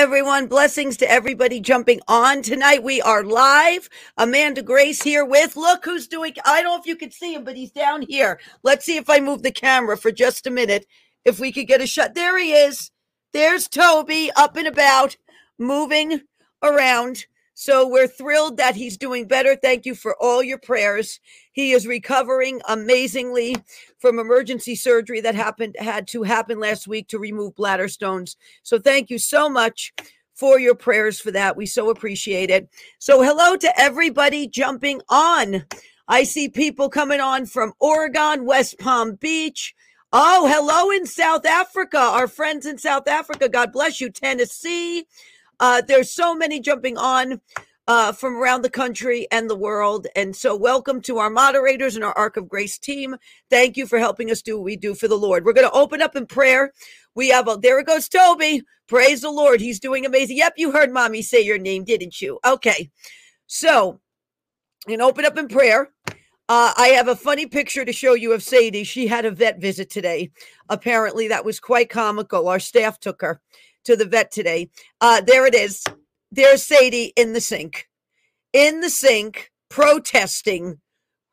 Everyone. 0.00 0.46
Blessings 0.46 0.96
to 0.96 1.10
everybody 1.10 1.60
jumping 1.60 2.00
on 2.08 2.40
tonight. 2.40 2.82
We 2.82 3.02
are 3.02 3.22
live. 3.22 3.90
Amanda 4.16 4.62
Grace 4.62 5.02
here 5.02 5.26
with, 5.26 5.56
look 5.56 5.84
who's 5.84 6.08
doing, 6.08 6.32
I 6.46 6.62
don't 6.62 6.72
know 6.72 6.80
if 6.80 6.86
you 6.86 6.96
can 6.96 7.10
see 7.10 7.34
him, 7.34 7.44
but 7.44 7.54
he's 7.54 7.70
down 7.70 8.06
here. 8.08 8.40
Let's 8.62 8.86
see 8.86 8.96
if 8.96 9.10
I 9.10 9.20
move 9.20 9.42
the 9.42 9.50
camera 9.52 9.98
for 9.98 10.10
just 10.10 10.46
a 10.46 10.50
minute. 10.50 10.86
If 11.26 11.38
we 11.38 11.52
could 11.52 11.66
get 11.66 11.82
a 11.82 11.86
shot. 11.86 12.14
There 12.14 12.38
he 12.38 12.52
is. 12.52 12.90
There's 13.34 13.68
Toby 13.68 14.30
up 14.36 14.56
and 14.56 14.66
about, 14.66 15.18
moving 15.58 16.22
around. 16.62 17.26
So 17.52 17.86
we're 17.86 18.08
thrilled 18.08 18.56
that 18.56 18.76
he's 18.76 18.96
doing 18.96 19.28
better. 19.28 19.54
Thank 19.54 19.84
you 19.84 19.94
for 19.94 20.16
all 20.18 20.42
your 20.42 20.56
prayers. 20.56 21.20
He 21.52 21.72
is 21.72 21.86
recovering 21.86 22.62
amazingly 22.66 23.54
from 24.00 24.18
emergency 24.18 24.74
surgery 24.74 25.20
that 25.20 25.34
happened 25.34 25.76
had 25.78 26.08
to 26.08 26.22
happen 26.22 26.58
last 26.58 26.88
week 26.88 27.08
to 27.08 27.18
remove 27.18 27.54
bladder 27.54 27.88
stones. 27.88 28.36
So 28.62 28.78
thank 28.78 29.10
you 29.10 29.18
so 29.18 29.48
much 29.48 29.92
for 30.34 30.58
your 30.58 30.74
prayers 30.74 31.20
for 31.20 31.30
that. 31.30 31.56
We 31.56 31.66
so 31.66 31.90
appreciate 31.90 32.50
it. 32.50 32.68
So 32.98 33.22
hello 33.22 33.56
to 33.56 33.78
everybody 33.78 34.48
jumping 34.48 35.02
on. 35.10 35.64
I 36.08 36.24
see 36.24 36.48
people 36.48 36.88
coming 36.88 37.20
on 37.20 37.46
from 37.46 37.74
Oregon, 37.78 38.46
West 38.46 38.78
Palm 38.78 39.14
Beach. 39.16 39.74
Oh, 40.12 40.48
hello 40.50 40.90
in 40.90 41.06
South 41.06 41.46
Africa. 41.46 41.98
Our 41.98 42.26
friends 42.26 42.66
in 42.66 42.78
South 42.78 43.06
Africa. 43.06 43.48
God 43.48 43.70
bless 43.70 44.00
you. 44.00 44.10
Tennessee. 44.10 45.06
Uh, 45.60 45.82
there's 45.86 46.10
so 46.10 46.34
many 46.34 46.58
jumping 46.58 46.96
on 46.96 47.40
uh, 47.90 48.12
from 48.12 48.36
around 48.36 48.62
the 48.62 48.70
country 48.70 49.26
and 49.32 49.50
the 49.50 49.56
world. 49.56 50.06
And 50.14 50.36
so, 50.36 50.54
welcome 50.54 51.00
to 51.02 51.18
our 51.18 51.28
moderators 51.28 51.96
and 51.96 52.04
our 52.04 52.16
Ark 52.16 52.36
of 52.36 52.48
Grace 52.48 52.78
team. 52.78 53.16
Thank 53.50 53.76
you 53.76 53.84
for 53.84 53.98
helping 53.98 54.30
us 54.30 54.42
do 54.42 54.56
what 54.56 54.64
we 54.64 54.76
do 54.76 54.94
for 54.94 55.08
the 55.08 55.18
Lord. 55.18 55.44
We're 55.44 55.54
going 55.54 55.66
to 55.68 55.76
open 55.76 56.00
up 56.00 56.14
in 56.14 56.26
prayer. 56.26 56.70
We 57.16 57.30
have 57.30 57.48
a, 57.48 57.58
there 57.60 57.80
it 57.80 57.88
goes, 57.88 58.08
Toby. 58.08 58.62
Praise 58.86 59.22
the 59.22 59.30
Lord. 59.32 59.60
He's 59.60 59.80
doing 59.80 60.06
amazing. 60.06 60.36
Yep, 60.36 60.52
you 60.56 60.70
heard 60.70 60.92
mommy 60.92 61.20
say 61.20 61.40
your 61.40 61.58
name, 61.58 61.82
didn't 61.82 62.22
you? 62.22 62.38
Okay. 62.46 62.92
So, 63.48 64.00
and 64.86 65.02
open 65.02 65.24
up 65.24 65.36
in 65.36 65.48
prayer. 65.48 65.90
Uh, 66.48 66.72
I 66.78 66.92
have 66.94 67.08
a 67.08 67.16
funny 67.16 67.46
picture 67.46 67.84
to 67.84 67.92
show 67.92 68.14
you 68.14 68.32
of 68.32 68.44
Sadie. 68.44 68.84
She 68.84 69.08
had 69.08 69.24
a 69.24 69.32
vet 69.32 69.60
visit 69.60 69.90
today. 69.90 70.30
Apparently, 70.68 71.26
that 71.26 71.44
was 71.44 71.58
quite 71.58 71.90
comical. 71.90 72.46
Our 72.46 72.60
staff 72.60 73.00
took 73.00 73.20
her 73.22 73.40
to 73.86 73.96
the 73.96 74.04
vet 74.04 74.30
today. 74.30 74.70
Uh, 75.00 75.22
there 75.22 75.44
it 75.44 75.56
is. 75.56 75.82
There's 76.32 76.62
Sadie 76.62 77.12
in 77.16 77.32
the 77.32 77.40
sink, 77.40 77.88
in 78.52 78.80
the 78.80 78.90
sink, 78.90 79.50
protesting 79.68 80.80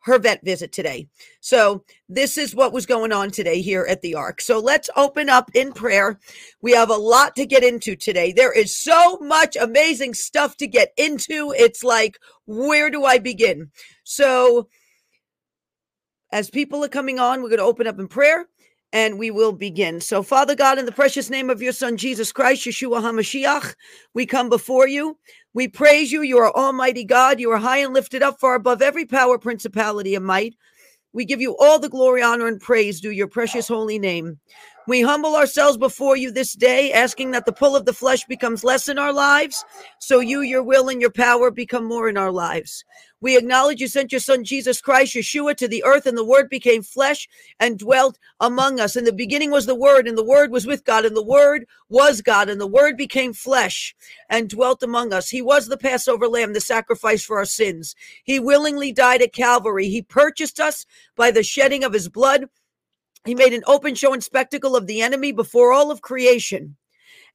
her 0.02 0.18
vet 0.18 0.44
visit 0.44 0.72
today. 0.72 1.08
So, 1.42 1.84
this 2.08 2.38
is 2.38 2.56
what 2.56 2.72
was 2.72 2.86
going 2.86 3.12
on 3.12 3.30
today 3.30 3.62
here 3.62 3.86
at 3.90 4.02
the 4.02 4.16
Ark. 4.16 4.40
So, 4.42 4.60
let's 4.60 4.90
open 4.96 5.30
up 5.30 5.52
in 5.54 5.74
prayer. 5.74 6.18
We 6.62 6.72
have 6.72 6.90
a 6.90 6.96
lot 6.96 7.36
to 7.36 7.46
get 7.46 7.64
into 7.64 7.96
today. 7.96 8.32
There 8.32 8.54
is 8.54 8.76
so 8.76 9.18
much 9.18 9.56
amazing 9.56 10.14
stuff 10.14 10.56
to 10.58 10.68
get 10.68 10.94
into. 10.98 11.54
It's 11.58 11.84
like, 11.84 12.18
where 12.46 12.90
do 12.90 13.04
I 13.04 13.18
begin? 13.18 13.72
So, 14.04 14.70
as 16.32 16.50
people 16.50 16.84
are 16.84 16.90
coming 16.90 17.20
on, 17.20 17.42
we're 17.42 17.50
going 17.50 17.60
to 17.60 17.66
open 17.66 17.88
up 17.88 18.00
in 18.00 18.08
prayer 18.08 18.48
and 18.94 19.20
we 19.20 19.32
will 19.32 19.52
begin. 19.52 20.00
So, 20.02 20.24
Father 20.24 20.56
God, 20.56 20.80
in 20.80 20.86
the 20.86 20.92
precious 20.92 21.30
name 21.30 21.50
of 21.50 21.62
your 21.62 21.74
Son, 21.74 21.98
Jesus 21.98 22.32
Christ, 22.32 22.66
Yeshua 22.66 23.02
HaMashiach, 23.02 23.76
we 24.14 24.26
come 24.26 24.50
before 24.50 24.88
you. 24.88 25.18
We 25.54 25.68
praise 25.68 26.12
you. 26.12 26.22
You 26.22 26.38
are 26.38 26.56
Almighty 26.56 27.04
God. 27.04 27.40
You 27.40 27.52
are 27.52 27.58
high 27.58 27.80
and 27.80 27.94
lifted 27.94 28.24
up 28.24 28.40
far 28.40 28.56
above 28.56 28.82
every 28.82 29.06
power, 29.06 29.38
principality, 29.38 30.16
and 30.16 30.26
might. 30.26 30.56
We 31.14 31.26
give 31.26 31.42
you 31.42 31.58
all 31.58 31.80
the 31.80 31.90
glory, 31.90 32.22
honor, 32.22 32.48
and 32.48 32.62
praise 32.62 33.02
due 33.02 33.12
your 33.12 33.28
precious 33.28 33.68
holy 33.68 33.98
name. 33.98 34.40
We 34.88 35.02
humble 35.02 35.36
ourselves 35.36 35.78
before 35.78 36.16
you 36.16 36.32
this 36.32 36.54
day, 36.54 36.94
asking 36.94 37.32
that 37.32 37.46
the 37.46 37.52
pull 37.52 37.76
of 37.76 37.86
the 37.86 37.94
flesh 37.94 38.24
becomes 38.26 38.64
less 38.64 38.88
in 38.88 38.98
our 38.98 39.12
lives, 39.12 39.66
so 40.00 40.20
you, 40.20 40.42
your 40.42 40.64
will, 40.64 40.90
and 40.90 41.02
your 41.02 41.12
power 41.12 41.50
become 41.52 41.86
more 41.86 42.08
in 42.08 42.18
our 42.18 42.32
lives. 42.32 42.86
We 43.20 43.36
acknowledge 43.36 43.82
you 43.82 43.88
sent 43.88 44.12
your 44.12 44.22
son 44.22 44.44
Jesus 44.44 44.80
Christ, 44.80 45.16
Yeshua, 45.16 45.56
to 45.58 45.68
the 45.68 45.84
earth, 45.84 46.06
and 46.06 46.16
the 46.16 46.26
word 46.26 46.50
became 46.50 46.84
flesh 46.84 47.28
and 47.60 47.80
dwelt 47.80 48.20
among 48.40 48.80
us. 48.80 48.96
In 48.96 49.06
the 49.06 49.14
beginning 49.14 49.50
was 49.50 49.66
the 49.66 49.76
word, 49.76 50.08
and 50.08 50.16
the 50.16 50.24
word 50.24 50.52
was 50.52 50.68
with 50.68 50.86
God, 50.86 51.04
and 51.04 51.18
the 51.18 51.24
word 51.24 51.66
was 51.90 52.22
God, 52.22 52.48
and 52.48 52.62
the 52.62 52.68
word 52.68 52.96
became 52.96 53.34
flesh 53.34 53.96
and 54.30 54.48
dwelt 54.50 54.84
among 54.84 55.14
us. 55.14 55.30
He 55.30 55.42
was 55.42 55.68
the 55.68 55.78
Passover 55.78 56.28
lamb, 56.28 56.54
the 56.54 56.62
sacrifice 56.62 57.24
for 57.24 57.38
our 57.38 57.46
sins. 57.46 57.96
He 58.24 58.40
willingly 58.40 58.92
died 58.92 59.24
at 59.24 59.34
Calvary. 59.34 59.90
He 59.90 60.04
purchased 60.04 60.60
us 60.60 60.86
by 61.16 61.32
the 61.32 61.44
shedding 61.44 61.84
of 61.84 61.94
his 61.94 62.10
blood. 62.10 62.46
He 63.26 63.34
made 63.34 63.54
an 63.54 63.64
open 63.66 63.96
show 63.96 64.14
and 64.14 64.24
spectacle 64.24 64.76
of 64.76 64.86
the 64.86 65.02
enemy 65.02 65.32
before 65.32 65.74
all 65.74 65.90
of 65.90 66.02
creation. 66.02 66.78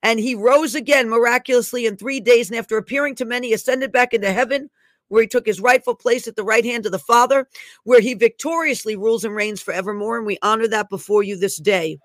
And 0.01 0.21
he 0.21 0.35
rose 0.37 0.77
again 0.77 1.09
miraculously 1.09 1.87
in 1.87 1.97
three 1.97 2.21
days. 2.21 2.51
And 2.51 2.59
after 2.59 2.77
appearing 2.77 3.17
to 3.17 3.25
many, 3.25 3.53
ascended 3.53 3.91
back 3.91 4.15
into 4.15 4.33
heaven 4.33 4.71
where 5.13 5.21
he 5.21 5.29
took 5.29 5.45
his 5.45 5.61
rightful 5.61 5.95
place 5.95 6.27
at 6.27 6.37
the 6.37 6.43
right 6.43 6.65
hand 6.65 6.87
of 6.87 6.93
the 6.93 6.99
Father, 6.99 7.47
where 7.85 8.01
he 8.01 8.15
victoriously 8.15 8.97
rules 8.97 9.27
and 9.27 9.35
reigns 9.35 9.61
forevermore. 9.61 10.17
And 10.17 10.27
we 10.27 10.39
honor 10.41 10.67
that 10.69 10.89
before 10.89 11.23
you 11.23 11.37
this 11.37 11.59
day. 11.59 11.99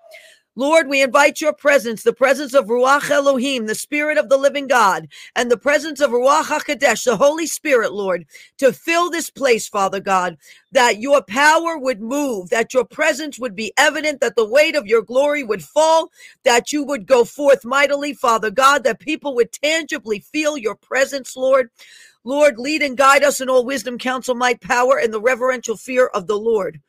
Lord, 0.56 0.88
we 0.88 1.02
invite 1.02 1.40
your 1.40 1.52
presence, 1.52 2.02
the 2.02 2.12
presence 2.12 2.52
of 2.52 2.66
Ruach 2.66 3.08
Elohim, 3.10 3.66
the 3.66 3.76
Spirit 3.76 4.18
of 4.18 4.28
the 4.28 4.36
living 4.36 4.66
God, 4.66 5.06
and 5.36 5.50
the 5.50 5.56
presence 5.56 6.00
of 6.00 6.10
Ruach 6.10 6.46
HaKodesh, 6.46 7.04
the 7.04 7.16
Holy 7.16 7.46
Spirit, 7.46 7.92
Lord, 7.92 8.26
to 8.58 8.72
fill 8.72 9.08
this 9.08 9.30
place, 9.30 9.68
Father 9.68 10.00
God, 10.00 10.36
that 10.72 11.00
your 11.00 11.22
power 11.22 11.78
would 11.78 12.00
move, 12.00 12.50
that 12.50 12.74
your 12.74 12.84
presence 12.84 13.38
would 13.38 13.54
be 13.54 13.72
evident, 13.78 14.20
that 14.20 14.34
the 14.34 14.48
weight 14.48 14.74
of 14.74 14.86
your 14.86 15.00
glory 15.00 15.44
would 15.44 15.62
fall, 15.62 16.10
that 16.42 16.72
you 16.72 16.82
would 16.82 17.06
go 17.06 17.24
forth 17.24 17.64
mightily, 17.64 18.12
Father 18.12 18.50
God, 18.50 18.82
that 18.82 18.98
people 18.98 19.36
would 19.36 19.52
tangibly 19.52 20.18
feel 20.18 20.58
your 20.58 20.74
presence, 20.74 21.36
Lord. 21.36 21.70
Lord, 22.24 22.58
lead 22.58 22.82
and 22.82 22.96
guide 22.96 23.22
us 23.22 23.40
in 23.40 23.48
all 23.48 23.64
wisdom, 23.64 23.98
counsel, 23.98 24.34
might, 24.34 24.60
power, 24.60 24.98
and 24.98 25.12
the 25.12 25.20
reverential 25.20 25.76
fear 25.76 26.06
of 26.08 26.26
the 26.26 26.38
Lord. 26.38 26.80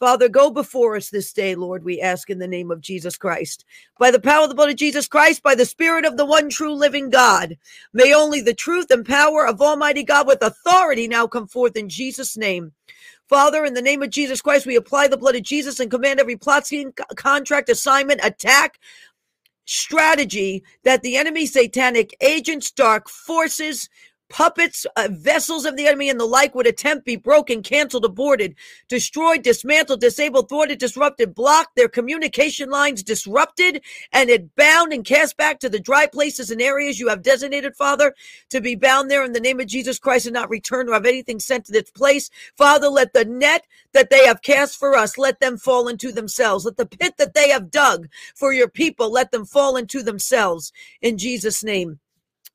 Father, 0.00 0.28
go 0.28 0.48
before 0.50 0.94
us 0.94 1.10
this 1.10 1.32
day, 1.32 1.56
Lord, 1.56 1.82
we 1.82 2.00
ask 2.00 2.30
in 2.30 2.38
the 2.38 2.46
name 2.46 2.70
of 2.70 2.80
Jesus 2.80 3.16
Christ. 3.16 3.64
By 3.98 4.12
the 4.12 4.20
power 4.20 4.44
of 4.44 4.48
the 4.48 4.54
blood 4.54 4.70
of 4.70 4.76
Jesus 4.76 5.08
Christ, 5.08 5.42
by 5.42 5.56
the 5.56 5.64
Spirit 5.64 6.04
of 6.04 6.16
the 6.16 6.24
one 6.24 6.48
true 6.48 6.72
living 6.72 7.10
God, 7.10 7.56
may 7.92 8.14
only 8.14 8.40
the 8.40 8.54
truth 8.54 8.92
and 8.92 9.04
power 9.04 9.44
of 9.44 9.60
Almighty 9.60 10.04
God 10.04 10.28
with 10.28 10.40
authority 10.40 11.08
now 11.08 11.26
come 11.26 11.48
forth 11.48 11.76
in 11.76 11.88
Jesus' 11.88 12.36
name. 12.36 12.72
Father, 13.28 13.64
in 13.64 13.74
the 13.74 13.82
name 13.82 14.02
of 14.02 14.10
Jesus 14.10 14.40
Christ, 14.40 14.66
we 14.66 14.76
apply 14.76 15.08
the 15.08 15.16
blood 15.16 15.34
of 15.34 15.42
Jesus 15.42 15.80
and 15.80 15.90
command 15.90 16.20
every 16.20 16.36
plot, 16.36 16.66
scheme, 16.66 16.92
contract, 17.16 17.68
assignment, 17.68 18.20
attack, 18.22 18.78
strategy 19.64 20.62
that 20.84 21.02
the 21.02 21.16
enemy, 21.16 21.44
satanic 21.44 22.16
agents, 22.20 22.70
dark 22.70 23.08
forces, 23.08 23.88
puppets, 24.28 24.86
uh, 24.96 25.08
vessels 25.10 25.64
of 25.64 25.76
the 25.76 25.86
enemy, 25.86 26.08
and 26.10 26.20
the 26.20 26.24
like 26.24 26.54
would 26.54 26.66
attempt 26.66 27.04
be 27.04 27.16
broken, 27.16 27.62
canceled, 27.62 28.04
aborted, 28.04 28.54
destroyed, 28.88 29.42
dismantled, 29.42 30.00
disabled, 30.00 30.48
thwarted, 30.48 30.78
disrupted, 30.78 31.34
blocked, 31.34 31.76
their 31.76 31.88
communication 31.88 32.70
lines 32.70 33.02
disrupted, 33.02 33.82
and 34.12 34.30
it 34.30 34.54
bound 34.56 34.92
and 34.92 35.04
cast 35.04 35.36
back 35.36 35.60
to 35.60 35.68
the 35.68 35.80
dry 35.80 36.06
places 36.06 36.50
and 36.50 36.62
areas 36.62 37.00
you 37.00 37.08
have 37.08 37.22
designated, 37.22 37.76
Father, 37.76 38.14
to 38.50 38.60
be 38.60 38.74
bound 38.74 39.10
there 39.10 39.24
in 39.24 39.32
the 39.32 39.40
name 39.40 39.60
of 39.60 39.66
Jesus 39.66 39.98
Christ 39.98 40.26
and 40.26 40.34
not 40.34 40.50
return 40.50 40.88
or 40.88 40.94
have 40.94 41.06
anything 41.06 41.40
sent 41.40 41.66
to 41.66 41.76
its 41.76 41.90
place. 41.90 42.30
Father, 42.56 42.88
let 42.88 43.12
the 43.12 43.24
net 43.24 43.66
that 43.92 44.10
they 44.10 44.26
have 44.26 44.42
cast 44.42 44.78
for 44.78 44.96
us, 44.96 45.18
let 45.18 45.40
them 45.40 45.56
fall 45.56 45.88
into 45.88 46.12
themselves. 46.12 46.64
Let 46.64 46.76
the 46.76 46.86
pit 46.86 47.14
that 47.18 47.34
they 47.34 47.50
have 47.50 47.70
dug 47.70 48.08
for 48.34 48.52
your 48.52 48.68
people, 48.68 49.10
let 49.10 49.32
them 49.32 49.44
fall 49.44 49.76
into 49.76 50.02
themselves 50.02 50.72
in 51.00 51.18
Jesus' 51.18 51.64
name. 51.64 51.98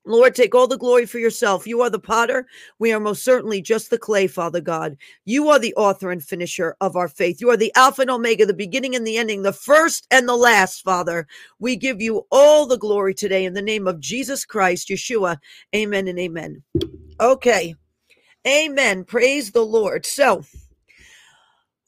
Lord, 0.06 0.34
take 0.34 0.54
all 0.54 0.66
the 0.66 0.76
glory 0.76 1.06
for 1.06 1.18
yourself. 1.18 1.66
You 1.66 1.80
are 1.80 1.88
the 1.88 1.98
potter. 1.98 2.46
We 2.78 2.92
are 2.92 3.00
most 3.00 3.24
certainly 3.24 3.62
just 3.62 3.88
the 3.88 3.98
clay, 3.98 4.26
Father 4.26 4.60
God. 4.60 4.96
You 5.24 5.48
are 5.48 5.58
the 5.58 5.74
author 5.76 6.10
and 6.10 6.22
finisher 6.22 6.76
of 6.80 6.94
our 6.94 7.08
faith. 7.08 7.40
You 7.40 7.50
are 7.50 7.56
the 7.56 7.72
Alpha 7.74 8.02
and 8.02 8.10
Omega, 8.10 8.44
the 8.44 8.54
beginning 8.54 8.94
and 8.94 9.06
the 9.06 9.16
ending, 9.16 9.42
the 9.42 9.52
first 9.52 10.06
and 10.10 10.28
the 10.28 10.36
last, 10.36 10.82
Father. 10.82 11.26
We 11.58 11.76
give 11.76 12.02
you 12.02 12.26
all 12.30 12.66
the 12.66 12.78
glory 12.78 13.14
today 13.14 13.46
in 13.46 13.54
the 13.54 13.62
name 13.62 13.86
of 13.86 14.00
Jesus 14.00 14.44
Christ, 14.44 14.88
Yeshua. 14.88 15.38
Amen 15.74 16.06
and 16.08 16.18
amen. 16.18 16.62
Okay. 17.18 17.74
Amen. 18.46 19.04
Praise 19.04 19.52
the 19.52 19.64
Lord. 19.64 20.04
So, 20.04 20.44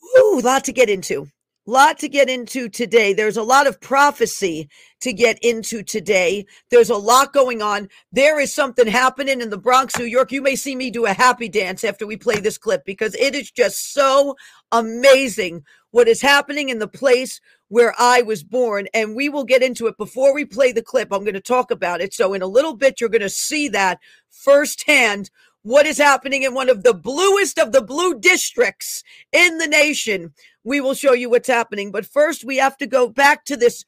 whew, 0.01 0.41
lot 0.41 0.65
to 0.65 0.73
get 0.73 0.89
into 0.89 1.29
lot 1.67 1.99
to 1.99 2.09
get 2.09 2.29
into 2.29 2.69
today. 2.69 3.13
There's 3.13 3.37
a 3.37 3.43
lot 3.43 3.67
of 3.67 3.81
prophecy 3.81 4.69
to 5.01 5.13
get 5.13 5.39
into 5.43 5.83
today. 5.83 6.47
There's 6.71 6.91
a 6.91 6.97
lot 6.97 7.33
going 7.33 7.61
on. 7.61 7.89
There 8.13 8.41
is 8.41 8.55
something 8.55 8.87
happening 8.87 9.41
in 9.41 9.51
the 9.51 9.59
Bronx, 9.59 9.99
New 9.99 10.05
York. 10.05 10.33
You 10.33 10.43
may 10.43 10.57
see 10.57 10.77
me 10.77 10.91
do 10.91 11.07
a 11.07 11.13
happy 11.13 11.49
dance 11.49 11.85
after 11.85 12.07
we 12.07 12.17
play 12.17 12.41
this 12.41 12.59
clip 12.59 12.85
because 12.85 13.15
it 13.17 13.35
is 13.35 13.51
just 13.51 13.93
so 13.93 14.37
amazing 14.73 15.65
what 15.91 16.09
is 16.09 16.23
happening 16.23 16.69
in 16.69 16.79
the 16.79 16.89
place 16.89 17.41
where 17.69 17.95
I 17.99 18.23
was 18.23 18.45
born. 18.45 18.87
And 18.95 19.17
we 19.17 19.29
will 19.29 19.45
get 19.45 19.63
into 19.63 19.87
it 19.87 19.97
before 19.99 20.35
we 20.35 20.45
play 20.45 20.73
the 20.73 20.83
clip. 20.83 21.13
I'm 21.13 21.25
going 21.25 21.35
to 21.35 21.41
talk 21.41 21.71
about 21.71 22.01
it. 22.01 22.15
So, 22.15 22.33
in 22.33 22.43
a 22.43 22.47
little 22.47 22.77
bit, 22.77 23.01
you're 23.01 23.11
going 23.11 23.23
to 23.23 23.29
see 23.29 23.69
that 23.69 23.99
firsthand 24.31 25.31
what 25.67 25.85
is 25.85 25.99
happening 25.99 26.45
in 26.45 26.55
one 26.55 26.69
of 26.69 26.85
the 26.85 26.95
bluest 26.95 27.59
of 27.59 27.73
the 27.73 27.83
blue 27.83 28.21
districts 28.21 29.03
in 29.33 29.59
the 29.59 29.67
nation 29.67 30.33
we 30.67 30.81
will 30.81 30.95
show 30.95 31.13
you 31.13 31.31
what's 31.31 31.49
happening. 31.49 31.93
But 31.93 32.05
first, 32.05 32.45
we 32.45 32.57
have 32.57 32.77
to 32.79 32.87
go 32.87 33.09
back 33.09 33.45
to 33.47 33.57
this 33.57 33.85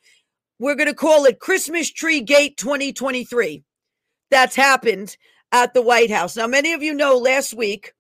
we're 0.60 0.74
going 0.74 0.88
to 0.88 0.94
call 0.94 1.24
it 1.24 1.38
Christmas 1.38 1.88
Tree 1.88 2.20
Gate 2.20 2.56
2023. 2.56 3.62
That's 4.30 4.56
happened 4.56 5.16
at 5.52 5.72
the 5.72 5.82
White 5.82 6.10
House. 6.10 6.36
Now, 6.36 6.48
many 6.48 6.72
of 6.72 6.82
you 6.82 6.94
know 6.94 7.16
last 7.16 7.54
week 7.54 7.92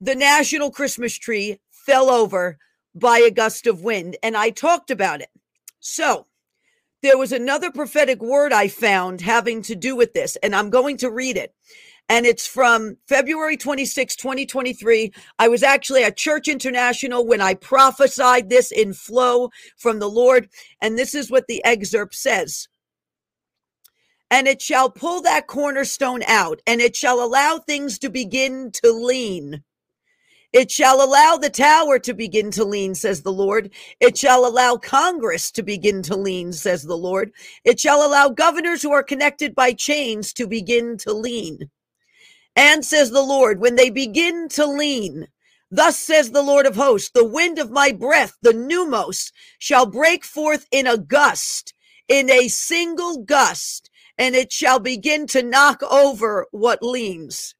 the 0.00 0.14
national 0.14 0.70
Christmas 0.70 1.18
tree 1.18 1.58
fell 1.70 2.08
over 2.08 2.56
by 2.94 3.18
a 3.18 3.30
gust 3.30 3.66
of 3.66 3.82
wind, 3.82 4.16
and 4.22 4.36
I 4.36 4.50
talked 4.50 4.90
about 4.90 5.20
it. 5.20 5.28
So, 5.80 6.26
there 7.02 7.18
was 7.18 7.32
another 7.32 7.70
prophetic 7.70 8.22
word 8.22 8.52
I 8.52 8.68
found 8.68 9.20
having 9.20 9.62
to 9.62 9.74
do 9.74 9.96
with 9.96 10.14
this, 10.14 10.36
and 10.36 10.54
I'm 10.54 10.70
going 10.70 10.96
to 10.98 11.10
read 11.10 11.36
it. 11.36 11.54
And 12.10 12.26
it's 12.26 12.46
from 12.46 12.98
February 13.08 13.56
26, 13.56 14.16
2023. 14.16 15.12
I 15.38 15.48
was 15.48 15.62
actually 15.62 16.04
at 16.04 16.18
Church 16.18 16.48
International 16.48 17.26
when 17.26 17.40
I 17.40 17.54
prophesied 17.54 18.50
this 18.50 18.72
in 18.72 18.92
flow 18.92 19.50
from 19.78 20.00
the 20.00 20.10
Lord. 20.10 20.48
And 20.82 20.98
this 20.98 21.14
is 21.14 21.30
what 21.30 21.46
the 21.46 21.64
excerpt 21.64 22.14
says 22.16 22.68
and 24.30 24.46
it 24.46 24.62
shall 24.62 24.90
pull 24.90 25.22
that 25.22 25.48
cornerstone 25.48 26.22
out, 26.28 26.60
and 26.66 26.80
it 26.80 26.94
shall 26.94 27.22
allow 27.22 27.58
things 27.58 27.98
to 27.98 28.08
begin 28.08 28.70
to 28.72 28.92
lean. 28.92 29.64
It 30.52 30.70
shall 30.70 31.04
allow 31.04 31.36
the 31.36 31.50
tower 31.50 31.98
to 32.00 32.14
begin 32.14 32.50
to 32.52 32.64
lean, 32.64 32.94
says 32.94 33.22
the 33.22 33.32
Lord. 33.32 33.72
It 34.00 34.18
shall 34.18 34.46
allow 34.46 34.76
Congress 34.76 35.50
to 35.52 35.62
begin 35.62 36.02
to 36.02 36.16
lean, 36.16 36.52
says 36.52 36.82
the 36.82 36.96
Lord. 36.96 37.32
It 37.64 37.78
shall 37.78 38.06
allow 38.06 38.30
governors 38.30 38.82
who 38.82 38.92
are 38.92 39.02
connected 39.02 39.54
by 39.54 39.72
chains 39.72 40.32
to 40.34 40.48
begin 40.48 40.96
to 40.98 41.12
lean. 41.12 41.70
And 42.60 42.84
says 42.84 43.10
the 43.10 43.22
Lord, 43.22 43.58
when 43.58 43.76
they 43.76 43.88
begin 43.88 44.46
to 44.50 44.66
lean, 44.66 45.28
thus 45.70 45.98
says 45.98 46.32
the 46.32 46.42
Lord 46.42 46.66
of 46.66 46.76
hosts, 46.76 47.10
the 47.14 47.24
wind 47.24 47.58
of 47.58 47.70
my 47.70 47.90
breath, 47.90 48.36
the 48.42 48.52
pneumos, 48.52 49.32
shall 49.58 49.86
break 49.86 50.26
forth 50.26 50.66
in 50.70 50.86
a 50.86 50.98
gust, 50.98 51.72
in 52.06 52.30
a 52.30 52.48
single 52.48 53.22
gust, 53.22 53.88
and 54.18 54.36
it 54.36 54.52
shall 54.52 54.78
begin 54.78 55.26
to 55.28 55.42
knock 55.42 55.82
over 55.84 56.48
what 56.50 56.82
leans 56.82 57.54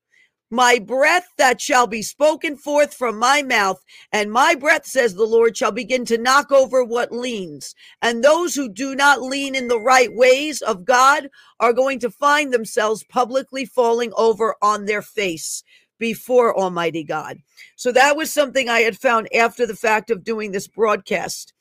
my 0.50 0.78
breath 0.78 1.28
that 1.38 1.60
shall 1.60 1.86
be 1.86 2.02
spoken 2.02 2.56
forth 2.56 2.92
from 2.92 3.18
my 3.18 3.42
mouth, 3.42 3.82
and 4.12 4.32
my 4.32 4.54
breath, 4.54 4.84
says 4.86 5.14
the 5.14 5.24
Lord, 5.24 5.56
shall 5.56 5.72
begin 5.72 6.04
to 6.06 6.18
knock 6.18 6.50
over 6.50 6.84
what 6.84 7.12
leans. 7.12 7.74
And 8.02 8.22
those 8.22 8.54
who 8.54 8.68
do 8.68 8.94
not 8.94 9.22
lean 9.22 9.54
in 9.54 9.68
the 9.68 9.80
right 9.80 10.12
ways 10.12 10.60
of 10.60 10.84
God 10.84 11.28
are 11.60 11.72
going 11.72 12.00
to 12.00 12.10
find 12.10 12.52
themselves 12.52 13.04
publicly 13.04 13.64
falling 13.64 14.12
over 14.16 14.56
on 14.60 14.86
their 14.86 15.02
face 15.02 15.62
before 15.98 16.58
Almighty 16.58 17.04
God. 17.04 17.38
So 17.76 17.92
that 17.92 18.16
was 18.16 18.32
something 18.32 18.68
I 18.68 18.80
had 18.80 18.98
found 18.98 19.28
after 19.34 19.66
the 19.66 19.76
fact 19.76 20.10
of 20.10 20.24
doing 20.24 20.50
this 20.50 20.66
broadcast. 20.66 21.52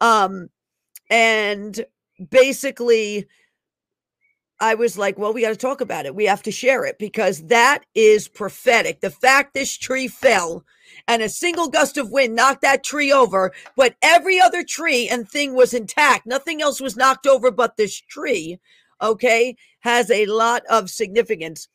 Um, 0.00 0.48
and 1.10 1.84
basically, 2.30 3.26
I 4.60 4.74
was 4.74 4.96
like, 4.96 5.18
well, 5.18 5.32
we 5.32 5.42
got 5.42 5.50
to 5.50 5.56
talk 5.56 5.80
about 5.80 6.06
it. 6.06 6.14
We 6.14 6.24
have 6.24 6.42
to 6.44 6.50
share 6.50 6.84
it 6.84 6.98
because 6.98 7.46
that 7.46 7.84
is 7.94 8.28
prophetic. 8.28 9.00
The 9.00 9.10
fact 9.10 9.52
this 9.52 9.76
tree 9.76 10.08
fell 10.08 10.64
and 11.08 11.22
a 11.22 11.28
single 11.28 11.68
gust 11.68 11.98
of 11.98 12.10
wind 12.10 12.34
knocked 12.34 12.62
that 12.62 12.82
tree 12.82 13.12
over, 13.12 13.52
but 13.76 13.96
every 14.02 14.40
other 14.40 14.62
tree 14.64 15.08
and 15.08 15.28
thing 15.28 15.54
was 15.54 15.74
intact. 15.74 16.26
Nothing 16.26 16.62
else 16.62 16.80
was 16.80 16.96
knocked 16.96 17.26
over 17.26 17.50
but 17.50 17.76
this 17.76 18.00
tree, 18.00 18.58
okay, 19.02 19.56
has 19.80 20.10
a 20.10 20.26
lot 20.26 20.62
of 20.70 20.88
significance. 20.88 21.68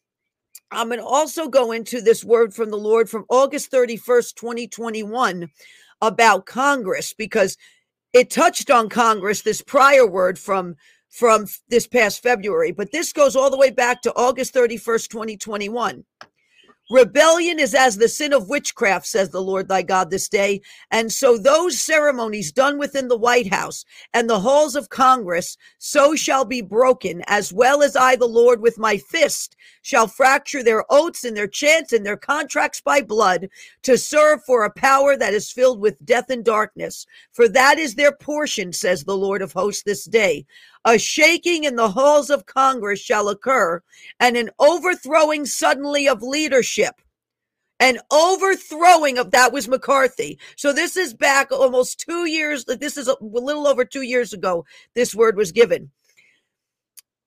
I'm 0.71 0.87
going 0.87 0.99
to 0.99 1.05
also 1.05 1.49
go 1.49 1.71
into 1.71 2.01
this 2.01 2.23
word 2.23 2.53
from 2.53 2.71
the 2.71 2.77
Lord 2.77 3.09
from 3.09 3.25
August 3.29 3.71
31st, 3.71 4.35
2021, 4.35 5.49
about 6.01 6.45
Congress 6.45 7.13
because 7.13 7.57
it 8.13 8.29
touched 8.29 8.71
on 8.71 8.89
Congress, 8.89 9.41
this 9.41 9.61
prior 9.61 10.07
word 10.07 10.39
from 10.39 10.75
from 11.11 11.45
this 11.69 11.87
past 11.87 12.23
February, 12.23 12.71
but 12.71 12.91
this 12.91 13.13
goes 13.13 13.35
all 13.35 13.51
the 13.51 13.57
way 13.57 13.69
back 13.69 14.01
to 14.01 14.13
August 14.15 14.53
31st, 14.53 15.09
2021. 15.09 16.03
Rebellion 16.89 17.57
is 17.57 17.73
as 17.73 17.97
the 17.97 18.09
sin 18.09 18.33
of 18.33 18.49
witchcraft, 18.49 19.07
says 19.07 19.29
the 19.29 19.41
Lord 19.41 19.69
thy 19.69 19.81
God 19.81 20.09
this 20.09 20.27
day. 20.27 20.59
And 20.91 21.09
so 21.09 21.37
those 21.37 21.81
ceremonies 21.81 22.51
done 22.51 22.77
within 22.77 23.07
the 23.07 23.17
White 23.17 23.51
House 23.53 23.85
and 24.13 24.29
the 24.29 24.41
halls 24.41 24.75
of 24.75 24.89
Congress, 24.89 25.57
so 25.77 26.17
shall 26.17 26.43
be 26.43 26.61
broken, 26.61 27.23
as 27.27 27.53
well 27.53 27.81
as 27.81 27.95
I, 27.95 28.17
the 28.17 28.25
Lord, 28.25 28.61
with 28.61 28.77
my 28.77 28.97
fist 28.97 29.55
shall 29.83 30.07
fracture 30.07 30.63
their 30.63 30.83
oaths 30.89 31.23
and 31.23 31.35
their 31.35 31.47
chants 31.47 31.93
and 31.93 32.05
their 32.05 32.17
contracts 32.17 32.81
by 32.81 33.01
blood 33.01 33.49
to 33.83 33.97
serve 33.97 34.43
for 34.43 34.63
a 34.65 34.73
power 34.73 35.15
that 35.15 35.33
is 35.33 35.51
filled 35.51 35.79
with 35.79 36.03
death 36.05 36.29
and 36.29 36.43
darkness. 36.43 37.05
For 37.31 37.47
that 37.47 37.79
is 37.79 37.95
their 37.95 38.11
portion, 38.11 38.73
says 38.73 39.03
the 39.03 39.17
Lord 39.17 39.41
of 39.41 39.53
hosts 39.53 39.83
this 39.83 40.05
day. 40.05 40.45
A 40.85 40.97
shaking 40.97 41.63
in 41.63 41.75
the 41.75 41.89
halls 41.89 42.29
of 42.29 42.47
Congress 42.47 42.99
shall 42.99 43.29
occur, 43.29 43.81
and 44.19 44.35
an 44.35 44.49
overthrowing 44.59 45.45
suddenly 45.45 46.07
of 46.07 46.23
leadership. 46.23 47.01
An 47.79 47.99
overthrowing 48.11 49.17
of 49.17 49.31
that 49.31 49.51
was 49.51 49.67
McCarthy. 49.67 50.39
So 50.55 50.71
this 50.71 50.95
is 50.95 51.13
back 51.13 51.51
almost 51.51 51.99
two 51.99 52.25
years. 52.25 52.65
This 52.65 52.95
is 52.95 53.07
a 53.07 53.17
little 53.21 53.67
over 53.67 53.85
two 53.85 54.03
years 54.03 54.33
ago. 54.33 54.65
This 54.93 55.15
word 55.15 55.35
was 55.35 55.51
given. 55.51 55.91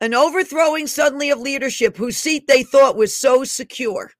An 0.00 0.14
overthrowing 0.14 0.86
suddenly 0.86 1.30
of 1.30 1.40
leadership 1.40 1.96
whose 1.96 2.16
seat 2.16 2.46
they 2.46 2.62
thought 2.62 2.96
was 2.96 3.16
so 3.16 3.42
secure. 3.44 4.12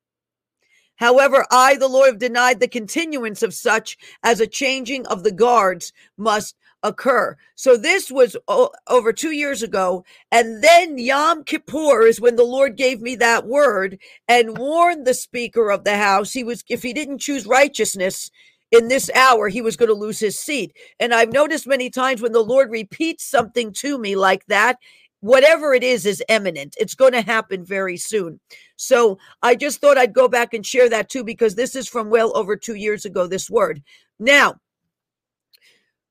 However, 0.97 1.45
I, 1.51 1.77
the 1.77 1.89
Lord, 1.89 2.09
have 2.09 2.19
denied 2.19 2.61
the 2.61 2.69
continuance 2.69 3.43
of 3.43 3.53
such 3.53 3.97
as 4.23 4.41
a 4.41 4.47
changing 4.47 5.07
of 5.07 5.25
the 5.25 5.33
guards 5.33 5.93
must 6.17 6.57
occur. 6.85 7.37
So 7.57 7.77
this 7.77 8.13
was 8.13 8.37
o- 8.49 8.71
over 8.89 9.13
two 9.13 9.33
years 9.33 9.65
ago. 9.65 10.05
And 10.33 10.63
then 10.65 10.99
Yom 10.99 11.45
Kippur 11.45 12.07
is 12.07 12.21
when 12.21 12.37
the 12.37 12.45
Lord 12.45 12.77
gave 12.77 13.03
me 13.03 13.17
that 13.17 13.47
word 13.47 13.99
and 14.29 14.59
warned 14.59 15.07
the 15.07 15.15
Speaker 15.15 15.73
of 15.73 15.85
the 15.85 15.99
House 15.99 16.33
he 16.35 16.45
was, 16.45 16.65
if 16.71 16.85
he 16.85 16.95
didn't 16.95 17.19
choose 17.21 17.47
righteousness, 17.47 18.31
in 18.73 18.89
this 18.89 19.11
hour 19.15 19.49
he 19.49 19.63
was 19.63 19.77
going 19.77 19.89
to 19.89 19.95
lose 19.95 20.21
his 20.21 20.39
seat. 20.39 20.77
And 21.01 21.15
I've 21.15 21.33
noticed 21.33 21.67
many 21.67 21.91
times 21.91 22.23
when 22.23 22.33
the 22.33 22.43
Lord 22.45 22.71
repeats 22.71 23.25
something 23.25 23.73
to 23.75 23.99
me 23.99 24.17
like 24.17 24.47
that, 24.47 24.79
whatever 25.21 25.75
it 25.75 25.85
is 25.85 26.05
is 26.07 26.23
imminent. 26.29 26.77
It's 26.79 26.95
going 26.95 27.13
to 27.13 27.23
happen 27.23 27.65
very 27.65 27.97
soon. 27.97 28.41
So 28.77 29.19
I 29.43 29.55
just 29.55 29.81
thought 29.81 29.99
I'd 29.99 30.13
go 30.13 30.29
back 30.29 30.55
and 30.55 30.67
share 30.67 30.91
that 30.91 31.09
too 31.09 31.25
because 31.25 31.55
this 31.55 31.77
is 31.77 31.89
from 31.89 32.11
well 32.11 32.37
over 32.37 32.57
2 32.57 32.75
years 32.75 33.05
ago 33.07 33.27
this 33.27 33.49
word. 33.49 33.83
Now, 34.19 34.57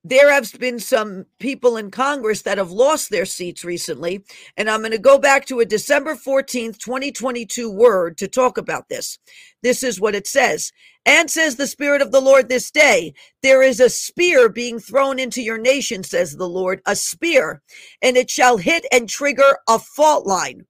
there 0.03 0.31
have 0.33 0.51
been 0.60 0.79
some 0.79 1.25
people 1.39 1.77
in 1.77 1.89
Congress 1.89 2.41
that 2.41 2.57
have 2.57 2.72
lost 2.72 3.10
their 3.10 3.25
seats 3.25 3.63
recently. 3.63 4.24
And 4.57 4.69
I'm 4.69 4.81
going 4.81 4.91
to 4.91 4.98
go 4.98 5.17
back 5.17 5.45
to 5.45 5.62
a 5.62 5.65
December 5.65 6.15
14th, 6.15 6.77
2022 6.77 7.72
word 7.72 8.17
to 8.17 8.27
talk 8.27 8.57
about 8.57 8.89
this. 8.89 9.17
This 9.62 9.81
is 9.81 10.01
what 10.01 10.15
it 10.15 10.27
says. 10.27 10.72
And 11.05 11.31
says 11.31 11.55
the 11.55 11.67
Spirit 11.67 12.01
of 12.01 12.12
the 12.12 12.22
Lord 12.22 12.50
this 12.50 12.69
day, 12.69 13.13
there 13.41 13.62
is 13.62 13.79
a 13.79 13.89
spear 13.89 14.50
being 14.50 14.79
thrown 14.79 15.19
into 15.19 15.41
your 15.41 15.57
nation, 15.57 16.03
says 16.03 16.36
the 16.36 16.50
Lord, 16.50 16.81
a 16.86 16.95
spear, 16.95 17.62
and 18.01 18.17
it 18.17 18.29
shall 18.29 18.57
hit 18.57 18.86
and 18.91 19.07
trigger 19.07 19.57
a 19.69 19.79
fault 19.79 20.25
line. 20.25 20.65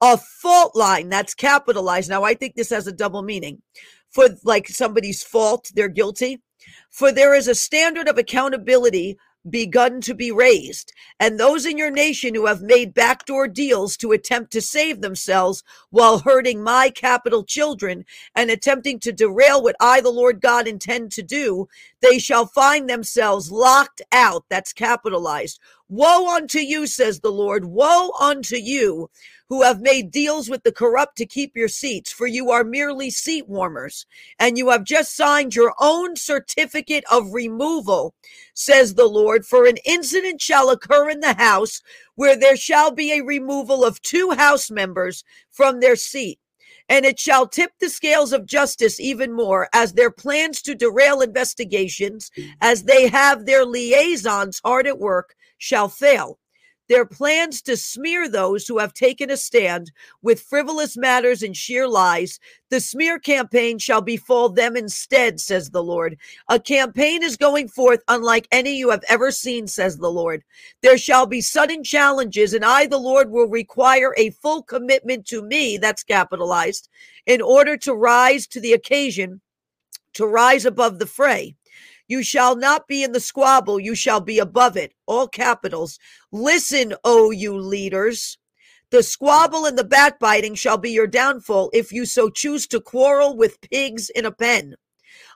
A 0.00 0.16
fault 0.16 0.76
line 0.76 1.08
that's 1.08 1.34
capitalized. 1.34 2.08
Now, 2.08 2.22
I 2.22 2.34
think 2.34 2.54
this 2.54 2.70
has 2.70 2.86
a 2.86 2.92
double 2.92 3.22
meaning. 3.22 3.60
For 4.10 4.28
like 4.44 4.68
somebody's 4.68 5.24
fault, 5.24 5.70
they're 5.74 5.88
guilty 5.88 6.40
for 6.90 7.12
there 7.12 7.34
is 7.34 7.48
a 7.48 7.54
standard 7.54 8.08
of 8.08 8.18
accountability 8.18 9.18
begun 9.48 10.00
to 10.00 10.14
be 10.14 10.30
raised, 10.30 10.92
and 11.20 11.38
those 11.38 11.64
in 11.64 11.78
your 11.78 11.90
nation 11.90 12.34
who 12.34 12.46
have 12.46 12.60
made 12.60 12.92
backdoor 12.92 13.48
deals 13.48 13.96
to 13.96 14.12
attempt 14.12 14.52
to 14.52 14.60
save 14.60 15.00
themselves 15.00 15.62
while 15.90 16.18
hurting 16.18 16.62
my 16.62 16.90
capital 16.90 17.44
children 17.44 18.04
and 18.34 18.50
attempting 18.50 18.98
to 19.00 19.12
derail 19.12 19.62
what 19.62 19.76
I, 19.80 20.00
the 20.00 20.10
Lord 20.10 20.40
God, 20.40 20.66
intend 20.66 21.12
to 21.12 21.22
do, 21.22 21.68
they 22.00 22.18
shall 22.18 22.46
find 22.46 22.88
themselves 22.88 23.50
locked 23.50 24.02
out. 24.12 24.44
That's 24.50 24.72
capitalized. 24.72 25.60
Woe 25.88 26.28
unto 26.34 26.58
you, 26.58 26.86
says 26.86 27.20
the 27.20 27.32
Lord. 27.32 27.64
Woe 27.64 28.10
unto 28.20 28.56
you 28.56 29.10
who 29.48 29.62
have 29.62 29.80
made 29.80 30.10
deals 30.10 30.50
with 30.50 30.62
the 30.62 30.72
corrupt 30.72 31.16
to 31.16 31.24
keep 31.24 31.56
your 31.56 31.68
seats, 31.68 32.12
for 32.12 32.26
you 32.26 32.50
are 32.50 32.64
merely 32.64 33.08
seat 33.08 33.48
warmers, 33.48 34.04
and 34.38 34.58
you 34.58 34.68
have 34.68 34.84
just 34.84 35.16
signed 35.16 35.54
your 35.54 35.72
own 35.80 36.14
certificate 36.16 37.04
of 37.10 37.32
removal, 37.32 38.14
says 38.52 38.94
the 38.94 39.06
Lord. 39.06 39.46
For 39.46 39.64
an 39.64 39.78
incident 39.86 40.42
shall 40.42 40.68
occur 40.68 41.08
in 41.08 41.20
the 41.20 41.32
house 41.32 41.80
where 42.16 42.36
there 42.38 42.56
shall 42.56 42.90
be 42.90 43.12
a 43.12 43.24
removal 43.24 43.84
of 43.84 44.02
two 44.02 44.32
house 44.32 44.70
members 44.70 45.24
from 45.50 45.80
their 45.80 45.96
seat. 45.96 46.38
And 46.90 47.04
it 47.04 47.18
shall 47.18 47.46
tip 47.46 47.72
the 47.80 47.90
scales 47.90 48.32
of 48.32 48.46
justice 48.46 48.98
even 48.98 49.32
more 49.32 49.68
as 49.74 49.92
their 49.92 50.10
plans 50.10 50.62
to 50.62 50.74
derail 50.74 51.20
investigations, 51.20 52.30
as 52.62 52.84
they 52.84 53.08
have 53.08 53.44
their 53.44 53.64
liaisons 53.66 54.60
hard 54.64 54.86
at 54.86 54.98
work, 54.98 55.34
shall 55.58 55.88
fail. 55.88 56.38
their 56.88 57.04
plans 57.04 57.62
to 57.62 57.76
smear 57.76 58.28
those 58.28 58.66
who 58.66 58.78
have 58.78 58.94
taken 58.94 59.30
a 59.30 59.36
stand 59.36 59.92
with 60.22 60.40
frivolous 60.40 60.96
matters 60.96 61.42
and 61.42 61.56
sheer 61.56 61.86
lies. 61.86 62.40
The 62.70 62.80
smear 62.80 63.18
campaign 63.18 63.78
shall 63.78 64.00
befall 64.00 64.48
them 64.48 64.76
instead, 64.76 65.38
says 65.40 65.70
the 65.70 65.82
Lord. 65.82 66.16
A 66.48 66.58
campaign 66.58 67.22
is 67.22 67.36
going 67.36 67.68
forth 67.68 68.02
unlike 68.08 68.48
any 68.50 68.76
you 68.76 68.90
have 68.90 69.04
ever 69.08 69.30
seen, 69.30 69.66
says 69.66 69.98
the 69.98 70.10
Lord. 70.10 70.42
There 70.82 70.98
shall 70.98 71.26
be 71.26 71.40
sudden 71.40 71.84
challenges, 71.84 72.54
and 72.54 72.64
I, 72.64 72.86
the 72.86 72.98
Lord, 72.98 73.30
will 73.30 73.48
require 73.48 74.14
a 74.16 74.30
full 74.30 74.62
commitment 74.62 75.26
to 75.26 75.42
me, 75.42 75.76
that's 75.76 76.02
capitalized, 76.02 76.88
in 77.26 77.42
order 77.42 77.76
to 77.78 77.94
rise 77.94 78.46
to 78.48 78.60
the 78.60 78.72
occasion, 78.72 79.40
to 80.14 80.26
rise 80.26 80.64
above 80.64 80.98
the 80.98 81.06
fray. 81.06 81.54
You 82.08 82.22
shall 82.22 82.56
not 82.56 82.88
be 82.88 83.04
in 83.04 83.12
the 83.12 83.20
squabble, 83.20 83.78
you 83.78 83.94
shall 83.94 84.20
be 84.20 84.38
above 84.38 84.76
it. 84.76 84.92
All 85.06 85.28
capitals. 85.28 85.98
Listen, 86.32 86.94
O 87.04 87.30
you 87.30 87.56
leaders. 87.56 88.38
The 88.90 89.02
squabble 89.02 89.66
and 89.66 89.78
the 89.78 89.84
backbiting 89.84 90.54
shall 90.54 90.78
be 90.78 90.90
your 90.90 91.06
downfall 91.06 91.70
if 91.74 91.92
you 91.92 92.06
so 92.06 92.30
choose 92.30 92.66
to 92.68 92.80
quarrel 92.80 93.36
with 93.36 93.60
pigs 93.60 94.08
in 94.08 94.24
a 94.24 94.32
pen. 94.32 94.74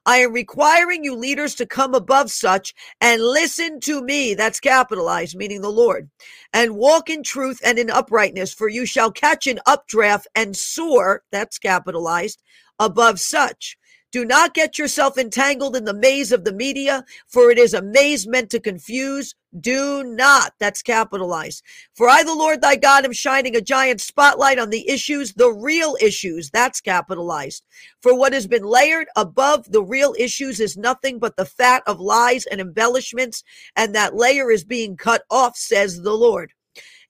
I 0.07 0.19
am 0.19 0.33
requiring 0.33 1.05
you 1.05 1.15
leaders 1.15 1.55
to 1.57 1.67
come 1.67 1.95
above 1.95 2.31
such 2.31 2.75
and 3.01 3.23
listen 3.23 3.79
to 3.81 4.03
me. 4.03 4.35
That's 4.35 4.59
capitalized, 4.59 5.37
meaning 5.37 5.61
the 5.61 5.71
Lord, 5.71 6.11
and 6.53 6.77
walk 6.77 7.09
in 7.09 7.23
truth 7.23 7.61
and 7.65 7.79
in 7.79 7.91
uprightness, 7.91 8.53
for 8.53 8.69
you 8.69 8.87
shall 8.87 9.13
catch 9.13 9.47
an 9.47 9.61
updraft 9.67 10.27
and 10.35 10.57
soar. 10.57 11.23
That's 11.31 11.59
capitalized 11.59 12.43
above 12.79 13.21
such. 13.21 13.77
Do 14.13 14.27
not 14.27 14.53
get 14.53 14.79
yourself 14.79 15.17
entangled 15.17 15.75
in 15.75 15.87
the 15.87 15.95
maze 15.95 16.33
of 16.33 16.45
the 16.45 16.53
media, 16.53 17.03
for 17.29 17.51
it 17.51 17.59
is 17.59 17.73
a 17.73 17.81
maze 17.81 18.27
meant 18.27 18.51
to 18.51 18.61
confuse. 18.61 19.35
Do 19.59 20.05
not. 20.05 20.53
That's 20.59 20.83
capitalized. 20.83 21.63
For 21.95 22.11
I, 22.11 22.23
the 22.23 22.35
Lord 22.35 22.61
thy 22.61 22.77
God, 22.77 23.07
am 23.07 23.15
shining 23.15 23.57
a 23.57 23.63
giant 23.63 24.03
spotlight 24.03 24.59
on 24.59 24.69
the 24.69 24.87
issues, 24.87 25.33
the 25.33 25.51
real 25.51 25.97
issues. 25.99 26.51
That's 26.51 26.83
capitalized. 26.83 27.65
For 28.03 28.15
what 28.15 28.35
has 28.35 28.47
been 28.47 28.65
layered 28.65 29.09
above 29.17 29.73
the 29.73 29.83
real 29.83 30.15
issues 30.19 30.61
is 30.61 30.77
nothing 30.77 31.19
but 31.19 31.39
the 31.39 31.47
fat 31.47 31.83
of 31.87 31.99
lies 31.99 32.45
and 32.45 32.61
embellishments, 32.61 33.43
and 33.77 33.95
that 33.95 34.15
layer 34.15 34.51
is 34.51 34.63
being 34.63 34.95
cut 34.95 35.23
off, 35.31 35.57
says 35.57 36.03
the 36.03 36.13
Lord. 36.13 36.53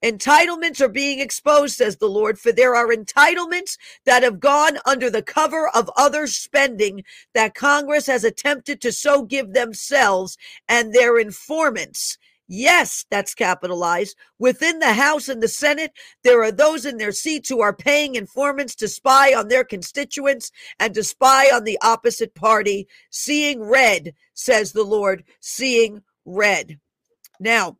Entitlements 0.05 0.81
are 0.81 0.89
being 0.89 1.21
exposed, 1.21 1.77
says 1.77 1.97
the 1.97 2.09
Lord, 2.09 2.39
for 2.39 2.51
there 2.51 2.75
are 2.75 2.89
entitlements 2.89 3.79
that 4.05 4.23
have 4.23 4.41
gone 4.41 4.79
under 4.85 5.09
the 5.09 5.23
cover 5.23 5.69
of 5.69 5.91
other 5.97 6.27
spending 6.27 7.05
that 7.35 7.55
Congress 7.55 8.07
has 8.07 8.25
attempted 8.25 8.81
to 8.81 8.93
so 8.93 9.23
give 9.23 9.53
themselves 9.53 10.37
and 10.69 10.93
their 10.93 11.19
informants. 11.19 12.19
Yes, 12.49 13.07
that's 13.11 13.35
capitalized. 13.35 14.17
Within 14.39 14.81
the 14.81 14.93
House 14.93 15.29
and 15.29 15.43
the 15.43 15.49
Senate, 15.49 15.93
there 16.23 16.43
are 16.43 16.53
those 16.53 16.85
in 16.85 16.99
their 16.99 17.13
seats 17.13 17.49
who 17.49 17.63
are 17.63 17.75
paying 17.75 18.15
informants 18.15 18.75
to 18.75 18.89
spy 18.89 19.33
on 19.33 19.49
their 19.49 19.65
constituents 19.65 20.51
and 20.79 20.93
to 20.95 21.05
spy 21.05 21.47
on 21.47 21.65
the 21.65 21.79
opposite 21.81 22.35
party. 22.35 22.89
Seeing 23.09 23.63
red, 23.63 24.15
says 24.35 24.73
the 24.73 24.83
Lord, 24.83 25.25
seeing 25.41 26.03
red. 26.27 26.79
Now, 27.41 27.79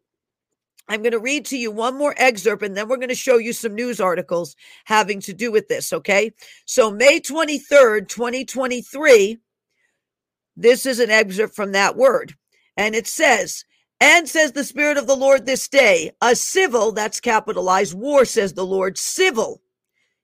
I'm 0.89 1.03
going 1.03 1.13
to 1.13 1.19
read 1.19 1.45
to 1.47 1.57
you 1.57 1.71
one 1.71 1.97
more 1.97 2.15
excerpt 2.17 2.63
and 2.63 2.77
then 2.77 2.89
we're 2.89 2.97
going 2.97 3.09
to 3.09 3.15
show 3.15 3.39
you 3.39 3.53
some 3.53 3.75
news 3.75 4.01
articles 4.01 4.57
having 4.85 5.21
to 5.21 5.33
do 5.33 5.53
with 5.53 5.69
this. 5.69 5.93
Okay. 5.93 6.33
So, 6.67 6.91
May 6.91 7.21
23rd, 7.21 8.09
2023, 8.09 9.39
this 10.57 10.85
is 10.87 10.99
an 10.99 11.11
excerpt 11.11 11.55
from 11.55 11.73
that 11.73 11.97
word. 11.97 12.35
And 12.77 12.95
it 12.95 13.07
says, 13.07 13.65
and 14.01 14.29
says 14.29 14.53
the 14.53 14.65
Spirit 14.65 14.97
of 14.97 15.07
the 15.07 15.17
Lord 15.17 15.47
this 15.47 15.69
day, 15.69 16.11
a 16.21 16.35
civil, 16.35 16.93
that's 16.93 17.21
capitalized, 17.21 17.95
war, 17.95 18.25
says 18.25 18.53
the 18.53 18.67
Lord, 18.67 18.99
civil. 18.99 19.63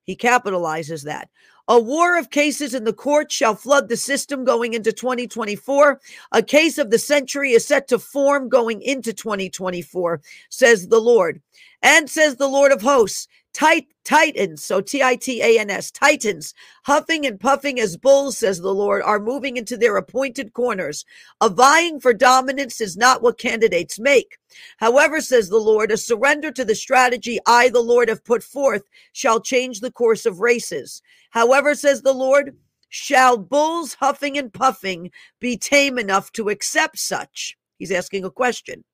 He 0.02 0.16
capitalizes 0.16 1.04
that. 1.04 1.28
A 1.70 1.78
war 1.78 2.16
of 2.16 2.30
cases 2.30 2.72
in 2.72 2.84
the 2.84 2.94
court 2.94 3.30
shall 3.30 3.54
flood 3.54 3.90
the 3.90 3.96
system 3.96 4.42
going 4.42 4.72
into 4.72 4.90
2024. 4.90 6.00
A 6.32 6.42
case 6.42 6.78
of 6.78 6.90
the 6.90 6.98
century 6.98 7.52
is 7.52 7.66
set 7.66 7.88
to 7.88 7.98
form 7.98 8.48
going 8.48 8.80
into 8.80 9.12
2024, 9.12 10.22
says 10.48 10.88
the 10.88 10.98
Lord. 10.98 11.42
And 11.82 12.10
says 12.10 12.36
the 12.36 12.48
Lord 12.48 12.72
of 12.72 12.82
hosts, 12.82 13.28
Tit- 13.52 13.86
Titans, 14.04 14.64
so 14.64 14.80
T 14.80 15.02
I 15.02 15.16
T 15.16 15.42
A 15.42 15.58
N 15.58 15.70
S, 15.70 15.90
Titans, 15.90 16.54
huffing 16.84 17.26
and 17.26 17.38
puffing 17.38 17.78
as 17.80 17.96
bulls, 17.96 18.38
says 18.38 18.60
the 18.60 18.74
Lord, 18.74 19.02
are 19.02 19.18
moving 19.18 19.56
into 19.56 19.76
their 19.76 19.96
appointed 19.96 20.52
corners. 20.52 21.04
A 21.40 21.48
vying 21.48 22.00
for 22.00 22.12
dominance 22.12 22.80
is 22.80 22.96
not 22.96 23.22
what 23.22 23.38
candidates 23.38 23.98
make. 23.98 24.38
However, 24.78 25.20
says 25.20 25.48
the 25.48 25.58
Lord, 25.58 25.90
a 25.90 25.96
surrender 25.96 26.50
to 26.52 26.64
the 26.64 26.74
strategy 26.74 27.38
I, 27.46 27.68
the 27.68 27.80
Lord, 27.80 28.08
have 28.08 28.24
put 28.24 28.42
forth 28.42 28.84
shall 29.12 29.40
change 29.40 29.80
the 29.80 29.92
course 29.92 30.26
of 30.26 30.40
races. 30.40 31.02
However, 31.30 31.74
says 31.74 32.02
the 32.02 32.12
Lord, 32.12 32.56
shall 32.88 33.36
bulls 33.36 33.94
huffing 33.94 34.38
and 34.38 34.52
puffing 34.52 35.10
be 35.40 35.56
tame 35.56 35.98
enough 35.98 36.32
to 36.32 36.48
accept 36.48 36.98
such? 36.98 37.56
He's 37.78 37.92
asking 37.92 38.24
a 38.24 38.30
question. 38.30 38.84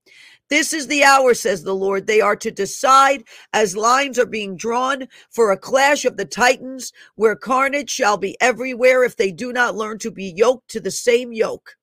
This 0.50 0.73
is 0.73 0.87
the 0.87 1.05
hour, 1.05 1.35
says 1.35 1.62
the 1.62 1.75
Lord. 1.75 2.07
They 2.07 2.21
are 2.21 2.37
to 2.37 2.50
decide 2.50 3.25
as 3.53 3.76
lines 3.76 4.19
are 4.19 4.26
being 4.26 4.57
drawn 4.57 5.09
for 5.31 5.50
a 5.50 5.59
clash 5.59 6.05
of 6.05 6.17
the 6.17 6.26
titans, 6.26 6.93
where 7.17 7.35
carnage 7.35 7.91
shall 7.91 8.19
be 8.19 8.37
everywhere 8.41 9.05
if 9.05 9.17
they 9.17 9.33
do 9.33 9.53
not 9.53 9.75
learn 9.75 9.99
to 10.00 10.11
be 10.11 10.33
yoked 10.37 10.69
to 10.69 10.81
the 10.81 10.91
same 10.91 11.33
yoke 11.33 11.76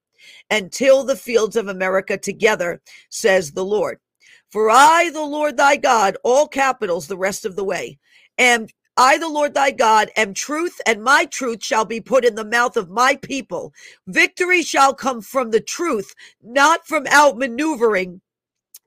and 0.49 0.71
till 0.71 1.03
the 1.03 1.15
fields 1.15 1.55
of 1.55 1.67
America 1.67 2.17
together, 2.17 2.81
says 3.09 3.51
the 3.51 3.65
Lord. 3.65 3.97
For 4.49 4.69
I, 4.69 5.09
the 5.11 5.21
Lord 5.21 5.57
thy 5.57 5.77
God, 5.77 6.17
all 6.23 6.47
capitals 6.47 7.07
the 7.07 7.17
rest 7.17 7.45
of 7.45 7.55
the 7.55 7.63
way, 7.63 7.97
am 8.37 8.67
I, 8.97 9.17
the 9.19 9.29
Lord 9.29 9.55
thy 9.55 9.71
God, 9.71 10.09
am 10.17 10.33
truth, 10.35 10.81
and 10.87 11.03
my 11.03 11.25
truth 11.25 11.63
shall 11.63 11.85
be 11.85 12.01
put 12.01 12.25
in 12.25 12.35
the 12.35 12.45
mouth 12.45 12.77
of 12.77 12.89
my 12.89 13.17
people. 13.17 13.73
Victory 14.07 14.63
shall 14.63 14.93
come 14.95 15.21
from 15.21 15.51
the 15.51 15.61
truth, 15.61 16.15
not 16.43 16.87
from 16.87 17.05
outmaneuvering 17.05 18.21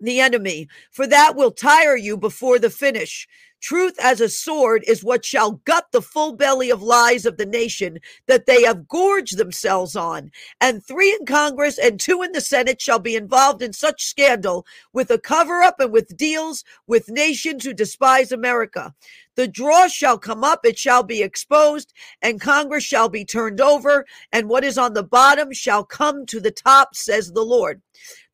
the 0.04 0.20
enemy, 0.20 0.68
for 0.90 1.06
that 1.06 1.37
will 1.37 1.50
tire 1.50 1.96
you 1.96 2.16
before 2.16 2.58
the 2.58 2.70
finish. 2.70 3.26
Truth 3.64 3.94
as 3.99 4.20
a 4.20 4.28
sword 4.28 4.84
is 4.87 5.02
what 5.02 5.25
shall 5.25 5.52
gut 5.64 5.87
the 5.90 6.02
full 6.02 6.37
belly 6.37 6.68
of 6.68 6.82
lies 6.82 7.25
of 7.25 7.38
the 7.38 7.46
nation 7.46 7.99
that 8.26 8.44
they 8.44 8.62
have 8.64 8.87
gorged 8.87 9.38
themselves 9.38 9.96
on. 9.96 10.30
And 10.61 10.84
three 10.84 11.16
in 11.18 11.25
Congress 11.25 11.78
and 11.78 11.99
two 11.99 12.20
in 12.20 12.32
the 12.32 12.42
Senate 12.42 12.78
shall 12.78 12.99
be 12.99 13.16
involved 13.16 13.62
in 13.62 13.73
such 13.73 14.04
scandal 14.04 14.66
with 14.92 15.11
a 15.11 15.18
cover 15.18 15.62
up 15.62 15.80
and 15.80 15.90
with 15.90 16.14
deals 16.14 16.62
with 16.87 17.08
nations 17.08 17.64
who 17.64 17.73
despise 17.73 18.32
America. 18.32 18.94
The 19.34 19.49
draw 19.49 19.88
shall 19.88 20.18
come 20.18 20.44
up, 20.44 20.66
it 20.66 20.78
shall 20.78 21.02
be 21.02 21.23
exposed, 21.23 21.94
and 22.20 22.42
Congress 22.42 22.84
shall 22.84 23.08
be 23.08 23.25
turned 23.25 23.62
over, 23.62 24.04
and 24.30 24.50
what 24.50 24.64
is 24.64 24.76
on 24.76 24.92
the 24.92 25.02
bottom 25.02 25.54
shall 25.54 25.84
come 25.84 26.26
to 26.26 26.38
the 26.38 26.50
top, 26.50 26.94
says 26.94 27.32
the 27.32 27.42
Lord. 27.42 27.80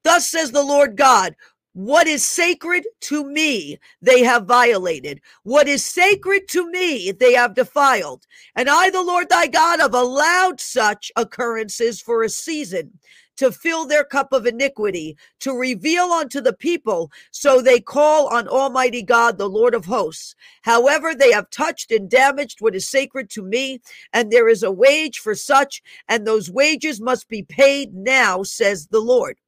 Thus 0.02 0.28
says 0.28 0.50
the 0.50 0.64
Lord 0.64 0.96
God, 0.96 1.36
what 1.72 2.06
is 2.08 2.24
sacred 2.24 2.84
to 3.00 3.24
me, 3.24 3.78
they 4.02 4.22
have 4.24 4.46
violated. 4.46 5.20
What 5.44 5.68
is 5.68 5.84
sacred 5.86 6.48
to 6.48 6.68
me, 6.70 7.12
they 7.12 7.32
have 7.34 7.54
defiled. 7.54 8.26
And 8.56 8.68
I, 8.68 8.90
the 8.90 9.02
Lord 9.02 9.28
thy 9.28 9.46
God, 9.46 9.80
have 9.80 9.94
allowed 9.94 10.60
such 10.60 11.12
occurrences 11.16 12.00
for 12.00 12.22
a 12.22 12.28
season 12.28 12.98
to 13.36 13.52
fill 13.52 13.86
their 13.86 14.04
cup 14.04 14.34
of 14.34 14.46
iniquity, 14.46 15.16
to 15.38 15.52
reveal 15.52 16.06
unto 16.06 16.42
the 16.42 16.52
people. 16.52 17.10
So 17.30 17.62
they 17.62 17.80
call 17.80 18.26
on 18.28 18.48
Almighty 18.48 19.02
God, 19.02 19.38
the 19.38 19.48
Lord 19.48 19.74
of 19.74 19.86
hosts. 19.86 20.34
However, 20.62 21.14
they 21.14 21.32
have 21.32 21.48
touched 21.48 21.90
and 21.90 22.10
damaged 22.10 22.60
what 22.60 22.74
is 22.74 22.86
sacred 22.86 23.30
to 23.30 23.42
me, 23.42 23.80
and 24.12 24.30
there 24.30 24.48
is 24.48 24.62
a 24.62 24.70
wage 24.70 25.20
for 25.20 25.34
such, 25.34 25.82
and 26.08 26.26
those 26.26 26.50
wages 26.50 27.00
must 27.00 27.28
be 27.28 27.42
paid 27.42 27.94
now, 27.94 28.42
says 28.42 28.88
the 28.88 29.00
Lord 29.00 29.38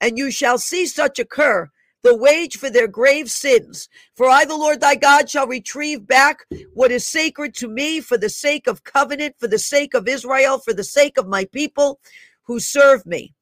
and 0.00 0.18
you 0.18 0.30
shall 0.30 0.58
see 0.58 0.86
such 0.86 1.18
occur 1.18 1.70
the 2.02 2.16
wage 2.16 2.56
for 2.56 2.68
their 2.68 2.88
grave 2.88 3.30
sins. 3.30 3.88
For 4.16 4.28
I, 4.28 4.44
the 4.44 4.56
Lord 4.56 4.80
thy 4.80 4.96
God, 4.96 5.30
shall 5.30 5.46
retrieve 5.46 6.06
back 6.06 6.46
what 6.74 6.90
is 6.90 7.06
sacred 7.06 7.54
to 7.56 7.68
me 7.68 8.00
for 8.00 8.18
the 8.18 8.28
sake 8.28 8.66
of 8.66 8.84
covenant, 8.84 9.36
for 9.38 9.48
the 9.48 9.58
sake 9.58 9.94
of 9.94 10.08
Israel, 10.08 10.58
for 10.58 10.72
the 10.72 10.84
sake 10.84 11.16
of 11.16 11.28
my 11.28 11.44
people 11.46 12.00
who 12.44 12.58
serve 12.58 13.06
me. 13.06 13.34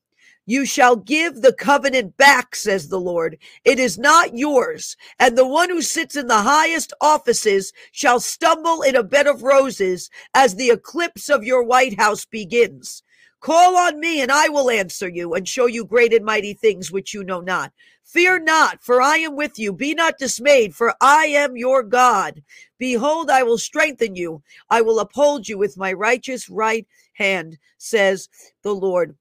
You 0.46 0.66
shall 0.66 0.96
give 0.96 1.42
the 1.42 1.52
covenant 1.52 2.16
back, 2.16 2.56
says 2.56 2.88
the 2.88 2.98
Lord. 3.00 3.38
It 3.64 3.78
is 3.78 3.98
not 3.98 4.36
yours. 4.36 4.96
And 5.18 5.38
the 5.38 5.46
one 5.46 5.70
who 5.70 5.80
sits 5.80 6.16
in 6.16 6.26
the 6.26 6.42
highest 6.42 6.92
offices 7.00 7.72
shall 7.92 8.18
stumble 8.18 8.82
in 8.82 8.96
a 8.96 9.04
bed 9.04 9.26
of 9.26 9.42
roses 9.42 10.10
as 10.34 10.56
the 10.56 10.70
eclipse 10.70 11.28
of 11.28 11.44
your 11.44 11.62
White 11.62 12.00
House 12.00 12.24
begins. 12.24 13.02
Call 13.40 13.76
on 13.76 13.98
me, 13.98 14.20
and 14.20 14.30
I 14.30 14.48
will 14.48 14.70
answer 14.70 15.08
you 15.08 15.32
and 15.32 15.48
show 15.48 15.66
you 15.66 15.84
great 15.84 16.12
and 16.12 16.24
mighty 16.24 16.52
things 16.52 16.92
which 16.92 17.14
you 17.14 17.24
know 17.24 17.40
not. 17.40 17.72
Fear 18.04 18.40
not, 18.40 18.82
for 18.82 19.00
I 19.00 19.16
am 19.16 19.34
with 19.34 19.58
you. 19.58 19.72
Be 19.72 19.94
not 19.94 20.18
dismayed, 20.18 20.74
for 20.74 20.94
I 21.00 21.26
am 21.26 21.56
your 21.56 21.82
God. 21.82 22.42
Behold, 22.78 23.30
I 23.30 23.42
will 23.42 23.56
strengthen 23.56 24.14
you. 24.14 24.42
I 24.68 24.82
will 24.82 25.00
uphold 25.00 25.48
you 25.48 25.56
with 25.56 25.78
my 25.78 25.92
righteous 25.92 26.50
right 26.50 26.86
hand, 27.14 27.56
says 27.78 28.28
the 28.62 28.74
Lord 28.74 29.16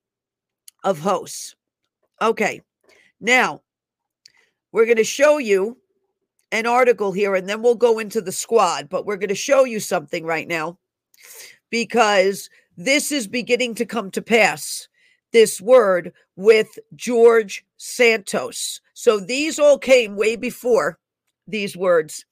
of 0.83 0.99
hosts. 0.99 1.55
Okay, 2.21 2.61
now 3.21 3.61
we're 4.73 4.85
going 4.85 4.97
to 4.97 5.03
show 5.03 5.37
you 5.37 5.77
an 6.51 6.65
article 6.65 7.11
here 7.11 7.35
and 7.35 7.47
then 7.47 7.61
we'll 7.61 7.75
go 7.75 7.99
into 7.99 8.21
the 8.21 8.31
squad, 8.31 8.89
but 8.89 9.05
we're 9.05 9.17
going 9.17 9.29
to 9.29 9.35
show 9.35 9.63
you 9.63 9.79
something 9.79 10.25
right 10.25 10.47
now 10.47 10.77
because 11.69 12.49
this 12.79 13.11
is 13.11 13.27
beginning 13.27 13.75
to 13.75 13.85
come 13.85 14.09
to 14.11 14.21
pass. 14.21 14.87
This 15.33 15.59
word 15.59 16.13
with 16.37 16.79
George 16.95 17.65
Santos. 17.75 18.79
So 18.93 19.19
these 19.19 19.59
all 19.59 19.77
came 19.77 20.15
way 20.15 20.37
before 20.37 20.97
these 21.45 21.75
words. 21.75 22.25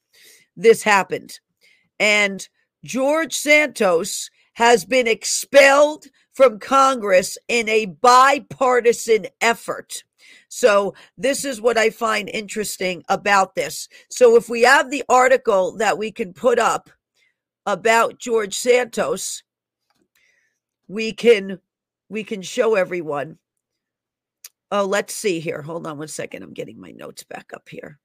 This 0.56 0.82
happened. 0.82 1.38
And 2.00 2.48
George 2.82 3.34
Santos 3.34 4.30
has 4.54 4.86
been 4.86 5.06
expelled 5.06 6.06
from 6.32 6.58
Congress 6.58 7.36
in 7.48 7.68
a 7.68 7.84
bipartisan 7.84 9.26
effort. 9.42 10.02
So, 10.48 10.94
this 11.18 11.44
is 11.44 11.60
what 11.60 11.76
I 11.76 11.90
find 11.90 12.28
interesting 12.28 13.02
about 13.08 13.54
this. 13.54 13.88
So, 14.10 14.36
if 14.36 14.48
we 14.48 14.62
have 14.62 14.90
the 14.90 15.04
article 15.08 15.76
that 15.76 15.98
we 15.98 16.10
can 16.10 16.32
put 16.32 16.58
up 16.58 16.90
about 17.66 18.18
George 18.18 18.54
Santos, 18.56 19.42
we 20.88 21.12
can 21.12 21.60
we 22.08 22.24
can 22.24 22.42
show 22.42 22.74
everyone. 22.74 23.38
Oh, 24.70 24.84
let's 24.84 25.14
see 25.14 25.40
here. 25.40 25.62
Hold 25.62 25.86
on 25.86 25.98
one 25.98 26.08
second. 26.08 26.42
I'm 26.42 26.52
getting 26.52 26.80
my 26.80 26.90
notes 26.90 27.22
back 27.22 27.52
up 27.54 27.68
here. 27.68 27.98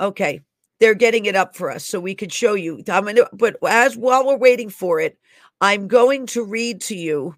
Okay, 0.00 0.40
they're 0.80 0.94
getting 0.94 1.26
it 1.26 1.36
up 1.36 1.56
for 1.56 1.70
us 1.70 1.84
so 1.84 2.00
we 2.00 2.14
could 2.14 2.32
show 2.32 2.54
you. 2.54 2.82
I'm 2.88 3.04
gonna, 3.04 3.28
but 3.32 3.56
as 3.66 3.96
while 3.96 4.26
we're 4.26 4.36
waiting 4.36 4.70
for 4.70 5.00
it, 5.00 5.18
I'm 5.60 5.88
going 5.88 6.26
to 6.28 6.44
read 6.44 6.80
to 6.82 6.96
you 6.96 7.34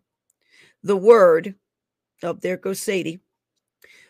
the 0.83 0.97
word 0.97 1.55
Oh, 2.23 2.33
there 2.33 2.57
goes 2.57 2.81
Sadie. 2.81 3.21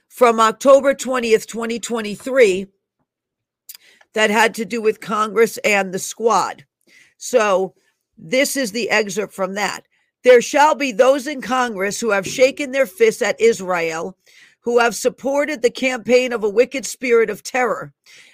From 0.09 0.39
October 0.39 0.95
20th, 0.95 1.47
2023, 1.47 2.67
that 4.15 4.31
had 4.31 4.55
to 4.55 4.65
do 4.65 4.81
with 4.81 5.01
Congress 5.01 5.59
and 5.59 5.93
the 5.93 5.99
squad. 5.99 6.65
So, 7.19 7.75
this 8.17 8.57
is 8.57 8.73
the 8.73 8.91
excerpt 8.91 9.33
from 9.33 9.55
that. 9.55 9.83
There 10.25 10.43
shall 10.43 10.75
be 10.75 10.93
those 10.93 11.27
in 11.27 11.41
Congress 11.41 12.01
who 12.01 12.11
have 12.11 12.27
shaken 12.27 12.73
their 12.73 12.87
fists 12.87 13.23
at 13.23 13.41
Israel, 13.41 14.17
who 14.61 14.81
have 14.81 14.95
supported 14.95 15.63
the 15.63 15.71
campaign 15.71 16.33
of 16.33 16.43
a 16.43 16.49
wicked 16.49 16.85
spirit 16.85 17.31
of 17.31 17.45
terror, 17.45 17.93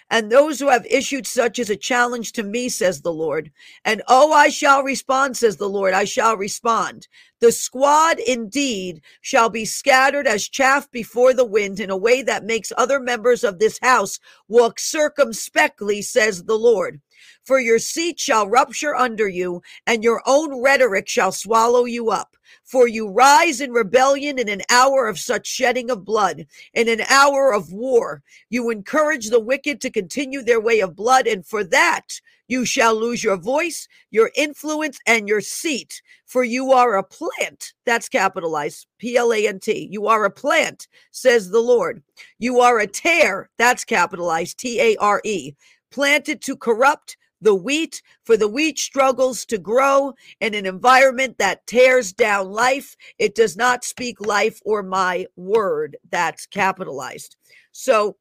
and 0.09 0.31
those 0.31 0.59
who 0.59 0.69
have 0.69 0.87
issued 0.87 1.27
such 1.27 1.59
as 1.59 1.69
a 1.69 1.77
challenge 1.77 2.33
to 2.33 2.43
me, 2.43 2.69
says 2.69 3.03
the 3.03 3.13
Lord. 3.13 3.51
And 3.85 4.03
oh, 4.09 4.33
I 4.33 4.49
shall 4.49 4.83
respond, 4.83 5.37
says 5.37 5.57
the 5.57 5.69
Lord, 5.69 5.93
I 5.93 6.05
shall 6.05 6.37
respond. 6.37 7.09
The 7.41 7.53
squad 7.53 8.19
indeed 8.19 9.03
shall 9.21 9.51
be 9.51 9.65
scattered 9.65 10.27
as 10.27 10.49
chaff 10.49 10.91
before 10.91 11.35
the 11.35 11.45
wind 11.45 11.81
in 11.81 11.91
a 11.91 11.97
way 11.97 12.23
that 12.23 12.45
makes 12.45 12.73
other 12.77 13.01
members 13.01 13.45
of 13.45 13.59
this 13.59 13.79
house 13.83 14.19
walk 14.49 14.79
circumspectly, 14.79 16.03
says 16.03 16.45
the 16.45 16.59
Lord. 16.59 17.01
For 17.45 17.61
your 17.61 17.79
seat 17.79 18.19
shall 18.21 18.49
rupture 18.49 18.95
under 18.95 19.29
you, 19.29 19.63
and 19.87 20.05
your 20.05 20.23
own 20.27 20.63
rhetoric 20.63 21.09
shall 21.09 21.33
swallow 21.33 21.85
you 21.85 22.11
up. 22.11 22.37
For 22.65 22.87
you 22.87 23.09
rise 23.09 23.61
in 23.61 23.73
rebellion 23.73 24.39
in 24.39 24.49
an 24.49 24.63
hour 24.71 25.07
of 25.07 25.19
such 25.19 25.47
shedding 25.47 25.91
of 25.91 26.05
blood, 26.05 26.47
in 26.75 26.89
an 26.89 27.03
hour 27.09 27.53
of 27.53 27.73
war. 27.73 28.23
You 28.51 28.71
encourage 28.71 29.31
the 29.31 29.41
wicked 29.41 29.81
to 29.81 29.91
continue 29.91 30.43
their 30.43 30.61
way 30.61 30.81
of 30.81 30.97
blood, 30.97 31.27
and 31.27 31.47
for 31.47 31.65
that 31.65 32.21
you 32.49 32.67
shall 32.67 32.95
lose 32.95 33.25
your 33.25 33.39
voice, 33.39 33.89
your 34.11 34.31
influence, 34.37 34.99
and 35.07 35.27
your 35.27 35.41
seat. 35.41 36.03
For 36.27 36.45
you 36.45 36.73
are 36.73 36.97
a 36.97 37.03
plant. 37.03 37.73
That's 37.87 38.09
capitalized 38.09 38.87
P 38.99 39.17
L 39.17 39.33
A 39.33 39.47
N 39.47 39.59
T. 39.59 39.89
You 39.91 40.07
are 40.07 40.25
a 40.25 40.31
plant, 40.31 40.87
says 41.11 41.51
the 41.51 41.61
Lord. 41.61 42.03
You 42.39 42.61
are 42.61 42.79
a 42.79 42.87
tare, 42.87 43.49
That's 43.57 43.85
capitalized 43.85 44.59
T 44.59 44.81
A 44.81 44.97
R 44.97 45.21
E. 45.25 45.55
Planted 45.93 46.43
to 46.43 46.57
corrupt 46.57 47.17
the 47.41 47.55
wheat, 47.55 48.03
for 48.25 48.37
the 48.37 48.49
wheat 48.49 48.79
struggles 48.79 49.45
to 49.47 49.59
grow 49.59 50.15
in 50.41 50.55
an 50.55 50.65
environment 50.65 51.39
that 51.39 51.67
tears 51.67 52.13
down 52.13 52.51
life. 52.51 52.97
It 53.19 53.35
does 53.35 53.57
not 53.57 53.85
speak 53.85 54.21
life 54.21 54.61
or 54.65 54.83
my 54.83 55.27
word. 55.37 55.97
That's 56.11 56.47
capitalized. 56.47 57.37
So 57.73 58.17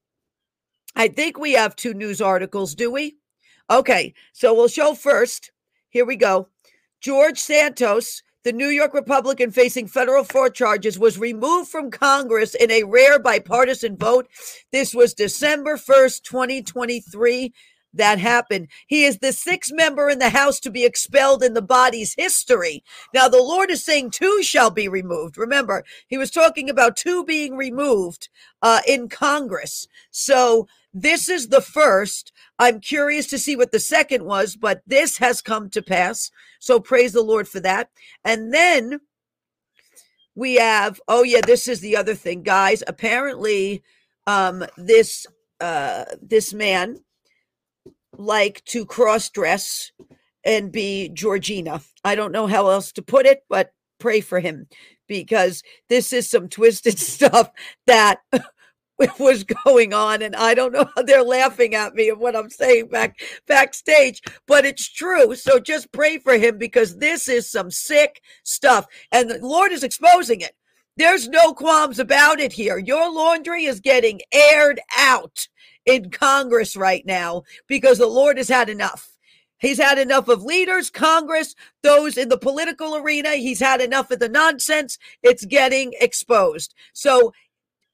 I 0.96 1.08
think 1.08 1.38
we 1.38 1.54
have 1.54 1.76
two 1.76 1.94
news 1.94 2.20
articles, 2.20 2.76
do 2.76 2.92
we? 2.92 3.18
Okay, 3.70 4.14
so 4.34 4.54
we'll 4.54 4.68
show 4.68 4.94
first. 4.94 5.52
Here 5.90 6.06
we 6.06 6.16
go. 6.16 6.50
George 7.00 7.40
Santos, 7.40 8.22
the 8.44 8.54
New 8.54 8.70
York 8.70 8.94
Republican 8.94 9.52
facing 9.52 9.88
federal 9.88 10.24
fraud 10.24 10.56
charges, 10.56 10.98
was 10.98 11.18
removed 11.20 11.70
from 11.70 11.92
Congress 11.92 12.56
in 12.56 12.72
a 12.72 12.84
rare 12.84 13.20
bipartisan 13.20 13.98
vote. 13.98 14.28
This 14.72 14.94
was 14.94 15.14
December 15.14 15.78
1st, 15.78 16.24
2023 16.24 17.54
that 17.94 18.20
happened. 18.20 18.68
He 18.88 19.04
is 19.04 19.20
the 19.20 19.34
sixth 19.34 19.72
member 19.74 20.10
in 20.10 20.20
the 20.20 20.30
House 20.30 20.60
to 20.62 20.72
be 20.72 20.86
expelled 20.86 21.44
in 21.44 21.54
the 21.54 21.62
body's 21.62 22.14
history. 22.16 22.84
Now, 23.14 23.28
the 23.28 23.42
Lord 23.42 23.70
is 23.72 23.84
saying 23.84 24.12
two 24.12 24.44
shall 24.44 24.70
be 24.70 24.88
removed. 24.88 25.38
Remember, 25.38 25.84
he 26.08 26.18
was 26.18 26.32
talking 26.32 26.70
about 26.70 26.96
two 26.98 27.24
being 27.24 27.56
removed 27.56 28.30
uh, 28.62 28.82
in 28.88 29.10
Congress. 29.10 29.88
So, 30.12 30.68
this 30.94 31.30
is 31.30 31.48
the 31.48 31.62
first. 31.62 32.34
I'm 32.60 32.82
curious 32.82 33.28
to 33.28 33.40
see 33.40 33.56
what 33.56 33.72
the 33.72 33.80
second 33.80 34.26
was, 34.26 34.56
but 34.58 34.82
this 34.86 35.18
has 35.20 35.42
come 35.42 35.70
to 35.70 35.82
pass. 35.82 36.32
So, 36.60 36.80
praise 36.80 37.14
the 37.14 37.22
Lord 37.22 37.48
for 37.48 37.60
that. 37.62 37.90
And 38.24 38.54
then 38.54 39.00
we 40.36 40.56
have, 40.56 41.00
oh, 41.08 41.24
yeah, 41.24 41.42
this 41.46 41.68
is 41.68 41.82
the 41.82 41.98
other 41.98 42.16
thing, 42.16 42.44
guys. 42.44 42.84
Apparently, 42.88 43.84
um, 44.28 44.66
this 44.78 45.28
uh, 45.60 46.06
this 46.22 46.54
man 46.54 47.00
like 48.26 48.64
to 48.66 48.86
cross 48.86 49.30
dress 49.30 49.92
and 50.44 50.72
be 50.72 51.10
Georgina. 51.10 51.82
I 52.04 52.16
don't 52.16 52.32
know 52.32 52.48
how 52.48 52.70
else 52.70 52.92
to 52.94 53.02
put 53.02 53.26
it, 53.26 53.44
but 53.50 53.74
pray 54.00 54.22
for 54.22 54.40
him 54.40 54.68
because 55.08 55.64
this 55.90 56.14
is 56.14 56.30
some 56.30 56.50
twisted 56.50 56.98
stuff 57.00 57.50
that 57.88 58.20
was 59.20 59.44
going 59.44 59.94
on 59.94 60.22
and 60.22 60.36
I 60.36 60.54
don't 60.54 60.74
know 60.74 60.86
how 60.96 61.04
they're 61.04 61.24
laughing 61.24 61.74
at 61.74 61.96
me 61.96 62.10
and 62.10 62.20
what 62.20 62.36
I'm 62.36 62.50
saying 62.50 62.90
back 62.90 63.18
backstage 63.48 64.22
but 64.48 64.66
it's 64.66 64.92
true. 64.92 65.36
So 65.36 65.60
just 65.60 65.92
pray 65.92 66.20
for 66.20 66.38
him 66.38 66.58
because 66.58 66.98
this 66.98 67.28
is 67.28 67.50
some 67.50 67.72
sick 67.72 68.22
stuff 68.44 68.86
and 69.12 69.30
the 69.30 69.40
Lord 69.40 69.72
is 69.72 69.84
exposing 69.84 70.42
it. 70.42 70.54
There's 70.98 71.28
no 71.28 71.54
qualms 71.54 72.00
about 72.00 72.40
it 72.40 72.54
here. 72.54 72.78
Your 72.78 73.12
laundry 73.12 73.64
is 73.64 73.80
getting 73.80 74.22
aired 74.34 74.80
out 74.98 75.48
in 75.86 76.10
Congress 76.10 76.76
right 76.76 77.06
now 77.06 77.44
because 77.68 77.98
the 77.98 78.08
Lord 78.08 78.38
has 78.38 78.50
had 78.50 78.70
enough. 78.70 79.18
He's 79.58 79.78
had 79.78 80.00
enough 80.00 80.28
of 80.28 80.44
leaders, 80.44 80.90
Congress, 80.90 81.56
those 81.84 82.18
in 82.18 82.30
the 82.30 82.38
political 82.38 82.96
arena. 82.96 83.36
He's 83.36 83.60
had 83.60 83.80
enough 83.80 84.10
of 84.10 84.20
the 84.20 84.30
nonsense. 84.30 84.98
It's 85.22 85.46
getting 85.46 85.94
exposed. 86.00 86.74
So, 86.94 87.32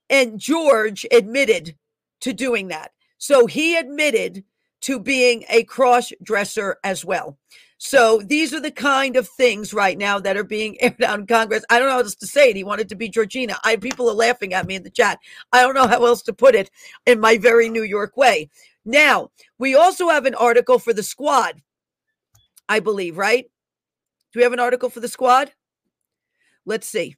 and 0.09 0.39
George 0.39 1.05
admitted 1.11 1.75
to 2.21 2.31
doing 2.31 2.69
that. 2.69 2.91
So 3.17 3.47
he 3.47 3.75
admitted 3.75 4.45
to 4.81 4.99
being 4.99 5.43
a 5.49 5.63
cross 5.63 6.13
dresser 6.23 6.77
as 6.83 7.03
well. 7.03 7.37
So 7.79 8.21
these 8.25 8.53
are 8.53 8.59
the 8.59 8.71
kind 8.71 9.15
of 9.15 9.27
things 9.27 9.73
right 9.73 9.97
now 9.97 10.19
that 10.19 10.35
are 10.35 10.43
being 10.43 10.77
aired 10.81 11.03
out 11.03 11.19
in 11.19 11.27
Congress. 11.27 11.63
I 11.69 11.79
don't 11.79 11.87
know 11.87 11.93
how 11.93 11.99
else 11.99 12.15
to 12.15 12.27
say 12.27 12.49
it. 12.49 12.55
He 12.55 12.63
wanted 12.63 12.89
to 12.89 12.95
be 12.95 13.09
Georgina. 13.09 13.57
I 13.63 13.75
people 13.75 14.09
are 14.09 14.15
laughing 14.15 14.53
at 14.53 14.67
me 14.67 14.75
in 14.75 14.83
the 14.83 14.89
chat. 14.89 15.19
I 15.53 15.61
don't 15.61 15.75
know 15.75 15.87
how 15.87 16.05
else 16.05 16.21
to 16.23 16.33
put 16.33 16.55
it 16.55 16.71
in 17.05 17.19
my 17.19 17.37
very 17.37 17.69
New 17.69 17.83
York 17.83 18.17
way. 18.17 18.49
Now, 18.85 19.31
we 19.59 19.75
also 19.75 20.09
have 20.09 20.25
an 20.25 20.35
article 20.35 20.79
for 20.79 20.93
the 20.93 21.03
squad, 21.03 21.61
I 22.69 22.79
believe, 22.79 23.17
right? 23.17 23.45
Do 24.31 24.39
we 24.39 24.43
have 24.43 24.53
an 24.53 24.59
article 24.59 24.89
for 24.89 25.01
the 25.01 25.07
squad? 25.07 25.51
Let's 26.65 26.87
see. 26.87 27.15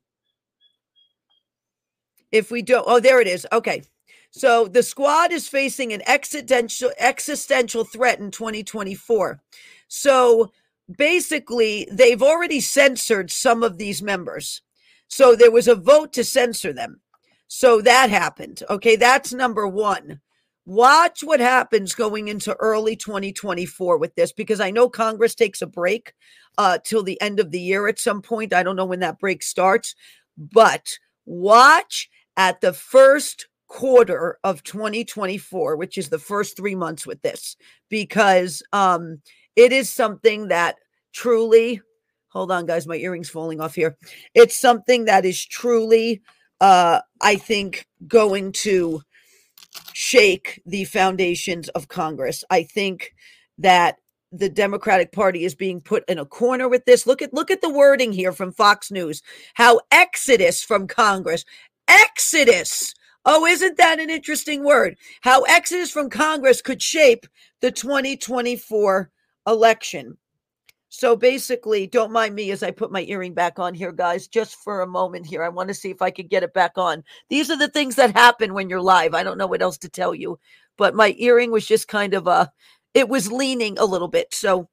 If 2.32 2.52
we 2.52 2.62
don't, 2.62 2.86
oh, 2.88 3.00
there 3.00 3.22
it 3.22 3.28
is. 3.28 3.48
Okay. 3.52 3.84
So 4.32 4.68
the 4.68 4.84
squad 4.84 5.32
is 5.32 5.48
facing 5.48 5.92
an 5.92 6.04
existential 6.08 6.92
existential 7.00 7.84
threat 7.84 8.20
in 8.20 8.30
2024. 8.30 9.42
So 9.90 10.52
basically, 10.98 11.88
they've 11.92 12.24
already 12.24 12.62
censored 12.62 13.30
some 13.30 13.62
of 13.64 13.78
these 13.78 14.02
members. 14.02 14.62
So 15.08 15.36
there 15.36 15.52
was 15.52 15.68
a 15.68 15.76
vote 15.76 16.14
to 16.14 16.24
censor 16.24 16.72
them. 16.72 17.02
So 17.48 17.82
that 17.82 18.10
happened. 18.10 18.64
Okay, 18.70 18.96
that's 18.96 19.34
number 19.34 19.68
one. 19.68 20.22
Watch 20.66 21.24
what 21.24 21.40
happens 21.40 21.96
going 21.96 22.28
into 22.28 22.56
early 22.58 22.96
2024 22.96 23.98
with 23.98 24.14
this 24.14 24.32
because 24.32 24.60
I 24.60 24.70
know 24.70 24.88
Congress 24.88 25.34
takes 25.34 25.64
a 25.64 25.68
break 25.68 26.14
uh, 26.60 26.78
till 26.84 27.02
the 27.02 27.20
end 27.22 27.40
of 27.40 27.50
the 27.50 27.60
year 27.60 27.88
at 27.88 27.98
some 27.98 28.22
point. 28.22 28.54
I 28.54 28.62
don't 28.62 28.76
know 28.76 28.86
when 28.86 29.00
that 29.00 29.18
break 29.18 29.42
starts, 29.42 29.96
but 30.38 31.00
watch 31.26 32.08
at 32.38 32.62
the 32.62 32.74
first 32.74 33.48
quarter 33.68 34.38
of 34.44 34.62
2024, 34.64 35.76
which 35.76 35.98
is 35.98 36.10
the 36.10 36.20
first 36.20 36.56
three 36.56 36.76
months 36.76 37.08
with 37.08 37.22
this, 37.24 37.56
because 37.90 38.62
um, 38.72 39.22
it 39.60 39.74
is 39.74 39.90
something 39.90 40.48
that 40.48 40.78
truly, 41.12 41.82
hold 42.30 42.50
on, 42.50 42.66
guys, 42.66 42.88
my 42.88 42.96
earrings 42.96 43.30
falling 43.30 43.60
off 43.60 43.76
here. 43.76 43.98
It's 44.34 44.58
something 44.58 45.04
that 45.06 45.26
is 45.26 45.46
truly, 45.46 46.22
uh, 46.62 47.02
I 47.22 47.36
think, 47.36 47.86
going 48.08 48.54
to 48.64 49.02
shake 49.92 50.62
the 50.66 50.86
foundations 50.86 51.68
of 51.70 51.90
Congress. 51.90 52.46
I 52.50 52.64
think 52.64 53.14
that 53.58 53.98
the 54.32 54.48
Democratic 54.48 55.12
Party 55.12 55.44
is 55.44 55.56
being 55.56 55.82
put 55.82 56.08
in 56.08 56.20
a 56.20 56.26
corner 56.26 56.70
with 56.70 56.86
this. 56.86 57.06
Look 57.06 57.22
at 57.22 57.34
look 57.34 57.52
at 57.52 57.62
the 57.62 57.70
wording 57.70 58.14
here 58.14 58.32
from 58.32 58.54
Fox 58.54 58.90
News. 58.92 59.22
How 59.56 59.82
exodus 59.92 60.64
from 60.64 60.88
Congress. 60.88 61.44
Exodus. 61.90 62.94
Oh, 63.26 63.46
isn't 63.46 63.76
that 63.76 64.00
an 64.00 64.10
interesting 64.10 64.64
word? 64.64 64.96
How 65.20 65.42
exodus 65.42 65.92
from 65.92 66.10
Congress 66.10 66.62
could 66.62 66.82
shape 66.82 67.26
the 67.60 67.72
2024 67.72 69.12
election. 69.48 70.18
So 70.90 71.16
basically, 71.16 71.86
don't 71.86 72.12
mind 72.12 72.34
me 72.34 72.50
as 72.50 72.64
I 72.64 72.72
put 72.72 72.92
my 72.92 73.04
earring 73.04 73.36
back 73.36 73.60
on 73.60 73.76
here, 73.76 73.92
guys, 73.92 74.28
just 74.28 74.56
for 74.56 74.82
a 74.82 74.88
moment 74.88 75.26
here. 75.28 75.44
I 75.44 75.50
want 75.50 75.68
to 75.68 75.76
see 75.76 75.92
if 75.92 76.02
I 76.02 76.10
could 76.10 76.30
get 76.30 76.42
it 76.42 76.54
back 76.54 76.78
on. 76.78 77.04
These 77.30 77.52
are 77.52 77.58
the 77.58 77.68
things 77.68 77.96
that 77.96 78.16
happen 78.16 78.56
when 78.56 78.70
you're 78.70 78.82
live. 78.82 79.14
I 79.14 79.24
don't 79.24 79.38
know 79.38 79.46
what 79.46 79.62
else 79.62 79.78
to 79.80 79.90
tell 79.90 80.16
you, 80.16 80.40
but 80.78 80.96
my 80.96 81.16
earring 81.20 81.52
was 81.52 81.68
just 81.68 81.88
kind 81.88 82.16
of 82.16 82.28
uh 82.28 82.48
it 82.96 83.08
was 83.08 83.32
leaning 83.32 83.78
a 83.78 83.86
little 83.86 84.08
bit. 84.08 84.34
So 84.34 84.68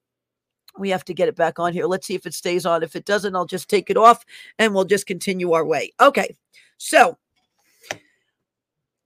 we 0.79 0.88
have 0.90 1.05
to 1.05 1.14
get 1.14 1.29
it 1.29 1.37
back 1.37 1.59
on 1.59 1.72
here. 1.72 1.87
Let's 1.87 2.07
see 2.07 2.14
if 2.14 2.26
it 2.26 2.35
stays 2.35 2.64
on. 2.64 2.83
If 2.83 2.96
it 2.96 3.05
doesn't, 3.05 3.37
I'll 3.37 3.46
just 3.46 3.68
take 3.68 3.90
it 3.90 3.96
off 3.96 4.24
and 4.59 4.74
we'll 4.74 4.85
just 4.85 5.07
continue 5.07 5.52
our 5.52 5.64
way. 5.64 5.92
Okay. 6.00 6.37
So 6.79 7.18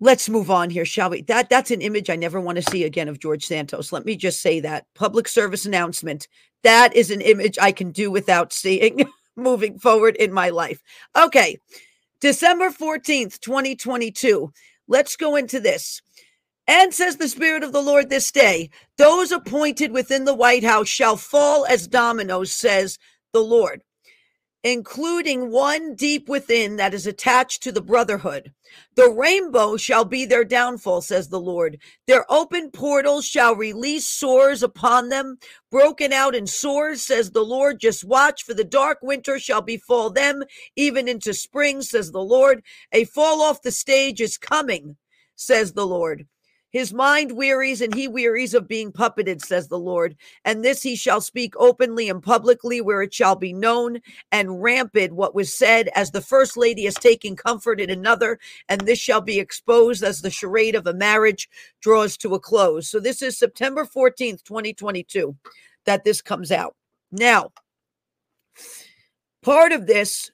let's 0.00 0.28
move 0.28 0.50
on 0.50 0.70
here, 0.70 0.84
shall 0.84 1.10
we? 1.10 1.22
That 1.22 1.48
that's 1.48 1.70
an 1.70 1.82
image 1.82 2.10
I 2.10 2.16
never 2.16 2.40
want 2.40 2.56
to 2.56 2.70
see 2.70 2.84
again 2.84 3.08
of 3.08 3.20
George 3.20 3.44
Santos. 3.44 3.92
Let 3.92 4.04
me 4.04 4.16
just 4.16 4.40
say 4.40 4.60
that 4.60 4.86
public 4.94 5.28
service 5.28 5.66
announcement. 5.66 6.26
That 6.62 6.94
is 6.94 7.10
an 7.10 7.20
image 7.20 7.58
I 7.60 7.72
can 7.72 7.90
do 7.90 8.10
without 8.10 8.52
seeing 8.52 9.04
moving 9.36 9.78
forward 9.78 10.16
in 10.16 10.32
my 10.32 10.50
life. 10.50 10.82
Okay. 11.16 11.58
December 12.20 12.70
14th, 12.70 13.40
2022. 13.40 14.52
Let's 14.88 15.16
go 15.16 15.36
into 15.36 15.60
this. 15.60 16.02
And 16.66 16.92
says 16.92 17.16
the 17.16 17.28
Spirit 17.28 17.62
of 17.62 17.72
the 17.72 17.82
Lord 17.82 18.10
this 18.10 18.30
day, 18.30 18.70
those 18.96 19.32
appointed 19.32 19.90
within 19.90 20.24
the 20.24 20.34
White 20.34 20.62
House 20.62 20.86
shall 20.86 21.16
fall 21.16 21.64
as 21.66 21.88
dominoes, 21.88 22.52
says 22.52 22.98
the 23.32 23.40
Lord 23.40 23.82
including 24.62 25.50
one 25.50 25.94
deep 25.94 26.28
within 26.28 26.76
that 26.76 26.92
is 26.92 27.06
attached 27.06 27.62
to 27.62 27.72
the 27.72 27.80
brotherhood. 27.80 28.52
The 28.94 29.10
rainbow 29.10 29.76
shall 29.76 30.04
be 30.04 30.26
their 30.26 30.44
downfall, 30.44 31.00
says 31.02 31.28
the 31.28 31.40
Lord. 31.40 31.78
Their 32.06 32.30
open 32.30 32.70
portals 32.70 33.26
shall 33.26 33.54
release 33.54 34.06
sores 34.06 34.62
upon 34.62 35.08
them, 35.08 35.38
broken 35.70 36.12
out 36.12 36.34
in 36.34 36.46
sores, 36.46 37.02
says 37.02 37.30
the 37.30 37.44
Lord. 37.44 37.80
Just 37.80 38.04
watch, 38.04 38.42
for 38.42 38.54
the 38.54 38.64
dark 38.64 38.98
winter 39.02 39.38
shall 39.38 39.62
befall 39.62 40.10
them, 40.10 40.42
even 40.76 41.08
into 41.08 41.32
spring, 41.32 41.82
says 41.82 42.12
the 42.12 42.22
Lord. 42.22 42.62
A 42.92 43.04
fall 43.04 43.40
off 43.40 43.62
the 43.62 43.72
stage 43.72 44.20
is 44.20 44.38
coming, 44.38 44.96
says 45.36 45.72
the 45.72 45.86
Lord. 45.86 46.26
His 46.70 46.92
mind 46.92 47.32
wearies 47.32 47.80
and 47.80 47.92
he 47.92 48.06
wearies 48.06 48.54
of 48.54 48.68
being 48.68 48.92
puppeted, 48.92 49.44
says 49.44 49.68
the 49.68 49.78
Lord. 49.78 50.16
And 50.44 50.64
this 50.64 50.82
he 50.82 50.96
shall 50.96 51.20
speak 51.20 51.54
openly 51.56 52.08
and 52.08 52.22
publicly, 52.22 52.80
where 52.80 53.02
it 53.02 53.12
shall 53.12 53.36
be 53.36 53.52
known 53.52 54.00
and 54.30 54.62
rampant 54.62 55.14
what 55.14 55.34
was 55.34 55.52
said, 55.52 55.90
as 55.94 56.10
the 56.10 56.20
first 56.20 56.56
lady 56.56 56.86
is 56.86 56.94
taking 56.94 57.36
comfort 57.36 57.80
in 57.80 57.90
another. 57.90 58.38
And 58.68 58.80
this 58.80 58.98
shall 58.98 59.20
be 59.20 59.38
exposed 59.38 60.02
as 60.02 60.22
the 60.22 60.30
charade 60.30 60.74
of 60.74 60.86
a 60.86 60.94
marriage 60.94 61.48
draws 61.80 62.16
to 62.18 62.34
a 62.34 62.40
close. 62.40 62.88
So 62.88 63.00
this 63.00 63.22
is 63.22 63.36
September 63.36 63.84
14th, 63.84 64.44
2022, 64.44 65.36
that 65.86 66.04
this 66.04 66.22
comes 66.22 66.52
out. 66.52 66.76
Now, 67.10 67.50
part 69.42 69.72
of 69.72 69.86
this 69.86 70.30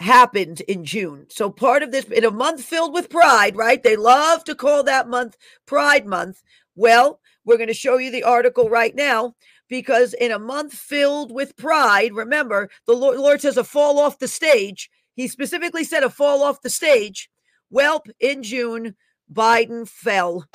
happened 0.00 0.60
in 0.62 0.84
June. 0.84 1.26
So 1.28 1.50
part 1.50 1.82
of 1.82 1.90
this 1.90 2.04
in 2.06 2.24
a 2.24 2.30
month 2.30 2.62
filled 2.62 2.94
with 2.94 3.10
pride, 3.10 3.56
right? 3.56 3.82
They 3.82 3.96
love 3.96 4.44
to 4.44 4.54
call 4.54 4.82
that 4.84 5.08
month 5.08 5.36
Pride 5.66 6.06
Month. 6.06 6.42
Well, 6.76 7.20
we're 7.44 7.56
going 7.56 7.68
to 7.68 7.74
show 7.74 7.98
you 7.98 8.10
the 8.10 8.24
article 8.24 8.68
right 8.68 8.94
now 8.94 9.34
because 9.68 10.14
in 10.14 10.30
a 10.30 10.38
month 10.38 10.72
filled 10.72 11.32
with 11.32 11.56
pride, 11.56 12.12
remember, 12.14 12.70
the 12.86 12.94
Lord, 12.94 13.18
Lord 13.18 13.40
says 13.40 13.56
a 13.56 13.64
fall 13.64 13.98
off 13.98 14.18
the 14.18 14.28
stage. 14.28 14.90
He 15.14 15.28
specifically 15.28 15.84
said 15.84 16.02
a 16.02 16.10
fall 16.10 16.42
off 16.42 16.62
the 16.62 16.70
stage. 16.70 17.30
Well, 17.70 18.02
in 18.20 18.42
June, 18.42 18.94
Biden 19.32 19.88
fell 19.88 20.46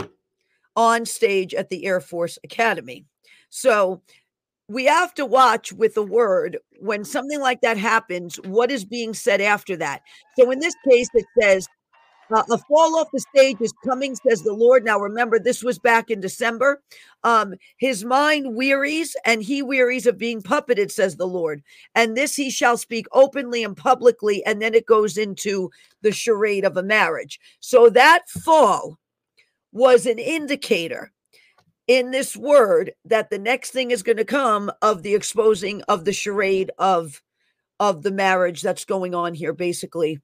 on 0.75 1.05
stage 1.05 1.53
at 1.53 1.69
the 1.69 1.85
Air 1.85 1.99
Force 1.99 2.39
Academy. 2.43 3.05
So 3.49 4.01
we 4.73 4.85
have 4.85 5.13
to 5.13 5.25
watch 5.25 5.71
with 5.71 5.93
the 5.93 6.03
word 6.03 6.57
when 6.79 7.05
something 7.05 7.39
like 7.39 7.61
that 7.61 7.77
happens, 7.77 8.37
what 8.45 8.71
is 8.71 8.83
being 8.83 9.13
said 9.13 9.39
after 9.39 9.77
that. 9.77 10.01
So 10.37 10.49
in 10.51 10.59
this 10.59 10.75
case, 10.89 11.07
it 11.13 11.25
says, 11.39 11.67
uh, 12.33 12.43
a 12.49 12.57
fall 12.57 12.95
off 12.95 13.09
the 13.13 13.19
stage 13.19 13.57
is 13.59 13.73
coming, 13.85 14.15
says 14.27 14.41
the 14.41 14.53
Lord. 14.53 14.83
Now, 14.83 14.97
remember, 14.97 15.37
this 15.37 15.63
was 15.63 15.77
back 15.77 16.09
in 16.09 16.19
December. 16.19 16.81
Um, 17.23 17.53
his 17.77 18.03
mind 18.03 18.55
wearies, 18.55 19.15
and 19.25 19.43
he 19.43 19.61
wearies 19.61 20.07
of 20.07 20.17
being 20.17 20.41
puppeted, 20.41 20.89
says 20.89 21.17
the 21.17 21.27
Lord. 21.27 21.61
And 21.93 22.17
this 22.17 22.35
he 22.35 22.49
shall 22.49 22.77
speak 22.77 23.05
openly 23.11 23.63
and 23.63 23.77
publicly. 23.77 24.43
And 24.45 24.61
then 24.61 24.73
it 24.73 24.87
goes 24.87 25.17
into 25.17 25.69
the 26.01 26.11
charade 26.11 26.65
of 26.65 26.75
a 26.75 26.83
marriage. 26.83 27.39
So 27.59 27.89
that 27.91 28.27
fall 28.29 28.97
was 29.71 30.05
an 30.05 30.17
indicator 30.17 31.12
in 31.93 32.09
this 32.09 32.35
word 32.35 32.91
that 33.05 33.29
the 33.29 33.37
next 33.37 33.69
thing 33.69 33.91
is 33.91 34.01
going 34.01 34.17
to 34.17 34.25
come 34.25 34.71
of 34.81 35.03
the 35.03 35.13
exposing 35.13 35.83
of 35.83 36.05
the 36.05 36.11
charade 36.11 36.71
of 36.79 37.21
of 37.79 38.01
the 38.01 38.09
marriage 38.09 38.63
that's 38.63 38.83
going 38.83 39.13
on 39.13 39.35
here 39.35 39.53
basically 39.53 40.19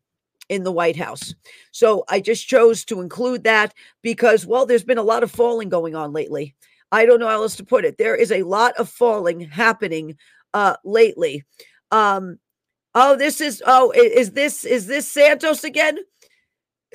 in 0.49 0.63
the 0.63 0.71
White 0.71 0.95
House. 0.95 1.36
So 1.71 2.05
I 2.10 2.21
just 2.21 2.47
chose 2.47 2.84
to 2.86 3.01
include 3.01 3.43
that 3.43 3.75
because 4.01 4.47
well 4.47 4.65
there's 4.65 4.84
been 4.84 4.97
a 4.97 5.03
lot 5.03 5.21
of 5.21 5.29
falling 5.29 5.69
going 5.69 5.93
on 5.93 6.12
lately. 6.12 6.55
I 6.91 7.05
don't 7.05 7.19
know 7.19 7.27
how 7.27 7.43
else 7.43 7.55
to 7.58 7.63
put 7.63 7.86
it. 7.86 7.99
There 7.99 8.15
is 8.15 8.32
a 8.32 8.41
lot 8.41 8.75
of 8.77 8.89
falling 8.89 9.39
happening 9.41 10.17
uh 10.55 10.75
lately. 10.84 11.43
Um 11.91 12.39
oh 12.95 13.15
this 13.15 13.41
is 13.41 13.62
oh 13.67 13.91
is 13.91 14.32
this 14.32 14.65
is 14.65 14.88
this 14.88 15.08
Santos 15.08 15.63
again? 15.63 15.99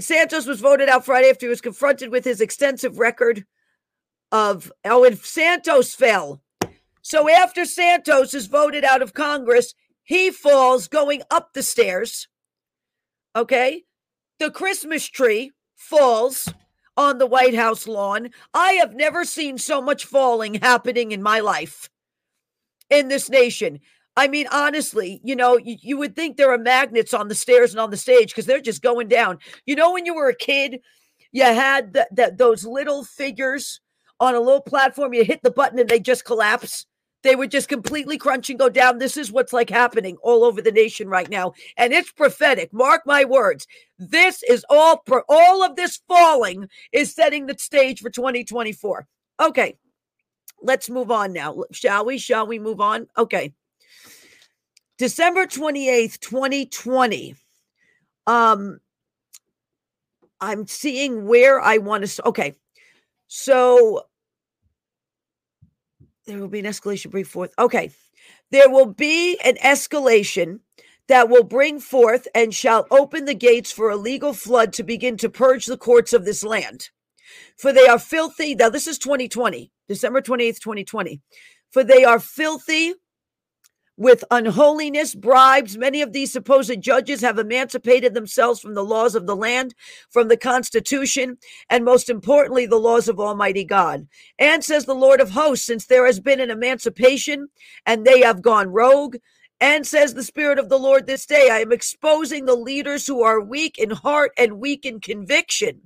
Santos 0.00 0.46
was 0.46 0.58
voted 0.58 0.88
out 0.88 1.04
Friday 1.04 1.30
after 1.30 1.46
he 1.46 1.50
was 1.50 1.60
confronted 1.60 2.10
with 2.10 2.24
his 2.24 2.40
extensive 2.40 2.98
record 2.98 3.46
of 4.32 4.72
oh, 4.84 5.04
and 5.04 5.18
Santos 5.18 5.94
fell. 5.94 6.40
So 7.02 7.28
after 7.30 7.64
Santos 7.64 8.34
is 8.34 8.46
voted 8.46 8.84
out 8.84 9.02
of 9.02 9.14
Congress, 9.14 9.74
he 10.02 10.30
falls 10.30 10.88
going 10.88 11.22
up 11.30 11.52
the 11.52 11.62
stairs. 11.62 12.28
Okay. 13.36 13.84
The 14.38 14.50
Christmas 14.50 15.06
tree 15.06 15.52
falls 15.76 16.52
on 16.96 17.18
the 17.18 17.26
White 17.26 17.54
House 17.54 17.86
lawn. 17.86 18.30
I 18.52 18.72
have 18.74 18.94
never 18.94 19.24
seen 19.24 19.58
so 19.58 19.80
much 19.80 20.04
falling 20.04 20.54
happening 20.54 21.12
in 21.12 21.22
my 21.22 21.40
life 21.40 21.90
in 22.90 23.08
this 23.08 23.28
nation. 23.28 23.80
I 24.16 24.28
mean, 24.28 24.46
honestly, 24.52 25.20
you 25.24 25.34
know, 25.34 25.56
you, 25.56 25.76
you 25.80 25.96
would 25.98 26.14
think 26.14 26.36
there 26.36 26.52
are 26.52 26.58
magnets 26.58 27.12
on 27.12 27.28
the 27.28 27.34
stairs 27.34 27.72
and 27.72 27.80
on 27.80 27.90
the 27.90 27.96
stage 27.96 28.28
because 28.28 28.46
they're 28.46 28.60
just 28.60 28.82
going 28.82 29.08
down. 29.08 29.38
You 29.66 29.74
know, 29.74 29.92
when 29.92 30.06
you 30.06 30.14
were 30.14 30.28
a 30.28 30.36
kid, 30.36 30.80
you 31.32 31.42
had 31.42 31.92
the, 31.94 32.06
the, 32.12 32.34
those 32.36 32.64
little 32.64 33.04
figures 33.04 33.80
on 34.20 34.34
a 34.34 34.40
little 34.40 34.60
platform, 34.60 35.14
you 35.14 35.24
hit 35.24 35.42
the 35.42 35.50
button 35.50 35.78
and 35.78 35.88
they 35.88 36.00
just 36.00 36.24
collapse. 36.24 36.86
They 37.22 37.34
would 37.34 37.50
just 37.50 37.68
completely 37.68 38.18
crunch 38.18 38.50
and 38.50 38.58
go 38.58 38.68
down. 38.68 38.98
This 38.98 39.16
is 39.16 39.32
what's 39.32 39.52
like 39.52 39.70
happening 39.70 40.18
all 40.22 40.44
over 40.44 40.60
the 40.60 40.70
nation 40.70 41.08
right 41.08 41.28
now. 41.28 41.54
And 41.76 41.92
it's 41.92 42.12
prophetic. 42.12 42.72
Mark 42.72 43.02
my 43.06 43.24
words. 43.24 43.66
This 43.98 44.42
is 44.42 44.64
all, 44.68 44.98
pro- 44.98 45.22
all 45.28 45.62
of 45.64 45.74
this 45.74 46.00
falling 46.06 46.68
is 46.92 47.14
setting 47.14 47.46
the 47.46 47.56
stage 47.58 48.00
for 48.00 48.10
2024. 48.10 49.06
Okay. 49.40 49.76
Let's 50.62 50.90
move 50.90 51.10
on 51.10 51.32
now. 51.32 51.64
Shall 51.72 52.04
we? 52.04 52.18
Shall 52.18 52.46
we 52.46 52.58
move 52.58 52.80
on? 52.80 53.06
Okay. 53.16 53.54
December 54.98 55.46
28th, 55.46 56.20
2020. 56.20 57.34
Um, 58.26 58.80
I'm 60.40 60.66
seeing 60.66 61.26
where 61.26 61.60
I 61.60 61.78
want 61.78 62.06
to. 62.06 62.28
Okay. 62.28 62.54
So 63.36 64.06
there 66.24 66.38
will 66.38 66.46
be 66.46 66.60
an 66.60 66.66
escalation 66.66 67.10
bring 67.10 67.24
forth. 67.24 67.52
Okay. 67.58 67.90
There 68.52 68.70
will 68.70 68.86
be 68.86 69.36
an 69.40 69.56
escalation 69.56 70.60
that 71.08 71.28
will 71.28 71.42
bring 71.42 71.80
forth 71.80 72.28
and 72.32 72.54
shall 72.54 72.86
open 72.92 73.24
the 73.24 73.34
gates 73.34 73.72
for 73.72 73.90
a 73.90 73.96
legal 73.96 74.34
flood 74.34 74.72
to 74.74 74.84
begin 74.84 75.16
to 75.16 75.28
purge 75.28 75.66
the 75.66 75.76
courts 75.76 76.12
of 76.12 76.24
this 76.24 76.44
land. 76.44 76.90
For 77.56 77.72
they 77.72 77.88
are 77.88 77.98
filthy. 77.98 78.54
Now, 78.54 78.68
this 78.68 78.86
is 78.86 78.98
2020, 78.98 79.72
December 79.88 80.22
28th, 80.22 80.60
2020. 80.60 81.20
For 81.72 81.82
they 81.82 82.04
are 82.04 82.20
filthy 82.20 82.94
with 83.96 84.24
unholiness, 84.30 85.14
bribes. 85.14 85.76
Many 85.76 86.02
of 86.02 86.12
these 86.12 86.32
supposed 86.32 86.80
judges 86.80 87.20
have 87.20 87.38
emancipated 87.38 88.14
themselves 88.14 88.60
from 88.60 88.74
the 88.74 88.84
laws 88.84 89.14
of 89.14 89.26
the 89.26 89.36
land, 89.36 89.74
from 90.10 90.28
the 90.28 90.36
Constitution, 90.36 91.38
and 91.70 91.84
most 91.84 92.08
importantly, 92.08 92.66
the 92.66 92.76
laws 92.76 93.08
of 93.08 93.20
Almighty 93.20 93.64
God. 93.64 94.08
And 94.38 94.64
says 94.64 94.84
the 94.84 94.94
Lord 94.94 95.20
of 95.20 95.30
hosts, 95.30 95.66
since 95.66 95.86
there 95.86 96.06
has 96.06 96.20
been 96.20 96.40
an 96.40 96.50
emancipation 96.50 97.48
and 97.86 98.04
they 98.04 98.20
have 98.20 98.42
gone 98.42 98.68
rogue, 98.68 99.16
and 99.60 99.86
says 99.86 100.14
the 100.14 100.22
Spirit 100.22 100.58
of 100.58 100.68
the 100.68 100.78
Lord 100.78 101.06
this 101.06 101.24
day, 101.24 101.48
I 101.50 101.60
am 101.60 101.72
exposing 101.72 102.44
the 102.44 102.56
leaders 102.56 103.06
who 103.06 103.22
are 103.22 103.40
weak 103.40 103.78
in 103.78 103.90
heart 103.90 104.32
and 104.36 104.58
weak 104.58 104.84
in 104.84 105.00
conviction 105.00 105.82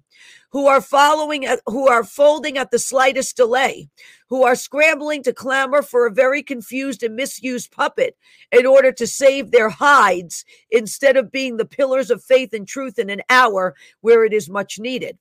who 0.50 0.66
are 0.66 0.80
following, 0.80 1.46
who 1.66 1.88
are 1.88 2.04
folding 2.04 2.56
at 2.56 2.70
the 2.70 2.78
slightest 2.78 3.36
delay, 3.36 3.88
who 4.28 4.44
are 4.44 4.54
scrambling 4.54 5.22
to 5.22 5.32
clamor 5.32 5.82
for 5.82 6.06
a 6.06 6.12
very 6.12 6.42
confused 6.42 7.02
and 7.02 7.16
misused 7.16 7.70
puppet 7.70 8.16
in 8.52 8.66
order 8.66 8.92
to 8.92 9.06
save 9.06 9.50
their 9.50 9.68
hides 9.68 10.44
instead 10.70 11.16
of 11.16 11.32
being 11.32 11.56
the 11.56 11.64
pillars 11.64 12.10
of 12.10 12.22
faith 12.22 12.52
and 12.52 12.66
truth 12.66 12.98
in 12.98 13.10
an 13.10 13.22
hour 13.28 13.74
where 14.00 14.24
it 14.24 14.32
is 14.32 14.48
much 14.48 14.78
needed. 14.78 15.18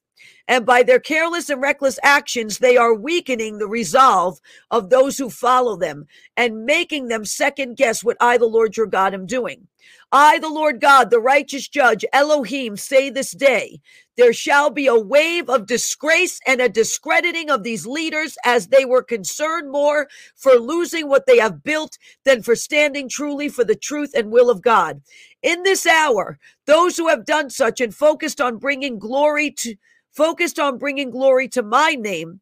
And 0.48 0.66
by 0.66 0.84
their 0.84 1.00
careless 1.00 1.50
and 1.50 1.62
reckless 1.62 2.00
actions, 2.04 2.58
they 2.58 2.76
are 2.76 2.94
weakening 2.94 3.58
the 3.58 3.68
resolve 3.68 4.40
of 4.72 4.90
those 4.90 5.18
who 5.18 5.30
follow 5.30 5.76
them 5.76 6.08
and 6.36 6.66
making 6.66 7.08
them 7.08 7.24
second 7.24 7.78
guess 7.78 8.04
what 8.04 8.18
I, 8.20 8.38
the 8.38 8.46
Lord 8.46 8.78
your 8.78 8.88
God, 8.88 9.14
am 9.14 9.26
doing. 9.26 9.68
I, 10.12 10.40
the 10.40 10.50
Lord 10.50 10.82
God, 10.82 11.12
the 11.12 11.20
righteous 11.20 11.68
judge, 11.68 12.04
Elohim, 12.14 12.78
say 12.78 13.10
this 13.10 13.32
day 13.32 13.80
there 14.18 14.34
shall 14.34 14.70
be 14.70 14.88
a 14.88 15.00
wave 15.00 15.50
of 15.50 15.68
disgrace 15.68 16.40
and 16.48 16.62
a 16.62 16.70
discrediting 16.70 17.50
of 17.50 17.64
these 17.64 17.86
leaders 17.86 18.38
as 18.44 18.68
they 18.68 18.86
were 18.86 19.04
concerned 19.04 19.72
more 19.72 20.08
for 20.36 20.54
losing 20.54 21.08
what 21.08 21.26
they 21.28 21.38
have 21.38 21.64
built 21.64 21.98
than 22.26 22.44
for 22.44 22.56
standing 22.56 23.10
truly 23.10 23.50
for 23.50 23.64
the 23.64 23.76
truth 23.76 24.12
and 24.16 24.32
will 24.32 24.50
of 24.50 24.62
God. 24.62 25.02
In 25.44 25.64
this 25.64 25.86
hour, 25.86 26.40
those 26.66 26.98
who 26.98 27.08
have 27.08 27.26
done 27.26 27.50
such 27.50 27.80
and 27.80 27.94
focused 27.96 28.42
on 28.42 28.58
bringing 28.58 29.00
glory 29.00 29.52
to 29.60 29.76
focused 30.12 30.60
on 30.60 30.78
bringing 30.80 31.12
glory 31.12 31.48
to 31.48 31.64
my 31.64 31.94
name 31.94 32.42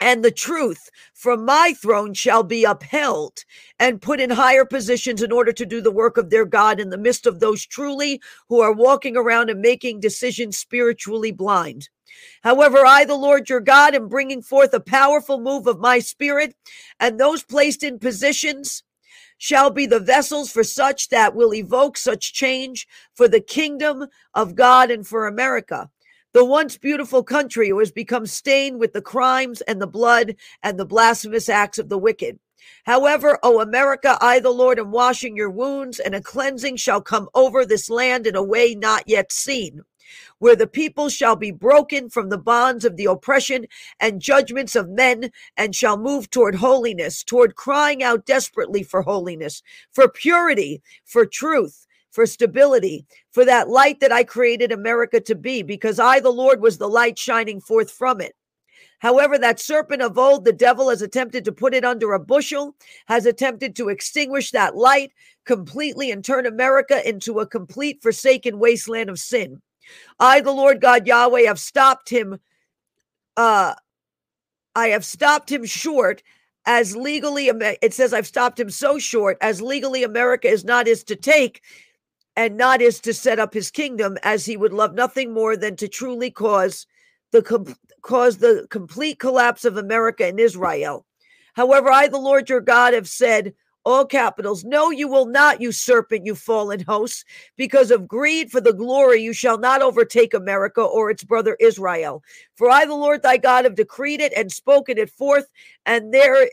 and 0.00 0.24
the 0.24 0.30
truth 0.30 0.90
from 1.12 1.44
my 1.44 1.74
throne 1.80 2.14
shall 2.14 2.42
be 2.42 2.64
upheld 2.64 3.44
and 3.78 4.02
put 4.02 4.20
in 4.20 4.30
higher 4.30 4.64
positions 4.64 5.22
in 5.22 5.32
order 5.32 5.52
to 5.52 5.66
do 5.66 5.80
the 5.80 5.90
work 5.90 6.16
of 6.16 6.30
their 6.30 6.44
God 6.44 6.80
in 6.80 6.90
the 6.90 6.98
midst 6.98 7.26
of 7.26 7.40
those 7.40 7.64
truly 7.64 8.20
who 8.48 8.60
are 8.60 8.72
walking 8.72 9.16
around 9.16 9.50
and 9.50 9.60
making 9.60 10.00
decisions 10.00 10.58
spiritually 10.58 11.32
blind. 11.32 11.88
However, 12.42 12.84
I, 12.84 13.04
the 13.04 13.14
Lord 13.14 13.48
your 13.48 13.60
God, 13.60 13.94
am 13.94 14.08
bringing 14.08 14.42
forth 14.42 14.74
a 14.74 14.80
powerful 14.80 15.40
move 15.40 15.66
of 15.66 15.80
my 15.80 15.98
spirit, 15.98 16.54
and 17.00 17.18
those 17.18 17.42
placed 17.42 17.82
in 17.82 17.98
positions 17.98 18.82
shall 19.38 19.70
be 19.70 19.86
the 19.86 20.00
vessels 20.00 20.50
for 20.50 20.64
such 20.64 21.08
that 21.08 21.34
will 21.34 21.54
evoke 21.54 21.96
such 21.96 22.32
change 22.32 22.86
for 23.14 23.28
the 23.28 23.40
kingdom 23.40 24.06
of 24.32 24.54
God 24.54 24.90
and 24.90 25.06
for 25.06 25.26
America. 25.26 25.90
The 26.34 26.44
once 26.44 26.76
beautiful 26.76 27.22
country 27.22 27.68
has 27.68 27.92
become 27.92 28.26
stained 28.26 28.80
with 28.80 28.92
the 28.92 29.00
crimes 29.00 29.60
and 29.60 29.80
the 29.80 29.86
blood 29.86 30.34
and 30.64 30.76
the 30.76 30.84
blasphemous 30.84 31.48
acts 31.48 31.78
of 31.78 31.88
the 31.88 31.96
wicked. 31.96 32.40
However, 32.86 33.38
O 33.44 33.60
America, 33.60 34.18
I, 34.20 34.40
the 34.40 34.50
Lord, 34.50 34.80
am 34.80 34.90
washing 34.90 35.36
your 35.36 35.48
wounds, 35.48 36.00
and 36.00 36.12
a 36.12 36.20
cleansing 36.20 36.74
shall 36.74 37.00
come 37.00 37.28
over 37.36 37.64
this 37.64 37.88
land 37.88 38.26
in 38.26 38.34
a 38.34 38.42
way 38.42 38.74
not 38.74 39.04
yet 39.06 39.30
seen, 39.30 39.82
where 40.40 40.56
the 40.56 40.66
people 40.66 41.08
shall 41.08 41.36
be 41.36 41.52
broken 41.52 42.10
from 42.10 42.30
the 42.30 42.38
bonds 42.38 42.84
of 42.84 42.96
the 42.96 43.04
oppression 43.04 43.66
and 44.00 44.20
judgments 44.20 44.74
of 44.74 44.88
men, 44.88 45.30
and 45.56 45.76
shall 45.76 45.96
move 45.96 46.30
toward 46.30 46.56
holiness, 46.56 47.22
toward 47.22 47.54
crying 47.54 48.02
out 48.02 48.26
desperately 48.26 48.82
for 48.82 49.02
holiness, 49.02 49.62
for 49.92 50.08
purity, 50.08 50.82
for 51.04 51.26
truth 51.26 51.86
for 52.14 52.26
stability, 52.26 53.04
for 53.32 53.44
that 53.44 53.68
light 53.68 53.98
that 53.98 54.12
I 54.12 54.22
created 54.22 54.70
America 54.70 55.20
to 55.20 55.34
be, 55.34 55.62
because 55.62 55.98
I, 55.98 56.20
the 56.20 56.30
Lord, 56.30 56.62
was 56.62 56.78
the 56.78 56.88
light 56.88 57.18
shining 57.18 57.60
forth 57.60 57.90
from 57.90 58.20
it. 58.20 58.36
However, 59.00 59.36
that 59.36 59.58
serpent 59.58 60.00
of 60.00 60.16
old, 60.16 60.44
the 60.44 60.52
devil 60.52 60.88
has 60.90 61.02
attempted 61.02 61.44
to 61.44 61.52
put 61.52 61.74
it 61.74 61.84
under 61.84 62.12
a 62.12 62.20
bushel, 62.20 62.76
has 63.06 63.26
attempted 63.26 63.74
to 63.76 63.88
extinguish 63.88 64.52
that 64.52 64.76
light 64.76 65.12
completely 65.44 66.12
and 66.12 66.24
turn 66.24 66.46
America 66.46 67.06
into 67.06 67.40
a 67.40 67.46
complete 67.46 68.00
forsaken 68.00 68.60
wasteland 68.60 69.10
of 69.10 69.18
sin. 69.18 69.60
I, 70.20 70.40
the 70.40 70.52
Lord 70.52 70.80
God 70.80 71.08
Yahweh, 71.08 71.42
have 71.42 71.58
stopped 71.58 72.08
him. 72.08 72.38
Uh, 73.36 73.74
I 74.76 74.88
have 74.88 75.04
stopped 75.04 75.50
him 75.50 75.64
short 75.66 76.22
as 76.64 76.96
legally, 76.96 77.48
it 77.48 77.92
says 77.92 78.14
I've 78.14 78.26
stopped 78.26 78.58
him 78.58 78.70
so 78.70 78.98
short 78.98 79.36
as 79.40 79.60
legally 79.60 80.04
America 80.04 80.48
is 80.48 80.64
not 80.64 80.86
his 80.86 81.04
to 81.04 81.16
take 81.16 81.60
and 82.36 82.56
not 82.56 82.82
is 82.82 83.00
to 83.00 83.14
set 83.14 83.38
up 83.38 83.54
his 83.54 83.70
kingdom 83.70 84.18
as 84.22 84.44
he 84.44 84.56
would 84.56 84.72
love 84.72 84.94
nothing 84.94 85.32
more 85.32 85.56
than 85.56 85.76
to 85.76 85.88
truly 85.88 86.30
cause 86.30 86.86
the 87.32 87.42
com- 87.42 87.76
cause 88.02 88.38
the 88.38 88.66
complete 88.70 89.18
collapse 89.18 89.64
of 89.64 89.76
America 89.76 90.26
and 90.26 90.38
Israel. 90.38 91.06
However, 91.54 91.90
I, 91.90 92.08
the 92.08 92.18
Lord 92.18 92.48
your 92.48 92.60
God, 92.60 92.94
have 92.94 93.08
said, 93.08 93.54
all 93.84 94.06
capitals, 94.06 94.64
no, 94.64 94.90
you 94.90 95.06
will 95.06 95.26
not, 95.26 95.60
you 95.60 95.70
serpent, 95.70 96.24
you 96.24 96.34
fallen 96.34 96.80
hosts, 96.80 97.24
because 97.56 97.90
of 97.90 98.08
greed 98.08 98.50
for 98.50 98.60
the 98.60 98.72
glory, 98.72 99.22
you 99.22 99.34
shall 99.34 99.58
not 99.58 99.82
overtake 99.82 100.32
America 100.32 100.80
or 100.80 101.10
its 101.10 101.22
brother 101.22 101.56
Israel. 101.60 102.22
For 102.54 102.70
I, 102.70 102.86
the 102.86 102.94
Lord 102.94 103.22
thy 103.22 103.36
God, 103.36 103.64
have 103.64 103.74
decreed 103.74 104.20
it 104.20 104.32
and 104.34 104.50
spoken 104.50 104.96
it 104.96 105.10
forth, 105.10 105.50
and 105.84 106.14
there 106.14 106.48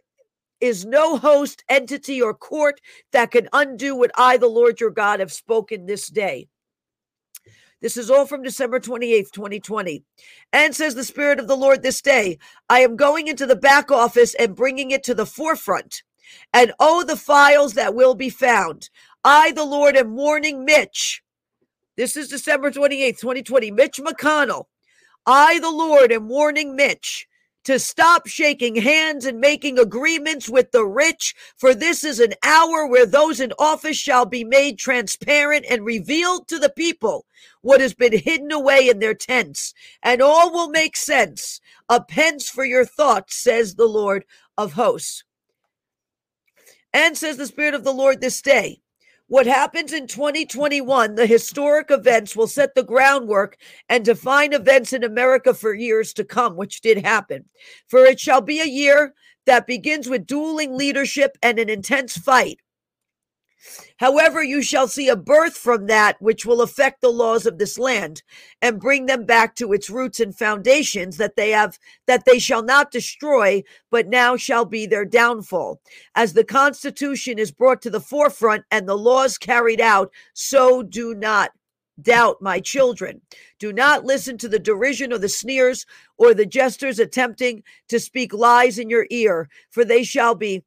is 0.62 0.86
no 0.86 1.18
host, 1.18 1.64
entity, 1.68 2.22
or 2.22 2.34
court 2.34 2.80
that 3.12 3.32
can 3.32 3.50
undo 3.52 3.96
what 3.96 4.12
I, 4.16 4.38
the 4.38 4.48
Lord 4.48 4.80
your 4.80 4.92
God, 4.92 5.20
have 5.20 5.34
spoken 5.34 5.86
this 5.86 6.08
day. 6.08 6.48
This 7.82 7.98
is 7.98 8.12
all 8.12 8.28
from 8.28 8.44
December 8.44 8.80
28th, 8.80 9.32
2020. 9.32 10.04
And 10.54 10.76
says 10.76 10.94
the 10.94 11.04
Spirit 11.04 11.40
of 11.40 11.48
the 11.48 11.58
Lord 11.58 11.82
this 11.82 12.02
day, 12.02 12.38
I 12.70 12.82
am 12.82 12.96
going 12.96 13.28
into 13.28 13.48
the 13.48 13.56
back 13.56 13.90
office 13.90 14.36
and 14.36 14.56
bringing 14.56 14.92
it 14.92 15.04
to 15.06 15.16
the 15.16 15.26
forefront. 15.26 16.04
And 16.54 16.74
oh, 16.80 17.04
the 17.04 17.18
files 17.18 17.74
that 17.74 17.96
will 17.96 18.14
be 18.14 18.30
found. 18.30 18.90
I, 19.24 19.52
the 19.52 19.66
Lord, 19.66 19.98
am 19.98 20.16
warning 20.16 20.64
Mitch. 20.64 21.24
This 21.98 22.16
is 22.16 22.30
December 22.30 22.72
28th, 22.72 23.20
2020. 23.20 23.72
Mitch 23.72 24.00
McConnell. 24.00 24.66
I, 25.26 25.60
the 25.60 25.72
Lord, 25.72 26.12
am 26.12 26.30
warning 26.30 26.76
Mitch 26.76 27.28
to 27.64 27.80
stop 27.80 28.28
shaking 28.28 28.76
hands 28.76 29.26
and 29.26 29.40
making 29.40 29.78
agreements 29.78 30.50
with 30.50 30.72
the 30.72 30.86
rich, 30.86 31.36
for 31.58 31.74
this 31.74 32.04
is 32.04 32.20
an 32.20 32.34
hour 32.44 32.88
where 32.88 33.06
those 33.06 33.40
in 33.40 33.54
office 33.60 33.98
shall 33.98 34.26
be 34.26 34.44
made 34.44 34.80
transparent 34.80 35.66
and 35.70 35.86
revealed 35.86 36.48
to 36.48 36.60
the 36.60 36.70
people 36.70 37.26
what 37.62 37.82
has 37.82 37.94
been 37.94 38.18
hidden 38.18 38.52
away 38.52 38.90
in 38.90 39.00
their 39.00 39.14
tents, 39.14 39.74
and 40.02 40.22
all 40.22 40.52
will 40.52 40.70
make 40.70 40.96
sense. 40.96 41.60
A 41.90 42.02
pence 42.02 42.50
for 42.50 42.66
your 42.66 42.86
thoughts, 42.86 43.36
says 43.36 43.76
the 43.76 43.88
Lord 43.88 44.26
of 44.58 44.74
hosts. 44.74 45.24
And 46.94 47.18
says 47.18 47.38
the 47.38 47.48
Spirit 47.48 47.74
of 47.74 47.84
the 47.84 47.94
Lord 47.94 48.20
this 48.22 48.42
day, 48.42 48.82
what 49.32 49.48
happens 49.48 49.94
in 49.94 50.08
2021, 50.08 51.16
the 51.16 51.26
historic 51.26 51.90
events 51.90 52.36
will 52.36 52.48
set 52.48 52.76
the 52.76 52.84
groundwork 52.84 53.56
and 53.88 54.04
define 54.04 54.52
events 54.52 54.92
in 54.92 55.06
America 55.06 55.54
for 55.54 55.74
years 55.74 56.12
to 56.12 56.26
come, 56.26 56.58
which 56.58 56.82
did 56.82 56.98
happen. 56.98 57.46
For 57.88 58.04
it 58.04 58.20
shall 58.20 58.42
be 58.42 58.60
a 58.60 58.66
year 58.66 59.14
that 59.46 59.68
begins 59.68 60.10
with 60.10 60.28
dueling 60.28 60.76
leadership 60.76 61.38
and 61.42 61.60
an 61.60 61.70
intense 61.70 62.18
fight 62.18 62.60
However, 63.98 64.44
you 64.44 64.62
shall 64.62 64.88
see 64.88 65.10
a 65.10 65.16
birth 65.16 65.56
from 65.56 65.88
that 65.88 66.22
which 66.22 66.46
will 66.46 66.62
affect 66.62 67.02
the 67.02 67.12
laws 67.12 67.46
of 67.46 67.58
this 67.58 67.78
land 67.78 68.24
and 68.62 68.80
bring 68.80 69.06
them 69.06 69.26
back 69.26 69.56
to 69.56 69.74
its 69.74 69.90
roots 69.90 70.20
and 70.20 70.36
foundations 70.36 71.18
that 71.18 71.36
they 71.36 71.52
have, 71.52 71.78
that 72.08 72.26
they 72.26 72.40
shall 72.40 72.64
not 72.64 72.92
destroy, 72.92 73.64
but 73.90 74.08
now 74.08 74.36
shall 74.36 74.66
be 74.66 74.86
their 74.86 75.06
downfall. 75.06 75.80
As 76.16 76.34
the 76.34 76.44
Constitution 76.44 77.38
is 77.38 77.52
brought 77.52 77.82
to 77.84 77.90
the 77.90 78.02
forefront 78.02 78.64
and 78.72 78.88
the 78.88 78.98
laws 78.98 79.38
carried 79.38 79.82
out, 79.82 80.12
so 80.34 80.82
do 80.82 81.14
not 81.14 81.52
doubt, 82.02 82.42
my 82.42 82.60
children. 82.60 83.22
Do 83.60 83.72
not 83.72 84.06
listen 84.06 84.38
to 84.40 84.50
the 84.50 84.60
derision 84.60 85.14
or 85.14 85.20
the 85.20 85.30
sneers 85.30 85.86
or 86.18 86.34
the 86.34 86.46
jesters 86.46 86.98
attempting 86.98 87.64
to 87.90 88.00
speak 88.00 88.34
lies 88.34 88.80
in 88.80 88.90
your 88.90 89.06
ear, 89.12 89.50
for 89.70 89.86
they 89.86 90.04
shall 90.04 90.34
be 90.34 90.64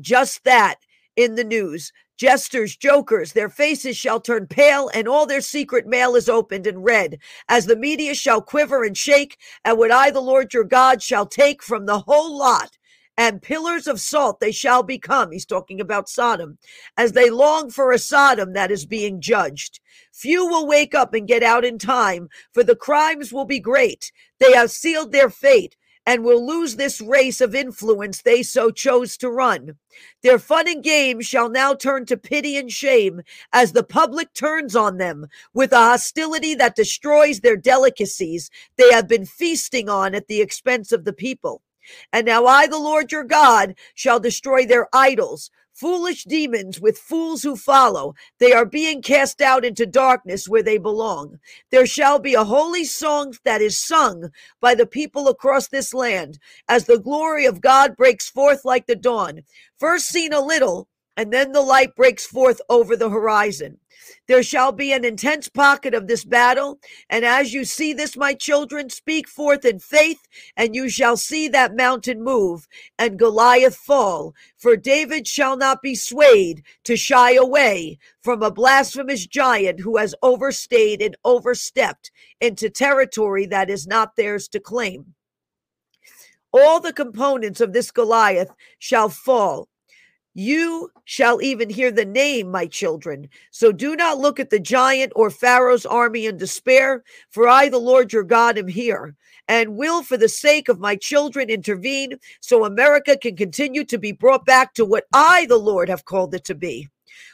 just 0.00 0.42
that 0.44 0.76
in 1.16 1.34
the 1.34 1.44
news. 1.44 1.92
Jesters, 2.16 2.76
jokers, 2.76 3.32
their 3.32 3.48
faces 3.48 3.96
shall 3.96 4.20
turn 4.20 4.46
pale, 4.46 4.90
and 4.92 5.08
all 5.08 5.26
their 5.26 5.40
secret 5.40 5.86
mail 5.86 6.14
is 6.16 6.28
opened 6.28 6.66
and 6.66 6.84
read, 6.84 7.18
as 7.48 7.66
the 7.66 7.76
media 7.76 8.14
shall 8.14 8.42
quiver 8.42 8.84
and 8.84 8.96
shake, 8.96 9.38
and 9.64 9.78
what 9.78 9.90
I, 9.90 10.10
the 10.10 10.20
Lord 10.20 10.52
your 10.52 10.64
God, 10.64 11.02
shall 11.02 11.24
take 11.26 11.62
from 11.62 11.86
the 11.86 12.00
whole 12.00 12.36
lot 12.36 12.76
and 13.20 13.42
pillars 13.42 13.86
of 13.86 14.00
salt 14.00 14.40
they 14.40 14.50
shall 14.50 14.82
become. 14.82 15.30
He's 15.30 15.44
talking 15.44 15.78
about 15.78 16.08
Sodom, 16.08 16.56
as 16.96 17.12
they 17.12 17.28
long 17.28 17.68
for 17.68 17.92
a 17.92 17.98
Sodom 17.98 18.54
that 18.54 18.70
is 18.70 18.86
being 18.86 19.20
judged. 19.20 19.78
Few 20.10 20.46
will 20.46 20.66
wake 20.66 20.94
up 20.94 21.12
and 21.12 21.28
get 21.28 21.42
out 21.42 21.62
in 21.62 21.78
time, 21.78 22.30
for 22.54 22.64
the 22.64 22.74
crimes 22.74 23.30
will 23.30 23.44
be 23.44 23.60
great. 23.60 24.10
They 24.38 24.54
have 24.54 24.70
sealed 24.70 25.12
their 25.12 25.28
fate 25.28 25.76
and 26.06 26.24
will 26.24 26.44
lose 26.44 26.76
this 26.76 27.00
race 27.00 27.40
of 27.40 27.54
influence 27.54 28.22
they 28.22 28.42
so 28.42 28.70
chose 28.70 29.16
to 29.18 29.30
run. 29.30 29.76
Their 30.22 30.38
fun 30.38 30.68
and 30.68 30.82
games 30.82 31.26
shall 31.26 31.48
now 31.48 31.74
turn 31.74 32.06
to 32.06 32.16
pity 32.16 32.56
and 32.56 32.70
shame 32.70 33.22
as 33.52 33.72
the 33.72 33.84
public 33.84 34.32
turns 34.32 34.74
on 34.74 34.98
them 34.98 35.26
with 35.52 35.72
a 35.72 35.76
hostility 35.76 36.54
that 36.54 36.76
destroys 36.76 37.40
their 37.40 37.56
delicacies 37.56 38.50
they 38.76 38.90
have 38.92 39.08
been 39.08 39.26
feasting 39.26 39.88
on 39.88 40.14
at 40.14 40.26
the 40.26 40.40
expense 40.40 40.92
of 40.92 41.04
the 41.04 41.12
people. 41.12 41.62
And 42.12 42.26
now 42.26 42.46
I, 42.46 42.66
the 42.66 42.78
Lord 42.78 43.10
your 43.10 43.24
God, 43.24 43.74
shall 43.94 44.20
destroy 44.20 44.66
their 44.66 44.88
idols, 44.92 45.50
foolish 45.80 46.24
demons 46.24 46.78
with 46.78 46.98
fools 46.98 47.42
who 47.42 47.56
follow. 47.56 48.14
They 48.38 48.52
are 48.52 48.66
being 48.66 49.00
cast 49.00 49.40
out 49.40 49.64
into 49.64 49.86
darkness 49.86 50.46
where 50.46 50.62
they 50.62 50.76
belong. 50.76 51.38
There 51.70 51.86
shall 51.86 52.18
be 52.18 52.34
a 52.34 52.44
holy 52.44 52.84
song 52.84 53.34
that 53.44 53.62
is 53.62 53.80
sung 53.80 54.28
by 54.60 54.74
the 54.74 54.86
people 54.86 55.26
across 55.28 55.68
this 55.68 55.94
land 55.94 56.38
as 56.68 56.84
the 56.84 56.98
glory 56.98 57.46
of 57.46 57.62
God 57.62 57.96
breaks 57.96 58.28
forth 58.28 58.66
like 58.66 58.86
the 58.86 58.94
dawn. 58.94 59.40
First 59.78 60.08
seen 60.08 60.34
a 60.34 60.44
little, 60.44 60.89
and 61.20 61.30
then 61.30 61.52
the 61.52 61.60
light 61.60 61.94
breaks 61.94 62.24
forth 62.24 62.62
over 62.70 62.96
the 62.96 63.10
horizon. 63.10 63.76
There 64.26 64.42
shall 64.42 64.72
be 64.72 64.90
an 64.90 65.04
intense 65.04 65.50
pocket 65.50 65.92
of 65.92 66.06
this 66.06 66.24
battle. 66.24 66.78
And 67.10 67.26
as 67.26 67.52
you 67.52 67.66
see 67.66 67.92
this, 67.92 68.16
my 68.16 68.32
children, 68.32 68.88
speak 68.88 69.28
forth 69.28 69.66
in 69.66 69.80
faith, 69.80 70.26
and 70.56 70.74
you 70.74 70.88
shall 70.88 71.18
see 71.18 71.46
that 71.48 71.76
mountain 71.76 72.22
move 72.24 72.66
and 72.98 73.18
Goliath 73.18 73.76
fall. 73.76 74.34
For 74.56 74.78
David 74.78 75.28
shall 75.28 75.58
not 75.58 75.82
be 75.82 75.94
swayed 75.94 76.62
to 76.84 76.96
shy 76.96 77.34
away 77.34 77.98
from 78.22 78.42
a 78.42 78.50
blasphemous 78.50 79.26
giant 79.26 79.80
who 79.80 79.98
has 79.98 80.14
overstayed 80.22 81.02
and 81.02 81.18
overstepped 81.22 82.10
into 82.40 82.70
territory 82.70 83.44
that 83.44 83.68
is 83.68 83.86
not 83.86 84.16
theirs 84.16 84.48
to 84.48 84.58
claim. 84.58 85.14
All 86.50 86.80
the 86.80 86.94
components 86.94 87.60
of 87.60 87.74
this 87.74 87.90
Goliath 87.90 88.52
shall 88.78 89.10
fall 89.10 89.68
you 90.40 90.90
shall 91.04 91.42
even 91.42 91.68
hear 91.68 91.90
the 91.90 92.04
name, 92.04 92.50
my 92.50 92.66
children. 92.66 93.28
So 93.50 93.72
do 93.72 93.94
not 93.94 94.18
look 94.18 94.40
at 94.40 94.50
the 94.50 94.58
giant 94.58 95.12
or 95.14 95.30
Pharaoh's 95.30 95.84
army 95.84 96.26
in 96.26 96.38
despair, 96.38 97.04
for 97.28 97.46
I, 97.46 97.68
the 97.68 97.78
Lord 97.78 98.12
your 98.12 98.24
God, 98.24 98.56
am 98.56 98.68
here 98.68 99.14
and 99.48 99.76
will, 99.76 100.02
for 100.04 100.16
the 100.16 100.28
sake 100.28 100.68
of 100.68 100.78
my 100.78 100.94
children, 100.94 101.50
intervene 101.50 102.16
so 102.40 102.64
America 102.64 103.16
can 103.16 103.34
continue 103.36 103.84
to 103.84 103.98
be 103.98 104.12
brought 104.12 104.46
back 104.46 104.74
to 104.74 104.84
what 104.84 105.06
I, 105.12 105.46
the 105.46 105.58
Lord, 105.58 105.88
have 105.88 106.04
called 106.04 106.34
it 106.34 106.44
to 106.44 106.54
be. 106.54 106.88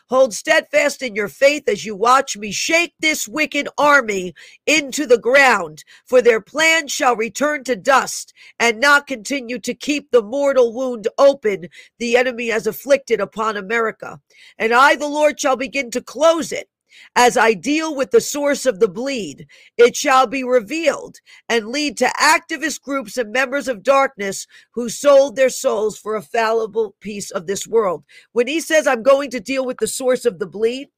Hold 0.08 0.34
steadfast 0.34 1.02
in 1.02 1.16
your 1.16 1.28
faith 1.28 1.68
as 1.68 1.84
you 1.84 1.96
watch 1.96 2.36
me 2.36 2.52
shake 2.52 2.94
this 3.00 3.26
wicked 3.26 3.68
army 3.76 4.34
into 4.64 5.04
the 5.04 5.18
ground, 5.18 5.82
for 6.04 6.22
their 6.22 6.40
plan 6.40 6.86
shall 6.86 7.16
return 7.16 7.64
to 7.64 7.74
dust 7.74 8.32
and 8.60 8.78
not 8.78 9.08
continue 9.08 9.58
to 9.58 9.74
keep 9.74 10.10
the 10.10 10.22
mortal 10.22 10.72
wound 10.72 11.08
open 11.18 11.68
the 11.98 12.16
enemy 12.16 12.48
has 12.48 12.68
afflicted 12.68 13.20
upon 13.20 13.56
America. 13.56 14.20
And 14.58 14.72
I, 14.72 14.94
the 14.94 15.08
Lord, 15.08 15.40
shall 15.40 15.56
begin 15.56 15.90
to 15.90 16.00
close 16.00 16.52
it 16.52 16.68
as 17.14 17.36
I 17.36 17.54
deal 17.54 17.94
with 17.94 18.10
the 18.10 18.20
source 18.20 18.66
of 18.66 18.80
the 18.80 18.88
bleed, 18.88 19.46
it 19.76 19.96
shall 19.96 20.26
be 20.26 20.44
revealed 20.44 21.16
and 21.48 21.68
lead 21.68 21.96
to 21.98 22.12
activist 22.20 22.82
groups 22.82 23.16
and 23.16 23.32
members 23.32 23.68
of 23.68 23.82
darkness 23.82 24.46
who 24.72 24.88
sold 24.88 25.36
their 25.36 25.50
souls 25.50 25.98
for 25.98 26.14
a 26.14 26.22
fallible 26.22 26.94
piece 27.00 27.30
of 27.30 27.46
this 27.46 27.66
world. 27.66 28.04
When 28.32 28.46
he 28.46 28.60
says, 28.60 28.86
I'm 28.86 29.02
going 29.02 29.30
to 29.30 29.40
deal 29.40 29.64
with 29.64 29.78
the 29.78 29.86
source 29.86 30.24
of 30.24 30.38
the 30.38 30.46
bleed, 30.46 30.88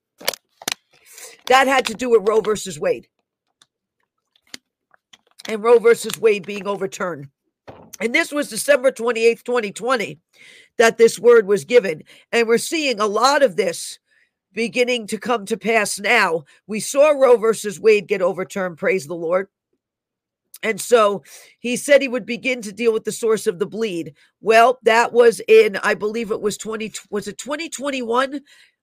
that 1.47 1.67
had 1.67 1.87
to 1.87 1.95
do 1.95 2.11
with 2.11 2.29
Roe 2.29 2.41
versus 2.41 2.79
Wade 2.79 3.09
and 5.49 5.63
Roe 5.63 5.79
versus 5.79 6.21
Wade 6.21 6.47
being 6.47 6.67
overturned. 6.69 7.29
And 8.01 8.15
this 8.15 8.31
was 8.31 8.51
December 8.51 8.93
28th, 8.93 9.43
2020, 9.43 10.21
that 10.77 10.99
this 10.99 11.19
word 11.19 11.47
was 11.47 11.65
given. 11.65 12.03
And 12.31 12.47
we're 12.47 12.59
seeing 12.59 13.01
a 13.01 13.07
lot 13.07 13.43
of 13.43 13.57
this 13.57 13.99
beginning 14.53 15.07
to 15.09 15.19
come 15.19 15.47
to 15.47 15.57
pass 15.57 15.99
now. 15.99 16.45
We 16.67 16.81
saw 16.81 17.11
Roe 17.11 17.37
versus 17.37 17.81
Wade 17.81 18.09
get 18.09 18.23
overturned, 18.23 18.79
praise 18.79 19.07
the 19.07 19.15
Lord. 19.15 19.49
And 20.63 20.81
so 20.81 21.23
he 21.61 21.77
said 21.77 22.03
he 22.03 22.09
would 22.09 22.27
begin 22.27 22.63
to 22.63 22.73
deal 22.73 22.93
with 22.93 23.05
the 23.05 23.13
source 23.13 23.47
of 23.47 23.59
the 23.59 23.67
bleed. 23.67 24.15
Well, 24.41 24.79
that 24.83 25.13
was 25.13 25.41
in, 25.47 25.77
I 25.77 25.95
believe 25.95 26.31
it 26.31 26.41
was 26.41 26.57
20, 26.57 26.93
was 27.11 27.29
it 27.29 27.39
2021? 27.39 28.41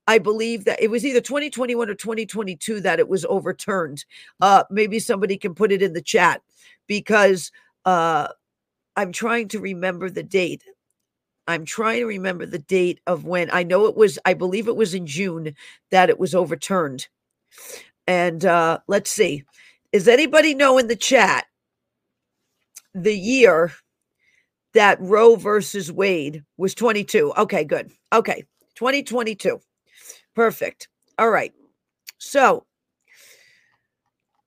I 0.08 0.20
believe 0.20 0.66
that 0.66 0.82
it 0.82 0.90
was 0.90 1.06
either 1.06 1.20
2021 1.20 1.90
or 1.90 1.96
2022 1.96 2.80
that 2.82 3.00
it 3.00 3.10
was 3.10 3.26
overturned. 3.26 4.06
Uh, 4.40 4.64
maybe 4.70 5.00
somebody 5.00 5.38
can 5.38 5.56
put 5.56 5.72
it 5.72 5.82
in 5.82 5.94
the 5.94 6.02
chat 6.02 6.42
because 6.88 7.52
uh, 7.86 8.28
I'm 8.96 9.12
trying 9.12 9.48
to 9.50 9.60
remember 9.60 10.10
the 10.10 10.24
date. 10.24 10.64
I'm 11.48 11.66
trying 11.66 12.00
to 12.00 12.06
remember 12.06 12.46
the 12.46 12.60
date 12.60 13.00
of 13.06 13.26
when 13.26 13.50
I 13.52 13.64
know 13.64 13.86
it 13.86 13.96
was, 13.96 14.18
I 14.26 14.34
believe 14.34 14.68
it 14.68 14.76
was 14.76 14.94
in 14.94 15.06
June 15.06 15.56
that 15.92 16.10
it 16.10 16.20
was 16.20 16.34
overturned. 16.34 17.08
And 18.08 18.46
uh, 18.46 18.80
let's 18.88 19.12
see. 19.12 19.44
Does 19.94 20.08
anybody 20.08 20.56
know 20.56 20.78
in 20.78 20.88
the 20.88 20.96
chat 20.96 21.46
the 22.94 23.16
year 23.16 23.72
that 24.74 25.00
Roe 25.00 25.36
versus 25.36 25.92
Wade 25.92 26.44
was 26.58 26.76
22? 26.76 27.34
Okay, 27.38 27.64
good. 27.64 27.92
Okay, 28.12 28.44
2022. 28.76 29.60
Perfect. 30.36 30.90
All 31.18 31.30
right. 31.30 31.54
So 32.18 32.66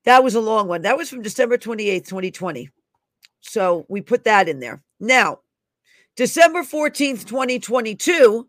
that 0.04 0.22
was 0.22 0.34
a 0.34 0.40
long 0.40 0.68
one. 0.68 0.82
That 0.82 0.96
was 0.96 1.08
from 1.08 1.22
December 1.22 1.58
28th, 1.58 2.08
2020. 2.08 2.70
So 3.40 3.86
we 3.88 4.00
put 4.00 4.24
that 4.24 4.48
in 4.48 4.60
there. 4.60 4.82
Now, 5.00 5.40
December 6.18 6.64
14th, 6.64 7.26
2022 7.26 8.48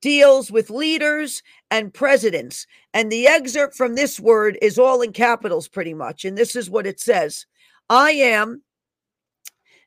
deals 0.00 0.50
with 0.50 0.70
leaders 0.70 1.42
and 1.70 1.92
presidents. 1.92 2.66
And 2.94 3.12
the 3.12 3.26
excerpt 3.26 3.74
from 3.74 3.96
this 3.96 4.18
word 4.18 4.56
is 4.62 4.78
all 4.78 5.02
in 5.02 5.12
capitals, 5.12 5.68
pretty 5.68 5.92
much. 5.92 6.24
And 6.24 6.38
this 6.38 6.56
is 6.56 6.70
what 6.70 6.86
it 6.86 6.98
says 6.98 7.44
I 7.90 8.12
am 8.12 8.62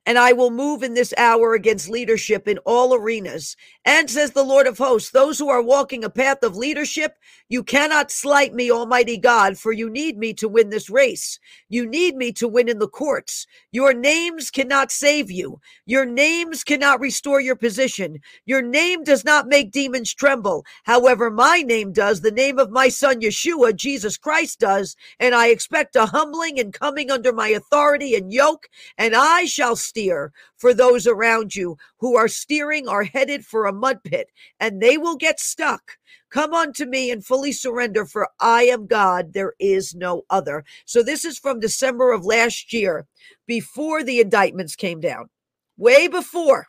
and 0.06 0.20
I 0.20 0.34
will 0.34 0.52
move 0.52 0.84
in 0.84 0.94
this 0.94 1.12
hour 1.18 1.56
against 1.56 1.90
leadership 1.90 2.48
in 2.48 2.60
all 2.60 2.94
arenas. 2.94 3.56
And 3.92 4.08
says 4.08 4.30
the 4.34 4.44
Lord 4.44 4.68
of 4.68 4.78
hosts, 4.78 5.10
those 5.10 5.40
who 5.40 5.50
are 5.50 5.64
walking 5.64 6.04
a 6.04 6.12
path 6.12 6.44
of 6.44 6.56
leadership, 6.56 7.18
you 7.50 7.64
cannot 7.64 8.12
slight 8.12 8.54
me, 8.54 8.70
Almighty 8.70 9.18
God, 9.18 9.58
for 9.58 9.72
you 9.72 9.90
need 9.90 10.16
me 10.16 10.32
to 10.36 10.48
win 10.48 10.70
this 10.70 10.92
race. 10.92 11.40
You 11.70 11.88
need 11.88 12.16
me 12.16 12.32
to 12.34 12.48
win 12.48 12.70
in 12.70 12.78
the 12.78 12.88
courts. 12.88 13.48
Your 13.72 13.96
names 13.96 14.52
cannot 14.52 14.92
save 14.92 15.32
you. 15.32 15.60
Your 15.88 16.06
names 16.06 16.64
cannot 16.64 17.00
restore 17.00 17.42
your 17.42 17.56
position. 17.56 18.20
Your 18.46 18.62
name 18.62 19.04
does 19.04 19.26
not 19.26 19.48
make 19.48 19.72
demons 19.72 20.14
tremble. 20.14 20.68
However, 20.84 21.32
my 21.32 21.64
name 21.64 21.92
does, 21.92 22.22
the 22.22 22.30
name 22.30 22.60
of 22.60 22.70
my 22.70 22.90
son 22.90 23.22
Yeshua, 23.22 23.76
Jesus 23.76 24.18
Christ 24.18 24.60
does. 24.60 24.96
And 25.20 25.34
I 25.34 25.48
expect 25.48 25.96
a 25.96 26.06
humbling 26.06 26.60
and 26.60 26.72
coming 26.72 27.10
under 27.10 27.34
my 27.34 27.48
authority 27.48 28.14
and 28.14 28.32
yoke, 28.32 28.68
and 29.00 29.16
I 29.16 29.46
shall 29.46 29.76
steer 29.76 30.32
for 30.60 30.74
those 30.74 31.08
around 31.08 31.56
you 31.56 31.78
who 32.00 32.16
are 32.16 32.28
steering 32.28 32.88
are 32.88 33.04
headed 33.06 33.46
for 33.46 33.66
a 33.66 33.74
mud 33.74 34.04
pit 34.04 34.30
and 34.60 34.82
they 34.82 34.98
will 34.98 35.16
get 35.16 35.40
stuck. 35.40 35.98
Come 36.30 36.54
unto 36.54 36.86
me 36.86 37.10
and 37.10 37.26
fully 37.26 37.52
surrender, 37.52 38.06
for 38.06 38.30
I 38.40 38.64
am 38.64 38.86
God, 38.86 39.34
there 39.34 39.54
is 39.60 39.96
no 39.96 40.24
other. 40.30 40.64
So, 40.86 41.02
this 41.02 41.26
is 41.26 41.40
from 41.40 41.60
December 41.60 42.12
of 42.12 42.26
last 42.26 42.72
year, 42.72 43.08
before 43.48 44.04
the 44.04 44.20
indictments 44.20 44.76
came 44.76 45.00
down, 45.00 45.30
way 45.78 46.08
before 46.08 46.68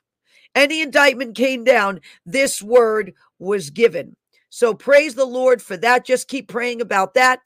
any 0.54 0.80
indictment 0.80 1.36
came 1.36 1.64
down, 1.64 2.00
this 2.24 2.62
word 2.62 3.12
was 3.38 3.70
given. 3.70 4.16
So, 4.48 4.74
praise 4.74 5.14
the 5.14 5.26
Lord 5.26 5.62
for 5.62 5.76
that. 5.76 6.06
Just 6.06 6.28
keep 6.28 6.48
praying 6.48 6.80
about 6.80 7.14
that. 7.14 7.40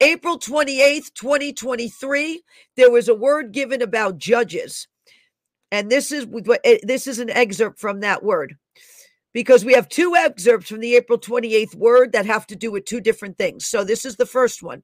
April 0.00 0.38
28th, 0.38 1.12
2023, 1.14 2.42
there 2.76 2.90
was 2.90 3.08
a 3.08 3.14
word 3.14 3.52
given 3.52 3.82
about 3.82 4.18
judges. 4.18 4.88
And 5.70 5.90
this 5.90 6.12
is 6.12 6.26
eh, 6.64 6.78
this 6.82 7.06
is 7.06 7.18
an 7.18 7.30
excerpt 7.30 7.78
from 7.78 8.00
that 8.00 8.22
word 8.22 8.56
because 9.32 9.64
we 9.64 9.74
have 9.74 9.88
two 9.88 10.16
excerpts 10.16 10.68
from 10.68 10.80
the 10.80 10.96
April 10.96 11.18
28th 11.18 11.74
word 11.74 12.12
that 12.12 12.26
have 12.26 12.46
to 12.48 12.56
do 12.56 12.72
with 12.72 12.84
two 12.84 13.00
different 13.00 13.36
things. 13.38 13.66
So 13.66 13.84
this 13.84 14.04
is 14.04 14.16
the 14.16 14.26
first 14.26 14.62
one. 14.62 14.82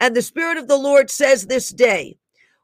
And 0.00 0.14
the 0.14 0.22
Spirit 0.22 0.58
of 0.58 0.68
the 0.68 0.76
Lord 0.78 1.10
says 1.10 1.46
this 1.46 1.70
day, 1.70 2.16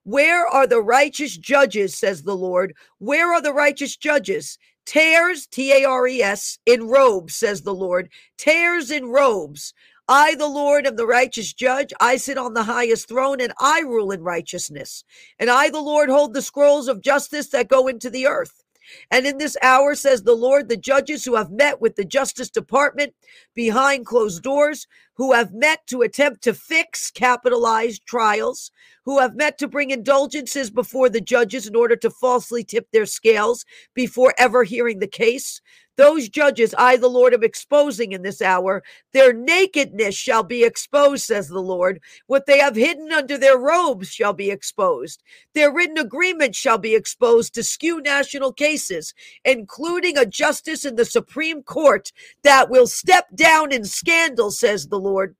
Where 0.04 0.46
are 0.46 0.66
the 0.66 0.80
righteous 0.80 1.36
judges, 1.36 1.96
says 1.96 2.22
the 2.22 2.36
Lord? 2.36 2.74
Where 2.98 3.32
are 3.32 3.42
the 3.42 3.52
righteous 3.52 3.96
judges? 3.96 4.58
Tares, 4.86 5.46
T 5.46 5.72
A 5.72 5.84
R 5.84 6.06
E 6.06 6.22
S, 6.22 6.58
in 6.66 6.88
robes, 6.88 7.34
says 7.36 7.62
the 7.62 7.74
Lord. 7.74 8.08
Tares 8.38 8.90
in 8.90 9.06
robes. 9.06 9.72
I, 10.08 10.34
the 10.34 10.48
Lord, 10.48 10.86
am 10.86 10.96
the 10.96 11.06
righteous 11.06 11.52
judge. 11.52 11.92
I 12.00 12.16
sit 12.18 12.36
on 12.36 12.54
the 12.54 12.64
highest 12.64 13.08
throne 13.08 13.40
and 13.40 13.52
I 13.58 13.80
rule 13.80 14.10
in 14.10 14.22
righteousness. 14.22 15.04
And 15.38 15.48
I, 15.48 15.70
the 15.70 15.80
Lord, 15.80 16.10
hold 16.10 16.34
the 16.34 16.42
scrolls 16.42 16.88
of 16.88 17.00
justice 17.02 17.48
that 17.48 17.68
go 17.68 17.88
into 17.88 18.10
the 18.10 18.26
earth. 18.26 18.64
And 19.10 19.26
in 19.26 19.38
this 19.38 19.56
hour, 19.62 19.94
says 19.94 20.22
the 20.22 20.34
Lord, 20.34 20.68
the 20.68 20.76
judges 20.76 21.24
who 21.24 21.36
have 21.36 21.50
met 21.50 21.80
with 21.80 21.96
the 21.96 22.04
Justice 22.04 22.50
Department 22.50 23.14
behind 23.54 24.06
closed 24.06 24.42
doors, 24.42 24.86
who 25.14 25.32
have 25.32 25.54
met 25.54 25.86
to 25.86 26.02
attempt 26.02 26.42
to 26.42 26.52
fix 26.54 27.10
capitalized 27.10 28.04
trials, 28.06 28.70
who 29.04 29.20
have 29.20 29.36
met 29.36 29.58
to 29.58 29.68
bring 29.68 29.90
indulgences 29.90 30.70
before 30.70 31.08
the 31.08 31.20
judges 31.20 31.66
in 31.66 31.76
order 31.76 31.96
to 31.96 32.10
falsely 32.10 32.64
tip 32.64 32.88
their 32.92 33.06
scales 33.06 33.64
before 33.94 34.34
ever 34.36 34.64
hearing 34.64 34.98
the 34.98 35.06
case, 35.06 35.62
Those 35.96 36.28
judges 36.28 36.74
I, 36.76 36.96
the 36.96 37.08
Lord, 37.08 37.34
am 37.34 37.44
exposing 37.44 38.12
in 38.12 38.22
this 38.22 38.42
hour, 38.42 38.82
their 39.12 39.32
nakedness 39.32 40.14
shall 40.14 40.42
be 40.42 40.64
exposed, 40.64 41.24
says 41.24 41.48
the 41.48 41.60
Lord. 41.60 42.00
What 42.26 42.46
they 42.46 42.58
have 42.58 42.74
hidden 42.74 43.12
under 43.12 43.38
their 43.38 43.58
robes 43.58 44.08
shall 44.08 44.32
be 44.32 44.50
exposed. 44.50 45.22
Their 45.54 45.72
written 45.72 45.98
agreement 45.98 46.56
shall 46.56 46.78
be 46.78 46.94
exposed 46.94 47.54
to 47.54 47.62
skew 47.62 48.00
national 48.00 48.52
cases, 48.52 49.14
including 49.44 50.18
a 50.18 50.26
justice 50.26 50.84
in 50.84 50.96
the 50.96 51.04
Supreme 51.04 51.62
Court 51.62 52.10
that 52.42 52.70
will 52.70 52.86
step 52.86 53.26
down 53.34 53.72
in 53.72 53.84
scandal, 53.84 54.50
says 54.50 54.88
the 54.88 54.98
Lord 54.98 55.36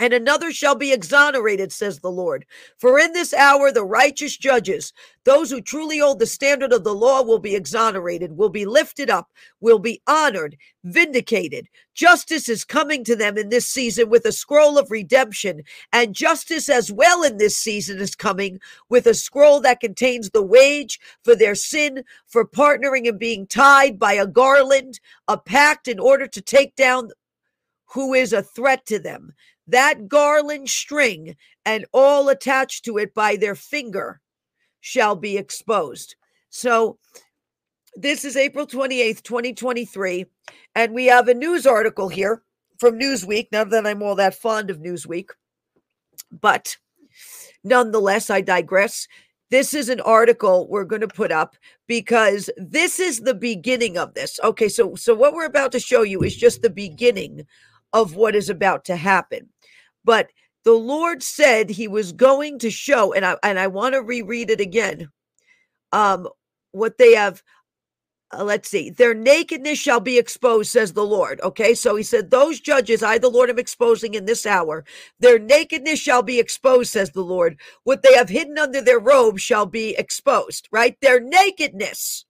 and 0.00 0.14
another 0.14 0.52
shall 0.52 0.74
be 0.74 0.92
exonerated, 0.92 1.70
says 1.70 2.00
the 2.00 2.10
Lord. 2.10 2.46
For 2.78 2.98
in 2.98 3.12
this 3.12 3.34
hour 3.34 3.70
the 3.70 3.84
righteous 3.84 4.36
judges, 4.36 4.92
those 5.24 5.50
who 5.50 5.60
truly 5.60 5.98
hold 5.98 6.18
the 6.18 6.26
standard 6.26 6.72
of 6.72 6.82
the 6.82 6.94
law, 6.94 7.22
will 7.22 7.38
be 7.38 7.54
exonerated, 7.54 8.36
will 8.36 8.48
be 8.48 8.64
lifted 8.64 9.10
up, 9.10 9.30
will 9.60 9.78
be 9.78 10.00
honored, 10.06 10.56
vindicated. 10.82 11.68
Justice 11.94 12.48
is 12.48 12.64
coming 12.64 13.04
to 13.04 13.14
them 13.14 13.36
in 13.36 13.50
this 13.50 13.68
season 13.68 14.08
with 14.08 14.24
a 14.24 14.32
scroll 14.32 14.78
of 14.78 14.90
redemption, 14.90 15.62
and 15.92 16.14
justice 16.14 16.68
as 16.68 16.90
well 16.90 17.22
in 17.22 17.36
this 17.36 17.56
season 17.56 18.00
is 18.00 18.14
coming 18.14 18.58
with 18.88 19.06
a 19.06 19.14
scroll 19.14 19.60
that 19.60 19.80
contains 19.80 20.30
the 20.30 20.42
wage 20.42 20.98
for 21.22 21.36
their 21.36 21.54
sin, 21.54 22.02
for 22.26 22.46
partnering 22.46 23.06
and 23.06 23.18
being 23.18 23.46
tied 23.46 23.98
by 23.98 24.14
a 24.14 24.26
garland, 24.26 25.00
a 25.28 25.36
pact 25.36 25.86
in 25.86 25.98
order 25.98 26.26
to 26.26 26.40
take 26.40 26.74
down 26.76 27.10
who 27.92 28.14
is 28.14 28.32
a 28.32 28.42
threat 28.42 28.86
to 28.86 28.98
them 28.98 29.34
that 29.68 30.08
garland 30.08 30.68
string 30.68 31.36
and 31.64 31.86
all 31.92 32.28
attached 32.28 32.84
to 32.84 32.98
it 32.98 33.14
by 33.14 33.36
their 33.36 33.54
finger 33.54 34.20
shall 34.80 35.16
be 35.16 35.36
exposed. 35.36 36.16
So, 36.50 36.98
this 37.94 38.24
is 38.24 38.36
April 38.36 38.66
28th, 38.66 39.22
2023. 39.22 40.26
And 40.74 40.94
we 40.94 41.06
have 41.06 41.28
a 41.28 41.34
news 41.34 41.66
article 41.66 42.08
here 42.08 42.42
from 42.78 42.98
Newsweek. 42.98 43.48
Not 43.52 43.70
that 43.70 43.86
I'm 43.86 44.02
all 44.02 44.14
that 44.16 44.34
fond 44.34 44.70
of 44.70 44.78
Newsweek, 44.78 45.28
but 46.30 46.76
nonetheless, 47.62 48.30
I 48.30 48.40
digress. 48.40 49.06
This 49.50 49.74
is 49.74 49.90
an 49.90 50.00
article 50.00 50.66
we're 50.68 50.84
going 50.84 51.02
to 51.02 51.08
put 51.08 51.30
up 51.30 51.56
because 51.86 52.48
this 52.56 52.98
is 52.98 53.20
the 53.20 53.34
beginning 53.34 53.98
of 53.98 54.14
this. 54.14 54.40
Okay, 54.42 54.68
so 54.68 54.94
so 54.94 55.14
what 55.14 55.34
we're 55.34 55.44
about 55.44 55.72
to 55.72 55.80
show 55.80 56.02
you 56.02 56.22
is 56.22 56.34
just 56.34 56.62
the 56.62 56.70
beginning 56.70 57.46
of 57.92 58.16
what 58.16 58.34
is 58.34 58.48
about 58.48 58.86
to 58.86 58.96
happen. 58.96 59.50
But 60.04 60.30
the 60.64 60.72
Lord 60.74 61.22
said 61.22 61.70
he 61.70 61.88
was 61.88 62.12
going 62.12 62.58
to 62.60 62.70
show, 62.70 63.12
and 63.12 63.24
I 63.26 63.36
and 63.42 63.58
I 63.58 63.68
want 63.68 63.94
to 63.94 64.02
reread 64.02 64.50
it 64.50 64.60
again. 64.60 65.10
Um, 65.92 66.28
what 66.72 66.98
they 66.98 67.14
have 67.14 67.34
uh, 68.36 68.44
let's 68.44 68.68
see, 68.68 68.90
their 68.90 69.14
nakedness 69.14 69.78
shall 69.78 70.00
be 70.00 70.18
exposed, 70.18 70.70
says 70.70 70.92
the 70.92 71.04
Lord. 71.04 71.40
Okay, 71.42 71.74
so 71.74 71.96
he 71.96 72.02
said, 72.02 72.30
Those 72.30 72.60
judges 72.60 73.02
I, 73.02 73.18
the 73.18 73.30
Lord, 73.30 73.48
am 73.48 73.58
exposing 73.58 74.14
in 74.14 74.26
this 74.26 74.44
hour. 74.44 74.84
Their 75.20 75.38
nakedness 75.38 75.98
shall 75.98 76.22
be 76.22 76.38
exposed, 76.38 76.92
says 76.92 77.10
the 77.10 77.22
Lord. 77.22 77.58
What 77.84 78.02
they 78.02 78.14
have 78.14 78.28
hidden 78.28 78.58
under 78.58 78.82
their 78.82 79.00
robes 79.00 79.42
shall 79.42 79.64
be 79.66 79.96
exposed, 79.96 80.68
right? 80.70 80.96
Their 81.00 81.20
nakedness 81.20 82.26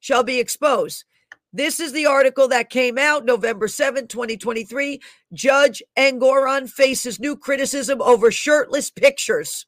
shall 0.00 0.24
be 0.24 0.40
exposed. 0.40 1.04
This 1.52 1.80
is 1.80 1.92
the 1.92 2.06
article 2.06 2.48
that 2.48 2.70
came 2.70 2.96
out 2.96 3.26
November 3.26 3.68
7, 3.68 4.06
2023. 4.06 5.00
Judge 5.34 5.82
Engoron 5.98 6.68
faces 6.68 7.20
new 7.20 7.36
criticism 7.36 8.00
over 8.00 8.30
shirtless 8.30 8.90
pictures 8.90 9.66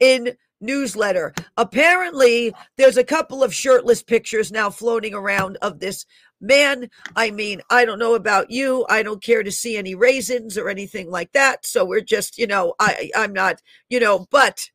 in 0.00 0.36
newsletter. 0.60 1.32
Apparently, 1.56 2.52
there's 2.76 2.96
a 2.96 3.04
couple 3.04 3.44
of 3.44 3.54
shirtless 3.54 4.02
pictures 4.02 4.50
now 4.50 4.70
floating 4.70 5.14
around 5.14 5.56
of 5.62 5.78
this 5.78 6.04
man. 6.40 6.90
I 7.14 7.30
mean, 7.30 7.60
I 7.70 7.84
don't 7.84 8.00
know 8.00 8.14
about 8.16 8.50
you. 8.50 8.84
I 8.88 9.04
don't 9.04 9.22
care 9.22 9.44
to 9.44 9.52
see 9.52 9.76
any 9.76 9.94
raisins 9.94 10.58
or 10.58 10.68
anything 10.68 11.10
like 11.10 11.30
that. 11.32 11.64
So 11.64 11.84
we're 11.84 12.00
just, 12.00 12.38
you 12.38 12.48
know, 12.48 12.74
I 12.80 13.10
I'm 13.14 13.32
not, 13.32 13.62
you 13.88 14.00
know, 14.00 14.26
but 14.30 14.68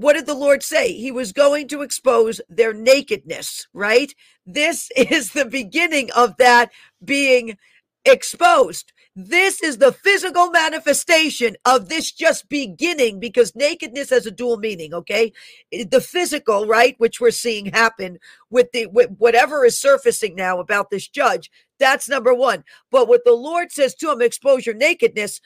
what 0.00 0.14
did 0.14 0.24
the 0.24 0.34
Lord 0.34 0.62
say? 0.62 0.94
He 0.94 1.12
was 1.12 1.30
going 1.32 1.68
to 1.68 1.82
expose 1.82 2.40
their 2.48 2.72
nakedness, 2.72 3.68
right? 3.74 4.14
This 4.46 4.90
is 4.96 5.32
the 5.32 5.44
beginning 5.44 6.10
of 6.12 6.38
that 6.38 6.70
being 7.04 7.58
exposed. 8.06 8.94
This 9.14 9.62
is 9.62 9.76
the 9.76 9.92
physical 9.92 10.50
manifestation 10.50 11.56
of 11.66 11.90
this 11.90 12.12
just 12.12 12.48
beginning 12.48 13.20
because 13.20 13.54
nakedness 13.54 14.08
has 14.08 14.24
a 14.24 14.30
dual 14.30 14.56
meaning, 14.56 14.94
okay? 14.94 15.34
Eh, 15.70 15.84
the 15.90 16.00
physical, 16.00 16.66
right, 16.66 16.94
which 16.96 17.20
we're 17.20 17.30
seeing 17.30 17.66
happen 17.66 18.18
with 18.48 18.72
the 18.72 18.86
with 18.86 19.10
whatever 19.18 19.66
is 19.66 19.78
surfacing 19.78 20.34
now 20.34 20.60
about 20.60 20.88
this 20.88 21.08
judge, 21.08 21.50
that's 21.78 22.08
number 22.08 22.32
1. 22.32 22.64
But 22.90 23.06
what 23.06 23.26
the 23.26 23.34
Lord 23.34 23.70
says 23.70 23.94
to 23.96 24.10
him, 24.10 24.22
expose 24.22 24.64
your 24.64 24.76
nakedness, 24.76 25.42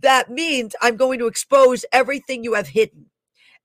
that 0.00 0.30
means 0.30 0.74
I'm 0.80 0.96
going 0.96 1.18
to 1.18 1.26
expose 1.26 1.84
everything 1.92 2.44
you 2.44 2.54
have 2.54 2.68
hidden. 2.68 3.09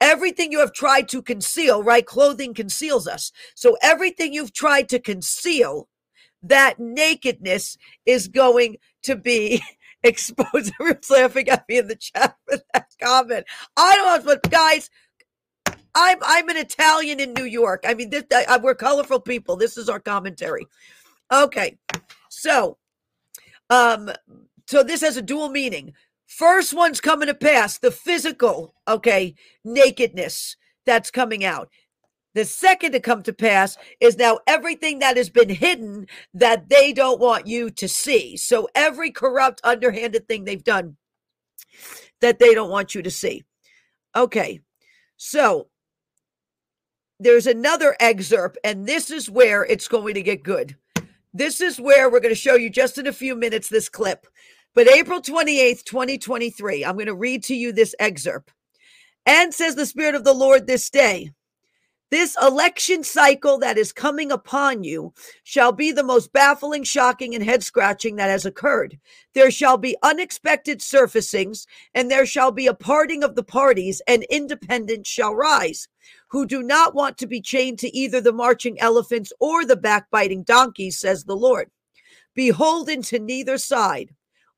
Everything 0.05 0.51
you 0.51 0.59
have 0.59 0.71
tried 0.71 1.09
to 1.09 1.23
conceal, 1.23 1.81
right? 1.81 2.05
Clothing 2.05 2.53
conceals 2.53 3.07
us. 3.07 3.31
So 3.55 3.75
everything 3.81 4.33
you've 4.33 4.53
tried 4.53 4.87
to 4.89 4.99
conceal, 4.99 5.87
that 6.43 6.79
nakedness 6.79 7.75
is 8.05 8.27
going 8.27 8.77
to 9.01 9.15
be 9.15 9.63
exposed. 10.03 10.71
Everyone's 10.79 11.09
laughing 11.09 11.49
at 11.49 11.67
me 11.67 11.79
in 11.79 11.87
the 11.87 11.95
chat 11.95 12.35
for 12.47 12.59
that 12.75 12.85
comment. 13.01 13.47
I 13.75 13.95
don't 13.95 14.25
know, 14.25 14.31
but 14.31 14.51
guys, 14.51 14.91
I'm 15.95 16.19
I'm 16.21 16.49
an 16.49 16.57
Italian 16.57 17.19
in 17.19 17.33
New 17.33 17.45
York. 17.45 17.83
I 17.87 17.95
mean, 17.95 18.11
this, 18.11 18.25
I, 18.31 18.57
we're 18.57 18.75
colorful 18.75 19.19
people. 19.19 19.55
This 19.55 19.75
is 19.75 19.89
our 19.89 19.99
commentary. 19.99 20.67
Okay, 21.33 21.79
so, 22.29 22.77
um, 23.71 24.11
so 24.67 24.83
this 24.83 25.01
has 25.01 25.17
a 25.17 25.23
dual 25.23 25.49
meaning. 25.49 25.93
First 26.27 26.73
one's 26.73 27.01
coming 27.01 27.27
to 27.27 27.33
pass, 27.33 27.77
the 27.77 27.91
physical, 27.91 28.73
okay, 28.87 29.35
nakedness 29.63 30.55
that's 30.85 31.11
coming 31.11 31.45
out. 31.45 31.69
The 32.33 32.45
second 32.45 32.91
to 32.91 32.99
come 32.99 33.23
to 33.23 33.33
pass 33.33 33.77
is 34.01 34.17
now 34.17 34.39
everything 34.45 34.99
that 34.99 35.15
has 35.15 35.29
been 35.29 35.49
hidden 35.49 36.07
that 36.33 36.67
they 36.67 36.91
don't 36.91 37.19
want 37.19 37.47
you 37.47 37.69
to 37.69 37.87
see. 37.87 38.35
So 38.35 38.67
every 38.75 39.09
corrupt, 39.09 39.61
underhanded 39.63 40.27
thing 40.27 40.43
they've 40.43 40.63
done 40.63 40.97
that 42.19 42.39
they 42.39 42.53
don't 42.53 42.69
want 42.69 42.93
you 42.93 43.01
to 43.01 43.11
see. 43.11 43.43
Okay. 44.15 44.59
So 45.15 45.67
there's 47.19 47.47
another 47.47 47.95
excerpt, 48.01 48.57
and 48.65 48.85
this 48.85 49.09
is 49.09 49.29
where 49.29 49.63
it's 49.63 49.87
going 49.87 50.15
to 50.15 50.21
get 50.21 50.43
good. 50.43 50.75
This 51.33 51.61
is 51.61 51.79
where 51.79 52.09
we're 52.09 52.19
going 52.19 52.33
to 52.33 52.39
show 52.39 52.55
you 52.55 52.69
just 52.69 52.97
in 52.97 53.07
a 53.07 53.13
few 53.13 53.35
minutes 53.35 53.69
this 53.69 53.87
clip. 53.87 54.27
But 54.75 54.89
April 54.89 55.21
28th, 55.21 55.85
2023, 55.85 56.83
I'm 56.83 56.95
going 56.95 57.05
to 57.05 57.15
read 57.15 57.43
to 57.45 57.55
you 57.55 57.71
this 57.71 57.95
excerpt. 57.97 58.51
And 59.25 59.53
says 59.53 59.75
the 59.75 59.85
Spirit 59.85 60.15
of 60.15 60.25
the 60.25 60.33
Lord 60.33 60.67
this 60.67 60.89
day, 60.89 61.31
this 62.11 62.35
election 62.41 63.05
cycle 63.05 63.57
that 63.59 63.77
is 63.77 63.93
coming 63.93 64.33
upon 64.33 64.83
you 64.83 65.13
shall 65.43 65.71
be 65.71 65.93
the 65.93 66.03
most 66.03 66.33
baffling, 66.33 66.83
shocking, 66.83 67.33
and 67.33 67.43
head 67.43 67.63
scratching 67.63 68.17
that 68.17 68.29
has 68.29 68.45
occurred. 68.45 68.99
There 69.33 69.49
shall 69.49 69.77
be 69.77 69.95
unexpected 70.03 70.81
surfacings, 70.81 71.65
and 71.93 72.11
there 72.11 72.25
shall 72.25 72.51
be 72.51 72.67
a 72.67 72.73
parting 72.73 73.23
of 73.23 73.35
the 73.35 73.43
parties, 73.43 74.01
and 74.07 74.23
independents 74.29 75.09
shall 75.09 75.33
rise, 75.33 75.87
who 76.27 76.45
do 76.45 76.61
not 76.61 76.93
want 76.93 77.17
to 77.19 77.27
be 77.27 77.39
chained 77.39 77.79
to 77.79 77.97
either 77.97 78.19
the 78.19 78.33
marching 78.33 78.79
elephants 78.81 79.31
or 79.39 79.63
the 79.63 79.77
backbiting 79.77 80.43
donkeys, 80.43 80.99
says 80.99 81.23
the 81.23 81.35
Lord. 81.35 81.71
Beholden 82.35 83.01
to 83.03 83.19
neither 83.19 83.57
side 83.57 84.13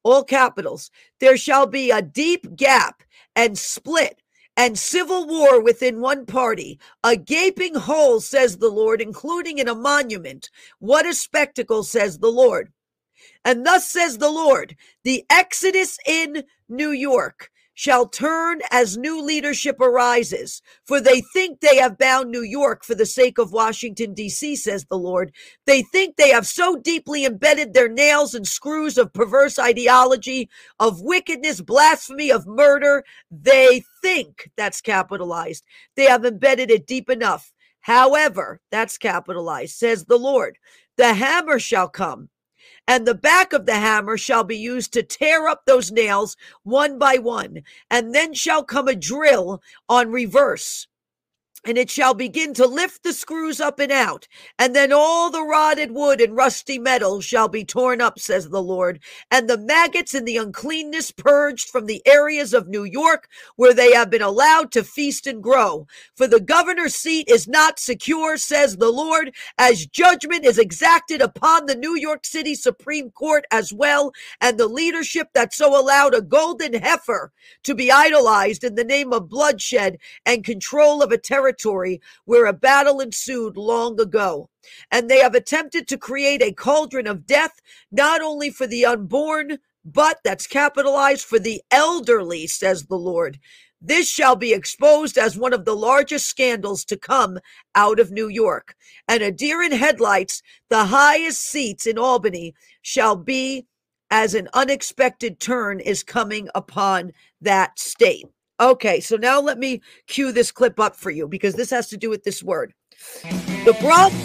all 0.07 0.23
capitals, 0.23 0.91
there 1.19 1.37
shall 1.37 1.67
be 1.67 1.91
a 1.91 2.01
deep 2.01 2.55
gap 2.55 3.03
and 3.35 3.57
split 3.57 4.21
and 4.57 4.77
civil 4.77 5.27
war 5.27 5.61
within 5.61 6.01
one 6.01 6.25
party, 6.25 6.79
a 7.03 7.15
gaping 7.15 7.75
hole, 7.75 8.19
says 8.19 8.57
the 8.57 8.69
Lord, 8.69 9.01
including 9.01 9.59
in 9.59 9.67
a 9.67 9.75
monument. 9.75 10.49
What 10.79 11.05
a 11.05 11.13
spectacle, 11.13 11.83
says 11.83 12.17
the 12.17 12.31
Lord. 12.31 12.71
And 13.45 13.65
thus 13.65 13.87
says 13.87 14.17
the 14.17 14.31
Lord, 14.31 14.75
the 15.03 15.23
exodus 15.29 15.99
in 16.07 16.43
New 16.67 16.91
York 16.91 17.51
shall 17.77 18.07
turn 18.07 18.59
as 18.71 18.97
new 18.97 19.21
leadership 19.21 19.79
arises. 19.79 20.63
For 20.87 20.99
they 20.99 21.21
think 21.31 21.59
they 21.59 21.77
have 21.77 21.99
bound 21.99 22.31
New 22.31 22.41
York 22.41 22.83
for 22.83 22.95
the 22.95 23.05
sake 23.05 23.37
of 23.37 23.51
Washington, 23.51 24.15
D.C., 24.15 24.55
says 24.55 24.85
the 24.85 24.97
Lord. 24.97 25.31
They 25.67 25.83
think 25.83 26.15
they 26.15 26.31
have 26.31 26.47
so 26.47 26.77
deeply 26.77 27.23
embedded 27.23 27.75
their 27.75 27.87
nails 27.87 28.33
and 28.33 28.47
screws 28.47 28.97
of 28.97 29.13
perverse 29.13 29.59
ideology, 29.59 30.49
of 30.79 31.01
wickedness, 31.01 31.61
blasphemy, 31.61 32.31
of 32.31 32.47
murder. 32.47 33.03
They 33.29 33.83
think 34.01 34.49
that's 34.57 34.81
capitalized. 34.81 35.63
They 35.95 36.05
have 36.05 36.25
embedded 36.25 36.71
it 36.71 36.87
deep 36.87 37.11
enough. 37.11 37.53
However, 37.81 38.59
that's 38.71 38.97
capitalized, 38.97 39.75
says 39.75 40.05
the 40.05 40.17
Lord. 40.17 40.57
The 40.97 41.13
hammer 41.13 41.59
shall 41.59 41.89
come 41.89 42.29
and 42.87 43.05
the 43.05 43.15
back 43.15 43.53
of 43.53 43.65
the 43.65 43.75
hammer 43.75 44.17
shall 44.17 44.43
be 44.43 44.57
used 44.57 44.93
to 44.93 45.03
tear 45.03 45.47
up 45.47 45.65
those 45.65 45.91
nails 45.91 46.37
one 46.63 46.97
by 46.97 47.17
one, 47.17 47.63
and 47.89 48.15
then 48.15 48.33
shall 48.33 48.63
come 48.63 48.87
a 48.87 48.95
drill 48.95 49.61
on 49.89 50.11
reverse. 50.11 50.87
And 51.65 51.77
it 51.77 51.89
shall 51.89 52.13
begin 52.13 52.53
to 52.53 52.67
lift 52.67 53.03
the 53.03 53.13
screws 53.13 53.59
up 53.59 53.79
and 53.79 53.91
out, 53.91 54.27
and 54.59 54.75
then 54.75 54.91
all 54.93 55.29
the 55.29 55.43
rotted 55.43 55.91
wood 55.91 56.21
and 56.21 56.35
rusty 56.35 56.77
metal 56.77 57.19
shall 57.19 57.47
be 57.47 57.65
torn 57.65 58.01
up, 58.01 58.19
says 58.19 58.49
the 58.49 58.61
Lord, 58.61 58.99
and 59.31 59.49
the 59.49 59.57
maggots 59.57 60.13
and 60.13 60.27
the 60.27 60.37
uncleanness 60.37 61.11
purged 61.11 61.69
from 61.69 61.85
the 61.85 62.01
areas 62.05 62.53
of 62.53 62.67
New 62.67 62.83
York 62.83 63.27
where 63.55 63.73
they 63.73 63.93
have 63.93 64.09
been 64.09 64.21
allowed 64.21 64.71
to 64.71 64.83
feast 64.83 65.27
and 65.27 65.41
grow. 65.41 65.87
For 66.15 66.27
the 66.27 66.39
governor's 66.39 66.95
seat 66.95 67.27
is 67.29 67.47
not 67.47 67.79
secure, 67.79 68.37
says 68.37 68.77
the 68.77 68.91
Lord, 68.91 69.33
as 69.57 69.85
judgment 69.85 70.45
is 70.45 70.57
exacted 70.57 71.21
upon 71.21 71.65
the 71.65 71.75
New 71.75 71.95
York 71.95 72.25
City 72.25 72.55
Supreme 72.55 73.09
Court 73.11 73.45
as 73.51 73.73
well, 73.73 74.11
and 74.41 74.57
the 74.57 74.67
leadership 74.67 75.29
that 75.33 75.53
so 75.53 75.79
allowed 75.79 76.13
a 76.13 76.21
golden 76.21 76.73
heifer 76.73 77.31
to 77.63 77.75
be 77.75 77.91
idolized 77.91 78.63
in 78.63 78.75
the 78.75 78.83
name 78.83 79.11
of 79.11 79.29
bloodshed 79.29 79.97
and 80.25 80.43
control 80.43 81.01
of 81.01 81.11
a 81.11 81.17
territory 81.17 81.46
territory 81.47 82.01
where 82.25 82.45
a 82.45 82.53
battle 82.53 82.99
ensued 82.99 83.57
long 83.57 83.99
ago. 83.99 84.49
And 84.91 85.09
they 85.09 85.19
have 85.19 85.35
attempted 85.35 85.87
to 85.87 85.97
create 85.97 86.41
a 86.41 86.51
cauldron 86.51 87.07
of 87.07 87.25
death, 87.25 87.59
not 87.91 88.21
only 88.21 88.49
for 88.49 88.67
the 88.67 88.85
unborn, 88.85 89.59
but 89.85 90.17
that's 90.23 90.47
capitalized 90.47 91.25
for 91.25 91.39
the 91.39 91.61
elderly, 91.71 92.47
says 92.47 92.85
the 92.85 92.97
Lord. 92.97 93.39
This 93.79 94.09
shall 94.09 94.35
be 94.35 94.53
exposed 94.53 95.17
as 95.17 95.37
one 95.37 95.53
of 95.53 95.63
the 95.63 95.75
largest 95.75 96.27
scandals 96.27 96.83
to 96.85 96.97
come 96.97 97.37
out 97.75 97.99
of 97.99 98.11
New 98.11 98.27
York. 98.27 98.75
And 99.07 99.21
a 99.21 99.31
deer 99.31 99.61
in 99.61 99.71
headlights, 99.71 100.41
the 100.69 100.85
highest 100.85 101.41
seats 101.41 101.85
in 101.85 101.97
Albany, 101.97 102.55
shall 102.81 103.15
be 103.15 103.67
as 104.09 104.33
an 104.33 104.49
unexpected 104.53 105.39
turn 105.39 105.79
is 105.79 106.03
coming 106.03 106.49
upon 106.55 107.11
that 107.41 107.77
state. 107.77 108.25
Okay, 108.59 108.99
so 108.99 109.15
now 109.17 109.39
let 109.39 109.59
me 109.59 109.81
cue 110.07 110.31
this 110.31 110.51
clip 110.51 110.79
up 110.79 110.95
for 110.95 111.11
you 111.11 111.27
because 111.27 111.53
this 111.53 111.69
has 111.69 111.87
to 111.89 111.97
do 111.97 112.09
with 112.09 112.23
this 112.23 112.41
word. 112.41 112.73
The 113.65 113.77
Bronx. 113.79 114.15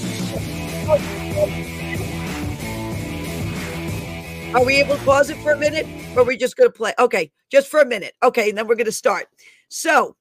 Are 4.55 4.65
we 4.65 4.77
able 4.77 4.97
to 4.97 5.05
pause 5.05 5.31
it 5.31 5.37
for 5.39 5.53
a 5.53 5.57
minute? 5.57 5.87
Or 6.15 6.21
are 6.23 6.25
we 6.25 6.37
just 6.37 6.57
going 6.57 6.71
to 6.71 6.77
play? 6.77 6.95
Okay, 6.99 7.31
just 7.51 7.69
for 7.69 7.81
a 7.81 7.87
minute. 7.87 8.15
Okay, 8.23 8.49
and 8.49 8.57
then 8.57 8.67
we're 8.67 8.75
going 8.75 8.87
to 8.87 8.93
start. 8.93 9.27
So, 9.69 10.17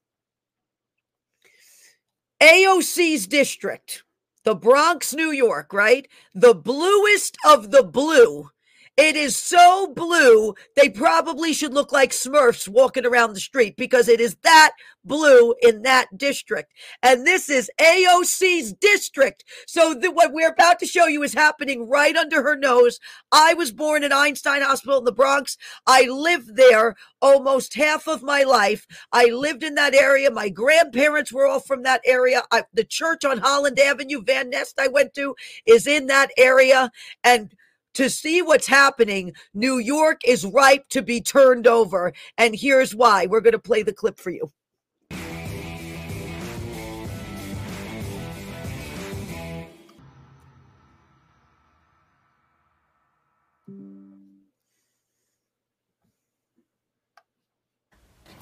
AOC's 2.42 3.26
district, 3.26 4.04
the 4.44 4.54
Bronx, 4.54 5.14
New 5.14 5.30
York, 5.30 5.72
right? 5.72 6.06
The 6.34 6.54
bluest 6.54 7.36
of 7.46 7.70
the 7.70 7.82
blue 7.82 8.50
it 8.96 9.16
is 9.16 9.36
so 9.36 9.92
blue, 9.94 10.54
they 10.76 10.90
probably 10.90 11.54
should 11.54 11.72
look 11.72 11.92
like 11.92 12.10
Smurfs 12.10 12.68
walking 12.68 13.06
around 13.06 13.32
the 13.32 13.40
street 13.40 13.74
because 13.76 14.06
it 14.06 14.20
is 14.20 14.36
that 14.42 14.72
blue 15.02 15.54
in 15.62 15.82
that 15.82 16.16
district. 16.16 16.72
And 17.02 17.26
this 17.26 17.48
is 17.48 17.70
AOC's 17.80 18.74
district. 18.74 19.44
So 19.66 19.94
the, 19.94 20.10
what 20.10 20.32
we're 20.32 20.50
about 20.50 20.78
to 20.80 20.86
show 20.86 21.06
you 21.06 21.22
is 21.22 21.32
happening 21.32 21.88
right 21.88 22.14
under 22.14 22.42
her 22.42 22.54
nose. 22.54 23.00
I 23.32 23.54
was 23.54 23.72
born 23.72 24.04
in 24.04 24.12
Einstein 24.12 24.60
Hospital 24.60 24.98
in 24.98 25.04
the 25.04 25.12
Bronx. 25.12 25.56
I 25.86 26.02
lived 26.02 26.56
there 26.56 26.94
almost 27.22 27.74
half 27.74 28.06
of 28.06 28.22
my 28.22 28.42
life. 28.42 28.86
I 29.10 29.26
lived 29.26 29.62
in 29.62 29.74
that 29.76 29.94
area. 29.94 30.30
My 30.30 30.50
grandparents 30.50 31.32
were 31.32 31.46
all 31.46 31.60
from 31.60 31.82
that 31.84 32.02
area. 32.04 32.42
I, 32.50 32.64
the 32.74 32.84
church 32.84 33.24
on 33.24 33.38
Holland 33.38 33.78
Avenue, 33.80 34.22
Van 34.22 34.50
Nest, 34.50 34.78
I 34.78 34.88
went 34.88 35.14
to, 35.14 35.34
is 35.66 35.86
in 35.86 36.08
that 36.08 36.30
area. 36.36 36.90
And 37.24 37.54
to 37.94 38.10
see 38.10 38.42
what's 38.42 38.66
happening, 38.66 39.32
New 39.54 39.78
York 39.78 40.20
is 40.26 40.44
ripe 40.44 40.88
to 40.90 41.02
be 41.02 41.20
turned 41.20 41.66
over. 41.66 42.12
And 42.38 42.54
here's 42.54 42.94
why. 42.94 43.26
We're 43.26 43.40
going 43.40 43.52
to 43.52 43.58
play 43.58 43.82
the 43.82 43.92
clip 43.92 44.18
for 44.18 44.30
you. 44.30 44.50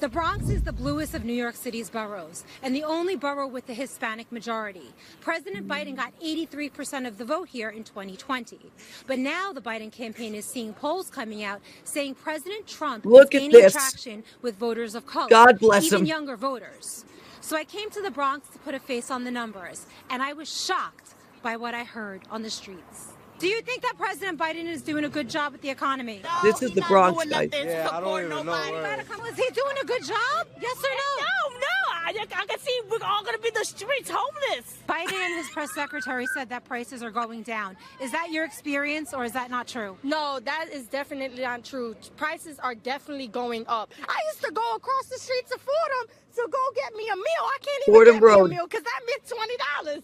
The 0.01 0.09
Bronx 0.09 0.49
is 0.49 0.63
the 0.63 0.73
bluest 0.73 1.13
of 1.13 1.25
New 1.25 1.33
York 1.33 1.53
City's 1.53 1.91
boroughs 1.91 2.43
and 2.63 2.75
the 2.75 2.83
only 2.83 3.15
borough 3.15 3.45
with 3.45 3.69
a 3.69 3.75
Hispanic 3.75 4.31
majority. 4.31 4.95
President 5.19 5.67
Biden 5.67 5.95
got 5.95 6.11
83% 6.19 7.07
of 7.07 7.19
the 7.19 7.23
vote 7.23 7.49
here 7.49 7.69
in 7.69 7.83
2020. 7.83 8.57
But 9.05 9.19
now 9.19 9.53
the 9.53 9.61
Biden 9.61 9.91
campaign 9.91 10.33
is 10.33 10.43
seeing 10.43 10.73
polls 10.73 11.11
coming 11.11 11.43
out 11.43 11.61
saying 11.83 12.15
President 12.15 12.65
Trump 12.65 13.05
Look 13.05 13.35
is 13.35 13.41
gaining 13.41 13.69
traction 13.69 14.23
with 14.41 14.55
voters 14.55 14.95
of 14.95 15.05
color, 15.05 15.29
God 15.29 15.59
bless 15.59 15.83
even 15.83 15.99
him. 15.99 16.05
younger 16.07 16.35
voters. 16.35 17.05
So 17.39 17.55
I 17.55 17.63
came 17.63 17.91
to 17.91 18.01
the 18.01 18.09
Bronx 18.09 18.49
to 18.49 18.57
put 18.57 18.73
a 18.73 18.79
face 18.79 19.11
on 19.11 19.23
the 19.23 19.31
numbers, 19.31 19.85
and 20.09 20.23
I 20.23 20.33
was 20.33 20.49
shocked 20.49 21.13
by 21.43 21.57
what 21.57 21.75
I 21.75 21.83
heard 21.83 22.23
on 22.31 22.41
the 22.41 22.49
streets. 22.49 23.10
Do 23.41 23.47
you 23.47 23.59
think 23.63 23.81
that 23.81 23.97
President 23.97 24.37
Biden 24.37 24.65
is 24.65 24.83
doing 24.83 25.03
a 25.03 25.09
good 25.09 25.27
job 25.27 25.53
with 25.53 25.61
the 25.61 25.69
economy? 25.71 26.21
This 26.43 26.61
is 26.61 26.71
the 26.75 26.81
Bronx, 26.81 27.25
guys. 27.25 27.49
Yeah, 27.51 27.89
I 27.91 27.99
don't 27.99 28.25
even 28.25 28.45
know. 28.45 28.51
where- 28.51 28.99
Is 29.29 29.35
he 29.35 29.49
doing 29.49 29.77
a 29.81 29.85
good 29.85 30.03
job? 30.03 30.47
Yes 30.61 30.77
or 30.77 30.89
no? 30.91 31.25
No, 31.25 31.57
no. 31.57 31.65
I, 31.91 32.13
I 32.39 32.45
can 32.45 32.59
see 32.59 32.79
we're 32.87 33.03
all 33.03 33.23
going 33.23 33.35
to 33.35 33.41
be 33.41 33.47
in 33.47 33.55
the 33.55 33.65
streets 33.65 34.11
homeless. 34.13 34.77
Biden 34.87 35.13
and 35.13 35.35
his 35.37 35.49
press 35.49 35.73
secretary 35.73 36.27
said 36.35 36.49
that 36.49 36.65
prices 36.65 37.01
are 37.01 37.09
going 37.09 37.41
down. 37.41 37.77
Is 37.99 38.11
that 38.11 38.29
your 38.29 38.45
experience 38.45 39.11
or 39.11 39.25
is 39.25 39.31
that 39.31 39.49
not 39.49 39.67
true? 39.67 39.97
No, 40.03 40.39
that 40.39 40.67
is 40.71 40.85
definitely 40.85 41.41
not 41.41 41.63
true. 41.63 41.95
Prices 42.17 42.59
are 42.59 42.75
definitely 42.75 43.27
going 43.27 43.65
up. 43.67 43.91
I 44.07 44.19
used 44.33 44.43
to 44.45 44.51
go 44.51 44.75
across 44.75 45.07
the 45.07 45.17
street 45.17 45.47
to 45.47 45.57
Fordham 45.57 46.15
to 46.35 46.47
go 46.47 46.59
get 46.75 46.93
me 46.95 47.07
a 47.11 47.15
meal. 47.15 47.23
I 47.41 47.57
can't 47.59 47.83
even 47.87 47.93
Fordham 47.95 48.13
get 48.19 48.23
me 48.23 48.33
a 48.33 48.47
meal 48.49 48.67
because 48.67 48.83
that 48.83 48.99
meant 49.07 49.27
twenty 49.27 49.57
dollars. 49.57 50.03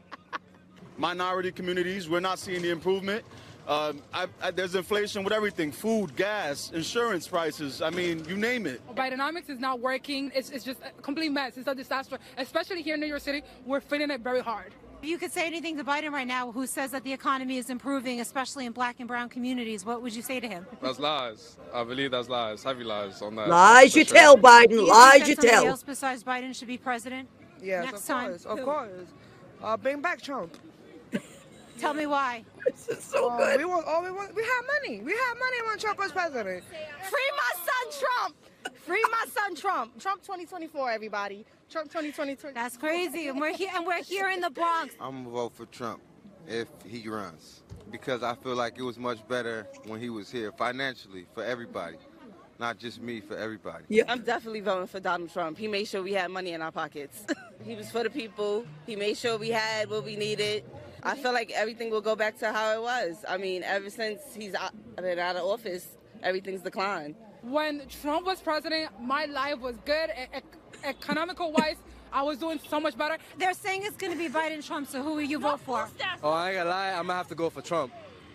Minority 0.98 1.50
communities, 1.52 2.08
we're 2.08 2.20
not 2.20 2.38
seeing 2.38 2.62
the 2.62 2.70
improvement. 2.70 3.24
Um, 3.66 4.02
I, 4.12 4.26
I, 4.42 4.50
there's 4.50 4.74
inflation 4.74 5.22
with 5.24 5.32
everything: 5.32 5.70
food, 5.72 6.16
gas, 6.16 6.70
insurance 6.74 7.28
prices. 7.28 7.80
I 7.80 7.90
mean, 7.90 8.24
you 8.28 8.36
name 8.36 8.66
it. 8.66 8.80
Bidenomics 8.94 9.48
is 9.48 9.60
not 9.60 9.80
working. 9.80 10.32
It's, 10.34 10.50
it's 10.50 10.64
just 10.64 10.80
a 10.82 10.90
complete 11.00 11.30
mess. 11.30 11.56
It's 11.56 11.68
a 11.68 11.74
disaster. 11.74 12.18
Especially 12.36 12.82
here 12.82 12.94
in 12.94 13.00
New 13.00 13.06
York 13.06 13.22
City, 13.22 13.42
we're 13.64 13.80
feeling 13.80 14.10
it 14.10 14.20
very 14.20 14.40
hard. 14.40 14.72
If 15.00 15.08
you 15.08 15.18
could 15.18 15.32
say 15.32 15.46
anything 15.46 15.76
to 15.78 15.84
Biden 15.84 16.10
right 16.12 16.26
now, 16.26 16.52
who 16.52 16.66
says 16.66 16.90
that 16.92 17.02
the 17.04 17.12
economy 17.12 17.56
is 17.56 17.70
improving, 17.70 18.20
especially 18.20 18.66
in 18.66 18.72
black 18.72 18.96
and 19.00 19.08
brown 19.08 19.28
communities, 19.28 19.84
what 19.84 20.02
would 20.02 20.14
you 20.14 20.22
say 20.22 20.38
to 20.40 20.46
him? 20.48 20.66
That's 20.80 20.98
lies. 21.00 21.56
I 21.74 21.82
believe 21.84 22.10
that's 22.12 22.28
lies. 22.28 22.62
Heavy 22.62 22.84
lies 22.84 23.20
on 23.22 23.34
that. 23.36 23.48
Lies 23.48 23.96
you 23.96 24.04
sure. 24.04 24.16
tell, 24.16 24.36
Biden. 24.36 24.70
you 24.72 24.88
Lies 24.88 25.12
think 25.12 25.28
you 25.28 25.34
that 25.36 25.42
somebody 25.42 25.62
tell. 25.62 25.66
else 25.66 25.82
besides 25.82 26.22
Biden 26.24 26.54
should 26.54 26.68
be 26.68 26.78
president? 26.78 27.28
Yes, 27.60 27.84
Next 27.86 28.00
of 28.02 28.06
time. 28.06 28.28
course, 28.30 28.44
of 28.44 28.58
Who? 28.58 28.64
course. 28.64 28.90
Uh, 29.62 29.76
bring 29.76 30.00
back 30.00 30.20
Trump. 30.20 30.56
Tell 31.78 31.94
me 31.94 32.06
why. 32.06 32.44
This 32.64 32.88
is 32.98 33.02
so 33.04 33.28
Uh, 33.28 33.36
good. 33.38 33.58
we 33.58 33.64
want, 33.64 33.86
all 33.88 34.02
we 34.04 34.10
want, 34.12 34.34
we 34.36 34.42
had 34.42 34.60
money. 34.80 35.00
We 35.00 35.10
had 35.12 35.34
money 35.34 35.56
when 35.66 35.78
Trump 35.78 35.98
was 35.98 36.12
president. 36.12 36.62
Free 36.64 37.30
my 37.36 37.52
son 37.66 38.06
Trump. 38.20 38.36
Free 38.86 39.04
my 39.10 39.24
son 39.28 39.56
Trump. 39.56 40.00
Trump 40.00 40.22
2024, 40.22 40.90
everybody. 40.92 41.44
Trump 41.68 41.88
2024. 41.88 42.52
That's 42.52 42.76
crazy. 42.76 43.26
And 43.26 43.40
we're 43.40 43.52
here 43.52 43.70
and 43.74 43.84
we're 43.84 44.02
here 44.02 44.30
in 44.30 44.40
the 44.40 44.50
Bronx. 44.50 44.94
I'm 45.00 45.24
gonna 45.24 45.30
vote 45.30 45.54
for 45.56 45.66
Trump 45.66 46.00
if 46.46 46.68
he 46.86 47.08
runs 47.08 47.62
because 47.90 48.22
I 48.22 48.36
feel 48.36 48.54
like 48.54 48.78
it 48.78 48.82
was 48.82 48.96
much 48.98 49.26
better 49.26 49.66
when 49.86 49.98
he 50.00 50.08
was 50.08 50.30
here 50.30 50.52
financially 50.52 51.26
for 51.34 51.42
everybody, 51.44 51.96
not 52.60 52.78
just 52.78 53.00
me, 53.00 53.20
for 53.20 53.36
everybody. 53.36 53.84
Yeah. 53.88 54.04
I'm 54.08 54.22
definitely 54.22 54.60
voting 54.60 54.86
for 54.86 55.00
Donald 55.00 55.32
Trump. 55.32 55.58
He 55.58 55.66
made 55.66 55.86
sure 55.88 56.00
we 56.02 56.12
had 56.12 56.30
money 56.30 56.52
in 56.52 56.62
our 56.62 56.72
pockets. 56.72 57.26
he 57.64 57.74
was 57.74 57.90
for 57.90 58.04
the 58.04 58.10
people. 58.10 58.64
He 58.86 58.94
made 58.94 59.16
sure 59.16 59.36
we 59.36 59.48
had 59.50 59.90
what 59.90 60.04
we 60.04 60.14
needed. 60.16 60.64
I 61.02 61.16
feel 61.16 61.32
like 61.32 61.50
everything 61.52 61.90
will 61.90 62.00
go 62.00 62.14
back 62.14 62.38
to 62.38 62.52
how 62.52 62.72
it 62.74 62.82
was. 62.82 63.24
I 63.28 63.36
mean, 63.36 63.62
ever 63.64 63.90
since 63.90 64.20
he's 64.34 64.54
out, 64.54 64.72
been 64.96 65.18
out 65.18 65.36
of 65.36 65.44
office, 65.44 65.96
everything's 66.22 66.60
declined. 66.62 67.16
When 67.42 67.82
Trump 67.88 68.26
was 68.26 68.40
president, 68.40 68.90
my 69.00 69.24
life 69.24 69.58
was 69.58 69.76
good. 69.84 70.10
E- 70.10 70.38
economical 70.84 71.52
wise, 71.52 71.76
I 72.12 72.22
was 72.22 72.38
doing 72.38 72.60
so 72.68 72.78
much 72.78 72.96
better. 72.96 73.18
They're 73.36 73.54
saying 73.54 73.82
it's 73.84 73.96
going 73.96 74.12
to 74.12 74.18
be 74.18 74.28
Biden 74.28 74.64
Trump, 74.64 74.86
so 74.86 75.02
who 75.02 75.14
will 75.14 75.22
you 75.22 75.40
vote 75.40 75.60
for? 75.60 75.88
Oh, 76.22 76.30
I 76.30 76.50
ain't 76.50 76.58
gonna 76.58 76.70
lie. 76.70 76.90
I'm 76.90 77.06
gonna 77.06 77.14
have 77.14 77.28
to 77.28 77.34
go 77.34 77.50
for 77.50 77.62
Trump. 77.62 77.92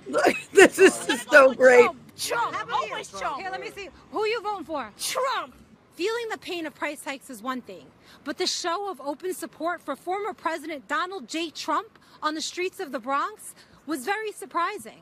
this 0.54 0.80
is 0.80 1.06
just 1.06 1.30
so 1.30 1.54
great. 1.54 1.90
Trump. 2.18 2.54
How 2.54 2.64
about 2.64 2.82
you? 2.86 2.92
Always 2.92 3.10
Trump. 3.12 3.40
Here, 3.40 3.50
let 3.52 3.62
me 3.62 3.70
see. 3.70 3.90
Who 4.12 4.26
you 4.26 4.42
voting 4.42 4.66
for? 4.66 4.92
Trump. 5.00 5.54
Feeling 5.96 6.30
the 6.30 6.38
pain 6.38 6.66
of 6.66 6.76
price 6.76 7.04
hikes 7.04 7.30
is 7.30 7.42
one 7.42 7.62
thing, 7.62 7.86
but 8.24 8.38
the 8.38 8.46
show 8.46 8.90
of 8.92 9.02
open 9.02 9.34
support 9.34 9.82
for 9.82 9.96
former 9.96 10.34
President 10.34 10.88
Donald 10.88 11.28
J. 11.28 11.50
Trump 11.50 11.98
on 12.22 12.36
the 12.36 12.42
streets 12.42 12.80
of 12.80 12.92
the 12.92 13.00
Bronx 13.00 13.54
was 13.86 14.06
very 14.06 14.32
surprising. 14.32 15.02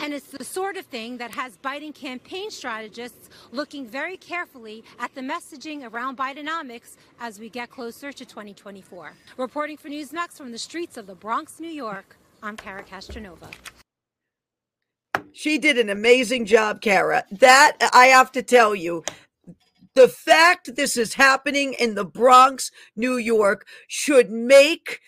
And 0.00 0.14
it's 0.14 0.28
the 0.28 0.44
sort 0.44 0.76
of 0.76 0.86
thing 0.86 1.18
that 1.18 1.30
has 1.32 1.58
Biden 1.58 1.94
campaign 1.94 2.50
strategists 2.50 3.28
looking 3.52 3.86
very 3.86 4.16
carefully 4.16 4.82
at 4.98 5.14
the 5.14 5.20
messaging 5.20 5.90
around 5.90 6.16
Bidenomics 6.16 6.96
as 7.20 7.38
we 7.38 7.50
get 7.50 7.70
closer 7.70 8.10
to 8.10 8.24
2024. 8.24 9.12
Reporting 9.36 9.76
for 9.76 9.88
Newsmax 9.88 10.38
from 10.38 10.52
the 10.52 10.58
streets 10.58 10.96
of 10.96 11.06
the 11.06 11.14
Bronx, 11.14 11.60
New 11.60 11.68
York, 11.68 12.16
I'm 12.42 12.56
Kara 12.56 12.82
Castronuova. 12.82 13.50
She 15.32 15.58
did 15.58 15.78
an 15.78 15.90
amazing 15.90 16.46
job, 16.46 16.80
Kara. 16.80 17.24
That 17.30 17.76
I 17.92 18.06
have 18.06 18.32
to 18.32 18.42
tell 18.42 18.74
you, 18.74 19.04
the 19.94 20.08
fact 20.08 20.76
this 20.76 20.96
is 20.96 21.14
happening 21.14 21.74
in 21.78 21.94
the 21.94 22.04
Bronx, 22.04 22.70
New 22.96 23.16
York, 23.16 23.66
should 23.86 24.30
make 24.30 25.00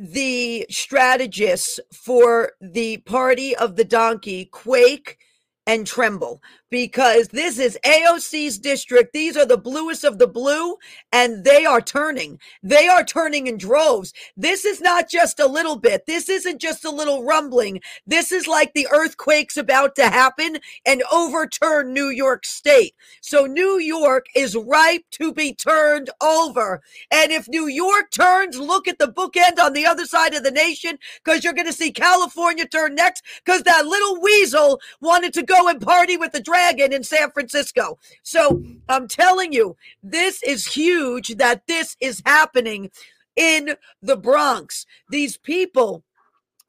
the 0.00 0.66
strategists 0.70 1.78
for 1.92 2.52
the 2.58 2.96
party 2.98 3.54
of 3.54 3.76
the 3.76 3.84
donkey 3.84 4.46
quake 4.46 5.18
and 5.70 5.86
tremble 5.86 6.42
because 6.68 7.28
this 7.28 7.58
is 7.58 7.78
AOC's 7.84 8.58
district. 8.58 9.12
These 9.12 9.36
are 9.36 9.46
the 9.46 9.56
bluest 9.56 10.04
of 10.04 10.18
the 10.18 10.26
blue, 10.26 10.76
and 11.12 11.44
they 11.44 11.64
are 11.64 11.80
turning. 11.80 12.38
They 12.62 12.88
are 12.88 13.04
turning 13.04 13.46
in 13.46 13.58
droves. 13.58 14.12
This 14.36 14.64
is 14.64 14.80
not 14.80 15.08
just 15.08 15.40
a 15.40 15.46
little 15.46 15.76
bit. 15.76 16.06
This 16.06 16.28
isn't 16.28 16.60
just 16.60 16.84
a 16.84 16.90
little 16.90 17.24
rumbling. 17.24 17.80
This 18.06 18.32
is 18.32 18.46
like 18.46 18.72
the 18.72 18.88
earthquake's 18.92 19.56
about 19.56 19.94
to 19.96 20.08
happen 20.08 20.58
and 20.86 21.02
overturn 21.12 21.92
New 21.92 22.08
York 22.08 22.46
State. 22.46 22.94
So 23.20 23.46
New 23.46 23.78
York 23.78 24.26
is 24.34 24.56
ripe 24.56 25.04
to 25.12 25.32
be 25.32 25.54
turned 25.54 26.10
over. 26.20 26.82
And 27.12 27.32
if 27.32 27.48
New 27.48 27.66
York 27.66 28.10
turns, 28.10 28.58
look 28.58 28.88
at 28.88 28.98
the 28.98 29.08
bookend 29.08 29.60
on 29.60 29.72
the 29.72 29.86
other 29.86 30.06
side 30.06 30.34
of 30.34 30.44
the 30.44 30.50
nation 30.50 30.98
because 31.24 31.44
you're 31.44 31.52
going 31.52 31.66
to 31.66 31.72
see 31.72 31.92
California 31.92 32.66
turn 32.66 32.94
next 32.94 33.24
because 33.44 33.62
that 33.62 33.86
little 33.86 34.20
weasel 34.20 34.80
wanted 35.00 35.32
to 35.34 35.42
go 35.42 35.59
and 35.68 35.80
party 35.80 36.16
with 36.16 36.32
the 36.32 36.40
dragon 36.40 36.92
in 36.92 37.02
San 37.02 37.30
Francisco. 37.30 37.98
So 38.22 38.62
I'm 38.88 39.08
telling 39.08 39.52
you, 39.52 39.76
this 40.02 40.42
is 40.42 40.66
huge 40.66 41.36
that 41.36 41.66
this 41.66 41.96
is 42.00 42.22
happening 42.26 42.90
in 43.36 43.76
the 44.02 44.16
Bronx. 44.16 44.86
These 45.08 45.36
people. 45.36 46.04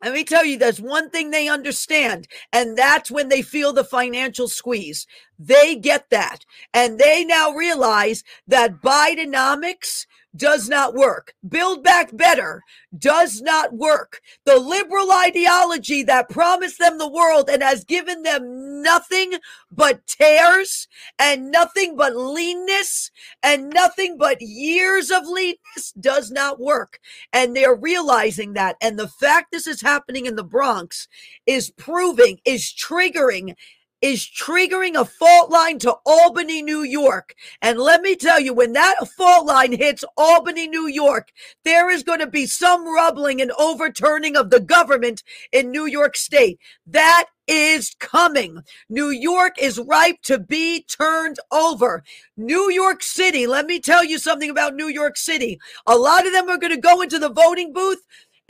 Let 0.03 0.13
me 0.13 0.23
tell 0.23 0.43
you, 0.43 0.57
there's 0.57 0.81
one 0.81 1.11
thing 1.11 1.29
they 1.29 1.47
understand, 1.47 2.27
and 2.51 2.75
that's 2.75 3.11
when 3.11 3.29
they 3.29 3.43
feel 3.43 3.71
the 3.71 3.83
financial 3.83 4.47
squeeze. 4.47 5.05
They 5.37 5.75
get 5.75 6.09
that. 6.09 6.43
And 6.73 6.97
they 6.97 7.23
now 7.23 7.51
realize 7.51 8.23
that 8.47 8.81
Bidenomics 8.81 10.07
does 10.35 10.69
not 10.69 10.93
work. 10.93 11.33
Build 11.47 11.83
back 11.83 12.15
better 12.15 12.63
does 12.97 13.41
not 13.41 13.73
work. 13.73 14.21
The 14.45 14.57
liberal 14.57 15.11
ideology 15.11 16.03
that 16.03 16.29
promised 16.29 16.79
them 16.79 16.97
the 16.97 17.09
world 17.09 17.49
and 17.49 17.61
has 17.61 17.83
given 17.83 18.23
them 18.23 18.81
nothing 18.81 19.33
but 19.71 20.05
tears 20.07 20.87
and 21.19 21.51
nothing 21.51 21.95
but 21.95 22.15
leanness 22.15 23.11
and 23.43 23.69
nothing 23.69 24.17
but 24.17 24.41
years 24.41 25.11
of 25.11 25.27
leanness 25.27 25.91
does 25.99 26.31
not 26.31 26.59
work. 26.59 26.99
And 27.33 27.55
they're 27.55 27.75
realizing 27.75 28.53
that. 28.53 28.77
And 28.81 28.97
the 28.97 29.07
fact 29.07 29.51
this 29.51 29.67
is 29.67 29.81
happening 29.81 30.25
in 30.25 30.35
the 30.35 30.43
Bronx 30.43 31.07
is 31.45 31.71
proving, 31.71 32.39
is 32.45 32.73
triggering 32.73 33.55
is 34.01 34.27
triggering 34.27 34.99
a 34.99 35.05
fault 35.05 35.51
line 35.51 35.77
to 35.79 35.95
Albany, 36.05 36.61
New 36.61 36.81
York. 36.81 37.35
And 37.61 37.79
let 37.79 38.01
me 38.01 38.15
tell 38.15 38.39
you, 38.39 38.53
when 38.53 38.73
that 38.73 38.95
fault 39.15 39.45
line 39.45 39.73
hits 39.73 40.03
Albany, 40.17 40.67
New 40.67 40.87
York, 40.87 41.29
there 41.63 41.89
is 41.89 42.03
going 42.03 42.19
to 42.19 42.27
be 42.27 42.45
some 42.45 42.85
rubbling 42.85 43.41
and 43.41 43.51
overturning 43.59 44.35
of 44.35 44.49
the 44.49 44.59
government 44.59 45.23
in 45.51 45.71
New 45.71 45.85
York 45.85 46.17
State. 46.17 46.59
That 46.87 47.25
is 47.47 47.95
coming. 47.99 48.61
New 48.89 49.09
York 49.09 49.55
is 49.61 49.77
ripe 49.79 50.21
to 50.23 50.39
be 50.39 50.83
turned 50.83 51.37
over. 51.51 52.03
New 52.37 52.71
York 52.71 53.03
City, 53.03 53.45
let 53.45 53.65
me 53.65 53.79
tell 53.79 54.03
you 54.03 54.17
something 54.17 54.49
about 54.49 54.75
New 54.75 54.87
York 54.87 55.17
City. 55.17 55.59
A 55.85 55.95
lot 55.95 56.25
of 56.25 56.33
them 56.33 56.49
are 56.49 56.57
going 56.57 56.73
to 56.73 56.79
go 56.79 57.01
into 57.01 57.19
the 57.19 57.29
voting 57.29 57.73
booth 57.73 58.01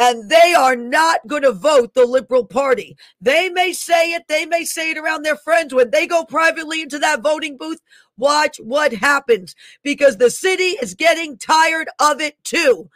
and 0.02 0.32
they 0.32 0.56
are 0.58 0.76
not 0.76 1.28
going 1.28 1.44
to 1.44 1.52
vote 1.52 1.94
the 1.94 2.08
Liberal 2.08 2.44
Party. 2.44 2.98
They 3.22 3.50
may 3.50 3.72
say 3.72 4.14
it, 4.14 4.24
they 4.28 4.48
may 4.48 4.66
say 4.66 4.90
it 4.90 4.98
around 4.98 5.22
their 5.22 5.36
friends. 5.36 5.76
When 5.76 5.92
they 5.92 6.08
go 6.08 6.26
privately 6.26 6.82
into 6.82 6.98
that 6.98 7.22
voting 7.22 7.56
booth, 7.56 7.80
watch 8.18 8.58
what 8.58 8.94
happens 8.94 9.54
because 9.84 10.18
the 10.18 10.32
city 10.32 10.76
is 10.82 10.96
getting 10.96 11.38
tired 11.38 11.88
of 12.00 12.20
it 12.20 12.44
too. 12.44 12.90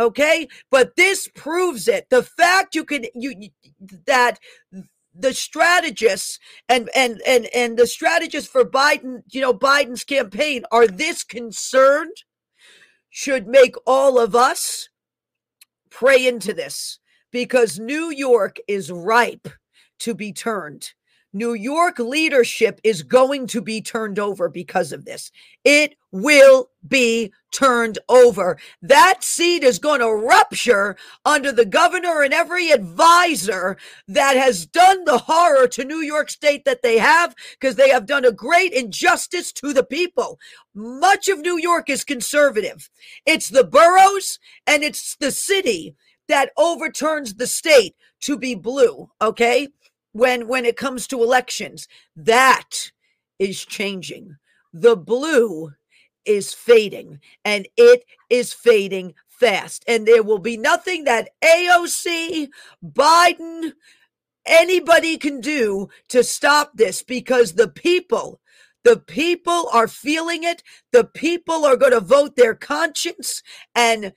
Okay, 0.00 0.48
but 0.68 0.96
this 0.96 1.28
proves 1.28 1.86
it. 1.86 2.10
The 2.10 2.24
fact 2.24 2.74
you 2.74 2.84
can 2.84 3.04
you 3.14 3.50
that 4.06 4.40
the 5.14 5.34
strategists 5.34 6.40
and 6.68 6.90
and 6.94 7.22
and 7.24 7.46
and 7.54 7.76
the 7.76 7.86
strategists 7.86 8.50
for 8.50 8.64
Biden, 8.64 9.22
you 9.30 9.40
know, 9.40 9.54
Biden's 9.54 10.02
campaign 10.02 10.64
are 10.72 10.88
this 10.88 11.22
concerned 11.22 12.24
should 13.10 13.46
make 13.46 13.76
all 13.86 14.18
of 14.18 14.34
us 14.34 14.88
pray 15.90 16.26
into 16.26 16.52
this 16.54 16.98
because 17.30 17.78
New 17.78 18.10
York 18.10 18.58
is 18.66 18.90
ripe 18.90 19.48
to 20.00 20.14
be 20.14 20.32
turned. 20.32 20.92
New 21.32 21.52
York 21.52 21.98
leadership 21.98 22.80
is 22.82 23.02
going 23.02 23.46
to 23.48 23.60
be 23.60 23.82
turned 23.82 24.18
over 24.18 24.48
because 24.48 24.92
of 24.92 25.04
this. 25.04 25.30
It 25.62 25.94
will 26.10 26.70
be 26.86 27.32
turned 27.52 27.98
over. 28.08 28.58
That 28.80 29.22
seat 29.22 29.62
is 29.62 29.78
going 29.78 30.00
to 30.00 30.10
rupture 30.10 30.96
under 31.26 31.52
the 31.52 31.66
governor 31.66 32.22
and 32.22 32.32
every 32.32 32.70
advisor 32.70 33.76
that 34.06 34.36
has 34.36 34.64
done 34.64 35.04
the 35.04 35.18
horror 35.18 35.68
to 35.68 35.84
New 35.84 36.00
York 36.00 36.30
State 36.30 36.64
that 36.64 36.82
they 36.82 36.98
have 36.98 37.34
because 37.60 37.76
they 37.76 37.90
have 37.90 38.06
done 38.06 38.24
a 38.24 38.32
great 38.32 38.72
injustice 38.72 39.52
to 39.52 39.74
the 39.74 39.84
people. 39.84 40.38
Much 40.74 41.28
of 41.28 41.40
New 41.40 41.58
York 41.58 41.90
is 41.90 42.04
conservative. 42.04 42.88
It's 43.26 43.48
the 43.48 43.64
boroughs 43.64 44.38
and 44.66 44.82
it's 44.82 45.16
the 45.16 45.30
city 45.30 45.94
that 46.28 46.52
overturns 46.56 47.34
the 47.34 47.46
state 47.46 47.96
to 48.20 48.36
be 48.38 48.54
blue, 48.54 49.10
okay? 49.20 49.68
When 50.12 50.48
when 50.48 50.64
it 50.64 50.76
comes 50.76 51.06
to 51.08 51.22
elections. 51.22 51.88
That 52.16 52.90
is 53.38 53.64
changing. 53.64 54.36
The 54.72 54.96
blue 54.96 55.72
is 56.24 56.52
fading 56.52 57.20
and 57.44 57.66
it 57.76 58.04
is 58.28 58.52
fading 58.52 59.14
fast. 59.28 59.84
And 59.88 60.06
there 60.06 60.22
will 60.22 60.38
be 60.38 60.56
nothing 60.56 61.04
that 61.04 61.30
AOC 61.42 62.48
Biden 62.84 63.72
anybody 64.44 65.18
can 65.18 65.40
do 65.40 65.88
to 66.08 66.24
stop 66.24 66.72
this 66.74 67.02
because 67.02 67.54
the 67.54 67.68
people 67.68 68.40
the 68.84 68.96
people 68.96 69.68
are 69.72 69.88
feeling 69.88 70.44
it. 70.44 70.62
The 70.92 71.04
people 71.04 71.64
are 71.66 71.76
going 71.76 71.92
to 71.92 72.00
vote 72.00 72.36
their 72.36 72.54
conscience 72.54 73.42
and 73.74 74.12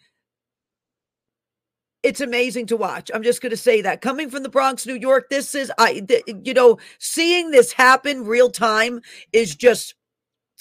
it's 2.03 2.21
amazing 2.21 2.65
to 2.67 2.77
watch. 2.77 3.11
I'm 3.13 3.23
just 3.23 3.41
going 3.41 3.51
to 3.51 3.57
say 3.57 3.81
that 3.81 4.01
coming 4.01 4.29
from 4.29 4.43
the 4.43 4.49
Bronx, 4.49 4.85
New 4.85 4.95
York, 4.95 5.29
this 5.29 5.53
is 5.53 5.71
I 5.77 5.99
th- 5.99 6.23
you 6.43 6.53
know, 6.53 6.77
seeing 6.99 7.51
this 7.51 7.71
happen 7.71 8.25
real 8.25 8.49
time 8.49 9.01
is 9.31 9.55
just 9.55 9.95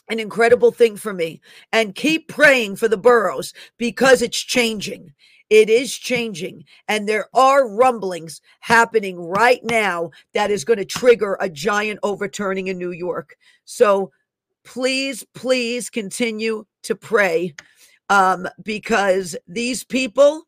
an 0.09 0.18
incredible 0.18 0.70
thing 0.72 0.97
for 0.97 1.14
me. 1.14 1.41
And 1.72 1.95
keep 1.95 2.28
praying 2.28 2.76
for 2.76 2.88
the 2.88 2.99
boroughs 2.99 3.55
because 3.78 4.22
it's 4.22 4.43
changing. 4.43 5.14
It 5.49 5.68
is 5.68 5.93
changing, 5.99 6.64
and 6.86 7.09
there 7.09 7.26
are 7.34 7.68
rumblings 7.68 8.41
happening 8.61 9.18
right 9.18 9.59
now 9.64 10.11
that 10.32 10.49
is 10.53 10.64
going 10.64 10.78
to 10.78 10.84
trigger 10.84 11.36
a 11.41 11.51
giant 11.51 11.99
overturning 12.05 12.68
in 12.68 12.78
New 12.78 12.93
York. 12.93 13.34
So 13.64 14.12
please, 14.64 15.24
please 15.34 15.91
continue 15.91 16.66
to 16.84 16.95
pray 16.95 17.57
um, 18.11 18.47
because 18.62 19.36
these 19.49 19.82
people 19.82 20.47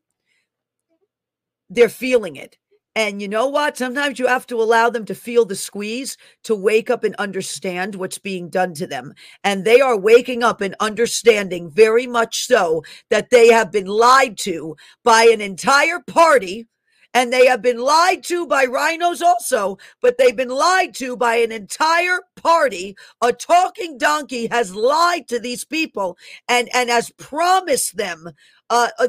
they're 1.73 1.89
feeling 1.89 2.35
it. 2.35 2.57
And 2.95 3.21
you 3.21 3.27
know 3.27 3.47
what? 3.47 3.75
Sometimes 3.75 4.19
you 4.19 4.27
have 4.27 4.45
to 4.47 4.61
allow 4.61 4.89
them 4.89 5.05
to 5.05 5.15
feel 5.15 5.45
the 5.45 5.55
squeeze 5.55 6.15
to 6.43 6.53
wake 6.53 6.91
up 6.91 7.03
and 7.03 7.15
understand 7.15 7.95
what's 7.95 8.19
being 8.19 8.49
done 8.49 8.75
to 8.75 8.85
them. 8.85 9.13
And 9.43 9.65
they 9.65 9.81
are 9.81 9.97
waking 9.97 10.43
up 10.43 10.61
and 10.61 10.75
understanding 10.79 11.71
very 11.71 12.05
much 12.05 12.45
so 12.45 12.83
that 13.09 13.31
they 13.31 13.47
have 13.47 13.71
been 13.71 13.87
lied 13.87 14.37
to 14.39 14.75
by 15.03 15.23
an 15.23 15.41
entire 15.41 16.01
party 16.05 16.67
and 17.13 17.31
they 17.31 17.45
have 17.45 17.61
been 17.61 17.79
lied 17.79 18.23
to 18.25 18.47
by 18.47 18.65
RINOs 18.65 19.21
also, 19.21 19.77
but 20.01 20.17
they've 20.17 20.35
been 20.35 20.49
lied 20.49 20.93
to 20.95 21.15
by 21.15 21.35
an 21.35 21.51
entire 21.51 22.19
party. 22.35 22.95
A 23.21 23.31
talking 23.31 23.97
donkey 23.97 24.47
has 24.47 24.75
lied 24.75 25.27
to 25.27 25.39
these 25.39 25.63
people 25.63 26.17
and, 26.47 26.69
and 26.73 26.89
has 26.89 27.11
promised 27.11 27.97
them 27.97 28.31
uh, 28.69 28.89
uh, 28.97 29.07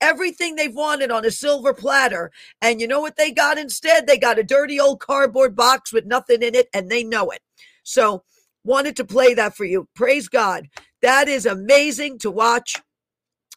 everything 0.00 0.56
they've 0.56 0.74
wanted 0.74 1.10
on 1.10 1.24
a 1.24 1.30
silver 1.30 1.72
platter. 1.72 2.30
And 2.60 2.80
you 2.80 2.86
know 2.86 3.00
what 3.00 3.16
they 3.16 3.30
got 3.30 3.56
instead? 3.58 4.06
They 4.06 4.18
got 4.18 4.38
a 4.38 4.44
dirty 4.44 4.78
old 4.78 5.00
cardboard 5.00 5.56
box 5.56 5.92
with 5.92 6.04
nothing 6.04 6.42
in 6.42 6.54
it, 6.54 6.68
and 6.74 6.90
they 6.90 7.04
know 7.04 7.30
it. 7.30 7.40
So, 7.82 8.24
wanted 8.62 8.96
to 8.96 9.04
play 9.06 9.32
that 9.34 9.56
for 9.56 9.64
you. 9.64 9.88
Praise 9.94 10.28
God. 10.28 10.68
That 11.00 11.28
is 11.28 11.46
amazing 11.46 12.18
to 12.18 12.30
watch 12.30 12.76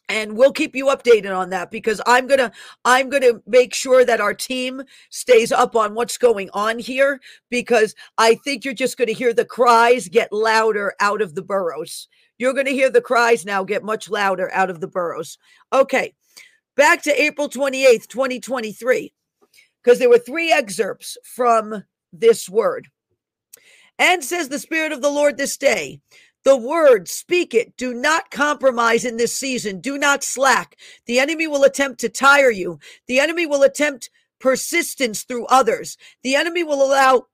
and 0.08 0.36
we'll 0.36 0.52
keep 0.52 0.76
you 0.76 0.86
updated 0.86 1.36
on 1.36 1.50
that 1.50 1.70
because 1.70 2.00
i'm 2.06 2.26
gonna 2.26 2.52
i'm 2.84 3.08
gonna 3.08 3.40
make 3.46 3.74
sure 3.74 4.04
that 4.04 4.20
our 4.20 4.34
team 4.34 4.82
stays 5.10 5.52
up 5.52 5.76
on 5.76 5.94
what's 5.94 6.18
going 6.18 6.50
on 6.52 6.78
here 6.78 7.20
because 7.50 7.94
i 8.18 8.34
think 8.34 8.64
you're 8.64 8.74
just 8.74 8.96
gonna 8.96 9.12
hear 9.12 9.32
the 9.32 9.44
cries 9.44 10.08
get 10.08 10.32
louder 10.32 10.94
out 11.00 11.22
of 11.22 11.34
the 11.34 11.42
boroughs. 11.42 12.08
You're 12.38 12.54
gonna 12.54 12.70
hear 12.70 12.90
the 12.90 13.00
cries 13.00 13.46
now 13.46 13.64
get 13.64 13.84
much 13.84 14.10
louder 14.10 14.52
out 14.52 14.70
of 14.70 14.80
the 14.80 14.88
boroughs. 14.88 15.38
Okay 15.72 16.14
back 16.76 17.02
to 17.02 17.22
april 17.22 17.48
28th 17.48 18.08
2023 18.08 19.12
because 19.84 19.98
there 19.98 20.08
were 20.08 20.18
three 20.18 20.50
excerpts 20.50 21.16
from 21.24 21.84
this 22.12 22.48
word. 22.48 22.88
And 23.98 24.24
says 24.24 24.48
the 24.48 24.58
Spirit 24.58 24.92
of 24.92 25.02
the 25.02 25.10
Lord 25.10 25.36
this 25.36 25.56
day, 25.56 26.00
the 26.44 26.56
word, 26.56 27.08
speak 27.08 27.54
it. 27.54 27.76
Do 27.76 27.94
not 27.94 28.30
compromise 28.30 29.04
in 29.04 29.16
this 29.18 29.38
season. 29.38 29.80
Do 29.80 29.98
not 29.98 30.24
slack. 30.24 30.76
The 31.06 31.18
enemy 31.20 31.46
will 31.46 31.64
attempt 31.64 32.00
to 32.00 32.08
tire 32.10 32.50
you. 32.50 32.78
The 33.08 33.20
enemy 33.20 33.46
will 33.46 33.62
attempt 33.62 34.10
persistence 34.40 35.24
through 35.24 35.46
others. 35.46 35.96
The 36.22 36.36
enemy 36.36 36.64
will 36.64 36.82
allow 36.84 37.26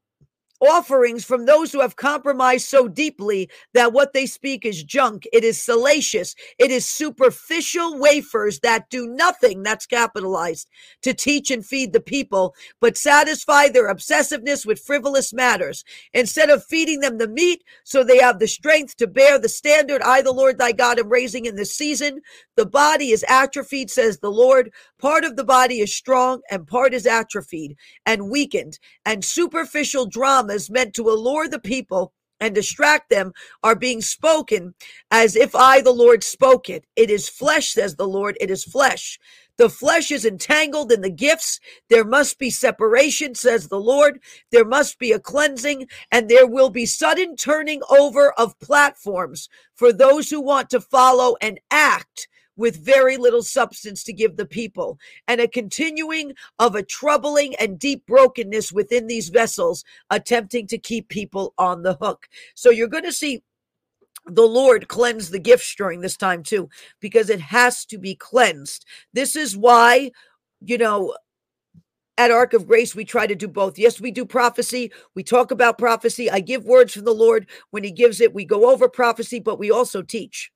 offerings 0.60 1.24
from 1.24 1.46
those 1.46 1.72
who 1.72 1.80
have 1.80 1.96
compromised 1.96 2.68
so 2.68 2.88
deeply 2.88 3.48
that 3.74 3.92
what 3.92 4.12
they 4.12 4.26
speak 4.26 4.64
is 4.64 4.82
junk. 4.82 5.26
It 5.32 5.44
is 5.44 5.60
salacious. 5.60 6.34
It 6.58 6.70
is 6.70 6.86
superficial 6.86 7.98
wafers 7.98 8.60
that 8.60 8.90
do 8.90 9.06
nothing, 9.08 9.62
that's 9.62 9.86
capitalized, 9.86 10.68
to 11.02 11.14
teach 11.14 11.50
and 11.50 11.64
feed 11.64 11.92
the 11.92 12.00
people, 12.00 12.54
but 12.80 12.96
satisfy 12.96 13.68
their 13.68 13.92
obsessiveness 13.92 14.66
with 14.66 14.80
frivolous 14.80 15.32
matters. 15.32 15.84
Instead 16.14 16.50
of 16.50 16.64
feeding 16.64 17.00
them 17.00 17.18
the 17.18 17.28
meat 17.28 17.64
so 17.84 18.04
they 18.04 18.18
have 18.18 18.38
the 18.38 18.48
strength 18.48 18.96
to 18.96 19.06
bear 19.06 19.38
the 19.38 19.48
standard 19.48 20.02
I, 20.02 20.22
the 20.22 20.32
Lord 20.32 20.58
thy 20.58 20.72
God, 20.72 20.98
am 20.98 21.08
raising 21.08 21.46
in 21.46 21.56
this 21.56 21.74
season, 21.74 22.20
the 22.56 22.66
body 22.66 23.10
is 23.10 23.24
atrophied, 23.28 23.90
says 23.90 24.18
the 24.18 24.30
Lord. 24.30 24.72
Part 25.00 25.24
of 25.24 25.36
the 25.36 25.44
body 25.44 25.80
is 25.80 25.94
strong 25.94 26.42
and 26.50 26.66
part 26.66 26.92
is 26.92 27.06
atrophied 27.06 27.76
and 28.04 28.30
weakened, 28.30 28.78
and 29.06 29.24
superficial 29.24 30.06
dramas 30.06 30.70
meant 30.70 30.94
to 30.94 31.08
allure 31.08 31.48
the 31.48 31.58
people 31.58 32.12
and 32.40 32.54
distract 32.54 33.10
them 33.10 33.32
are 33.62 33.74
being 33.74 34.00
spoken 34.00 34.74
as 35.10 35.36
if 35.36 35.54
I, 35.54 35.80
the 35.80 35.92
Lord, 35.92 36.24
spoke 36.24 36.68
it. 36.68 36.84
It 36.96 37.10
is 37.10 37.28
flesh, 37.28 37.72
says 37.72 37.96
the 37.96 38.08
Lord. 38.08 38.36
It 38.40 38.50
is 38.50 38.64
flesh. 38.64 39.18
The 39.58 39.68
flesh 39.68 40.10
is 40.10 40.24
entangled 40.24 40.90
in 40.90 41.02
the 41.02 41.10
gifts. 41.10 41.60
There 41.90 42.04
must 42.04 42.38
be 42.38 42.48
separation, 42.48 43.34
says 43.34 43.68
the 43.68 43.80
Lord. 43.80 44.20
There 44.50 44.64
must 44.64 44.98
be 44.98 45.12
a 45.12 45.20
cleansing, 45.20 45.86
and 46.10 46.28
there 46.28 46.46
will 46.46 46.70
be 46.70 46.86
sudden 46.86 47.36
turning 47.36 47.82
over 47.90 48.32
of 48.32 48.58
platforms 48.58 49.50
for 49.74 49.92
those 49.92 50.30
who 50.30 50.40
want 50.40 50.70
to 50.70 50.80
follow 50.80 51.36
and 51.42 51.60
act 51.70 52.26
with 52.60 52.84
very 52.84 53.16
little 53.16 53.42
substance 53.42 54.04
to 54.04 54.12
give 54.12 54.36
the 54.36 54.44
people, 54.44 54.98
and 55.26 55.40
a 55.40 55.48
continuing 55.48 56.34
of 56.58 56.74
a 56.74 56.82
troubling 56.82 57.56
and 57.56 57.78
deep 57.78 58.04
brokenness 58.06 58.70
within 58.70 59.06
these 59.06 59.30
vessels, 59.30 59.82
attempting 60.10 60.66
to 60.66 60.76
keep 60.76 61.08
people 61.08 61.54
on 61.56 61.82
the 61.82 61.94
hook. 61.94 62.28
So 62.54 62.68
you're 62.68 62.86
going 62.86 63.04
to 63.04 63.12
see 63.12 63.42
the 64.26 64.46
Lord 64.46 64.88
cleanse 64.88 65.30
the 65.30 65.38
gifts 65.38 65.74
during 65.74 66.02
this 66.02 66.18
time 66.18 66.42
too, 66.42 66.68
because 67.00 67.30
it 67.30 67.40
has 67.40 67.86
to 67.86 67.96
be 67.96 68.14
cleansed. 68.14 68.84
This 69.14 69.36
is 69.36 69.56
why, 69.56 70.12
you 70.60 70.76
know, 70.76 71.16
at 72.18 72.30
Ark 72.30 72.52
of 72.52 72.66
Grace, 72.66 72.94
we 72.94 73.06
try 73.06 73.26
to 73.26 73.34
do 73.34 73.48
both. 73.48 73.78
Yes, 73.78 73.98
we 73.98 74.10
do 74.10 74.26
prophecy. 74.26 74.92
We 75.14 75.22
talk 75.22 75.50
about 75.50 75.78
prophecy. 75.78 76.30
I 76.30 76.40
give 76.40 76.66
words 76.66 76.92
from 76.92 77.06
the 77.06 77.14
Lord. 77.14 77.48
When 77.70 77.84
He 77.84 77.90
gives 77.90 78.20
it, 78.20 78.34
we 78.34 78.44
go 78.44 78.70
over 78.70 78.86
prophecy, 78.86 79.40
but 79.40 79.58
we 79.58 79.70
also 79.70 80.02
teach. 80.02 80.52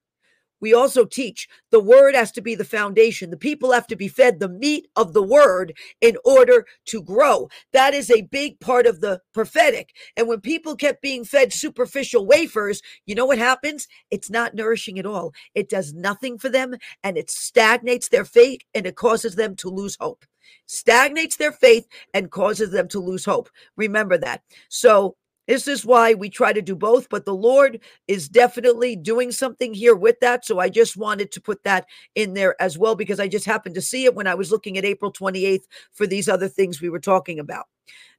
We 0.64 0.72
also 0.72 1.04
teach 1.04 1.46
the 1.70 1.78
word 1.78 2.14
has 2.14 2.32
to 2.32 2.40
be 2.40 2.54
the 2.54 2.64
foundation. 2.64 3.28
The 3.28 3.36
people 3.36 3.72
have 3.72 3.86
to 3.88 3.96
be 3.96 4.08
fed 4.08 4.40
the 4.40 4.48
meat 4.48 4.88
of 4.96 5.12
the 5.12 5.22
word 5.22 5.76
in 6.00 6.16
order 6.24 6.64
to 6.86 7.02
grow. 7.02 7.50
That 7.74 7.92
is 7.92 8.10
a 8.10 8.22
big 8.22 8.60
part 8.60 8.86
of 8.86 9.02
the 9.02 9.20
prophetic. 9.34 9.94
And 10.16 10.26
when 10.26 10.40
people 10.40 10.74
kept 10.74 11.02
being 11.02 11.26
fed 11.26 11.52
superficial 11.52 12.24
wafers, 12.24 12.80
you 13.04 13.14
know 13.14 13.26
what 13.26 13.36
happens? 13.36 13.88
It's 14.10 14.30
not 14.30 14.54
nourishing 14.54 14.98
at 14.98 15.04
all. 15.04 15.34
It 15.54 15.68
does 15.68 15.92
nothing 15.92 16.38
for 16.38 16.48
them 16.48 16.76
and 17.02 17.18
it 17.18 17.30
stagnates 17.30 18.08
their 18.08 18.24
faith 18.24 18.62
and 18.74 18.86
it 18.86 18.96
causes 18.96 19.34
them 19.34 19.56
to 19.56 19.68
lose 19.68 19.98
hope. 20.00 20.24
Stagnates 20.64 21.36
their 21.36 21.52
faith 21.52 21.86
and 22.14 22.30
causes 22.30 22.70
them 22.70 22.88
to 22.88 23.00
lose 23.00 23.26
hope. 23.26 23.50
Remember 23.76 24.16
that. 24.16 24.40
So 24.70 25.16
this 25.46 25.68
is 25.68 25.84
why 25.84 26.14
we 26.14 26.30
try 26.30 26.52
to 26.52 26.62
do 26.62 26.74
both, 26.74 27.08
but 27.08 27.24
the 27.24 27.34
Lord 27.34 27.80
is 28.08 28.28
definitely 28.28 28.96
doing 28.96 29.30
something 29.30 29.74
here 29.74 29.94
with 29.94 30.18
that. 30.20 30.44
So 30.44 30.58
I 30.58 30.68
just 30.68 30.96
wanted 30.96 31.30
to 31.32 31.40
put 31.40 31.62
that 31.64 31.86
in 32.14 32.34
there 32.34 32.60
as 32.60 32.78
well 32.78 32.94
because 32.94 33.20
I 33.20 33.28
just 33.28 33.44
happened 33.44 33.74
to 33.74 33.82
see 33.82 34.04
it 34.04 34.14
when 34.14 34.26
I 34.26 34.34
was 34.34 34.50
looking 34.50 34.78
at 34.78 34.84
April 34.84 35.12
28th 35.12 35.64
for 35.92 36.06
these 36.06 36.28
other 36.28 36.48
things 36.48 36.80
we 36.80 36.88
were 36.88 37.00
talking 37.00 37.38
about. 37.38 37.66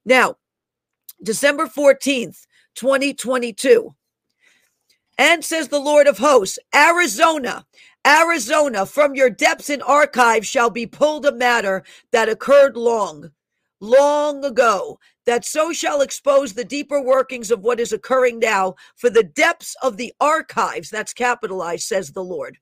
Now, 0.05 0.35
December 1.23 1.65
14th, 1.65 2.45
2022. 2.75 3.95
And 5.17 5.45
says 5.45 5.69
the 5.69 5.79
Lord 5.79 6.07
of 6.07 6.17
hosts, 6.17 6.59
Arizona, 6.75 7.65
Arizona, 8.05 8.85
from 8.85 9.15
your 9.15 9.29
depths 9.29 9.69
and 9.69 9.81
archives 9.81 10.45
shall 10.45 10.69
be 10.69 10.85
pulled 10.85 11.25
a 11.25 11.31
matter 11.31 11.85
that 12.11 12.27
occurred 12.27 12.75
long, 12.75 13.31
long 13.79 14.43
ago 14.43 14.99
that 15.25 15.45
so 15.45 15.73
shall 15.73 16.01
expose 16.01 16.53
the 16.53 16.63
deeper 16.63 17.01
workings 17.01 17.51
of 17.51 17.61
what 17.61 17.79
is 17.79 17.91
occurring 17.91 18.39
now 18.39 18.75
for 18.95 19.09
the 19.09 19.23
depths 19.23 19.75
of 19.81 19.97
the 19.97 20.13
archives. 20.19 20.89
That's 20.89 21.13
capitalized, 21.13 21.83
says 21.83 22.11
the 22.11 22.23
Lord. 22.23 22.57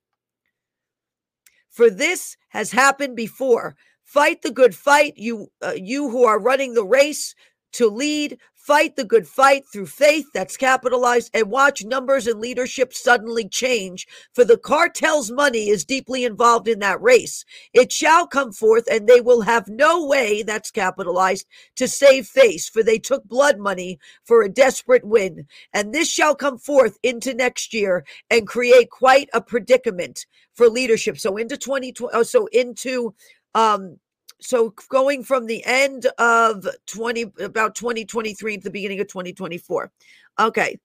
For 1.70 1.90
this 1.90 2.38
has 2.50 2.72
happened 2.72 3.16
before. 3.16 3.76
Fight 4.04 4.42
the 4.42 4.52
good 4.52 4.76
fight, 4.76 5.14
you 5.16 5.48
uh, 5.62 5.74
you 5.76 6.10
who 6.10 6.26
are 6.26 6.40
running 6.40 6.74
the 6.74 6.86
race 6.86 7.34
to 7.74 7.88
lead 7.88 8.38
Fight 8.64 8.96
the 8.96 9.04
good 9.04 9.28
fight 9.28 9.66
through 9.68 9.88
faith, 9.88 10.28
that's 10.34 10.56
capitalized, 10.56 11.30
and 11.34 11.52
watch 11.52 11.84
numbers 11.84 12.28
and 12.28 12.40
leadership 12.40 12.94
suddenly 12.94 13.46
change. 13.46 14.08
For 14.34 14.46
the 14.46 14.58
cartel's 14.58 15.30
money 15.30 15.68
is 15.68 15.84
deeply 15.84 16.24
involved 16.24 16.70
in 16.70 16.80
that 16.80 17.02
race. 17.02 17.44
It 17.74 17.92
shall 17.92 18.26
come 18.26 18.54
forth, 18.54 18.86
and 18.90 19.06
they 19.06 19.20
will 19.20 19.42
have 19.42 19.68
no 19.68 20.06
way, 20.06 20.44
that's 20.44 20.72
capitalized, 20.72 21.46
to 21.76 21.90
save 21.90 22.26
face, 22.26 22.70
for 22.70 22.84
they 22.84 23.00
took 23.00 23.26
blood 23.26 23.60
money 23.60 24.00
for 24.24 24.44
a 24.44 24.50
desperate 24.50 25.04
win. 25.04 25.46
And 25.74 25.94
this 25.94 26.08
shall 26.08 26.34
come 26.34 26.58
forth 26.58 26.98
into 27.04 27.34
next 27.34 27.74
year 27.74 28.06
and 28.30 28.48
create 28.48 28.90
quite 28.90 29.28
a 29.34 29.42
predicament 29.42 30.26
for 30.54 30.70
leadership. 30.70 31.20
So 31.20 31.36
into 31.36 31.58
2020, 31.58 32.16
oh, 32.16 32.24
so 32.24 32.48
into 32.54 33.14
um 33.56 34.00
so 34.44 34.74
going 34.90 35.24
from 35.24 35.46
the 35.46 35.64
end 35.66 36.06
of 36.20 36.68
20 36.88 37.34
about 37.40 37.76
2023 37.76 38.58
to 38.58 38.64
the 38.64 38.70
beginning 38.70 39.00
of 39.00 39.08
2024 39.08 39.92
okay. 40.40 40.78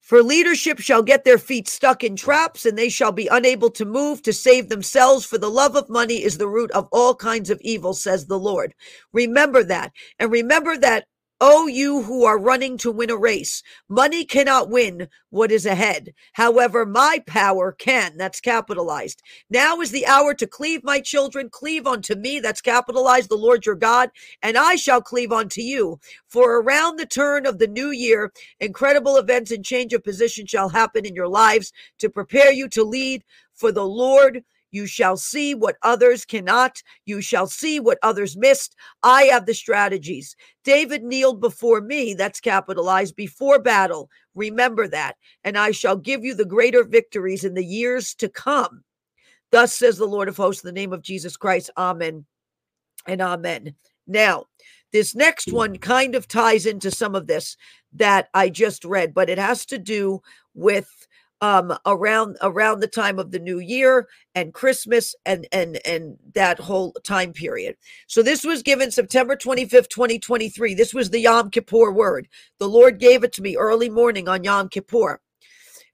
For 0.00 0.20
leadership 0.20 0.80
shall 0.80 1.02
get 1.02 1.24
their 1.24 1.38
feet 1.38 1.68
stuck 1.68 2.02
in 2.02 2.16
traps 2.16 2.66
and 2.66 2.76
they 2.76 2.88
shall 2.88 3.12
be 3.12 3.28
unable 3.28 3.70
to 3.70 3.84
move 3.84 4.20
to 4.22 4.32
save 4.32 4.68
themselves 4.68 5.24
for 5.24 5.38
the 5.38 5.48
love 5.48 5.76
of 5.76 5.88
money 5.88 6.22
is 6.22 6.38
the 6.38 6.48
root 6.48 6.72
of 6.72 6.88
all 6.90 7.14
kinds 7.14 7.50
of 7.50 7.60
evil 7.62 7.94
says 7.94 8.26
the 8.26 8.38
lord. 8.38 8.74
Remember 9.12 9.62
that 9.62 9.92
and 10.18 10.32
remember 10.32 10.76
that 10.76 11.06
Oh, 11.44 11.66
you 11.66 12.02
who 12.02 12.24
are 12.24 12.38
running 12.38 12.78
to 12.78 12.92
win 12.92 13.10
a 13.10 13.16
race, 13.16 13.64
money 13.88 14.24
cannot 14.24 14.70
win 14.70 15.08
what 15.30 15.50
is 15.50 15.66
ahead. 15.66 16.14
However, 16.34 16.86
my 16.86 17.20
power 17.26 17.72
can. 17.72 18.16
That's 18.16 18.40
capitalized. 18.40 19.24
Now 19.50 19.80
is 19.80 19.90
the 19.90 20.06
hour 20.06 20.34
to 20.34 20.46
cleave, 20.46 20.84
my 20.84 21.00
children. 21.00 21.48
Cleave 21.50 21.84
unto 21.84 22.14
me. 22.14 22.38
That's 22.38 22.60
capitalized, 22.60 23.28
the 23.28 23.34
Lord 23.34 23.66
your 23.66 23.74
God, 23.74 24.10
and 24.40 24.56
I 24.56 24.76
shall 24.76 25.02
cleave 25.02 25.32
unto 25.32 25.62
you. 25.62 25.98
For 26.28 26.60
around 26.60 26.96
the 26.96 27.06
turn 27.06 27.44
of 27.44 27.58
the 27.58 27.66
new 27.66 27.90
year, 27.90 28.32
incredible 28.60 29.16
events 29.16 29.50
and 29.50 29.64
change 29.64 29.92
of 29.92 30.04
position 30.04 30.46
shall 30.46 30.68
happen 30.68 31.04
in 31.04 31.16
your 31.16 31.26
lives 31.26 31.72
to 31.98 32.08
prepare 32.08 32.52
you 32.52 32.68
to 32.68 32.84
lead 32.84 33.24
for 33.52 33.72
the 33.72 33.84
Lord 33.84 34.44
you 34.72 34.86
shall 34.86 35.16
see 35.16 35.54
what 35.54 35.76
others 35.82 36.24
cannot. 36.24 36.82
You 37.06 37.20
shall 37.20 37.46
see 37.46 37.78
what 37.78 37.98
others 38.02 38.36
missed. 38.36 38.74
I 39.02 39.24
have 39.24 39.46
the 39.46 39.54
strategies. 39.54 40.34
David 40.64 41.04
kneeled 41.04 41.40
before 41.40 41.80
me, 41.80 42.14
that's 42.14 42.40
capitalized, 42.40 43.14
before 43.14 43.60
battle. 43.60 44.10
Remember 44.34 44.88
that. 44.88 45.16
And 45.44 45.56
I 45.56 45.70
shall 45.70 45.96
give 45.96 46.24
you 46.24 46.34
the 46.34 46.44
greater 46.44 46.82
victories 46.82 47.44
in 47.44 47.54
the 47.54 47.64
years 47.64 48.14
to 48.16 48.28
come. 48.28 48.82
Thus 49.50 49.74
says 49.74 49.98
the 49.98 50.06
Lord 50.06 50.28
of 50.28 50.38
hosts, 50.38 50.64
in 50.64 50.68
the 50.68 50.80
name 50.80 50.92
of 50.92 51.02
Jesus 51.02 51.36
Christ. 51.36 51.70
Amen 51.76 52.24
and 53.06 53.20
amen. 53.20 53.74
Now, 54.06 54.46
this 54.92 55.14
next 55.14 55.52
one 55.52 55.78
kind 55.78 56.14
of 56.14 56.28
ties 56.28 56.66
into 56.66 56.90
some 56.90 57.14
of 57.14 57.26
this 57.26 57.56
that 57.92 58.28
I 58.34 58.48
just 58.48 58.84
read, 58.84 59.14
but 59.14 59.28
it 59.28 59.38
has 59.38 59.66
to 59.66 59.78
do 59.78 60.22
with 60.54 60.88
um, 61.42 61.76
around 61.86 62.38
around 62.42 62.80
the 62.80 62.88
time 62.88 63.20
of 63.20 63.32
the 63.32 63.40
new 63.40 63.60
year 63.60 64.08
and 64.34 64.54
Christmas 64.54 65.14
and 65.26 65.48
and 65.52 65.80
and 65.86 66.18
that 66.34 66.60
whole 66.60 66.92
time 67.04 67.34
period. 67.34 67.76
So 68.08 68.22
this 68.24 68.44
was 68.44 68.62
given 68.64 68.92
September 68.92 69.36
25th, 69.36 69.90
2023. 69.90 70.74
This 70.74 70.94
was 70.94 71.10
the 71.10 71.20
Yom 71.20 71.50
Kippur 71.50 71.92
word. 71.92 72.28
The 72.60 72.68
Lord 72.68 73.00
gave 73.00 73.24
it 73.24 73.34
to 73.34 73.42
me 73.42 73.56
early 73.56 73.90
morning 73.90 74.28
on 74.28 74.44
Yom 74.44 74.70
Kippur. 74.70 75.20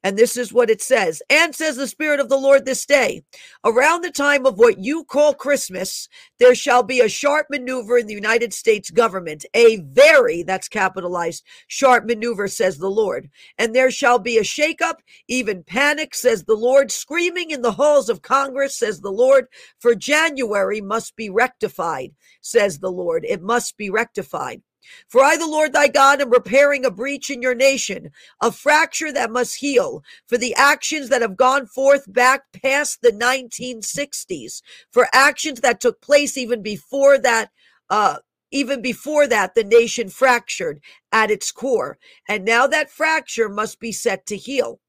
And 0.05 0.17
this 0.17 0.37
is 0.37 0.53
what 0.53 0.71
it 0.71 0.81
says. 0.81 1.23
And 1.29 1.55
says 1.55 1.77
the 1.77 1.89
Spirit 1.89 2.21
of 2.21 2.29
the 2.29 2.37
Lord 2.37 2.65
this 2.65 2.87
day, 2.87 3.23
around 3.65 4.03
the 4.03 4.11
time 4.11 4.47
of 4.47 4.57
what 4.57 4.79
you 4.79 5.05
call 5.05 5.35
Christmas, 5.35 6.09
there 6.39 6.55
shall 6.55 6.85
be 6.85 7.01
a 7.01 7.09
sharp 7.09 7.49
maneuver 7.51 7.99
in 7.99 8.07
the 8.07 8.15
United 8.15 8.55
States 8.55 8.91
government, 8.91 9.45
a 9.55 9.79
very, 9.79 10.45
that's 10.45 10.69
capitalized, 10.69 11.45
sharp 11.67 12.05
maneuver, 12.05 12.47
says 12.47 12.79
the 12.79 12.91
Lord. 12.91 13.29
And 13.59 13.75
there 13.75 13.91
shall 13.91 14.21
be 14.21 14.39
a 14.39 14.43
shakeup, 14.43 14.97
even 15.27 15.65
panic, 15.65 16.15
says 16.15 16.45
the 16.45 16.55
Lord, 16.55 16.93
screaming 16.93 17.51
in 17.51 17.63
the 17.63 17.73
halls 17.73 18.09
of 18.09 18.23
Congress, 18.23 18.79
says 18.79 19.01
the 19.01 19.11
Lord, 19.11 19.47
for 19.81 19.97
January 19.97 20.81
must 20.81 21.17
be 21.17 21.29
rectified, 21.29 22.13
says 22.41 22.79
the 22.79 22.93
Lord. 22.93 23.25
It 23.29 23.43
must 23.43 23.77
be 23.77 23.91
rectified. 23.91 24.63
For 25.09 25.23
I, 25.23 25.37
the 25.37 25.47
Lord 25.47 25.73
thy 25.73 25.89
God, 25.89 26.21
am 26.21 26.31
repairing 26.31 26.85
a 26.85 26.91
breach 26.91 27.31
in 27.31 27.43
your 27.43 27.55
nation, 27.55 28.11
a 28.41 28.53
fracture 28.53 29.13
that 29.13 29.31
must 29.31 29.57
heal, 29.57 30.03
for 30.27 30.39
the 30.39 30.55
actions 30.55 31.09
that 31.09 31.23
have 31.23 31.37
gone 31.37 31.67
forth 31.67 32.11
back 32.13 32.43
past 32.63 33.03
the 33.03 33.13
1960s, 33.13 34.63
for 34.91 35.09
actions 35.13 35.61
that 35.61 35.81
took 35.81 36.01
place 36.01 36.37
even 36.37 36.63
before 36.63 37.19
that, 37.19 37.51
uh, 37.91 38.19
even 38.51 38.81
before 38.83 39.27
that, 39.27 39.55
the 39.55 39.65
nation 39.65 40.09
fractured 40.09 40.81
at 41.13 41.31
its 41.31 41.53
core. 41.53 41.99
And 42.29 42.45
now 42.45 42.67
that 42.67 42.91
fracture 42.91 43.49
must 43.49 43.81
be 43.81 43.93
set 43.93 44.27
to 44.27 44.37
heal. 44.37 44.81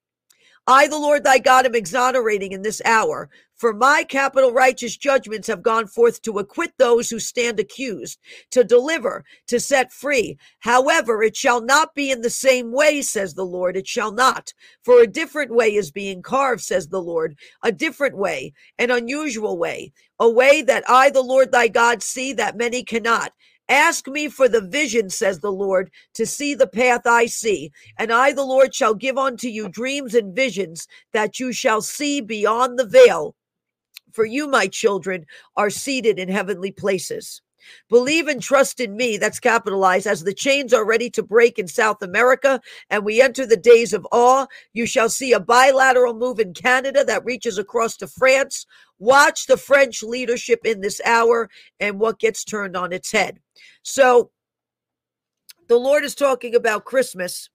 I, 0.70 0.88
the 0.88 1.00
Lord 1.00 1.26
thy 1.26 1.40
God, 1.40 1.66
am 1.66 1.76
exonerating 1.76 2.54
in 2.54 2.64
this 2.64 2.82
hour. 2.86 3.32
For 3.58 3.74
my 3.74 4.06
capital 4.08 4.54
righteous 4.54 4.98
judgments 4.98 5.50
have 5.50 5.64
gone 5.64 5.88
forth 5.88 6.22
to 6.24 6.40
acquit 6.40 6.74
those 6.78 7.10
who 7.10 7.20
stand 7.20 7.60
accused, 7.60 8.20
to 8.52 8.64
deliver, 8.64 9.26
to 9.48 9.60
set 9.60 9.92
free. 9.94 10.38
However, 10.60 11.24
it 11.24 11.38
shall 11.38 11.62
not 11.62 11.96
be 11.96 12.12
in 12.12 12.22
the 12.22 12.32
same 12.32 12.72
way, 12.74 13.02
says 13.02 13.36
the 13.36 13.46
Lord. 13.46 13.78
It 13.78 13.88
shall 13.88 14.14
not. 14.14 14.54
For 14.86 15.02
a 15.02 15.08
different 15.08 15.52
way 15.56 15.76
is 15.76 15.92
being 15.92 16.22
carved, 16.22 16.62
says 16.64 16.90
the 16.90 17.02
Lord. 17.02 17.38
A 17.64 17.74
different 17.74 18.18
way, 18.18 18.54
an 18.80 18.92
unusual 18.92 19.58
way, 19.58 19.94
a 20.20 20.30
way 20.30 20.62
that 20.64 20.86
I, 20.90 21.12
the 21.12 21.24
Lord 21.24 21.52
thy 21.52 21.70
God, 21.70 22.04
see 22.04 22.34
that 22.36 22.58
many 22.58 22.84
cannot. 22.84 23.34
Ask 23.70 24.08
me 24.08 24.28
for 24.30 24.50
the 24.50 24.62
vision, 24.62 25.10
says 25.12 25.40
the 25.40 25.52
Lord, 25.52 25.92
to 26.16 26.26
see 26.26 26.56
the 26.56 26.68
path 26.68 27.02
I 27.06 27.28
see. 27.28 27.72
And 27.98 28.12
I, 28.12 28.34
the 28.34 28.44
Lord, 28.44 28.74
shall 28.74 28.96
give 28.96 29.18
unto 29.18 29.48
you 29.48 29.70
dreams 29.70 30.16
and 30.16 30.36
visions 30.36 30.88
that 31.14 31.40
you 31.40 31.54
shall 31.54 31.82
see 31.82 32.20
beyond 32.20 32.80
the 32.80 32.88
veil. 32.88 33.36
For 34.12 34.26
you, 34.26 34.48
my 34.48 34.68
children, 34.68 35.26
are 35.56 35.70
seated 35.70 36.18
in 36.18 36.30
heavenly 36.30 36.72
places. 36.72 37.42
Believe 37.90 38.28
and 38.28 38.42
trust 38.42 38.80
in 38.80 38.96
me, 38.96 39.18
that's 39.18 39.40
capitalized, 39.40 40.08
as 40.08 40.24
the 40.24 40.34
chains 40.34 40.74
are 40.74 40.86
ready 40.86 41.10
to 41.12 41.22
break 41.22 41.60
in 41.60 41.68
South 41.68 42.02
America 42.02 42.62
and 42.90 43.04
we 43.04 43.22
enter 43.22 43.46
the 43.46 43.58
days 43.58 43.94
of 43.94 44.08
awe. 44.12 44.48
You 44.74 44.86
shall 44.86 45.10
see 45.10 45.34
a 45.34 45.40
bilateral 45.40 46.14
move 46.14 46.40
in 46.40 46.54
Canada 46.54 47.04
that 47.04 47.26
reaches 47.26 47.58
across 47.58 47.98
to 47.98 48.08
France. 48.08 48.66
Watch 49.00 49.48
the 49.48 49.58
French 49.58 50.04
leadership 50.04 50.62
in 50.66 50.82
this 50.82 51.02
hour 51.06 51.50
and 51.80 52.00
what 52.00 52.20
gets 52.20 52.44
turned 52.44 52.76
on 52.76 52.92
its 52.94 53.12
head. 53.12 53.40
So, 53.82 54.32
the 55.70 55.78
Lord 55.78 56.04
is 56.04 56.16
talking 56.16 56.56
about 56.56 56.84
Christmas 56.84 57.48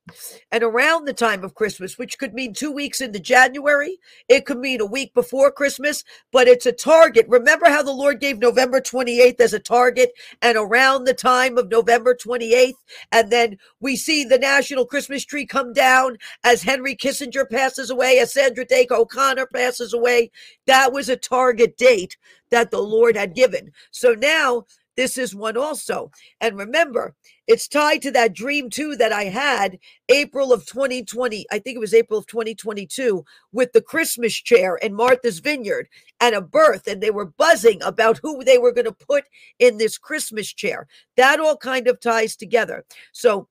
and 0.52 0.62
around 0.62 1.04
the 1.04 1.12
time 1.12 1.42
of 1.42 1.56
Christmas, 1.56 1.98
which 1.98 2.16
could 2.16 2.32
mean 2.32 2.54
two 2.54 2.70
weeks 2.70 3.00
into 3.00 3.18
January. 3.18 3.98
It 4.28 4.46
could 4.46 4.58
mean 4.58 4.80
a 4.80 4.86
week 4.86 5.12
before 5.14 5.50
Christmas, 5.50 6.04
but 6.30 6.46
it's 6.46 6.64
a 6.64 6.70
target. 6.70 7.26
Remember 7.28 7.66
how 7.66 7.82
the 7.82 7.90
Lord 7.90 8.20
gave 8.20 8.38
November 8.38 8.80
28th 8.80 9.40
as 9.40 9.52
a 9.52 9.58
target 9.58 10.12
and 10.40 10.56
around 10.56 11.04
the 11.04 11.12
time 11.12 11.58
of 11.58 11.68
November 11.68 12.14
28th. 12.14 12.74
And 13.10 13.32
then 13.32 13.58
we 13.80 13.96
see 13.96 14.22
the 14.22 14.38
national 14.38 14.86
Christmas 14.86 15.24
tree 15.24 15.44
come 15.44 15.72
down 15.72 16.16
as 16.44 16.62
Henry 16.62 16.94
Kissinger 16.94 17.50
passes 17.50 17.90
away, 17.90 18.20
as 18.20 18.32
Sandra 18.32 18.64
Day 18.64 18.86
O'Connor 18.92 19.46
passes 19.46 19.92
away. 19.92 20.30
That 20.68 20.92
was 20.92 21.08
a 21.08 21.16
target 21.16 21.76
date 21.76 22.16
that 22.50 22.70
the 22.70 22.80
Lord 22.80 23.16
had 23.16 23.34
given. 23.34 23.72
So 23.90 24.12
now 24.12 24.66
this 24.96 25.18
is 25.18 25.34
one 25.34 25.56
also. 25.56 26.10
And 26.40 26.56
remember, 26.56 27.14
it's 27.46 27.68
tied 27.68 28.00
to 28.02 28.10
that 28.12 28.32
dream 28.32 28.70
too 28.70 28.96
that 28.96 29.12
I 29.12 29.24
had 29.24 29.78
April 30.08 30.52
of 30.52 30.66
2020. 30.66 31.46
I 31.50 31.58
think 31.58 31.76
it 31.76 31.80
was 31.80 31.92
April 31.92 32.18
of 32.18 32.26
2022 32.26 33.24
with 33.52 33.72
the 33.72 33.82
Christmas 33.82 34.34
chair 34.34 34.78
and 34.82 34.96
Martha's 34.96 35.40
Vineyard 35.40 35.88
and 36.20 36.34
a 36.34 36.40
birth. 36.40 36.86
And 36.86 37.02
they 37.02 37.10
were 37.10 37.26
buzzing 37.26 37.82
about 37.82 38.18
who 38.22 38.42
they 38.44 38.58
were 38.58 38.72
going 38.72 38.86
to 38.86 38.92
put 38.92 39.24
in 39.58 39.76
this 39.78 39.98
Christmas 39.98 40.52
chair. 40.52 40.86
That 41.16 41.40
all 41.40 41.56
kind 41.56 41.86
of 41.86 42.00
ties 42.00 42.34
together. 42.34 42.84
So 43.12 43.48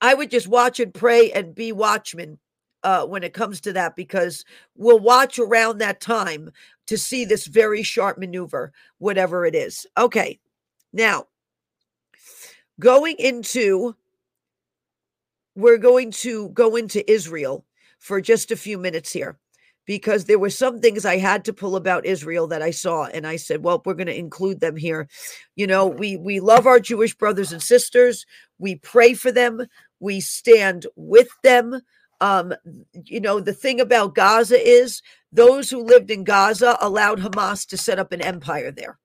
I 0.00 0.14
would 0.14 0.30
just 0.30 0.48
watch 0.48 0.78
and 0.78 0.92
pray 0.92 1.32
and 1.32 1.54
be 1.54 1.72
watchmen 1.72 2.38
uh, 2.82 3.06
when 3.06 3.22
it 3.22 3.32
comes 3.32 3.60
to 3.62 3.72
that 3.72 3.96
because 3.96 4.44
we'll 4.76 4.98
watch 4.98 5.38
around 5.38 5.78
that 5.78 6.00
time 6.00 6.50
to 6.86 6.98
see 6.98 7.24
this 7.24 7.46
very 7.46 7.82
sharp 7.82 8.18
maneuver, 8.18 8.72
whatever 8.98 9.46
it 9.46 9.54
is. 9.54 9.86
Okay, 9.96 10.38
now 10.92 11.26
going 12.80 13.16
into, 13.18 13.96
we're 15.54 15.78
going 15.78 16.10
to 16.10 16.50
go 16.50 16.76
into 16.76 17.10
Israel 17.10 17.64
for 17.98 18.20
just 18.20 18.50
a 18.50 18.56
few 18.56 18.78
minutes 18.78 19.12
here 19.12 19.38
because 19.86 20.24
there 20.24 20.38
were 20.38 20.50
some 20.50 20.80
things 20.80 21.04
I 21.04 21.16
had 21.16 21.44
to 21.44 21.52
pull 21.52 21.76
about 21.76 22.04
Israel 22.04 22.48
that 22.48 22.60
I 22.60 22.72
saw 22.72 23.04
and 23.06 23.26
I 23.26 23.36
said, 23.36 23.62
well, 23.62 23.80
we're 23.84 23.94
going 23.94 24.08
to 24.08 24.18
include 24.18 24.60
them 24.60 24.76
here. 24.76 25.08
You 25.54 25.66
know, 25.66 25.86
we 25.86 26.16
we 26.16 26.40
love 26.40 26.66
our 26.66 26.80
Jewish 26.80 27.14
brothers 27.14 27.52
and 27.52 27.62
sisters. 27.62 28.26
We 28.58 28.76
pray 28.76 29.14
for 29.14 29.32
them. 29.32 29.66
We 30.00 30.20
stand 30.20 30.86
with 30.96 31.28
them. 31.42 31.80
Um, 32.20 32.54
you 32.92 33.20
know, 33.20 33.40
the 33.40 33.52
thing 33.52 33.80
about 33.80 34.14
Gaza 34.14 34.58
is 34.58 35.02
those 35.32 35.70
who 35.70 35.82
lived 35.82 36.10
in 36.10 36.24
Gaza 36.24 36.76
allowed 36.80 37.20
Hamas 37.20 37.66
to 37.68 37.76
set 37.76 37.98
up 37.98 38.12
an 38.12 38.22
empire 38.22 38.70
there. 38.70 38.98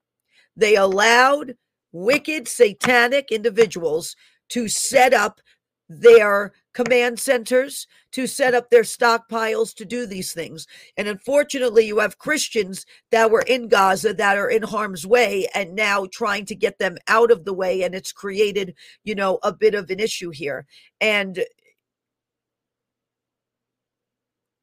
They 0.56 0.76
allowed 0.76 1.56
wicked, 1.92 2.48
satanic 2.48 3.32
individuals 3.32 4.16
to 4.50 4.68
set 4.68 5.14
up 5.14 5.42
their 5.90 6.54
command 6.74 7.20
centers, 7.20 7.86
to 8.14 8.26
set 8.26 8.54
up 8.54 8.70
their 8.70 8.84
stockpiles, 8.84 9.76
to 9.76 9.84
do 9.84 10.06
these 10.06 10.32
things. 10.32 10.66
And 10.96 11.08
unfortunately, 11.08 11.86
you 11.86 12.00
have 12.00 12.18
Christians 12.18 12.86
that 13.12 13.30
were 13.30 13.44
in 13.46 13.68
Gaza 13.68 14.14
that 14.14 14.38
are 14.38 14.50
in 14.50 14.64
harm's 14.64 15.06
way 15.06 15.48
and 15.54 15.76
now 15.76 16.08
trying 16.12 16.46
to 16.46 16.56
get 16.56 16.80
them 16.80 16.98
out 17.08 17.30
of 17.30 17.44
the 17.44 17.54
way. 17.54 17.84
And 17.84 17.94
it's 17.94 18.14
created, 18.14 18.74
you 19.04 19.16
know, 19.16 19.40
a 19.44 19.52
bit 19.52 19.76
of 19.76 19.90
an 19.90 20.00
issue 20.00 20.30
here. 20.30 20.66
And 21.02 21.44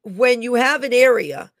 when 0.03 0.41
you 0.41 0.55
have 0.55 0.83
an 0.83 0.93
area 0.93 1.51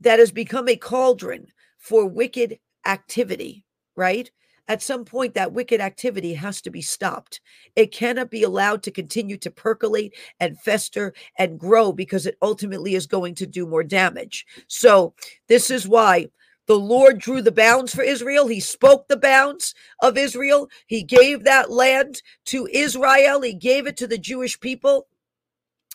that 0.00 0.20
has 0.20 0.30
become 0.30 0.68
a 0.68 0.76
cauldron 0.76 1.48
for 1.78 2.06
wicked 2.06 2.58
activity, 2.86 3.64
right? 3.96 4.30
At 4.68 4.82
some 4.82 5.04
point, 5.04 5.34
that 5.34 5.52
wicked 5.52 5.80
activity 5.80 6.34
has 6.34 6.60
to 6.62 6.70
be 6.70 6.82
stopped. 6.82 7.40
It 7.74 7.92
cannot 7.92 8.30
be 8.30 8.42
allowed 8.42 8.82
to 8.84 8.90
continue 8.90 9.36
to 9.38 9.50
percolate 9.50 10.14
and 10.38 10.58
fester 10.58 11.12
and 11.38 11.58
grow 11.58 11.92
because 11.92 12.26
it 12.26 12.38
ultimately 12.40 12.94
is 12.94 13.06
going 13.06 13.34
to 13.36 13.46
do 13.46 13.66
more 13.66 13.82
damage. 13.82 14.46
So, 14.68 15.14
this 15.48 15.70
is 15.70 15.88
why 15.88 16.28
the 16.66 16.78
Lord 16.78 17.18
drew 17.18 17.42
the 17.42 17.50
bounds 17.52 17.94
for 17.94 18.02
Israel. 18.02 18.46
He 18.46 18.60
spoke 18.60 19.08
the 19.08 19.16
bounds 19.16 19.74
of 20.00 20.16
Israel. 20.16 20.68
He 20.86 21.02
gave 21.02 21.42
that 21.42 21.70
land 21.70 22.22
to 22.46 22.68
Israel. 22.72 23.42
He 23.42 23.54
gave 23.54 23.86
it 23.86 23.96
to 23.96 24.06
the 24.06 24.18
Jewish 24.18 24.58
people 24.60 25.08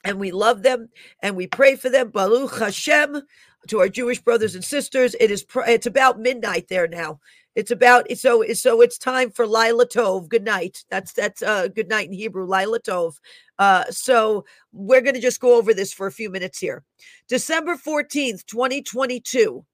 and 0.03 0.19
we 0.19 0.31
love 0.31 0.63
them 0.63 0.89
and 1.21 1.35
we 1.35 1.47
pray 1.47 1.75
for 1.75 1.89
them. 1.89 2.09
Baruch 2.09 2.59
Hashem 2.59 3.21
to 3.67 3.79
our 3.79 3.89
Jewish 3.89 4.21
brothers 4.21 4.55
and 4.55 4.63
sisters. 4.63 5.15
It 5.19 5.31
is 5.31 5.45
it's 5.67 5.85
about 5.85 6.19
midnight 6.19 6.67
there 6.69 6.87
now. 6.87 7.19
It's 7.57 7.71
about 7.71 8.05
so 8.15 8.43
so 8.53 8.81
it's 8.81 8.99
time 8.99 9.31
for 9.31 9.47
Lila 9.47 9.87
Tov. 9.87 10.29
Good 10.29 10.43
night. 10.43 10.85
That's 10.91 11.11
that's 11.11 11.41
uh 11.41 11.69
good 11.69 11.89
night 11.89 12.05
in 12.05 12.13
Hebrew. 12.13 12.45
Lila 12.45 12.79
Tov. 12.79 13.15
Uh, 13.57 13.83
so 13.89 14.45
we're 14.73 15.01
to 15.15 15.19
just 15.19 15.39
go 15.39 15.57
over 15.57 15.73
this 15.73 15.91
for 15.91 16.05
a 16.05 16.11
few 16.11 16.29
minutes 16.29 16.59
here. 16.59 16.83
December 17.27 17.75
14th, 17.75 18.45
2022. 18.45 19.65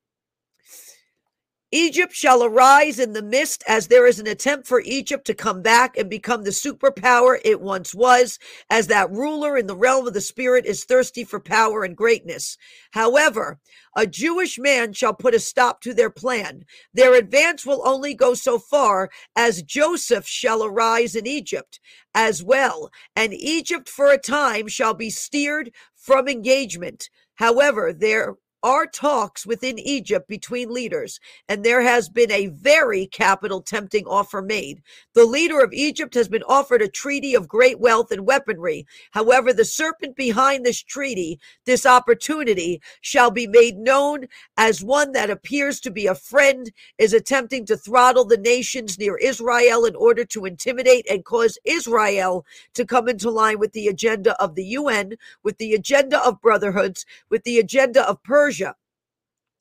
Egypt 1.74 2.14
shall 2.14 2.44
arise 2.44 3.00
in 3.00 3.14
the 3.14 3.24
mist 3.24 3.64
as 3.68 3.88
there 3.88 4.06
is 4.06 4.20
an 4.20 4.28
attempt 4.28 4.68
for 4.68 4.82
Egypt 4.82 5.26
to 5.26 5.34
come 5.34 5.64
back 5.64 5.98
and 5.98 6.08
become 6.08 6.44
the 6.44 6.52
superpower 6.52 7.40
it 7.44 7.62
once 7.62 7.96
was, 7.96 8.38
as 8.70 8.86
that 8.86 9.10
ruler 9.10 9.58
in 9.58 9.66
the 9.66 9.76
realm 9.76 10.06
of 10.06 10.14
the 10.14 10.22
spirit 10.22 10.68
is 10.68 10.84
thirsty 10.84 11.24
for 11.24 11.40
power 11.40 11.84
and 11.84 11.98
greatness. 11.98 12.60
However, 12.92 13.60
a 13.96 14.06
Jewish 14.06 14.60
man 14.60 14.94
shall 14.94 15.16
put 15.16 15.34
a 15.34 15.40
stop 15.40 15.82
to 15.82 15.96
their 15.96 16.12
plan. 16.12 16.64
Their 16.94 17.16
advance 17.16 17.66
will 17.66 17.82
only 17.88 18.14
go 18.14 18.36
so 18.36 18.60
far 18.60 19.10
as 19.36 19.64
Joseph 19.64 20.28
shall 20.28 20.64
arise 20.64 21.16
in 21.16 21.26
Egypt 21.26 21.80
as 22.14 22.44
well, 22.44 22.92
and 23.16 23.34
Egypt 23.34 23.90
for 23.90 24.12
a 24.12 24.20
time 24.20 24.68
shall 24.68 24.94
be 24.94 25.10
steered 25.10 25.72
from 25.96 26.28
engagement. 26.28 27.10
However, 27.38 27.92
there 27.92 28.36
are 28.64 28.88
talks 28.88 29.46
within 29.46 29.78
Egypt 29.78 30.28
between 30.30 30.74
leaders, 30.74 31.20
and 31.50 31.64
there 31.64 31.82
has 31.82 32.08
been 32.08 32.32
a 32.32 32.48
very 32.48 33.08
capital 33.08 33.62
tempting 33.62 34.08
offer 34.08 34.42
made. 34.42 34.82
The 35.14 35.26
leader 35.26 35.62
of 35.62 35.74
Egypt 35.74 36.14
has 36.14 36.30
been 36.30 36.44
offered 36.44 36.82
a 36.82 36.88
treaty 36.88 37.36
of 37.36 37.50
great 37.50 37.80
wealth 37.80 38.10
and 38.10 38.26
weaponry. 38.26 38.88
However, 39.12 39.52
the 39.52 39.66
serpent 39.66 40.16
behind 40.16 40.66
this 40.66 40.82
treaty, 40.82 41.40
this 41.66 41.86
opportunity, 41.86 42.82
shall 43.02 43.32
be 43.32 43.48
made 43.48 43.78
known 43.78 44.28
as 44.56 44.82
one 44.82 45.12
that 45.12 45.30
appears 45.30 45.82
to 45.82 45.92
be 45.92 46.08
a 46.08 46.16
friend, 46.16 46.72
is 46.98 47.14
attempting 47.14 47.66
to 47.66 47.76
throttle 47.76 48.24
the 48.24 48.38
nations 48.38 48.98
near 48.98 49.18
Israel 49.18 49.84
in 49.84 49.96
order 49.96 50.24
to 50.24 50.46
intimidate 50.46 51.06
and 51.10 51.26
cause 51.26 51.58
Israel 51.66 52.46
to 52.76 52.86
come 52.86 53.10
into 53.10 53.30
line 53.30 53.60
with 53.60 53.74
the 53.74 53.90
agenda 53.90 54.42
of 54.42 54.56
the 54.56 54.64
UN, 54.64 55.16
with 55.44 55.58
the 55.58 55.74
agenda 55.74 56.26
of 56.26 56.42
brotherhoods, 56.42 57.06
with 57.30 57.44
the 57.44 57.60
agenda 57.60 58.08
of 58.08 58.24
Persia 58.24 58.53
Persia. 58.54 58.76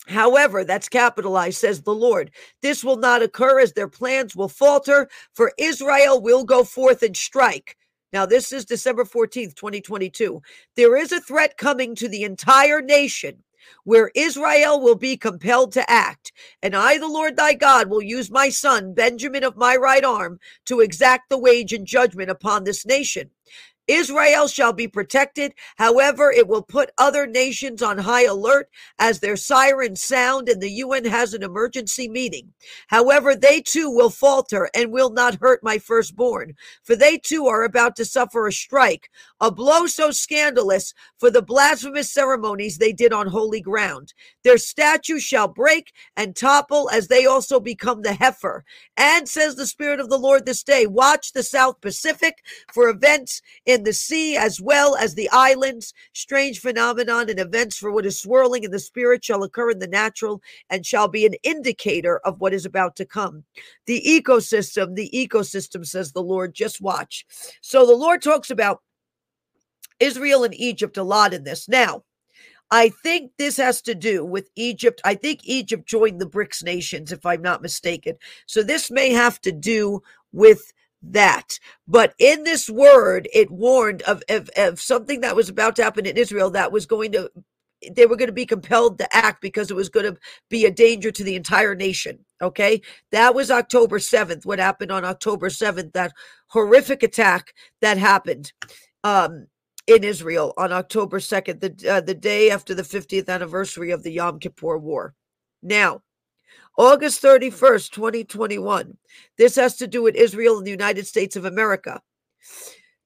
However, 0.09 0.65
that's 0.65 0.89
capitalized, 0.89 1.59
says 1.59 1.83
the 1.83 1.95
Lord. 1.95 2.33
This 2.61 2.83
will 2.83 2.97
not 2.97 3.23
occur 3.23 3.61
as 3.61 3.73
their 3.73 3.89
plans 3.89 4.35
will 4.35 4.49
falter, 4.49 5.09
for 5.33 5.53
Israel 5.59 6.21
will 6.21 6.45
go 6.45 6.65
forth 6.65 7.03
and 7.03 7.17
strike. 7.17 7.77
Now, 8.13 8.27
this 8.27 8.53
is 8.53 8.65
December 8.67 9.05
14th, 9.05 9.55
2022. 9.55 10.43
There 10.77 10.97
is 10.97 11.13
a 11.13 11.21
threat 11.21 11.57
coming 11.57 11.95
to 11.95 12.09
the 12.09 12.25
entire 12.25 12.83
nation 12.83 13.43
where 13.85 14.11
Israel 14.15 14.81
will 14.81 14.97
be 14.97 15.17
compelled 15.17 15.73
to 15.73 15.91
act. 15.91 16.33
And 16.63 16.75
I, 16.75 16.99
the 16.99 17.09
Lord 17.09 17.37
thy 17.37 17.55
God, 17.55 17.89
will 17.89 18.03
use 18.03 18.31
my 18.31 18.49
son, 18.49 18.93
Benjamin 18.93 19.45
of 19.45 19.57
my 19.57 19.77
right 19.77 20.05
arm, 20.05 20.41
to 20.67 20.81
exact 20.81 21.31
the 21.31 21.39
wage 21.39 21.73
and 21.73 21.87
judgment 21.87 22.29
upon 22.29 22.65
this 22.65 22.85
nation. 22.85 23.31
Israel 23.89 24.47
shall 24.49 24.73
be 24.73 24.89
protected. 24.89 25.55
However, 25.77 26.31
it 26.31 26.49
will 26.49 26.63
put 26.63 26.91
other 26.99 27.27
nations 27.27 27.83
on 27.83 27.99
high 27.99 28.25
alert 28.25 28.69
as 28.99 29.21
their 29.21 29.37
sirens 29.37 30.03
sound 30.03 30.49
and 30.49 30.61
the 30.61 30.71
UN 30.71 31.05
has 31.05 31.35
an 31.35 31.43
emergency 31.43 32.09
meeting. 32.09 32.53
However, 32.89 33.35
they 33.35 33.61
too 33.61 33.91
will 33.91 34.11
falter 34.11 34.69
and 34.75 34.93
will 34.93 35.11
not 35.11 35.41
hurt 35.41 35.63
my 35.63 35.79
firstborn, 35.79 36.55
for 36.83 36.95
they 36.95 37.19
too 37.19 37.47
are 37.47 37.65
about 37.65 37.97
to 37.97 38.05
suffer 38.05 38.47
a 38.47 38.53
strike, 38.53 39.11
a 39.41 39.51
blow 39.51 39.87
so 39.87 40.11
scandalous 40.11 40.95
for 41.19 41.31
the 41.31 41.43
blasphemous 41.43 42.13
ceremonies 42.13 42.79
they 42.79 42.93
did 42.93 43.13
on 43.13 43.27
holy 43.29 43.61
ground. 43.61 44.13
Their 44.45 44.59
statues 44.59 45.23
shall 45.23 45.49
break 45.49 45.93
and 46.17 46.37
topple 46.37 46.89
as 46.93 47.09
they 47.09 47.27
also 47.27 47.59
become 47.59 48.03
the 48.03 48.15
heifer. 48.15 48.65
And 48.97 49.29
says 49.29 49.57
the 49.57 49.67
Spirit 49.67 50.01
of 50.01 50.11
the 50.11 50.19
Lord 50.19 50.47
this 50.47 50.63
day, 50.63 50.87
watch 50.87 51.33
the 51.33 51.43
South 51.43 51.81
Pacific 51.81 52.39
for 52.73 52.89
events 52.89 53.43
in 53.65 53.72
the 53.81 53.93
sea 53.93 54.37
as 54.37 54.61
well 54.61 54.97
as 54.97 55.15
the 55.15 55.29
islands. 55.31 55.95
Strange 56.13 56.61
phenomenon 56.61 57.31
and 57.31 57.39
events 57.39 57.79
for 57.79 57.91
what 57.91 58.07
is 58.07 58.21
swirling 58.21 58.65
in 58.65 58.71
the 58.71 58.79
spirit 58.79 59.25
shall 59.25 59.43
occur 59.43 59.71
in 59.71 59.79
the 59.79 59.89
natural 59.89 60.43
and 60.71 60.85
shall 60.85 61.09
be 61.09 61.25
an 61.27 61.35
indicator 61.43 62.19
of 62.25 62.41
what 62.41 62.53
is 62.53 62.67
about 62.67 62.97
to 62.97 63.05
come. 63.05 63.45
The 63.87 64.03
ecosystem, 64.07 64.95
the 64.95 65.11
ecosystem, 65.15 65.87
says 65.87 66.13
the 66.13 66.23
Lord, 66.23 66.55
just 66.55 66.81
watch. 66.81 67.27
So 67.61 67.87
the 67.87 67.97
Lord 67.97 68.23
talks 68.23 68.51
about 68.51 68.83
Israel 70.01 70.45
and 70.45 70.55
Egypt 70.55 70.97
a 70.97 71.03
lot 71.03 71.33
in 71.33 71.45
this. 71.45 71.69
Now, 71.69 72.05
I 72.71 72.89
think 73.03 73.33
this 73.37 73.59
has 73.59 73.83
to 73.83 73.95
do 73.95 74.25
with 74.25 74.49
Egypt. 74.57 75.03
I 75.05 75.15
think 75.15 75.41
Egypt 75.45 75.87
joined 75.87 76.21
the 76.21 76.27
BRICS 76.27 76.65
nations, 76.65 77.13
if 77.13 77.27
I'm 77.27 77.43
not 77.43 77.61
mistaken. 77.61 78.17
So 78.47 78.63
this 78.63 78.91
may 78.91 79.13
have 79.13 79.41
to 79.43 79.53
do 79.53 80.03
with 80.33 80.73
that. 81.03 81.59
But 81.89 82.15
in 82.19 82.45
this 82.45 82.69
word, 82.71 83.29
it 83.33 83.51
warned 83.51 84.03
of, 84.03 84.23
of, 84.29 84.51
of 84.57 84.81
something 84.81 85.21
that 85.21 85.37
was 85.37 85.49
about 85.49 85.77
to 85.77 85.85
happen 85.85 86.07
in 86.07 86.17
Israel 86.17 86.51
that 86.51 86.73
was 86.73 86.87
going 86.87 87.13
to 87.13 87.31
they 87.95 88.07
were 88.07 88.15
going 88.17 88.29
to 88.29 88.33
be 88.33 88.47
compelled 88.47 88.99
to 88.99 89.17
act 89.17 89.41
because 89.41 89.69
it 89.69 89.75
was 89.75 89.89
going 89.89 90.07
to 90.07 90.17
be 90.49 90.65
a 90.67 90.71
danger 90.71 91.11
to 91.11 91.25
the 91.25 91.35
entire 91.35 91.75
nation. 91.75 92.17
Okay. 92.41 92.81
That 93.11 93.35
was 93.35 93.51
October 93.51 93.99
7th. 93.99 94.47
What 94.47 94.61
happened 94.61 94.93
on 94.93 95.05
October 95.05 95.49
7th, 95.49 95.93
that 95.93 96.13
horrific 96.47 97.03
attack 97.03 97.53
that 97.81 97.99
happened. 97.99 98.53
Um, 99.03 99.49
in 99.89 100.05
Israel 100.05 100.55
on 100.57 100.73
October 100.73 101.19
2nd, 101.19 101.61
the, 101.61 101.91
uh, 101.91 102.01
the 102.01 102.15
day 102.15 102.51
after 102.51 102.73
the 102.73 102.83
50th 102.83 103.29
anniversary 103.29 103.91
of 103.91 104.05
the 104.05 104.13
Yom 104.13 104.39
Kippur 104.39 104.79
War. 104.79 105.15
Now, 105.61 106.03
August 106.79 107.23
31st, 107.23 107.91
2021. 107.91 108.97
This 109.37 109.57
has 109.57 109.77
to 109.77 109.87
do 109.87 110.03
with 110.03 110.15
Israel 110.15 110.57
and 110.57 110.67
the 110.67 110.71
United 110.71 111.07
States 111.07 111.37
of 111.37 111.45
America. 111.45 112.01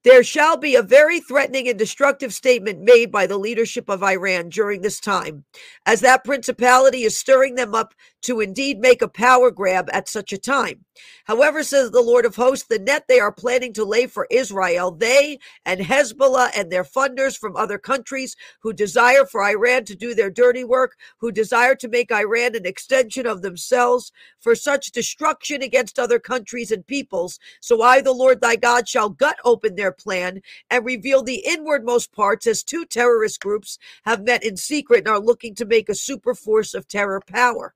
There 0.05 0.23
shall 0.23 0.57
be 0.57 0.77
a 0.77 0.83
very 0.83 1.19
threatening 1.19 1.69
and 1.69 1.77
destructive 1.77 2.33
statement 2.33 2.81
made 2.81 3.11
by 3.11 3.27
the 3.27 3.39
leadership 3.39 3.89
of 3.89 4.05
Iran 4.05 4.51
during 4.51 4.83
this 4.83 5.01
time, 5.01 5.45
as 5.85 6.01
that 6.03 6.25
principality 6.25 7.03
is 7.03 7.19
stirring 7.19 7.57
them 7.57 7.75
up 7.75 7.93
to 8.27 8.41
indeed 8.41 8.81
make 8.81 9.03
a 9.03 9.09
power 9.09 9.53
grab 9.53 9.89
at 9.93 10.09
such 10.09 10.33
a 10.33 10.39
time. 10.39 10.85
However, 11.27 11.63
says 11.63 11.93
the 11.93 12.01
Lord 12.03 12.25
of 12.25 12.35
hosts, 12.35 12.67
the 12.67 12.81
net 12.81 13.05
they 13.07 13.21
are 13.21 13.31
planning 13.31 13.73
to 13.75 13.85
lay 13.85 14.09
for 14.09 14.27
Israel, 14.33 14.91
they 14.91 15.39
and 15.65 15.81
Hezbollah 15.81 16.51
and 16.57 16.71
their 16.71 16.83
funders 16.83 17.39
from 17.39 17.55
other 17.57 17.79
countries 17.79 18.35
who 18.61 18.73
desire 18.73 19.25
for 19.27 19.45
Iran 19.45 19.85
to 19.85 19.95
do 19.95 20.13
their 20.13 20.31
dirty 20.31 20.65
work, 20.65 20.97
who 21.19 21.31
desire 21.31 21.77
to 21.77 21.87
make 21.89 22.11
Iran 22.11 22.57
an 22.57 22.67
extension 22.67 23.29
of 23.29 23.43
themselves 23.43 24.11
for 24.41 24.57
such 24.57 24.91
destruction 24.91 25.63
against 25.63 25.97
other 25.97 26.19
countries 26.19 26.73
and 26.73 26.85
peoples. 26.85 27.39
So 27.61 27.81
I, 27.81 28.01
the 28.01 28.13
Lord 28.13 28.41
thy 28.41 28.57
God, 28.57 28.89
shall 28.89 29.09
gut 29.09 29.39
open 29.45 29.77
their 29.77 29.93
plan 29.93 30.41
and 30.69 30.85
reveal 30.85 31.23
the 31.23 31.45
inwardmost 31.47 32.11
parts 32.11 32.49
as 32.49 32.65
two 32.65 32.87
terrorist 32.87 33.41
groups 33.41 33.79
have 34.05 34.25
met 34.25 34.43
in 34.43 34.57
secret 34.57 35.01
and 35.01 35.09
are 35.09 35.21
looking 35.21 35.55
to 35.55 35.65
make 35.65 35.89
a 35.89 35.95
super 35.95 36.35
force 36.35 36.75
of 36.75 36.89
terror 36.89 37.23
power 37.25 37.73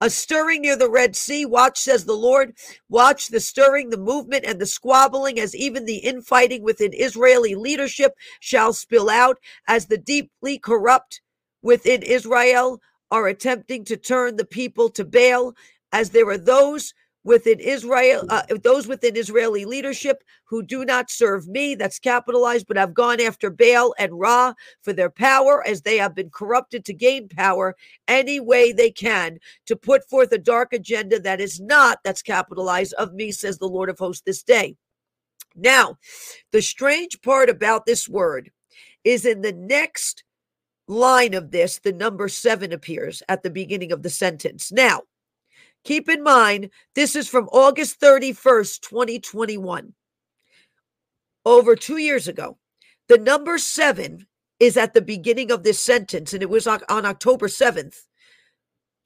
a 0.00 0.10
stirring 0.10 0.62
near 0.62 0.76
the 0.76 0.90
Red 0.90 1.16
Sea. 1.16 1.46
Watch, 1.46 1.78
says 1.78 2.04
the 2.04 2.14
Lord. 2.14 2.54
Watch 2.88 3.28
the 3.28 3.40
stirring, 3.40 3.90
the 3.90 3.98
movement, 3.98 4.44
and 4.46 4.60
the 4.60 4.66
squabbling 4.66 5.38
as 5.38 5.54
even 5.54 5.84
the 5.84 5.98
infighting 5.98 6.62
within 6.62 6.92
Israeli 6.94 7.54
leadership 7.54 8.14
shall 8.40 8.72
spill 8.72 9.10
out 9.10 9.38
as 9.68 9.86
the 9.86 9.98
deeply 9.98 10.58
corrupt 10.58 11.20
within 11.62 12.02
Israel 12.02 12.80
are 13.10 13.26
attempting 13.26 13.84
to 13.84 13.96
turn 13.96 14.36
the 14.36 14.44
people 14.46 14.88
to 14.90 15.04
Baal, 15.04 15.54
as 15.92 16.10
there 16.10 16.28
are 16.28 16.38
those 16.38 16.94
within 17.24 17.60
Israel, 17.60 18.24
uh, 18.30 18.42
those 18.62 18.86
within 18.86 19.16
Israeli 19.16 19.64
leadership 19.64 20.22
who 20.44 20.62
do 20.62 20.84
not 20.84 21.10
serve 21.10 21.46
me, 21.46 21.74
that's 21.74 21.98
capitalized, 21.98 22.66
but 22.66 22.76
have 22.76 22.94
gone 22.94 23.20
after 23.20 23.50
Baal 23.50 23.94
and 23.98 24.18
Ra 24.18 24.54
for 24.82 24.92
their 24.92 25.10
power 25.10 25.62
as 25.66 25.82
they 25.82 25.98
have 25.98 26.14
been 26.14 26.30
corrupted 26.30 26.84
to 26.86 26.94
gain 26.94 27.28
power 27.28 27.76
any 28.08 28.40
way 28.40 28.72
they 28.72 28.90
can 28.90 29.38
to 29.66 29.76
put 29.76 30.08
forth 30.08 30.32
a 30.32 30.38
dark 30.38 30.72
agenda 30.72 31.20
that 31.20 31.40
is 31.40 31.60
not, 31.60 31.98
that's 32.04 32.22
capitalized, 32.22 32.94
of 32.94 33.12
me, 33.12 33.30
says 33.30 33.58
the 33.58 33.66
Lord 33.66 33.90
of 33.90 33.98
hosts 33.98 34.22
this 34.24 34.42
day. 34.42 34.76
Now, 35.54 35.98
the 36.52 36.62
strange 36.62 37.20
part 37.22 37.50
about 37.50 37.84
this 37.84 38.08
word 38.08 38.50
is 39.04 39.26
in 39.26 39.42
the 39.42 39.52
next 39.52 40.24
line 40.88 41.34
of 41.34 41.50
this, 41.50 41.78
the 41.78 41.92
number 41.92 42.28
seven 42.28 42.72
appears 42.72 43.22
at 43.28 43.42
the 43.42 43.50
beginning 43.50 43.92
of 43.92 44.02
the 44.02 44.10
sentence. 44.10 44.72
Now, 44.72 45.02
Keep 45.84 46.08
in 46.08 46.22
mind, 46.22 46.70
this 46.94 47.16
is 47.16 47.28
from 47.28 47.48
August 47.52 48.00
31st, 48.00 48.80
2021, 48.80 49.94
over 51.44 51.76
two 51.76 51.96
years 51.96 52.28
ago. 52.28 52.58
The 53.08 53.18
number 53.18 53.58
seven 53.58 54.26
is 54.58 54.76
at 54.76 54.92
the 54.92 55.00
beginning 55.00 55.50
of 55.50 55.62
this 55.62 55.80
sentence, 55.80 56.34
and 56.34 56.42
it 56.42 56.50
was 56.50 56.66
on, 56.66 56.82
October 56.88 57.48
7th. 57.48 57.96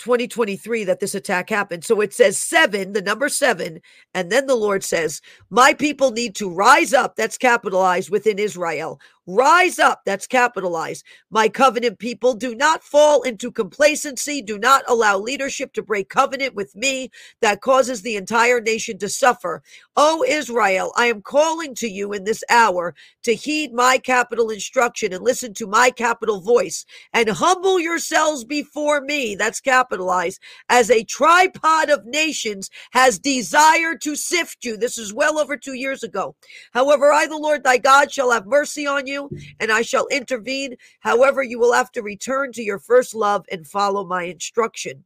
2023 0.00 0.82
that 0.84 0.98
this 0.98 1.14
attack 1.14 1.48
happened. 1.48 1.84
So 1.84 2.00
it 2.00 2.12
says 2.12 2.36
seven, 2.36 2.92
the 2.92 3.00
number 3.00 3.28
seven. 3.28 3.80
And 4.12 4.30
then 4.30 4.46
the 4.46 4.56
Lord 4.56 4.82
says, 4.82 5.20
My 5.50 5.72
people 5.72 6.10
need 6.10 6.34
to 6.34 6.50
rise 6.50 6.92
up. 6.92 7.14
That's 7.14 7.38
capitalized 7.38 8.10
within 8.10 8.40
Israel. 8.40 9.00
Rise 9.26 9.78
up. 9.78 10.02
That's 10.04 10.26
capitalized. 10.26 11.04
My 11.30 11.48
covenant 11.48 11.98
people 11.98 12.34
do 12.34 12.54
not 12.54 12.82
fall 12.82 13.22
into 13.22 13.50
complacency. 13.50 14.42
Do 14.42 14.58
not 14.58 14.84
allow 14.86 15.18
leadership 15.18 15.72
to 15.74 15.82
break 15.82 16.10
covenant 16.10 16.54
with 16.54 16.76
me 16.76 17.10
that 17.40 17.62
causes 17.62 18.02
the 18.02 18.16
entire 18.16 18.60
nation 18.60 18.98
to 18.98 19.08
suffer. 19.08 19.62
O 19.96 20.24
Israel, 20.28 20.92
I 20.96 21.06
am 21.06 21.22
calling 21.22 21.74
to 21.76 21.88
you 21.88 22.12
in 22.12 22.24
this 22.24 22.44
hour 22.50 22.94
to 23.22 23.34
heed 23.34 23.72
my 23.72 23.96
capital 23.96 24.50
instruction 24.50 25.12
and 25.12 25.24
listen 25.24 25.54
to 25.54 25.66
my 25.66 25.90
capital 25.90 26.40
voice 26.40 26.84
and 27.14 27.30
humble 27.30 27.80
yourselves 27.80 28.44
before 28.44 29.00
me. 29.00 29.36
That's 29.36 29.60
capitalized 29.60 30.40
as 30.68 30.90
a 30.90 31.04
tripod 31.04 31.88
of 31.88 32.04
nations 32.04 32.68
has 32.90 33.18
desired 33.18 34.02
to 34.02 34.16
sift 34.16 34.64
you. 34.64 34.76
This 34.76 34.98
is 34.98 35.14
well 35.14 35.38
over 35.38 35.56
two 35.56 35.74
years 35.74 36.02
ago. 36.02 36.36
However, 36.72 37.10
I, 37.10 37.26
the 37.26 37.38
Lord 37.38 37.64
thy 37.64 37.78
God, 37.78 38.12
shall 38.12 38.30
have 38.30 38.46
mercy 38.46 38.86
on 38.86 39.06
you 39.06 39.13
you, 39.14 39.30
and 39.60 39.72
I 39.72 39.82
shall 39.82 40.06
intervene. 40.08 40.76
However, 41.00 41.42
you 41.42 41.58
will 41.58 41.72
have 41.72 41.90
to 41.92 42.02
return 42.02 42.52
to 42.52 42.62
your 42.62 42.78
first 42.78 43.14
love 43.14 43.46
and 43.50 43.66
follow 43.66 44.04
my 44.04 44.24
instruction. 44.24 45.04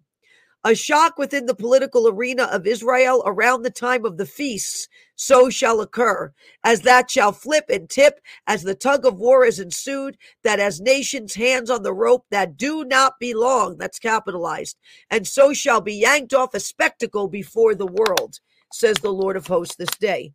A 0.64 0.74
shock 0.74 1.18
within 1.18 1.46
the 1.46 1.54
political 1.54 2.08
arena 2.08 2.44
of 2.44 2.66
Israel 2.66 3.22
around 3.24 3.62
the 3.62 3.70
time 3.70 4.04
of 4.04 4.16
the 4.16 4.26
feasts, 4.26 4.88
so 5.14 5.48
shall 5.48 5.80
occur, 5.80 6.32
as 6.64 6.80
that 6.80 7.10
shall 7.10 7.30
flip 7.30 7.66
and 7.68 7.88
tip, 7.88 8.20
as 8.48 8.64
the 8.64 8.74
tug 8.74 9.06
of 9.06 9.18
war 9.18 9.44
is 9.44 9.60
ensued, 9.60 10.18
that 10.42 10.58
as 10.58 10.80
nations' 10.80 11.36
hands 11.36 11.70
on 11.70 11.84
the 11.84 11.94
rope 11.94 12.26
that 12.32 12.56
do 12.56 12.84
not 12.84 13.14
belong, 13.20 13.78
that's 13.78 14.00
capitalized, 14.00 14.76
and 15.10 15.28
so 15.28 15.54
shall 15.54 15.80
be 15.80 15.94
yanked 15.94 16.34
off 16.34 16.54
a 16.54 16.60
spectacle 16.60 17.28
before 17.28 17.76
the 17.76 17.86
world, 17.86 18.40
says 18.72 18.96
the 18.96 19.12
Lord 19.12 19.36
of 19.36 19.46
hosts 19.46 19.76
this 19.76 19.96
day. 20.00 20.32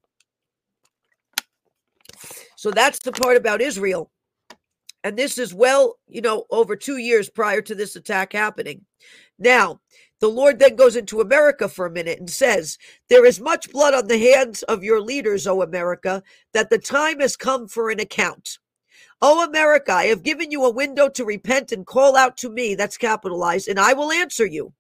So 2.64 2.72
that's 2.72 3.00
the 3.00 3.12
part 3.12 3.36
about 3.36 3.60
Israel. 3.60 4.10
And 5.04 5.18
this 5.18 5.38
is 5.38 5.54
well, 5.54 5.98
you 6.08 6.22
know, 6.22 6.46
over 6.50 6.78
two 6.78 6.96
years 6.96 7.30
prior 7.30 7.62
to 7.62 7.76
this 7.76 7.98
attack 7.98 8.32
happening. 8.32 8.86
Now, 9.38 9.82
the 10.22 10.30
Lord 10.30 10.60
then 10.60 10.78
goes 10.78 10.96
into 10.96 11.20
America 11.20 11.68
for 11.68 11.86
a 11.86 11.92
minute 11.92 12.20
and 12.20 12.30
says, 12.30 12.78
There 13.10 13.26
is 13.26 13.42
much 13.42 13.70
blood 13.74 13.94
on 13.94 14.08
the 14.08 14.18
hands 14.18 14.64
of 14.64 14.82
your 14.82 15.02
leaders, 15.02 15.46
O 15.46 15.62
America, 15.62 16.24
that 16.54 16.70
the 16.70 16.78
time 16.78 17.20
has 17.20 17.36
come 17.36 17.68
for 17.68 17.90
an 17.90 18.00
account. 18.00 18.60
O 19.22 19.44
America, 19.44 19.92
I 19.92 20.06
have 20.06 20.24
given 20.24 20.50
you 20.50 20.64
a 20.64 20.72
window 20.72 21.10
to 21.10 21.26
repent 21.26 21.74
and 21.74 21.86
call 21.86 22.16
out 22.16 22.38
to 22.38 22.50
me, 22.50 22.76
that's 22.76 22.96
capitalized, 22.96 23.68
and 23.68 23.78
I 23.78 23.92
will 23.92 24.10
answer 24.10 24.46
you. 24.46 24.72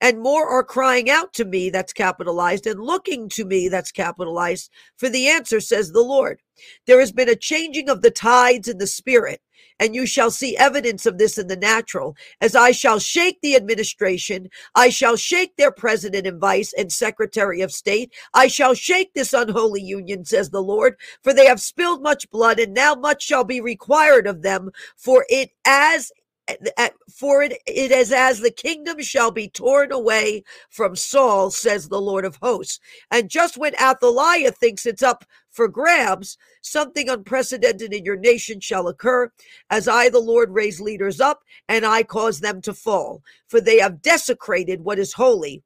And 0.00 0.20
more 0.20 0.48
are 0.48 0.64
crying 0.64 1.10
out 1.10 1.32
to 1.34 1.44
me, 1.44 1.70
that's 1.70 1.92
capitalized, 1.92 2.66
and 2.66 2.80
looking 2.80 3.28
to 3.30 3.44
me, 3.44 3.68
that's 3.68 3.92
capitalized, 3.92 4.70
for 4.96 5.08
the 5.08 5.28
answer, 5.28 5.60
says 5.60 5.92
the 5.92 6.00
Lord. 6.02 6.40
There 6.86 7.00
has 7.00 7.12
been 7.12 7.28
a 7.28 7.36
changing 7.36 7.88
of 7.88 8.02
the 8.02 8.10
tides 8.10 8.68
in 8.68 8.78
the 8.78 8.86
spirit 8.86 9.40
and 9.80 9.94
you 9.94 10.06
shall 10.06 10.30
see 10.30 10.56
evidence 10.56 11.06
of 11.06 11.18
this 11.18 11.38
in 11.38 11.46
the 11.46 11.56
natural, 11.56 12.16
as 12.40 12.54
I 12.54 12.72
shall 12.72 12.98
shake 12.98 13.40
the 13.40 13.56
administration, 13.56 14.48
I 14.74 14.88
shall 14.88 15.16
shake 15.16 15.56
their 15.56 15.70
president 15.70 16.26
and 16.26 16.40
vice 16.40 16.72
and 16.76 16.92
secretary 16.92 17.60
of 17.60 17.72
state, 17.72 18.12
I 18.34 18.48
shall 18.48 18.74
shake 18.74 19.14
this 19.14 19.32
unholy 19.32 19.82
union, 19.82 20.24
says 20.24 20.50
the 20.50 20.62
Lord, 20.62 20.96
for 21.22 21.32
they 21.32 21.46
have 21.46 21.60
spilled 21.60 22.02
much 22.02 22.30
blood, 22.30 22.58
and 22.58 22.74
now 22.74 22.94
much 22.94 23.22
shall 23.22 23.44
be 23.44 23.60
required 23.60 24.26
of 24.26 24.42
them, 24.42 24.70
for 24.96 25.24
it 25.28 25.50
as 25.64 26.12
for 27.12 27.42
it, 27.42 27.60
it 27.66 27.90
is 27.90 28.12
as 28.12 28.40
the 28.40 28.50
kingdom 28.50 29.00
shall 29.02 29.30
be 29.30 29.48
torn 29.48 29.92
away 29.92 30.44
from 30.70 30.96
Saul, 30.96 31.50
says 31.50 31.88
the 31.88 32.00
Lord 32.00 32.24
of 32.24 32.36
hosts. 32.36 32.80
And 33.10 33.28
just 33.28 33.56
when 33.56 33.74
Athaliah 33.74 34.52
thinks 34.52 34.86
it's 34.86 35.02
up 35.02 35.24
for 35.50 35.68
grabs, 35.68 36.38
something 36.62 37.08
unprecedented 37.08 37.92
in 37.92 38.04
your 38.04 38.16
nation 38.16 38.60
shall 38.60 38.88
occur, 38.88 39.30
as 39.70 39.88
I, 39.88 40.08
the 40.08 40.20
Lord, 40.20 40.50
raise 40.50 40.80
leaders 40.80 41.20
up, 41.20 41.42
and 41.68 41.84
I 41.84 42.02
cause 42.02 42.40
them 42.40 42.60
to 42.62 42.74
fall. 42.74 43.22
For 43.48 43.60
they 43.60 43.78
have 43.78 44.02
desecrated 44.02 44.82
what 44.82 44.98
is 44.98 45.12
holy 45.12 45.62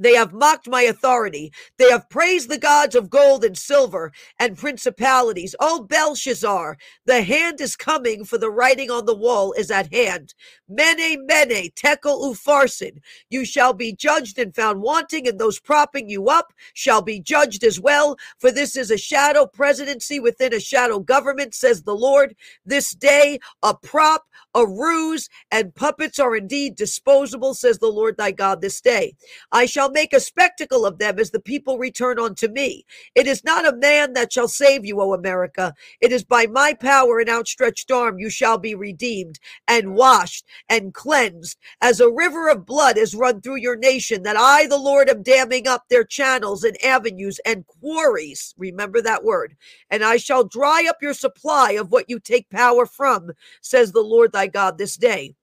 they 0.00 0.14
have 0.14 0.32
mocked 0.32 0.68
my 0.68 0.82
authority. 0.82 1.52
They 1.78 1.90
have 1.90 2.10
praised 2.10 2.50
the 2.50 2.58
gods 2.58 2.96
of 2.96 3.10
gold 3.10 3.44
and 3.44 3.58
silver 3.58 4.12
and 4.40 4.58
principalities. 4.58 5.54
O 5.60 5.84
Belshazzar, 5.84 6.78
the 7.06 7.22
hand 7.22 7.60
is 7.60 7.76
coming, 7.76 8.24
for 8.24 8.38
the 8.38 8.50
writing 8.50 8.90
on 8.90 9.06
the 9.06 9.16
wall 9.16 9.52
is 9.54 9.70
at 9.70 9.92
hand. 9.94 10.34
Mene, 10.68 11.26
mene, 11.26 11.70
tekel 11.76 12.34
upharsin. 12.34 13.00
You 13.30 13.44
shall 13.44 13.74
be 13.74 13.94
judged 13.94 14.38
and 14.38 14.54
found 14.56 14.82
wanting, 14.82 15.28
and 15.28 15.38
those 15.38 15.60
propping 15.60 16.08
you 16.08 16.28
up 16.28 16.52
shall 16.74 17.02
be 17.02 17.20
judged 17.20 17.64
as 17.64 17.80
well. 17.80 18.16
For 18.38 18.50
this 18.52 18.76
is 18.76 18.90
a 18.90 18.98
shadow 18.98 19.46
presidency 19.46 20.20
within 20.20 20.54
a 20.54 20.60
shadow 20.60 21.00
government, 21.00 21.54
says 21.54 21.82
the 21.82 21.96
Lord. 21.96 22.36
This 22.66 22.94
day, 22.94 23.40
a 23.62 23.74
prop, 23.76 24.24
a 24.54 24.66
ruse, 24.66 25.28
and 25.50 25.74
puppets 25.74 26.18
are 26.18 26.36
indeed 26.36 26.76
disposable, 26.76 27.54
says 27.54 27.78
the 27.78 27.88
Lord 27.88 28.16
thy 28.16 28.32
God 28.32 28.62
this 28.62 28.80
day. 28.80 29.14
I 29.52 29.66
shall 29.66 29.89
make 29.90 30.12
a 30.12 30.20
spectacle 30.20 30.86
of 30.86 30.98
them 30.98 31.18
as 31.18 31.30
the 31.30 31.40
people 31.40 31.78
return 31.78 32.18
unto 32.18 32.48
me. 32.48 32.84
It 33.14 33.26
is 33.26 33.44
not 33.44 33.66
a 33.66 33.76
man 33.76 34.12
that 34.14 34.32
shall 34.32 34.48
save 34.48 34.84
you, 34.84 35.00
O 35.00 35.12
America. 35.12 35.74
It 36.00 36.12
is 36.12 36.24
by 36.24 36.46
my 36.46 36.74
power 36.74 37.18
and 37.18 37.28
outstretched 37.28 37.90
arm 37.90 38.18
you 38.18 38.30
shall 38.30 38.58
be 38.58 38.74
redeemed 38.74 39.38
and 39.68 39.94
washed 39.94 40.44
and 40.68 40.94
cleansed 40.94 41.58
as 41.80 42.00
a 42.00 42.10
river 42.10 42.48
of 42.48 42.66
blood 42.66 42.96
has 42.96 43.14
run 43.14 43.40
through 43.40 43.56
your 43.56 43.76
nation 43.76 44.22
that 44.22 44.36
I, 44.36 44.66
the 44.66 44.78
Lord, 44.78 45.08
am 45.08 45.22
damming 45.22 45.66
up 45.66 45.84
their 45.88 46.04
channels 46.04 46.64
and 46.64 46.82
avenues 46.84 47.40
and 47.44 47.66
quarries. 47.66 48.54
Remember 48.58 49.00
that 49.02 49.24
word. 49.24 49.56
And 49.90 50.04
I 50.04 50.16
shall 50.16 50.44
dry 50.44 50.86
up 50.88 50.96
your 51.02 51.14
supply 51.14 51.72
of 51.72 51.90
what 51.90 52.08
you 52.08 52.18
take 52.18 52.50
power 52.50 52.86
from, 52.86 53.30
says 53.60 53.92
the 53.92 54.02
Lord 54.02 54.32
thy 54.32 54.46
God 54.46 54.78
this 54.78 54.96
day. 54.96 55.34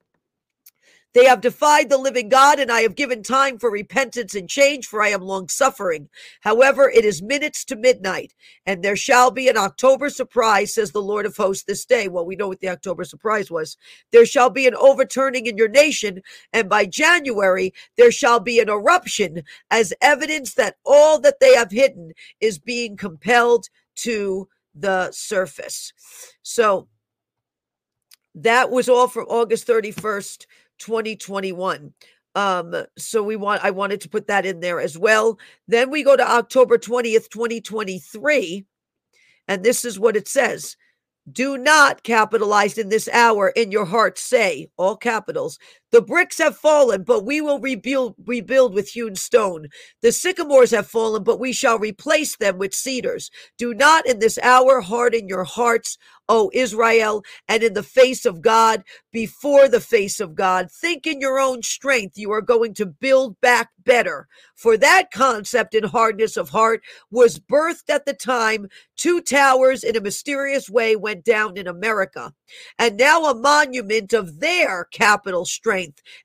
They 1.17 1.25
have 1.25 1.41
defied 1.41 1.89
the 1.89 1.97
living 1.97 2.29
God, 2.29 2.59
and 2.59 2.71
I 2.71 2.81
have 2.81 2.93
given 2.93 3.23
time 3.23 3.57
for 3.57 3.71
repentance 3.71 4.35
and 4.35 4.47
change, 4.47 4.85
for 4.85 5.01
I 5.01 5.07
am 5.07 5.21
long 5.21 5.49
suffering. 5.49 6.09
However, 6.41 6.91
it 6.91 7.03
is 7.03 7.23
minutes 7.23 7.65
to 7.65 7.75
midnight, 7.75 8.35
and 8.67 8.83
there 8.83 8.95
shall 8.95 9.31
be 9.31 9.49
an 9.49 9.57
October 9.57 10.11
surprise, 10.11 10.75
says 10.75 10.91
the 10.91 11.01
Lord 11.01 11.25
of 11.25 11.35
hosts 11.35 11.63
this 11.63 11.85
day. 11.85 12.07
Well, 12.07 12.27
we 12.27 12.35
know 12.35 12.47
what 12.47 12.59
the 12.59 12.69
October 12.69 13.03
surprise 13.03 13.49
was. 13.49 13.77
There 14.11 14.27
shall 14.27 14.51
be 14.51 14.67
an 14.67 14.75
overturning 14.75 15.47
in 15.47 15.57
your 15.57 15.69
nation, 15.69 16.21
and 16.53 16.69
by 16.69 16.85
January, 16.85 17.73
there 17.97 18.11
shall 18.11 18.39
be 18.39 18.59
an 18.59 18.69
eruption 18.69 19.41
as 19.71 19.95
evidence 20.01 20.53
that 20.53 20.75
all 20.85 21.19
that 21.21 21.39
they 21.39 21.55
have 21.55 21.71
hidden 21.71 22.11
is 22.41 22.59
being 22.59 22.95
compelled 22.95 23.69
to 23.95 24.47
the 24.75 25.11
surface. 25.11 25.93
So, 26.43 26.87
that 28.35 28.69
was 28.69 28.87
all 28.87 29.07
from 29.07 29.25
August 29.25 29.65
31st 29.65 30.45
2021. 30.79 31.93
Um, 32.35 32.75
so 32.97 33.23
we 33.23 33.35
want 33.35 33.63
I 33.63 33.71
wanted 33.71 34.01
to 34.01 34.09
put 34.09 34.27
that 34.27 34.45
in 34.45 34.59
there 34.59 34.79
as 34.79 34.97
well. 34.97 35.39
Then 35.67 35.89
we 35.89 36.03
go 36.03 36.15
to 36.15 36.29
October 36.29 36.77
20th, 36.77 37.29
2023, 37.29 38.65
and 39.47 39.63
this 39.63 39.83
is 39.83 39.99
what 39.99 40.15
it 40.15 40.27
says. 40.27 40.77
Do 41.29 41.57
not 41.57 42.03
capitalize 42.03 42.77
in 42.77 42.89
this 42.89 43.09
hour 43.09 43.49
in 43.49 43.71
your 43.71 43.85
heart 43.85 44.17
say, 44.17 44.69
all 44.77 44.95
capitals, 44.95 45.57
the 45.91 46.01
bricks 46.01 46.37
have 46.37 46.57
fallen, 46.57 47.03
but 47.03 47.25
we 47.25 47.41
will 47.41 47.59
rebuild 47.59 48.15
rebuild 48.25 48.73
with 48.73 48.89
hewn 48.89 49.15
stone. 49.15 49.67
The 50.01 50.11
sycamores 50.11 50.71
have 50.71 50.87
fallen, 50.87 51.23
but 51.23 51.39
we 51.39 51.53
shall 51.53 51.79
replace 51.79 52.35
them 52.35 52.57
with 52.57 52.73
cedars. 52.73 53.31
Do 53.57 53.73
not 53.73 54.05
in 54.05 54.19
this 54.19 54.37
hour 54.39 54.81
harden 54.81 55.27
your 55.27 55.43
hearts 55.43 55.97
O 56.29 56.51
Israel, 56.53 57.23
and 57.47 57.63
in 57.63 57.73
the 57.73 57.83
face 57.83 58.25
of 58.25 58.41
God, 58.41 58.83
before 59.11 59.67
the 59.67 59.79
face 59.79 60.19
of 60.19 60.35
God. 60.35 60.69
Think 60.71 61.07
in 61.07 61.21
your 61.21 61.39
own 61.39 61.63
strength 61.63 62.17
you 62.17 62.31
are 62.31 62.41
going 62.41 62.73
to 62.75 62.85
build 62.85 63.39
back 63.39 63.69
better. 63.85 64.27
For 64.55 64.75
that 64.77 65.11
concept 65.11 65.73
in 65.73 65.85
hardness 65.85 66.35
of 66.35 66.49
heart 66.49 66.81
was 67.09 67.39
birthed 67.39 67.89
at 67.89 68.05
the 68.05 68.13
time 68.13 68.67
two 68.97 69.21
towers 69.21 69.83
in 69.83 69.95
a 69.95 70.01
mysterious 70.01 70.69
way 70.69 70.95
went 70.95 71.23
down 71.23 71.55
in 71.55 71.67
America. 71.67 72.33
And 72.77 72.97
now 72.97 73.25
a 73.25 73.35
monument 73.35 74.11
of 74.11 74.39
their 74.39 74.85
capital 74.91 75.45
strength 75.45 75.76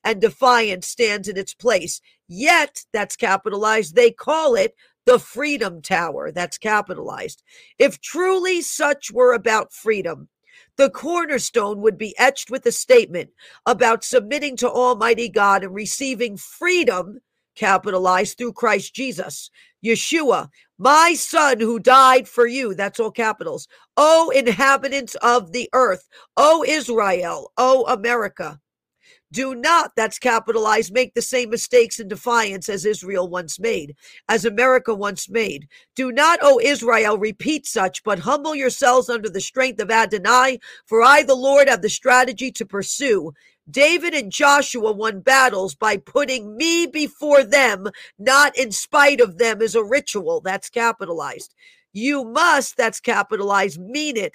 and 0.05 0.21
defiance 0.21 0.87
stands 0.89 1.29
in 1.29 1.37
its 1.37 1.55
place. 1.55 2.01
Yet, 2.29 2.85
that's 2.93 3.17
capitalized, 3.17 3.95
they 3.95 4.11
call 4.11 4.55
it 4.55 4.75
the 5.07 5.19
Freedom 5.19 5.83
Tower. 5.83 6.33
That's 6.33 6.59
capitalized. 6.59 7.43
If 7.79 8.01
truly 8.01 8.63
such 8.63 9.11
were 9.11 9.35
about 9.35 9.73
freedom, 9.73 10.29
the 10.77 10.91
cornerstone 10.91 11.81
would 11.83 11.99
be 11.99 12.17
etched 12.19 12.51
with 12.51 12.65
a 12.67 12.73
statement 12.73 13.31
about 13.67 14.05
submitting 14.05 14.57
to 14.59 14.71
Almighty 14.71 15.29
God 15.29 15.65
and 15.65 15.75
receiving 15.75 16.37
freedom, 16.37 17.19
capitalized 17.57 18.39
through 18.39 18.55
Christ 18.55 18.95
Jesus. 18.95 19.51
Yeshua, 19.85 20.49
my 20.79 21.15
son 21.15 21.61
who 21.61 21.79
died 21.79 22.29
for 22.29 22.47
you. 22.47 22.75
That's 22.75 23.01
all 23.01 23.11
capitals. 23.11 23.69
O 23.97 24.33
inhabitants 24.35 25.15
of 25.17 25.53
the 25.53 25.69
earth. 25.75 26.09
O 26.37 26.65
Israel. 26.67 27.53
O 27.59 27.85
America. 27.87 28.61
Do 29.33 29.55
not, 29.55 29.93
that's 29.97 30.19
capitalized, 30.19 30.93
make 30.93 31.15
the 31.15 31.23
same 31.23 31.49
mistakes 31.49 31.99
and 31.99 32.11
defiance 32.11 32.69
as 32.69 32.85
Israel 32.85 33.29
once 33.29 33.59
made, 33.59 33.97
as 34.29 34.45
America 34.45 34.95
once 34.95 35.31
made. 35.31 35.69
Do 35.97 36.13
not, 36.13 36.39
O 36.43 36.61
Israel, 36.63 37.17
repeat 37.17 37.67
such, 37.67 38.05
but 38.05 38.21
humble 38.21 38.55
yourselves 38.55 39.09
under 39.09 39.31
the 39.31 39.41
strength 39.41 39.81
of 39.81 39.91
Adonai, 39.91 40.61
for 40.85 41.03
I, 41.03 41.23
the 41.23 41.35
Lord, 41.35 41.69
have 41.69 41.81
the 41.81 41.89
strategy 41.89 42.53
to 42.53 42.67
pursue. 42.67 43.33
David 43.71 44.13
and 44.13 44.31
Joshua 44.31 44.93
won 44.93 45.21
battles 45.21 45.75
by 45.75 45.97
putting 45.97 46.55
me 46.57 46.87
before 46.87 47.43
them, 47.43 47.89
not 48.19 48.57
in 48.59 48.71
spite 48.71 49.21
of 49.21 49.39
them, 49.39 49.63
as 49.63 49.75
a 49.75 49.83
ritual. 49.83 50.43
That's 50.43 50.69
capitalized. 50.69 51.55
You 51.95 52.25
must, 52.25 52.77
that's 52.77 53.01
capitalized, 53.01 53.81
mean 53.81 54.19
it 54.19 54.35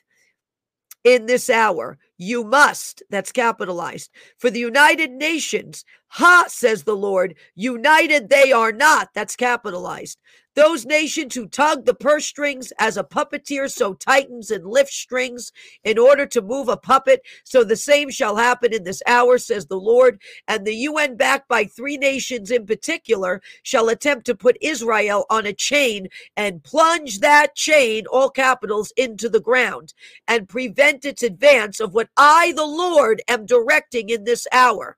in 1.04 1.28
this 1.28 1.50
hour. 1.52 2.00
You 2.18 2.44
must, 2.44 3.04
that's 3.10 3.32
capitalized, 3.32 4.10
for 4.38 4.50
the 4.50 4.60
United 4.60 5.12
Nations. 5.12 5.86
Ha, 6.10 6.46
says 6.48 6.84
the 6.84 6.96
Lord, 6.96 7.36
united 7.54 8.30
they 8.30 8.52
are 8.52 8.72
not, 8.72 9.10
that's 9.14 9.36
capitalized. 9.36 10.20
Those 10.56 10.88
nations 10.88 11.36
who 11.36 11.48
tug 11.48 11.86
the 11.86 11.94
purse 11.94 12.26
strings 12.26 12.74
as 12.80 12.98
a 12.98 13.04
puppeteer 13.04 13.70
so 13.70 13.94
tightens 13.94 14.50
and 14.50 14.66
lifts 14.66 14.96
strings 14.96 15.52
in 15.84 16.00
order 16.00 16.26
to 16.26 16.42
move 16.42 16.68
a 16.68 16.78
puppet, 16.78 17.22
so 17.44 17.64
the 17.64 17.76
same 17.76 18.10
shall 18.10 18.38
happen 18.38 18.74
in 18.74 18.84
this 18.84 19.04
hour, 19.06 19.38
says 19.38 19.68
the 19.68 19.80
Lord. 19.80 20.20
And 20.48 20.66
the 20.66 20.74
UN, 20.74 21.16
backed 21.16 21.48
by 21.48 21.66
three 21.66 21.96
nations 21.96 22.50
in 22.50 22.66
particular, 22.66 23.40
shall 23.62 23.88
attempt 23.90 24.26
to 24.26 24.34
put 24.36 24.58
Israel 24.60 25.28
on 25.30 25.46
a 25.46 25.54
chain 25.54 26.08
and 26.36 26.64
plunge 26.64 27.20
that 27.20 27.54
chain, 27.54 28.08
all 28.08 28.32
capitals, 28.32 28.92
into 28.98 29.30
the 29.30 29.42
ground 29.42 29.94
and 30.28 30.50
prevent 30.50 31.06
its 31.06 31.22
advance 31.22 31.80
of 31.80 31.94
what 31.94 32.07
I, 32.16 32.54
the 32.56 32.66
Lord, 32.66 33.22
am 33.28 33.46
directing 33.46 34.10
in 34.10 34.24
this 34.24 34.48
hour. 34.52 34.98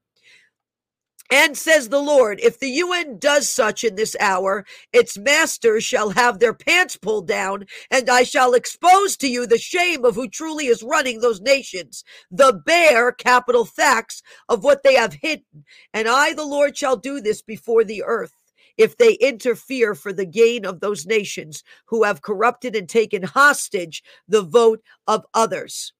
And 1.32 1.56
says 1.56 1.90
the 1.90 2.02
Lord, 2.02 2.40
if 2.42 2.60
the 2.60 2.70
UN 2.70 3.20
does 3.20 3.52
such 3.52 3.84
in 3.84 3.94
this 3.94 4.16
hour, 4.20 4.66
its 4.92 5.16
masters 5.16 5.84
shall 5.84 6.10
have 6.10 6.40
their 6.40 6.56
pants 6.56 6.98
pulled 6.98 7.28
down, 7.28 7.66
and 7.92 8.10
I 8.10 8.24
shall 8.24 8.56
expose 8.56 9.16
to 9.18 9.28
you 9.28 9.46
the 9.46 9.60
shame 9.60 10.06
of 10.06 10.16
who 10.16 10.28
truly 10.28 10.66
is 10.66 10.82
running 10.82 11.20
those 11.20 11.40
nations, 11.40 12.04
the 12.32 12.60
bare 12.66 13.12
capital 13.12 13.64
facts 13.64 14.24
of 14.48 14.64
what 14.64 14.82
they 14.82 14.96
have 14.96 15.14
hidden. 15.14 15.66
And 15.94 16.08
I, 16.08 16.34
the 16.34 16.46
Lord, 16.46 16.76
shall 16.76 16.98
do 16.98 17.22
this 17.22 17.44
before 17.44 17.84
the 17.84 18.02
earth 18.04 18.34
if 18.80 18.98
they 18.98 19.14
interfere 19.16 19.94
for 19.94 20.12
the 20.12 20.26
gain 20.26 20.66
of 20.66 20.80
those 20.80 21.06
nations 21.06 21.64
who 21.88 22.06
have 22.06 22.24
corrupted 22.24 22.76
and 22.76 22.90
taken 22.90 23.22
hostage 23.22 24.02
the 24.28 24.42
vote 24.42 24.82
of 25.06 25.26
others. 25.36 25.94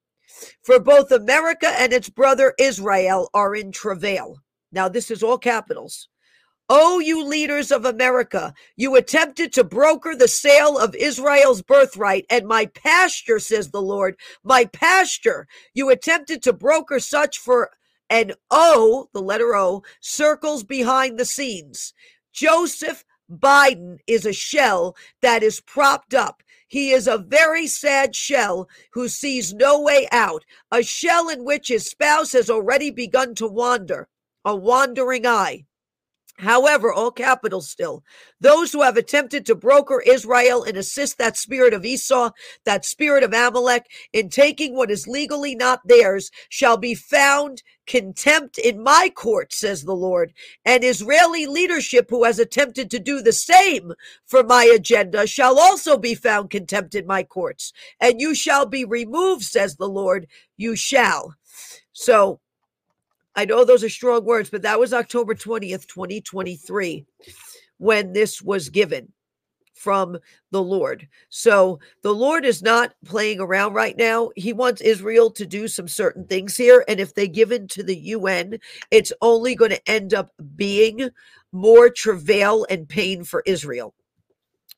For 0.64 0.80
both 0.80 1.12
America 1.12 1.68
and 1.68 1.94
its 1.94 2.10
brother 2.10 2.54
Israel 2.60 3.30
are 3.34 3.56
in 3.56 3.72
travail. 3.72 4.38
Now, 4.72 4.90
this 4.90 5.10
is 5.10 5.24
all 5.24 5.38
capitals. 5.38 6.08
Oh, 6.72 7.00
you 7.00 7.26
leaders 7.26 7.72
of 7.72 7.84
America, 7.84 8.54
you 8.76 8.96
attempted 8.96 9.52
to 9.54 9.64
broker 9.64 10.16
the 10.16 10.28
sale 10.28 10.78
of 10.78 10.94
Israel's 10.94 11.64
birthright 11.64 12.28
and 12.30 12.46
my 12.48 12.68
pasture, 12.68 13.40
says 13.40 13.72
the 13.72 13.82
Lord, 13.82 14.16
my 14.44 14.66
pasture. 14.66 15.48
You 15.74 15.90
attempted 15.90 16.44
to 16.44 16.54
broker 16.54 17.00
such 17.00 17.40
for 17.40 17.72
an 18.08 18.34
O, 18.52 19.08
the 19.14 19.22
letter 19.22 19.56
O, 19.56 19.82
circles 20.00 20.64
behind 20.64 21.18
the 21.18 21.26
scenes. 21.26 21.92
Joseph 22.34 23.04
Biden 23.32 23.98
is 24.06 24.26
a 24.28 24.34
shell 24.34 24.96
that 25.24 25.42
is 25.42 25.62
propped 25.62 26.14
up. 26.14 26.44
He 26.70 26.92
is 26.92 27.08
a 27.08 27.18
very 27.18 27.66
sad 27.66 28.16
shell 28.16 28.70
who 28.94 29.10
sees 29.10 29.56
no 29.56 29.82
way 29.82 30.08
out, 30.12 30.46
a 30.72 30.84
shell 30.84 31.28
in 31.28 31.44
which 31.44 31.68
his 31.68 31.88
spouse 31.88 32.32
has 32.34 32.48
already 32.48 32.92
begun 32.92 33.34
to 33.36 33.48
wander, 33.48 34.08
a 34.46 34.56
wandering 34.56 35.26
eye. 35.26 35.66
However, 36.40 36.92
all 36.94 37.12
capitals 37.12 37.70
still, 37.70 38.04
those 38.40 38.72
who 38.72 38.82
have 38.82 38.98
attempted 38.98 39.46
to 39.46 39.56
broker 39.56 40.02
Israel 40.06 40.64
and 40.64 40.78
assist 40.78 41.18
that 41.18 41.38
spirit 41.38 41.74
of 41.74 41.86
Esau, 41.86 42.32
that 42.66 42.86
spirit 42.86 43.24
of 43.24 43.34
Amalek, 43.34 43.88
in 44.14 44.30
taking 44.30 44.76
what 44.76 44.90
is 44.90 45.08
legally 45.08 45.54
not 45.54 45.82
theirs, 45.86 46.32
shall 46.50 46.78
be 46.78 46.96
found 46.96 47.62
contempt 47.88 48.58
in 48.58 48.82
my 48.82 49.12
court, 49.14 49.52
says 49.52 49.84
the 49.84 49.96
Lord. 49.96 50.34
And 50.66 50.84
Israeli 50.84 51.46
leadership 51.46 52.08
who 52.10 52.24
has 52.24 52.40
attempted 52.40 52.90
to 52.92 53.00
do 53.00 53.22
the 53.22 53.34
same 53.34 53.94
for 54.26 54.44
my 54.44 54.64
agenda 54.64 55.28
shall 55.28 55.60
also 55.60 55.98
be 55.98 56.16
found 56.16 56.52
contempt 56.52 56.96
in 56.96 57.06
my 57.06 57.24
courts. 57.24 57.74
And 58.00 58.22
you 58.22 58.34
shall 58.34 58.66
be 58.66 58.86
removed, 58.86 59.44
says 59.44 59.76
the 59.76 59.90
Lord. 59.90 60.28
You 60.58 60.76
shall. 60.78 61.36
So, 61.94 62.40
I 63.40 63.46
know 63.46 63.64
those 63.64 63.86
are 63.86 63.90
strong 63.90 64.26
words, 64.26 64.50
but 64.50 64.64
that 64.64 64.82
was 64.82 64.92
October 64.92 65.34
20th, 65.34 65.88
2023, 65.88 67.06
when 67.78 68.12
this 68.12 68.42
was 68.42 68.68
given 68.68 69.14
from 69.74 70.18
the 70.52 70.62
Lord. 70.62 71.08
So 71.30 71.80
the 72.02 72.14
Lord 72.14 72.44
is 72.44 72.62
not 72.62 72.96
playing 73.06 73.40
around 73.40 73.76
right 73.76 73.96
now. 73.96 74.32
He 74.36 74.52
wants 74.52 74.82
Israel 74.82 75.32
to 75.32 75.46
do 75.46 75.70
some 75.70 75.88
certain 75.88 76.28
things 76.28 76.58
here. 76.58 76.84
And 76.90 77.00
if 77.00 77.14
they 77.14 77.30
give 77.30 77.54
in 77.54 77.70
to 77.70 77.82
the 77.82 77.96
UN, 77.96 78.60
it's 78.92 79.14
only 79.22 79.56
going 79.56 79.72
to 79.72 79.90
end 79.90 80.14
up 80.14 80.34
being 80.58 81.10
more 81.54 81.90
travail 81.90 82.68
and 82.70 82.90
pain 82.90 83.24
for 83.24 83.42
Israel. 83.46 83.94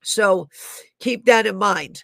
So 0.04 0.50
keep 1.00 1.26
that 1.26 1.48
in 1.48 1.58
mind. 1.58 2.04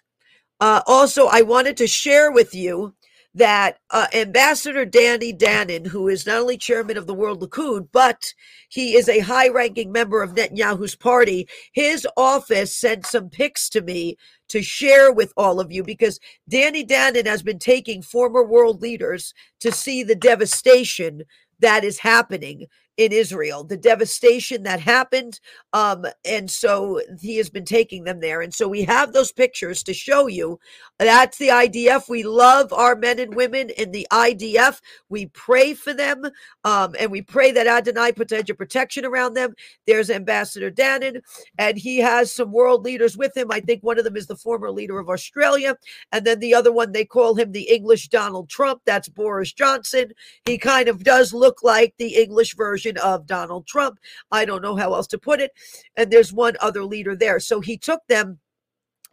Uh, 0.59 0.81
also, 0.87 1.27
I 1.27 1.43
wanted 1.43 1.77
to 1.77 1.85
share 1.85 2.31
with 2.31 2.55
you 2.55 2.95
that 3.37 3.77
uh, 3.91 4.07
Ambassador 4.13 4.83
Danny 4.83 5.31
Danon, 5.31 5.87
who 5.87 6.07
is 6.07 6.25
not 6.25 6.39
only 6.41 6.57
chairman 6.57 6.97
of 6.97 7.05
the 7.05 7.13
World 7.13 7.41
Likud, 7.41 7.87
but 7.91 8.33
he 8.67 8.95
is 8.95 9.07
a 9.07 9.19
high 9.19 9.47
ranking 9.47 9.91
member 9.91 10.23
of 10.23 10.33
Netanyahu's 10.33 10.95
party, 10.95 11.47
his 11.71 12.07
office 12.17 12.75
sent 12.75 13.05
some 13.05 13.29
pics 13.29 13.69
to 13.69 13.81
me 13.81 14.17
to 14.49 14.63
share 14.63 15.11
with 15.11 15.33
all 15.37 15.59
of 15.59 15.71
you 15.71 15.83
because 15.83 16.19
Danny 16.49 16.83
Danon 16.83 17.27
has 17.27 17.43
been 17.43 17.59
taking 17.59 18.01
former 18.01 18.43
world 18.43 18.81
leaders 18.81 19.33
to 19.59 19.71
see 19.71 20.01
the 20.01 20.15
devastation 20.15 21.23
that 21.59 21.83
is 21.83 21.99
happening 21.99 22.65
in 22.97 23.11
Israel, 23.11 23.63
the 23.63 23.77
devastation 23.77 24.63
that 24.63 24.79
happened. 24.79 25.39
Um, 25.71 26.05
and 26.25 26.49
so 26.49 26.99
he 27.21 27.37
has 27.37 27.49
been 27.49 27.63
taking 27.65 28.03
them 28.03 28.19
there. 28.19 28.41
And 28.41 28.51
so 28.51 28.67
we 28.67 28.83
have 28.83 29.13
those 29.13 29.31
pictures 29.31 29.83
to 29.83 29.93
show 29.93 30.25
you. 30.25 30.59
That's 30.97 31.37
the 31.37 31.49
IDF. 31.49 32.09
We 32.09 32.23
love 32.23 32.73
our 32.73 32.95
men 32.95 33.19
and 33.19 33.35
women 33.35 33.69
in 33.69 33.91
the 33.91 34.07
IDF. 34.11 34.81
We 35.09 35.27
pray 35.27 35.75
for 35.75 35.93
them. 35.93 36.25
Um, 36.63 36.95
and 36.99 37.11
we 37.11 37.21
pray 37.21 37.51
that 37.51 37.67
Adonai 37.67 38.13
puts 38.13 38.33
edge 38.33 38.49
of 38.49 38.57
protection 38.57 39.05
around 39.05 39.35
them. 39.35 39.53
There's 39.85 40.09
Ambassador 40.09 40.71
Danon, 40.71 41.21
and 41.59 41.77
he 41.77 41.99
has 41.99 42.33
some 42.33 42.51
world 42.51 42.83
leaders 42.83 43.15
with 43.15 43.37
him. 43.37 43.51
I 43.51 43.59
think 43.59 43.83
one 43.83 43.99
of 43.99 44.05
them 44.05 44.17
is 44.17 44.25
the 44.25 44.35
former 44.35 44.71
leader 44.71 44.97
of 44.97 45.09
Australia. 45.09 45.75
And 46.11 46.25
then 46.25 46.39
the 46.39 46.55
other 46.55 46.71
one, 46.71 46.93
they 46.93 47.05
call 47.05 47.35
him 47.35 47.51
the 47.51 47.69
English 47.69 48.07
Donald 48.07 48.49
Trump. 48.49 48.81
That's 48.85 49.07
Boris 49.07 49.53
Johnson. 49.53 50.13
He 50.45 50.57
kind 50.57 50.87
of 50.87 51.03
does 51.03 51.31
look 51.31 51.61
like 51.61 51.93
the 51.97 52.15
English 52.15 52.55
version 52.55 52.86
of 52.95 53.27
Donald 53.27 53.67
Trump. 53.67 53.99
I 54.31 54.45
don't 54.45 54.61
know 54.61 54.77
how 54.77 54.93
else 54.93 55.07
to 55.07 55.17
put 55.17 55.41
it. 55.41 55.51
And 55.97 56.09
there's 56.09 56.31
one 56.31 56.55
other 56.61 56.85
leader 56.85 57.15
there. 57.15 57.41
So 57.41 57.59
he 57.59 57.77
took 57.77 57.99
them, 58.07 58.39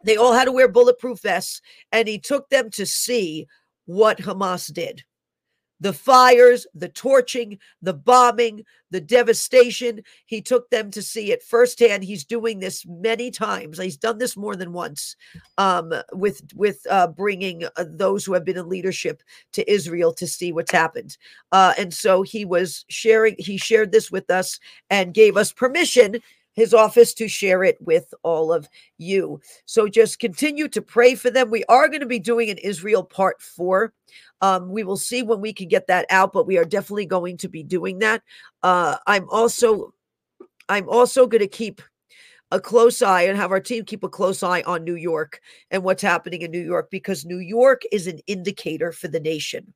they 0.05 0.15
all 0.15 0.31
had 0.31 0.45
to 0.45 0.53
wear 0.53 0.69
bulletproof 0.69 1.21
vests, 1.21 1.61
and 1.91 2.07
he 2.07 2.19
took 2.19 2.47
them 2.49 2.69
to 2.71 2.85
see 2.85 3.47
what 3.85 4.19
Hamas 4.19 4.71
did 4.71 5.03
the 5.79 5.93
fires, 5.93 6.65
the 6.73 6.89
torching, 6.89 7.59
the 7.81 7.93
bombing, 7.93 8.63
the 8.91 9.01
devastation. 9.01 10.01
He 10.25 10.41
took 10.41 10.69
them 10.69 10.91
to 10.91 11.01
see 11.01 11.31
it 11.31 11.43
firsthand. 11.43 12.03
He's 12.03 12.23
doing 12.23 12.59
this 12.59 12.85
many 12.85 13.31
times. 13.31 13.77
He's 13.77 13.97
done 13.97 14.17
this 14.17 14.37
more 14.37 14.55
than 14.55 14.73
once 14.73 15.15
um, 15.57 15.93
with 16.13 16.41
with 16.53 16.85
uh, 16.89 17.07
bringing 17.07 17.65
uh, 17.65 17.85
those 17.87 18.25
who 18.25 18.33
have 18.33 18.45
been 18.45 18.57
in 18.57 18.69
leadership 18.69 19.21
to 19.53 19.69
Israel 19.71 20.13
to 20.13 20.27
see 20.27 20.51
what's 20.51 20.71
happened. 20.71 21.17
Uh, 21.51 21.73
and 21.77 21.93
so 21.93 22.21
he 22.21 22.45
was 22.45 22.85
sharing. 22.89 23.35
He 23.37 23.57
shared 23.57 23.91
this 23.91 24.11
with 24.11 24.29
us 24.29 24.59
and 24.89 25.13
gave 25.13 25.37
us 25.37 25.51
permission 25.51 26.21
his 26.55 26.73
office 26.73 27.13
to 27.15 27.27
share 27.27 27.63
it 27.63 27.77
with 27.81 28.13
all 28.23 28.51
of 28.51 28.67
you. 28.97 29.39
So 29.65 29.87
just 29.87 30.19
continue 30.19 30.67
to 30.69 30.81
pray 30.81 31.15
for 31.15 31.29
them. 31.29 31.51
We 31.51 31.63
are 31.65 31.87
going 31.87 31.99
to 31.99 32.05
be 32.05 32.19
doing 32.19 32.49
an 32.49 32.57
Israel 32.57 33.03
part 33.03 33.41
four. 33.41 33.93
Um, 34.41 34.69
we 34.69 34.83
will 34.83 34.97
see 34.97 35.21
when 35.21 35.41
we 35.41 35.53
can 35.53 35.67
get 35.67 35.87
that 35.87 36.05
out, 36.09 36.33
but 36.33 36.47
we 36.47 36.57
are 36.57 36.65
definitely 36.65 37.05
going 37.05 37.37
to 37.37 37.49
be 37.49 37.63
doing 37.63 37.99
that. 37.99 38.23
Uh, 38.63 38.97
I'm 39.05 39.29
also, 39.29 39.93
I'm 40.69 40.89
also 40.89 41.27
going 41.27 41.41
to 41.41 41.47
keep 41.47 41.81
a 42.51 42.59
close 42.59 43.01
eye 43.01 43.23
and 43.23 43.37
have 43.37 43.51
our 43.51 43.59
team 43.59 43.83
keep 43.83 44.03
a 44.03 44.09
close 44.09 44.43
eye 44.43 44.61
on 44.65 44.83
New 44.83 44.95
York 44.95 45.41
and 45.71 45.83
what's 45.83 46.01
happening 46.01 46.41
in 46.41 46.51
New 46.51 46.61
York 46.61 46.89
because 46.91 47.25
New 47.25 47.39
York 47.39 47.81
is 47.91 48.07
an 48.07 48.19
indicator 48.27 48.91
for 48.91 49.07
the 49.07 49.19
nation. 49.19 49.73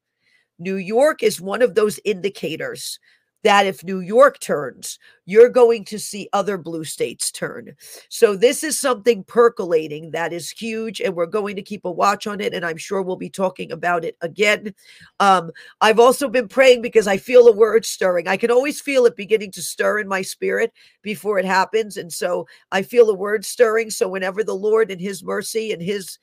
New 0.59 0.75
York 0.75 1.23
is 1.23 1.41
one 1.41 1.61
of 1.61 1.73
those 1.73 1.99
indicators 2.05 2.99
that 3.43 3.65
if 3.65 3.83
New 3.83 3.99
York 3.99 4.39
turns, 4.39 4.99
you're 5.25 5.49
going 5.49 5.85
to 5.85 5.99
see 5.99 6.27
other 6.33 6.57
blue 6.57 6.83
states 6.83 7.31
turn. 7.31 7.75
So 8.09 8.35
this 8.35 8.63
is 8.63 8.79
something 8.79 9.23
percolating 9.23 10.11
that 10.11 10.33
is 10.33 10.49
huge, 10.49 10.99
and 10.99 11.15
we're 11.15 11.25
going 11.25 11.55
to 11.55 11.61
keep 11.61 11.85
a 11.85 11.91
watch 11.91 12.27
on 12.27 12.41
it. 12.41 12.53
And 12.53 12.65
I'm 12.65 12.77
sure 12.77 13.01
we'll 13.01 13.15
be 13.15 13.29
talking 13.29 13.71
about 13.71 14.03
it 14.03 14.17
again. 14.21 14.73
Um, 15.19 15.51
I've 15.81 15.99
also 15.99 16.27
been 16.27 16.47
praying 16.47 16.81
because 16.81 17.07
I 17.07 17.17
feel 17.17 17.47
a 17.47 17.55
word 17.55 17.85
stirring. 17.85 18.27
I 18.27 18.37
can 18.37 18.51
always 18.51 18.81
feel 18.81 19.05
it 19.05 19.15
beginning 19.15 19.51
to 19.51 19.61
stir 19.61 19.99
in 19.99 20.07
my 20.07 20.21
spirit 20.21 20.73
before 21.01 21.39
it 21.39 21.45
happens. 21.45 21.97
And 21.97 22.11
so 22.11 22.47
I 22.71 22.81
feel 22.81 23.09
a 23.09 23.15
word 23.15 23.45
stirring. 23.45 23.89
So 23.89 24.09
whenever 24.09 24.43
the 24.43 24.53
Lord 24.55 24.91
and 24.91 24.99
his 24.99 25.23
mercy 25.23 25.71
and 25.71 25.81
his 25.81 26.17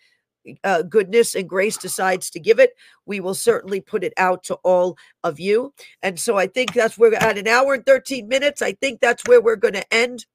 uh, 0.64 0.82
goodness 0.82 1.34
and 1.34 1.48
grace 1.48 1.76
decides 1.76 2.30
to 2.30 2.40
give 2.40 2.58
it, 2.58 2.70
we 3.06 3.20
will 3.20 3.34
certainly 3.34 3.80
put 3.80 4.04
it 4.04 4.12
out 4.16 4.42
to 4.44 4.54
all 4.56 4.96
of 5.24 5.40
you. 5.40 5.72
And 6.02 6.18
so 6.18 6.36
I 6.36 6.46
think 6.46 6.72
that's 6.72 6.98
where 6.98 7.14
at 7.14 7.38
an 7.38 7.48
hour 7.48 7.74
and 7.74 7.86
13 7.86 8.28
minutes. 8.28 8.62
I 8.62 8.72
think 8.72 9.00
that's 9.00 9.22
where 9.26 9.40
we're 9.40 9.56
going 9.56 9.74
to 9.74 9.94
end. 9.94 10.26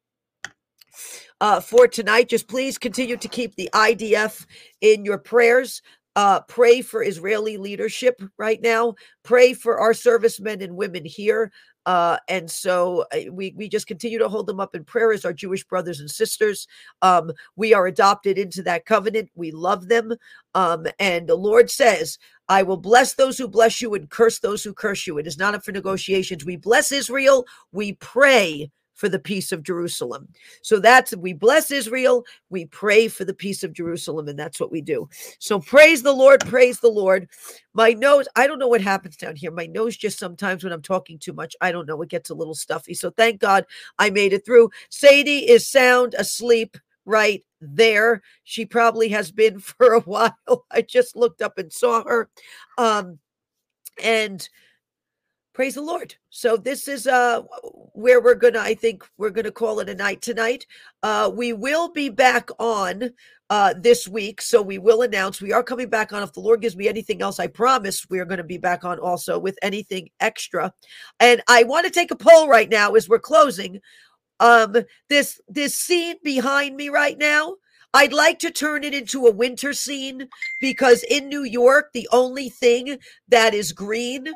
Uh, 1.40 1.60
for 1.60 1.88
tonight, 1.88 2.30
just 2.30 2.48
please 2.48 2.78
continue 2.78 3.18
to 3.18 3.28
keep 3.28 3.56
the 3.56 3.70
IDF 3.74 4.46
in 4.82 5.06
your 5.06 5.18
prayers. 5.18 5.82
Uh, 6.16 6.42
pray 6.42 6.82
for 6.82 7.02
Israeli 7.04 7.58
leadership 7.58 8.22
right 8.38 8.62
now. 8.62 8.94
Pray 9.24 9.54
for 9.54 9.80
our 9.80 9.94
servicemen 9.94 10.62
and 10.62 10.76
women 10.76 11.06
here. 11.06 11.52
Uh, 11.86 12.18
and 12.28 12.50
so 12.50 13.06
uh, 13.14 13.32
we 13.32 13.54
we 13.58 13.68
just 13.68 13.88
continue 13.88 14.20
to 14.20 14.30
hold 14.30 14.48
them 14.48 14.60
up 14.60 14.76
in 14.76 14.84
prayer 14.84 15.12
as 15.12 15.26
our 15.26 15.34
Jewish 15.34 15.64
brothers 15.64 16.00
and 16.00 16.10
sisters. 16.10 16.68
Um, 17.02 17.32
we 17.56 17.74
are 17.74 17.88
adopted 17.88 18.38
into 18.38 18.62
that 18.64 18.86
covenant. 18.86 19.30
We 19.36 19.52
love 19.52 19.88
them. 19.88 20.14
Um, 20.54 20.86
and 21.00 21.28
the 21.28 21.36
Lord 21.36 21.72
says, 21.72 22.18
I 22.50 22.64
will 22.64 22.78
bless 22.78 23.14
those 23.14 23.38
who 23.38 23.48
bless 23.48 23.82
you 23.82 23.94
and 23.94 24.10
curse 24.10 24.40
those 24.40 24.64
who 24.64 24.74
curse 24.74 25.08
you. 25.08 25.18
It 25.18 25.28
is 25.28 25.38
not 25.38 25.56
up 25.56 25.64
for 25.64 25.72
negotiations. 25.72 26.46
We 26.46 26.58
bless 26.58 26.92
Israel. 26.92 27.46
We 27.72 27.94
pray 27.94 28.70
for 28.94 29.10
the 29.10 29.20
peace 29.20 29.52
of 29.52 29.64
Jerusalem. 29.64 30.28
So 30.62 30.80
that's 30.80 31.16
we 31.16 31.34
bless 31.34 31.72
Israel, 31.72 32.26
we 32.50 32.66
pray 32.66 33.08
for 33.08 33.26
the 33.26 33.34
peace 33.34 33.64
of 33.64 33.74
Jerusalem, 33.74 34.28
and 34.28 34.38
that's 34.38 34.60
what 34.60 34.72
we 34.72 34.82
do. 34.82 35.10
So 35.40 35.60
praise 35.60 36.04
the 36.04 36.14
Lord, 36.14 36.42
praise 36.46 36.80
the 36.80 36.90
Lord. 36.90 37.28
My 37.74 37.94
nose, 37.94 38.28
I 38.36 38.48
don't 38.48 38.60
know 38.60 38.68
what 38.68 38.82
happens 38.82 39.18
down 39.18 39.36
here. 39.36 39.52
My 39.52 39.66
nose 39.66 39.98
just 39.98 40.20
sometimes 40.20 40.64
when 40.64 40.74
I'm 40.74 40.82
talking 40.82 41.18
too 41.18 41.34
much, 41.34 41.56
I 41.62 41.72
don't 41.72 41.88
know, 41.88 42.02
it 42.02 42.10
gets 42.10 42.30
a 42.30 42.36
little 42.36 42.56
stuffy. 42.56 42.94
So 42.94 43.12
thank 43.12 43.40
God 43.40 43.66
I 43.98 44.10
made 44.10 44.34
it 44.34 44.46
through. 44.46 44.70
Sadie 44.90 45.50
is 45.50 45.70
sound 45.70 46.14
asleep 46.14 46.78
right 47.06 47.44
there. 47.60 48.22
She 48.44 48.66
probably 48.66 49.10
has 49.10 49.32
been 49.32 49.60
for 49.60 49.94
a 49.94 50.02
while. 50.02 50.66
I 50.72 50.82
just 50.82 51.16
looked 51.16 51.42
up 51.42 51.58
and 51.58 51.72
saw 51.72 52.04
her. 52.04 52.30
Um, 52.78 53.20
and 54.02 54.48
praise 55.54 55.76
the 55.76 55.82
lord. 55.82 56.16
So 56.30 56.58
this 56.58 56.88
is 56.88 57.08
uh 57.08 57.42
where 57.94 58.22
we're 58.22 58.36
gonna 58.36 58.60
i 58.60 58.74
think 58.74 59.04
we're 59.18 59.30
gonna 59.30 59.52
call 59.52 59.80
it 59.80 59.90
a 59.90 59.96
night 59.96 60.22
tonight. 60.22 60.66
Uh 61.04 61.32
we 61.34 61.54
will 61.54 61.92
be 61.92 62.10
back 62.10 62.50
on 62.60 63.12
uh 63.50 63.74
this 63.78 64.08
week 64.08 64.42
so 64.42 64.62
we 64.62 64.78
will 64.78 65.02
announce. 65.02 65.42
We 65.42 65.54
are 65.54 65.64
coming 65.64 65.90
back 65.90 66.14
on. 66.14 66.24
If 66.24 66.34
the 66.34 66.40
lord 66.40 66.62
gives 66.62 66.76
me 66.76 66.88
anything 66.88 67.22
else 67.22 67.40
i 67.40 67.48
promise 67.48 68.08
we 68.10 68.20
are 68.20 68.26
going 68.26 68.38
to 68.38 68.44
be 68.44 68.58
back 68.58 68.84
on 68.84 69.00
also 69.00 69.38
with 69.38 69.58
anything 69.62 70.10
extra. 70.20 70.74
And 71.20 71.42
i 71.48 71.64
want 71.64 71.86
to 71.86 71.92
take 71.92 72.12
a 72.12 72.16
poll 72.16 72.48
right 72.48 72.70
now 72.70 72.94
as 72.94 73.10
we're 73.10 73.20
closing. 73.20 73.82
Um 74.40 74.76
this 75.10 75.42
this 75.48 75.76
scene 75.76 76.16
behind 76.24 76.76
me 76.76 76.90
right 76.90 77.18
now 77.18 77.56
I'd 77.94 78.14
like 78.14 78.40
to 78.40 78.52
turn 78.52 78.86
it 78.86 78.94
into 78.94 79.28
a 79.28 79.32
winter 79.32 79.74
scene 79.74 80.30
because 80.62 81.04
in 81.04 81.28
New 81.28 81.44
York, 81.44 81.90
the 81.94 82.08
only 82.14 82.48
thing 82.48 83.00
that 83.28 83.54
is 83.54 83.74
green 83.74 84.30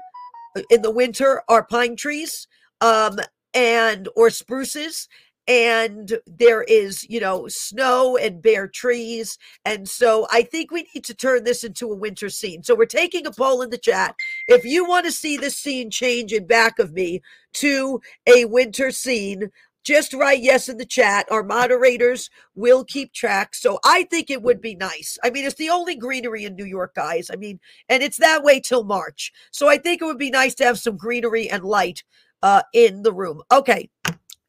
in 0.70 0.82
the 0.82 0.92
winter 0.92 1.42
are 1.48 1.64
pine 1.64 1.96
trees 1.96 2.48
um 2.82 3.18
and 3.54 4.08
or 4.16 4.30
spruces 4.30 5.08
and 5.48 6.18
there 6.26 6.64
is 6.64 7.08
you 7.10 7.20
know 7.20 7.48
snow 7.48 8.18
and 8.18 8.42
bare 8.42 8.68
trees 8.68 9.38
and 9.64 9.88
so 9.88 10.28
i 10.32 10.42
think 10.42 10.72
we 10.72 10.88
need 10.94 11.04
to 11.04 11.14
turn 11.14 11.44
this 11.44 11.64
into 11.64 11.92
a 11.92 11.96
winter 11.96 12.30
scene. 12.30 12.64
So 12.64 12.76
we're 12.76 12.86
taking 12.86 13.26
a 13.26 13.32
poll 13.32 13.62
in 13.62 13.70
the 13.70 13.78
chat. 13.78 14.16
If 14.48 14.66
you 14.66 14.88
want 14.88 15.06
to 15.06 15.12
see 15.12 15.38
this 15.38 15.58
scene 15.58 15.90
change 15.90 16.34
in 16.34 16.48
back 16.48 16.80
of 16.80 16.94
me 16.94 17.22
to 17.54 18.02
a 18.28 18.46
winter 18.46 18.92
scene 18.92 19.50
just 19.86 20.14
write 20.14 20.42
yes 20.42 20.68
in 20.68 20.78
the 20.78 20.86
chat. 20.86 21.28
Our 21.32 21.44
moderators 21.44 22.30
will 22.56 22.84
keep 22.84 23.14
track. 23.14 23.54
So 23.54 23.80
I 23.86 24.04
think 24.04 24.30
it 24.30 24.42
would 24.42 24.60
be 24.60 24.76
nice. 24.76 25.18
I 25.24 25.30
mean, 25.30 25.46
it's 25.46 25.56
the 25.56 25.70
only 25.70 25.96
greenery 25.96 26.44
in 26.44 26.56
New 26.56 26.66
York, 26.66 26.96
guys. 26.96 27.30
I 27.32 27.36
mean, 27.36 27.60
and 27.88 28.02
it's 28.02 28.18
that 28.18 28.44
way 28.44 28.60
till 28.60 28.84
March. 28.84 29.32
So 29.52 29.70
I 29.70 29.78
think 29.78 30.02
it 30.02 30.06
would 30.06 30.18
be 30.18 30.32
nice 30.32 30.56
to 30.56 30.66
have 30.66 30.80
some 30.80 30.98
greenery 30.98 31.50
and 31.50 31.64
light 31.64 32.04
uh, 32.42 32.64
in 32.74 33.04
the 33.04 33.14
room. 33.14 33.44
Okay. 33.52 33.90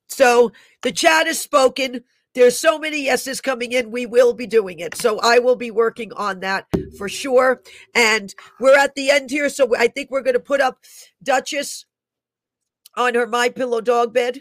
So 0.09 0.53
the 0.83 0.93
chat 0.93 1.27
is 1.27 1.39
spoken. 1.39 2.03
There's 2.35 2.59
so 2.59 2.79
many 2.79 3.05
yeses 3.05 3.41
coming 3.41 3.73
in. 3.73 3.91
We 3.91 4.07
will 4.07 4.33
be 4.33 4.47
doing 4.47 4.79
it. 4.79 4.95
So 4.95 5.21
I 5.21 5.39
will 5.39 5.57
be 5.57 5.71
working 5.71 6.13
on 6.15 6.41
that 6.41 6.67
for 6.97 7.09
sure. 7.09 7.63
And 7.95 8.35
we're 8.59 8.79
at 8.79 8.95
the 8.95 9.11
end 9.11 9.31
here. 9.31 9.49
So 9.49 9.77
I 9.77 9.89
think 9.89 10.11
we're 10.11 10.23
going 10.23 10.35
to 10.35 10.41
put 10.41 10.61
up 10.61 10.79
Duchess 11.23 11.85
on 12.95 13.15
her 13.15 13.27
My 13.27 13.51
Pillow 13.51 13.83
dog 13.83 14.15
bed. 14.15 14.41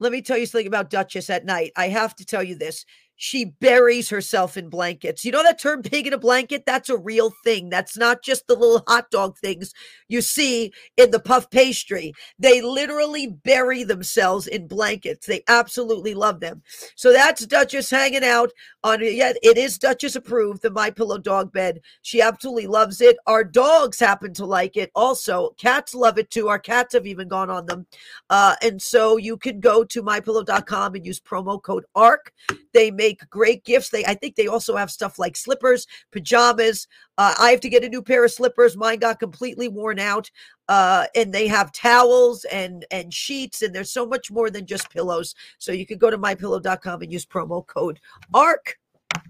Let 0.00 0.12
me 0.12 0.22
tell 0.22 0.38
you 0.38 0.46
something 0.46 0.66
about 0.66 0.90
Duchess 0.90 1.28
at 1.30 1.44
night. 1.44 1.72
I 1.76 1.88
have 1.88 2.16
to 2.16 2.24
tell 2.24 2.42
you 2.42 2.56
this. 2.56 2.86
She 3.22 3.44
buries 3.44 4.08
herself 4.08 4.56
in 4.56 4.70
blankets. 4.70 5.26
You 5.26 5.32
know 5.32 5.42
that 5.42 5.60
term 5.60 5.82
pig 5.82 6.06
in 6.06 6.14
a 6.14 6.18
blanket? 6.18 6.64
That's 6.64 6.88
a 6.88 6.96
real 6.96 7.34
thing. 7.44 7.68
That's 7.68 7.98
not 7.98 8.22
just 8.22 8.46
the 8.46 8.54
little 8.54 8.82
hot 8.88 9.10
dog 9.10 9.36
things 9.36 9.74
you 10.08 10.22
see 10.22 10.72
in 10.96 11.10
the 11.10 11.20
puff 11.20 11.50
pastry. 11.50 12.14
They 12.38 12.62
literally 12.62 13.26
bury 13.26 13.84
themselves 13.84 14.46
in 14.46 14.68
blankets. 14.68 15.26
They 15.26 15.42
absolutely 15.48 16.14
love 16.14 16.40
them. 16.40 16.62
So 16.96 17.12
that's 17.12 17.44
Duchess 17.44 17.90
hanging 17.90 18.24
out 18.24 18.52
on 18.82 19.00
yeah, 19.02 19.32
it 19.42 19.58
is 19.58 19.78
Duchess 19.78 20.16
approved, 20.16 20.62
the 20.62 20.70
My 20.70 20.90
Pillow 20.90 21.18
dog 21.18 21.52
bed. 21.52 21.80
She 22.02 22.22
absolutely 22.22 22.66
loves 22.66 23.00
it. 23.00 23.16
Our 23.26 23.44
dogs 23.44 23.98
happen 23.98 24.32
to 24.34 24.46
like 24.46 24.76
it 24.76 24.90
also. 24.94 25.50
Cats 25.58 25.94
love 25.94 26.18
it 26.18 26.30
too. 26.30 26.48
Our 26.48 26.58
cats 26.58 26.94
have 26.94 27.06
even 27.06 27.28
gone 27.28 27.50
on 27.50 27.66
them. 27.66 27.86
Uh, 28.30 28.56
and 28.62 28.80
so 28.80 29.16
you 29.16 29.36
can 29.36 29.60
go 29.60 29.84
to 29.84 30.02
mypillow.com 30.02 30.94
and 30.94 31.04
use 31.04 31.20
promo 31.20 31.62
code 31.62 31.84
ARK. 31.94 32.32
They 32.72 32.90
make 32.90 33.28
great 33.28 33.64
gifts. 33.64 33.90
They 33.90 34.04
I 34.04 34.14
think 34.14 34.36
they 34.36 34.46
also 34.46 34.76
have 34.76 34.90
stuff 34.90 35.18
like 35.18 35.36
slippers, 35.36 35.86
pajamas. 36.10 36.88
Uh, 37.20 37.34
I 37.38 37.50
have 37.50 37.60
to 37.60 37.68
get 37.68 37.84
a 37.84 37.88
new 37.90 38.00
pair 38.00 38.24
of 38.24 38.30
slippers. 38.30 38.78
Mine 38.78 38.98
got 38.98 39.20
completely 39.20 39.68
worn 39.68 39.98
out. 39.98 40.30
Uh, 40.70 41.04
and 41.14 41.34
they 41.34 41.46
have 41.48 41.70
towels 41.70 42.44
and 42.44 42.86
and 42.90 43.12
sheets, 43.12 43.60
and 43.60 43.74
there's 43.74 43.92
so 43.92 44.06
much 44.06 44.30
more 44.30 44.48
than 44.48 44.64
just 44.64 44.88
pillows. 44.88 45.34
So 45.58 45.70
you 45.70 45.84
can 45.84 45.98
go 45.98 46.08
to 46.08 46.16
mypillow.com 46.16 47.02
and 47.02 47.12
use 47.12 47.26
promo 47.26 47.66
code 47.66 48.00
ARK 48.32 48.78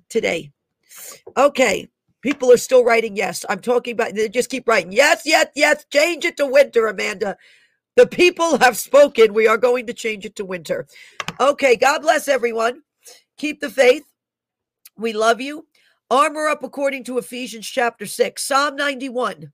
today. 0.08 0.52
Okay. 1.36 1.88
People 2.20 2.52
are 2.52 2.58
still 2.58 2.84
writing 2.84 3.16
yes. 3.16 3.44
I'm 3.48 3.58
talking 3.58 3.94
about 3.94 4.14
they 4.14 4.28
just 4.28 4.50
keep 4.50 4.68
writing 4.68 4.92
yes, 4.92 5.22
yes, 5.24 5.48
yes. 5.56 5.84
Change 5.90 6.24
it 6.24 6.36
to 6.36 6.46
winter, 6.46 6.86
Amanda. 6.86 7.36
The 7.96 8.06
people 8.06 8.58
have 8.58 8.76
spoken. 8.76 9.34
We 9.34 9.48
are 9.48 9.58
going 9.58 9.88
to 9.88 9.94
change 9.94 10.24
it 10.24 10.36
to 10.36 10.44
winter. 10.44 10.86
Okay. 11.40 11.74
God 11.74 12.02
bless 12.02 12.28
everyone. 12.28 12.82
Keep 13.36 13.58
the 13.58 13.70
faith. 13.70 14.04
We 14.96 15.12
love 15.12 15.40
you. 15.40 15.66
Armor 16.10 16.48
up 16.48 16.64
according 16.64 17.04
to 17.04 17.18
Ephesians 17.18 17.68
chapter 17.68 18.04
6. 18.04 18.42
Psalm 18.42 18.74
91. 18.74 19.52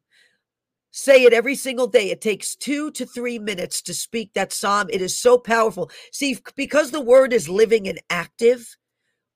Say 0.90 1.24
it 1.24 1.34
every 1.34 1.54
single 1.54 1.86
day. 1.86 2.10
It 2.10 2.22
takes 2.22 2.56
two 2.56 2.90
to 2.92 3.04
three 3.04 3.38
minutes 3.38 3.82
to 3.82 3.92
speak 3.92 4.32
that 4.32 4.54
psalm. 4.54 4.88
It 4.90 5.02
is 5.02 5.18
so 5.18 5.36
powerful. 5.36 5.90
See, 6.10 6.38
because 6.56 6.90
the 6.90 7.02
word 7.02 7.34
is 7.34 7.50
living 7.50 7.86
and 7.86 8.00
active, 8.08 8.74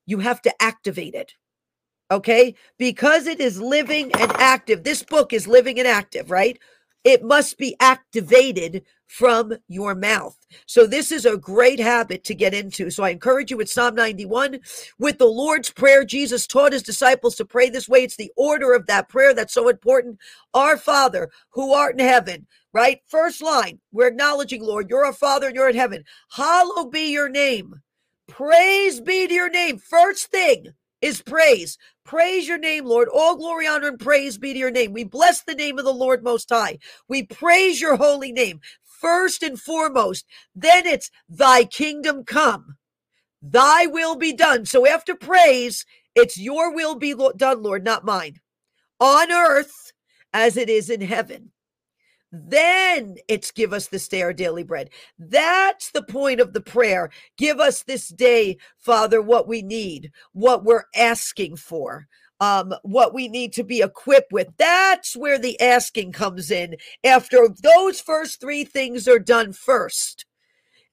you 0.06 0.20
have 0.20 0.40
to 0.42 0.62
activate 0.62 1.14
it. 1.14 1.34
Okay? 2.10 2.54
Because 2.78 3.26
it 3.26 3.40
is 3.40 3.60
living 3.60 4.10
and 4.18 4.32
active. 4.32 4.82
This 4.82 5.02
book 5.02 5.34
is 5.34 5.46
living 5.46 5.78
and 5.78 5.86
active, 5.86 6.30
right? 6.30 6.58
It 7.04 7.22
must 7.22 7.56
be 7.56 7.76
activated 7.80 8.82
from 9.06 9.52
your 9.66 9.94
mouth. 9.94 10.36
So 10.66 10.86
this 10.86 11.10
is 11.10 11.26
a 11.26 11.36
great 11.36 11.80
habit 11.80 12.22
to 12.24 12.34
get 12.34 12.54
into. 12.54 12.90
So 12.90 13.02
I 13.02 13.10
encourage 13.10 13.50
you 13.50 13.56
with 13.56 13.68
Psalm 13.68 13.96
91 13.96 14.60
with 14.98 15.18
the 15.18 15.26
Lord's 15.26 15.70
prayer. 15.70 16.04
Jesus 16.04 16.46
taught 16.46 16.72
his 16.72 16.82
disciples 16.82 17.34
to 17.36 17.44
pray 17.44 17.70
this 17.70 17.88
way. 17.88 18.00
It's 18.00 18.16
the 18.16 18.32
order 18.36 18.72
of 18.72 18.86
that 18.86 19.08
prayer 19.08 19.34
that's 19.34 19.54
so 19.54 19.68
important. 19.68 20.18
Our 20.54 20.76
Father 20.76 21.30
who 21.50 21.72
art 21.72 21.98
in 21.98 22.06
heaven, 22.06 22.46
right? 22.72 23.00
First 23.08 23.42
line, 23.42 23.80
we're 23.90 24.08
acknowledging, 24.08 24.62
Lord, 24.62 24.88
you're 24.88 25.06
our 25.06 25.12
Father 25.12 25.48
and 25.48 25.56
you're 25.56 25.70
in 25.70 25.76
heaven. 25.76 26.04
Hallowed 26.30 26.92
be 26.92 27.10
your 27.10 27.28
name. 27.28 27.80
Praise 28.28 29.00
be 29.00 29.26
to 29.26 29.34
your 29.34 29.50
name. 29.50 29.78
First 29.78 30.28
thing 30.28 30.72
is 31.02 31.22
praise. 31.22 31.78
Praise 32.04 32.48
your 32.48 32.58
name, 32.58 32.84
Lord. 32.86 33.08
All 33.12 33.36
glory, 33.36 33.66
honor, 33.66 33.88
and 33.88 33.98
praise 33.98 34.38
be 34.38 34.52
to 34.52 34.58
your 34.58 34.70
name. 34.70 34.92
We 34.92 35.04
bless 35.04 35.42
the 35.42 35.54
name 35.54 35.78
of 35.78 35.84
the 35.84 35.92
Lord 35.94 36.24
Most 36.24 36.50
High. 36.50 36.78
We 37.08 37.24
praise 37.24 37.80
your 37.80 37.96
holy 37.96 38.32
name 38.32 38.60
first 38.84 39.42
and 39.42 39.60
foremost. 39.60 40.26
Then 40.54 40.86
it's 40.86 41.10
thy 41.28 41.64
kingdom 41.64 42.24
come, 42.24 42.76
thy 43.42 43.86
will 43.86 44.16
be 44.16 44.32
done. 44.32 44.66
So 44.66 44.86
after 44.86 45.14
praise, 45.14 45.86
it's 46.14 46.38
your 46.38 46.74
will 46.74 46.96
be 46.96 47.14
done, 47.36 47.62
Lord, 47.62 47.84
not 47.84 48.04
mine, 48.04 48.40
on 49.00 49.32
earth 49.32 49.92
as 50.34 50.56
it 50.56 50.70
is 50.70 50.90
in 50.90 51.02
heaven. 51.02 51.52
Then 52.32 53.16
it's 53.28 53.50
give 53.50 53.72
us 53.72 53.88
this 53.88 54.06
day 54.08 54.22
our 54.22 54.32
daily 54.32 54.62
bread. 54.62 54.90
That's 55.18 55.90
the 55.90 56.02
point 56.02 56.40
of 56.40 56.52
the 56.52 56.60
prayer. 56.60 57.10
Give 57.36 57.58
us 57.58 57.82
this 57.82 58.08
day, 58.08 58.58
Father, 58.78 59.20
what 59.20 59.48
we 59.48 59.62
need, 59.62 60.12
what 60.32 60.64
we're 60.64 60.84
asking 60.94 61.56
for 61.56 62.06
um, 62.40 62.74
what 62.82 63.12
we 63.14 63.28
need 63.28 63.52
to 63.52 63.64
be 63.64 63.82
equipped 63.82 64.32
with. 64.32 64.48
That's 64.56 65.14
where 65.14 65.38
the 65.38 65.60
asking 65.60 66.12
comes 66.12 66.50
in. 66.50 66.76
After 67.04 67.48
those 67.62 68.00
first 68.00 68.40
three 68.40 68.64
things 68.64 69.06
are 69.06 69.18
done 69.18 69.52
first. 69.52 70.24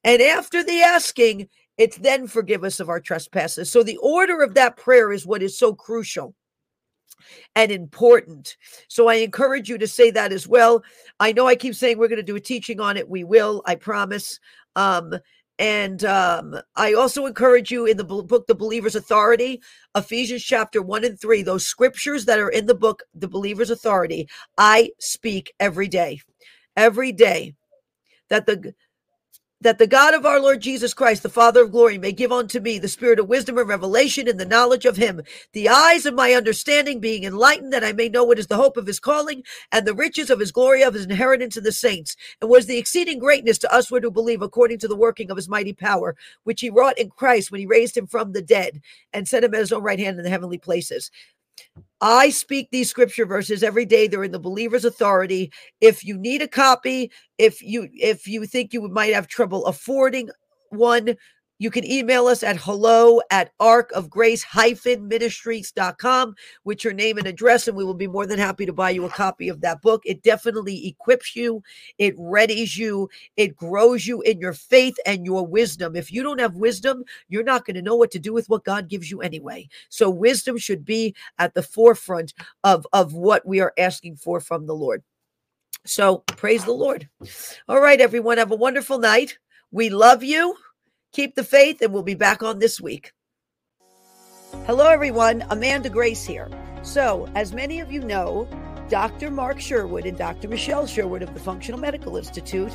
And 0.04 0.22
after 0.22 0.62
the 0.62 0.80
asking, 0.82 1.48
it's 1.78 1.96
then 1.96 2.26
forgive 2.26 2.64
us 2.64 2.80
of 2.80 2.88
our 2.88 3.00
trespasses. 3.00 3.70
So 3.70 3.82
the 3.82 3.96
order 3.98 4.42
of 4.42 4.54
that 4.54 4.76
prayer 4.76 5.10
is 5.10 5.26
what 5.26 5.42
is 5.42 5.58
so 5.58 5.74
crucial 5.74 6.34
and 7.54 7.70
important. 7.70 8.56
So 8.88 9.08
I 9.08 9.16
encourage 9.16 9.68
you 9.68 9.78
to 9.78 9.86
say 9.86 10.10
that 10.10 10.32
as 10.32 10.46
well. 10.46 10.82
I 11.20 11.32
know 11.32 11.46
I 11.46 11.56
keep 11.56 11.74
saying 11.74 11.98
we're 11.98 12.08
going 12.08 12.16
to 12.16 12.22
do 12.22 12.36
a 12.36 12.40
teaching 12.40 12.80
on 12.80 12.96
it. 12.96 13.08
We 13.08 13.24
will, 13.24 13.62
I 13.66 13.74
promise. 13.74 14.38
Um, 14.76 15.14
and 15.58 16.04
um, 16.04 16.56
I 16.76 16.92
also 16.92 17.26
encourage 17.26 17.70
you 17.70 17.84
in 17.84 17.96
the 17.96 18.04
book, 18.04 18.46
The 18.46 18.54
Believer's 18.54 18.94
Authority, 18.94 19.60
Ephesians 19.96 20.44
chapter 20.44 20.80
1 20.80 21.04
and 21.04 21.20
3, 21.20 21.42
those 21.42 21.66
scriptures 21.66 22.26
that 22.26 22.38
are 22.38 22.48
in 22.48 22.66
the 22.66 22.76
book, 22.76 23.02
The 23.14 23.28
Believer's 23.28 23.70
Authority, 23.70 24.28
I 24.56 24.90
speak 25.00 25.52
every 25.58 25.88
day. 25.88 26.20
Every 26.76 27.10
day 27.10 27.54
that 28.30 28.46
the 28.46 28.72
that 29.60 29.78
the 29.78 29.86
God 29.88 30.14
of 30.14 30.24
our 30.24 30.40
Lord 30.40 30.60
Jesus 30.60 30.94
Christ, 30.94 31.24
the 31.24 31.28
Father 31.28 31.64
of 31.64 31.72
glory, 31.72 31.98
may 31.98 32.12
give 32.12 32.32
unto 32.32 32.60
me 32.60 32.78
the 32.78 32.88
spirit 32.88 33.18
of 33.18 33.28
wisdom 33.28 33.58
and 33.58 33.68
revelation 33.68 34.28
in 34.28 34.36
the 34.36 34.46
knowledge 34.46 34.86
of 34.86 34.96
him, 34.96 35.22
the 35.52 35.68
eyes 35.68 36.06
of 36.06 36.14
my 36.14 36.32
understanding 36.32 37.00
being 37.00 37.24
enlightened, 37.24 37.72
that 37.72 37.84
I 37.84 37.92
may 37.92 38.08
know 38.08 38.24
what 38.24 38.38
is 38.38 38.46
the 38.46 38.56
hope 38.56 38.76
of 38.76 38.86
his 38.86 39.00
calling 39.00 39.42
and 39.72 39.86
the 39.86 39.94
riches 39.94 40.30
of 40.30 40.40
his 40.40 40.52
glory 40.52 40.82
of 40.82 40.94
his 40.94 41.06
inheritance 41.06 41.56
in 41.56 41.64
the 41.64 41.72
saints, 41.72 42.16
and 42.40 42.50
was 42.50 42.66
the 42.66 42.78
exceeding 42.78 43.18
greatness 43.18 43.58
to 43.58 43.74
us 43.74 43.88
who 43.88 44.10
believe 44.12 44.42
according 44.42 44.78
to 44.78 44.88
the 44.88 44.96
working 44.96 45.30
of 45.30 45.36
his 45.36 45.48
mighty 45.48 45.72
power, 45.72 46.16
which 46.44 46.60
he 46.60 46.70
wrought 46.70 46.98
in 46.98 47.10
Christ 47.10 47.50
when 47.50 47.60
he 47.60 47.66
raised 47.66 47.96
him 47.96 48.06
from 48.06 48.32
the 48.32 48.42
dead 48.42 48.80
and 49.12 49.26
set 49.26 49.44
him 49.44 49.54
at 49.54 49.60
his 49.60 49.72
own 49.72 49.82
right 49.82 49.98
hand 49.98 50.18
in 50.18 50.24
the 50.24 50.30
heavenly 50.30 50.58
places. 50.58 51.10
I 52.00 52.30
speak 52.30 52.68
these 52.70 52.88
scripture 52.88 53.26
verses 53.26 53.62
every 53.62 53.84
day. 53.84 54.06
They're 54.06 54.24
in 54.24 54.32
the 54.32 54.38
believer's 54.38 54.84
authority. 54.84 55.52
If 55.80 56.04
you 56.04 56.16
need 56.16 56.42
a 56.42 56.48
copy, 56.48 57.10
if 57.38 57.60
you 57.62 57.88
if 57.92 58.26
you 58.26 58.46
think 58.46 58.72
you 58.72 58.88
might 58.88 59.14
have 59.14 59.26
trouble 59.26 59.66
affording 59.66 60.30
one, 60.70 61.16
You 61.60 61.72
can 61.72 61.84
email 61.84 62.28
us 62.28 62.44
at 62.44 62.56
hello 62.56 63.20
at 63.30 63.50
arkofgrace-ministries.com 63.58 66.36
with 66.62 66.84
your 66.84 66.92
name 66.92 67.18
and 67.18 67.26
address, 67.26 67.66
and 67.66 67.76
we 67.76 67.84
will 67.84 67.94
be 67.94 68.06
more 68.06 68.26
than 68.26 68.38
happy 68.38 68.64
to 68.64 68.72
buy 68.72 68.90
you 68.90 69.04
a 69.04 69.10
copy 69.10 69.48
of 69.48 69.60
that 69.62 69.82
book. 69.82 70.02
It 70.04 70.22
definitely 70.22 70.86
equips 70.86 71.34
you, 71.34 71.64
it 71.98 72.16
readies 72.16 72.76
you, 72.76 73.10
it 73.36 73.56
grows 73.56 74.06
you 74.06 74.22
in 74.22 74.38
your 74.38 74.52
faith 74.52 74.96
and 75.04 75.26
your 75.26 75.44
wisdom. 75.44 75.96
If 75.96 76.12
you 76.12 76.22
don't 76.22 76.38
have 76.38 76.54
wisdom, 76.54 77.02
you're 77.28 77.42
not 77.42 77.64
going 77.64 77.74
to 77.74 77.82
know 77.82 77.96
what 77.96 78.12
to 78.12 78.20
do 78.20 78.32
with 78.32 78.48
what 78.48 78.62
God 78.64 78.88
gives 78.88 79.10
you 79.10 79.20
anyway. 79.20 79.68
So 79.88 80.08
wisdom 80.08 80.58
should 80.58 80.84
be 80.84 81.16
at 81.38 81.54
the 81.54 81.64
forefront 81.64 82.34
of, 82.62 82.86
of 82.92 83.14
what 83.14 83.44
we 83.44 83.58
are 83.60 83.72
asking 83.76 84.14
for 84.16 84.40
from 84.40 84.66
the 84.66 84.76
Lord. 84.76 85.02
So 85.84 86.18
praise 86.18 86.64
the 86.64 86.72
Lord. 86.72 87.08
All 87.68 87.80
right, 87.80 88.00
everyone, 88.00 88.38
have 88.38 88.52
a 88.52 88.56
wonderful 88.56 88.98
night. 88.98 89.38
We 89.72 89.90
love 89.90 90.22
you. 90.22 90.56
Keep 91.12 91.34
the 91.34 91.44
faith, 91.44 91.80
and 91.82 91.92
we'll 91.92 92.02
be 92.02 92.14
back 92.14 92.42
on 92.42 92.58
this 92.58 92.80
week. 92.80 93.12
Hello, 94.66 94.88
everyone. 94.88 95.44
Amanda 95.50 95.88
Grace 95.88 96.24
here. 96.24 96.48
So, 96.82 97.28
as 97.34 97.52
many 97.52 97.80
of 97.80 97.90
you 97.90 98.00
know, 98.00 98.48
Dr. 98.88 99.30
Mark 99.30 99.60
Sherwood 99.60 100.06
and 100.06 100.16
Dr. 100.16 100.48
Michelle 100.48 100.86
Sherwood 100.86 101.22
of 101.22 101.34
the 101.34 101.40
Functional 101.40 101.78
Medical 101.78 102.16
Institute 102.16 102.74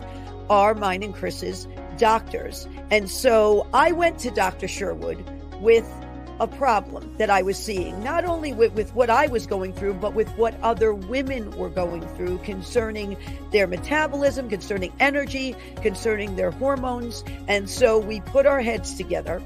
are 0.50 0.76
mine 0.76 1.04
and 1.04 1.14
Chris's 1.14 1.68
doctors. 1.98 2.68
And 2.92 3.10
so 3.10 3.68
I 3.74 3.92
went 3.92 4.20
to 4.20 4.32
Dr. 4.32 4.68
Sherwood 4.68 5.24
with 5.62 5.88
a 6.44 6.48
problem 6.58 7.16
that 7.18 7.30
I 7.30 7.42
was 7.42 7.58
seeing, 7.58 8.04
not 8.04 8.26
only 8.26 8.52
with, 8.52 8.74
with 8.74 8.94
what 8.94 9.10
I 9.10 9.28
was 9.28 9.48
going 9.48 9.72
through, 9.72 9.94
but 9.94 10.14
with 10.14 10.30
what 10.32 10.60
other 10.62 10.94
women 10.94 11.50
were 11.58 11.70
going 11.70 12.06
through 12.16 12.40
concerning 12.40 13.16
their 13.52 13.66
metabolism, 13.66 14.50
concerning 14.50 14.92
energy, 15.00 15.56
concerning 15.82 16.36
their 16.36 16.52
hormones. 16.52 17.24
And 17.48 17.70
so 17.70 17.98
we 17.98 18.20
put 18.20 18.46
our 18.46 18.60
heads 18.60 18.96
together 18.96 19.42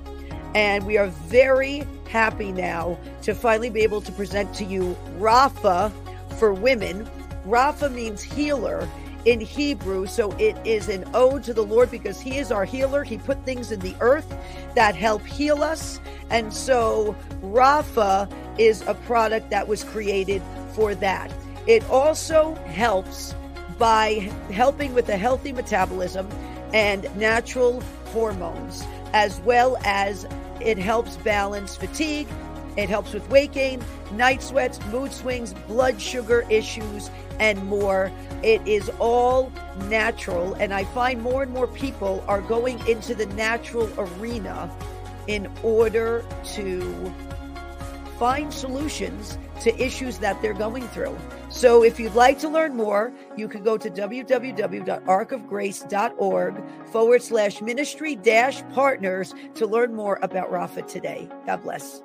and 0.55 0.87
we 0.87 0.97
are 0.97 1.07
very 1.07 1.85
happy 2.09 2.51
now 2.51 2.97
to 3.21 3.35
finally 3.35 3.69
be 3.69 3.81
able 3.81 4.01
to 4.01 4.11
present 4.11 4.51
to 4.55 4.63
you 4.63 4.97
Rapha 5.19 5.91
for 6.39 6.51
women. 6.51 7.07
Rapha 7.45 7.93
means 7.93 8.23
healer 8.23 8.89
in 9.27 9.41
Hebrew. 9.41 10.07
So 10.07 10.31
it 10.39 10.55
is 10.65 10.87
an 10.87 11.03
ode 11.13 11.43
to 11.43 11.53
the 11.53 11.61
Lord 11.61 11.91
because 11.91 12.21
He 12.21 12.37
is 12.37 12.49
our 12.49 12.63
healer. 12.63 13.03
He 13.03 13.17
put 13.17 13.43
things 13.43 13.73
in 13.73 13.81
the 13.81 13.93
earth 13.99 14.33
that 14.73 14.95
help 14.95 15.25
heal 15.25 15.63
us. 15.63 15.99
And 16.29 16.53
so 16.53 17.13
Rapha 17.41 18.31
is 18.57 18.83
a 18.87 18.93
product 18.93 19.49
that 19.49 19.67
was 19.67 19.83
created 19.83 20.41
for 20.73 20.95
that. 20.95 21.29
It 21.67 21.83
also 21.89 22.55
helps 22.65 23.35
by 23.77 24.31
helping 24.49 24.93
with 24.93 25.09
a 25.09 25.17
healthy 25.17 25.51
metabolism 25.51 26.29
and 26.73 27.13
natural 27.17 27.81
hormones, 28.05 28.85
as 29.11 29.41
well 29.41 29.77
as 29.83 30.25
it 30.61 30.77
helps 30.77 31.17
balance 31.17 31.75
fatigue. 31.75 32.27
It 32.77 32.89
helps 32.89 33.13
with 33.13 33.27
weight 33.29 33.51
gain, 33.51 33.83
night 34.13 34.43
sweats, 34.43 34.79
mood 34.87 35.11
swings, 35.11 35.53
blood 35.67 35.99
sugar 35.99 36.45
issues, 36.49 37.09
and 37.39 37.63
more. 37.65 38.11
It 38.43 38.65
is 38.67 38.89
all 38.99 39.51
natural. 39.89 40.53
And 40.55 40.73
I 40.73 40.83
find 40.85 41.21
more 41.21 41.43
and 41.43 41.51
more 41.51 41.67
people 41.67 42.23
are 42.27 42.41
going 42.41 42.85
into 42.87 43.13
the 43.15 43.27
natural 43.27 43.89
arena 43.97 44.69
in 45.27 45.47
order 45.63 46.25
to 46.53 47.13
find 48.17 48.51
solutions 48.53 49.37
to 49.61 49.73
issues 49.81 50.17
that 50.19 50.41
they're 50.41 50.53
going 50.53 50.85
through. 50.89 51.17
So 51.49 51.83
if 51.83 51.97
you'd 51.99 52.13
like 52.13 52.37
to 52.39 52.49
learn 52.49 52.75
more, 52.75 53.13
you 53.35 53.47
can 53.47 53.63
go 53.63 53.77
to 53.77 53.89
www.arkofgrace.org 53.89 56.63
forward 56.91 57.23
slash 57.23 57.61
ministry 57.61 58.15
dash 58.15 58.61
partners 58.73 59.33
to 59.55 59.65
learn 59.65 59.95
more 59.95 60.19
about 60.21 60.51
Rapha 60.51 60.85
today. 60.87 61.27
God 61.45 61.63
bless. 61.63 62.03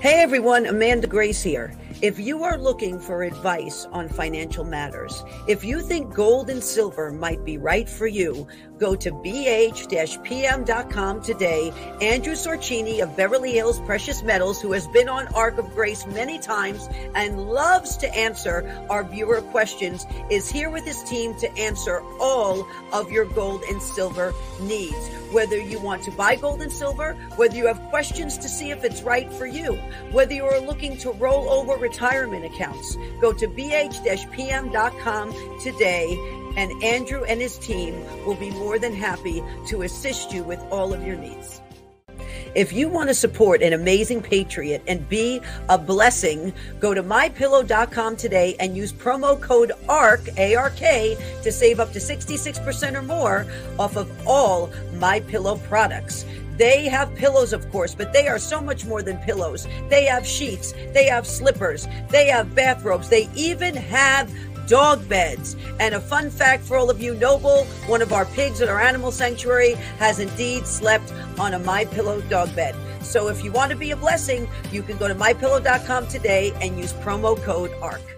Hey 0.00 0.22
everyone, 0.22 0.66
Amanda 0.66 1.08
Grace 1.08 1.42
here. 1.42 1.72
If 2.00 2.20
you 2.20 2.44
are 2.44 2.56
looking 2.56 3.00
for 3.00 3.24
advice 3.24 3.84
on 3.90 4.08
financial 4.08 4.62
matters, 4.62 5.24
if 5.48 5.64
you 5.64 5.80
think 5.80 6.14
gold 6.14 6.48
and 6.48 6.62
silver 6.62 7.10
might 7.10 7.44
be 7.44 7.58
right 7.58 7.88
for 7.88 8.06
you, 8.06 8.46
go 8.78 8.94
to 8.94 9.10
bh-pm.com 9.10 9.82
today. 11.22 11.72
Andrew 12.00 12.34
Sorchini 12.34 13.02
of 13.02 13.16
Beverly 13.16 13.50
Hills 13.50 13.80
Precious 13.80 14.22
Metals, 14.22 14.62
who 14.62 14.70
has 14.70 14.86
been 14.86 15.08
on 15.08 15.26
Ark 15.34 15.58
of 15.58 15.74
Grace 15.74 16.06
many 16.06 16.38
times 16.38 16.88
and 17.16 17.48
loves 17.48 17.96
to 17.96 18.16
answer 18.16 18.86
our 18.88 19.02
viewer 19.02 19.40
questions, 19.40 20.06
is 20.30 20.48
here 20.48 20.70
with 20.70 20.84
his 20.84 21.02
team 21.02 21.34
to 21.40 21.52
answer 21.58 22.00
all 22.20 22.64
of 22.92 23.10
your 23.10 23.24
gold 23.24 23.62
and 23.68 23.82
silver 23.82 24.32
needs. 24.60 25.08
Whether 25.32 25.58
you 25.58 25.80
want 25.80 26.04
to 26.04 26.12
buy 26.12 26.36
gold 26.36 26.62
and 26.62 26.72
silver, 26.72 27.14
whether 27.34 27.56
you 27.56 27.66
have 27.66 27.82
questions 27.90 28.38
to 28.38 28.48
see 28.48 28.70
if 28.70 28.84
it's 28.84 29.02
right 29.02 29.30
for 29.32 29.46
you, 29.46 29.74
whether 30.12 30.32
you 30.32 30.44
are 30.44 30.60
looking 30.60 30.96
to 30.98 31.10
roll 31.10 31.50
over 31.50 31.87
retirement 31.88 32.44
accounts, 32.44 32.96
go 33.20 33.32
to 33.32 33.46
bh-pm.com 33.48 35.26
today 35.60 36.06
and 36.56 36.82
Andrew 36.82 37.24
and 37.24 37.40
his 37.40 37.58
team 37.58 37.94
will 38.26 38.34
be 38.34 38.50
more 38.50 38.78
than 38.78 38.94
happy 38.94 39.42
to 39.68 39.82
assist 39.82 40.32
you 40.32 40.42
with 40.42 40.60
all 40.70 40.92
of 40.92 41.06
your 41.06 41.16
needs. 41.16 41.60
If 42.54 42.72
you 42.72 42.88
want 42.88 43.08
to 43.08 43.14
support 43.14 43.62
an 43.62 43.72
amazing 43.72 44.22
patriot 44.22 44.82
and 44.86 45.08
be 45.08 45.40
a 45.68 45.78
blessing, 45.78 46.52
go 46.80 46.92
to 46.92 47.02
mypillow.com 47.02 48.16
today 48.16 48.56
and 48.58 48.76
use 48.76 48.92
promo 48.92 49.40
code 49.40 49.72
ARK, 49.88 50.20
A-R-K, 50.36 51.16
to 51.42 51.52
save 51.52 51.78
up 51.78 51.92
to 51.92 51.98
66% 52.00 52.94
or 52.94 53.02
more 53.02 53.46
off 53.78 53.96
of 53.96 54.10
all 54.26 54.70
My 54.94 55.20
Pillow 55.20 55.58
products. 55.68 56.24
They 56.58 56.88
have 56.88 57.14
pillows, 57.14 57.52
of 57.52 57.70
course, 57.70 57.94
but 57.94 58.12
they 58.12 58.26
are 58.26 58.38
so 58.38 58.60
much 58.60 58.84
more 58.84 59.00
than 59.00 59.16
pillows. 59.18 59.68
They 59.88 60.04
have 60.06 60.26
sheets, 60.26 60.74
they 60.92 61.06
have 61.06 61.24
slippers, 61.24 61.86
they 62.10 62.26
have 62.26 62.54
bathrobes, 62.54 63.08
they 63.08 63.28
even 63.36 63.76
have 63.76 64.28
dog 64.66 65.08
beds. 65.08 65.56
And 65.78 65.94
a 65.94 66.00
fun 66.00 66.30
fact 66.30 66.64
for 66.64 66.76
all 66.76 66.90
of 66.90 67.00
you, 67.00 67.14
Noble, 67.14 67.64
one 67.86 68.02
of 68.02 68.12
our 68.12 68.26
pigs 68.26 68.60
at 68.60 68.68
our 68.68 68.80
animal 68.80 69.12
sanctuary, 69.12 69.74
has 69.98 70.18
indeed 70.18 70.66
slept 70.66 71.12
on 71.38 71.54
a 71.54 71.60
My 71.60 71.84
Pillow 71.84 72.20
dog 72.22 72.54
bed. 72.56 72.74
So 73.02 73.28
if 73.28 73.44
you 73.44 73.52
want 73.52 73.70
to 73.70 73.76
be 73.76 73.92
a 73.92 73.96
blessing, 73.96 74.48
you 74.72 74.82
can 74.82 74.98
go 74.98 75.06
to 75.08 75.14
mypillow.com 75.14 76.08
today 76.08 76.52
and 76.60 76.76
use 76.76 76.92
promo 76.92 77.40
code 77.40 77.72
ARK. 77.80 78.17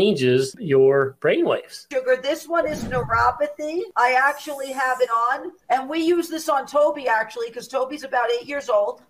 your 0.59 1.17
brain 1.19 1.45
waves. 1.45 1.87
Sugar, 1.91 2.19
this 2.21 2.47
one 2.47 2.67
is 2.67 2.83
neuropathy. 2.85 3.81
I 3.95 4.13
actually 4.13 4.71
have 4.71 5.01
it 5.01 5.09
on, 5.09 5.51
and 5.69 5.89
we 5.89 5.99
use 5.99 6.29
this 6.29 6.49
on 6.49 6.65
Toby 6.65 7.07
actually 7.07 7.47
because 7.47 7.67
Toby's 7.67 8.03
about 8.03 8.29
eight 8.31 8.47
years 8.47 8.69
old, 8.69 9.01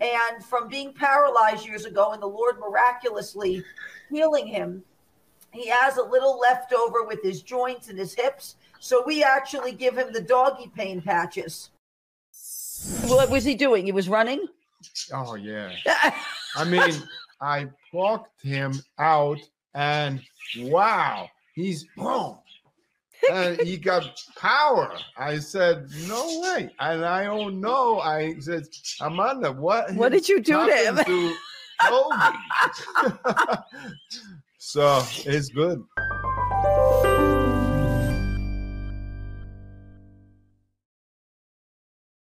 and 0.00 0.44
from 0.44 0.68
being 0.68 0.92
paralyzed 0.92 1.66
years 1.66 1.84
ago, 1.84 2.12
and 2.12 2.22
the 2.22 2.26
Lord 2.26 2.58
miraculously 2.58 3.64
healing 4.10 4.46
him, 4.46 4.82
he 5.52 5.68
has 5.68 5.96
a 5.96 6.02
little 6.02 6.38
left 6.38 6.72
over 6.72 7.04
with 7.04 7.22
his 7.22 7.42
joints 7.42 7.88
and 7.88 7.98
his 7.98 8.14
hips. 8.14 8.56
So 8.80 9.02
we 9.06 9.22
actually 9.22 9.72
give 9.72 9.96
him 9.96 10.12
the 10.12 10.20
doggy 10.20 10.70
pain 10.76 11.00
patches. 11.00 11.70
What 13.06 13.30
was 13.30 13.44
he 13.44 13.54
doing? 13.54 13.86
He 13.86 13.92
was 13.92 14.08
running. 14.08 14.46
Oh 15.12 15.36
yeah. 15.36 15.70
I 16.56 16.64
mean, 16.64 17.02
I 17.40 17.68
plucked 17.90 18.42
him 18.42 18.74
out, 18.98 19.38
and 19.74 20.22
wow, 20.58 21.28
he's 21.54 21.84
boom. 21.96 22.38
And 23.30 23.60
he 23.60 23.78
got 23.78 24.20
power. 24.36 24.96
I 25.16 25.38
said, 25.38 25.88
no 26.06 26.40
way. 26.40 26.70
And 26.78 27.04
I 27.04 27.24
don't 27.24 27.58
know. 27.60 28.00
I 28.00 28.34
said, 28.38 28.64
Amanda, 29.00 29.50
what? 29.50 29.94
What 29.94 30.12
did 30.12 30.28
you 30.28 30.42
do 30.42 30.66
to 30.66 30.76
him? 30.76 30.96
to 30.96 31.34
so 34.58 35.02
it's 35.24 35.48
good. 35.48 35.82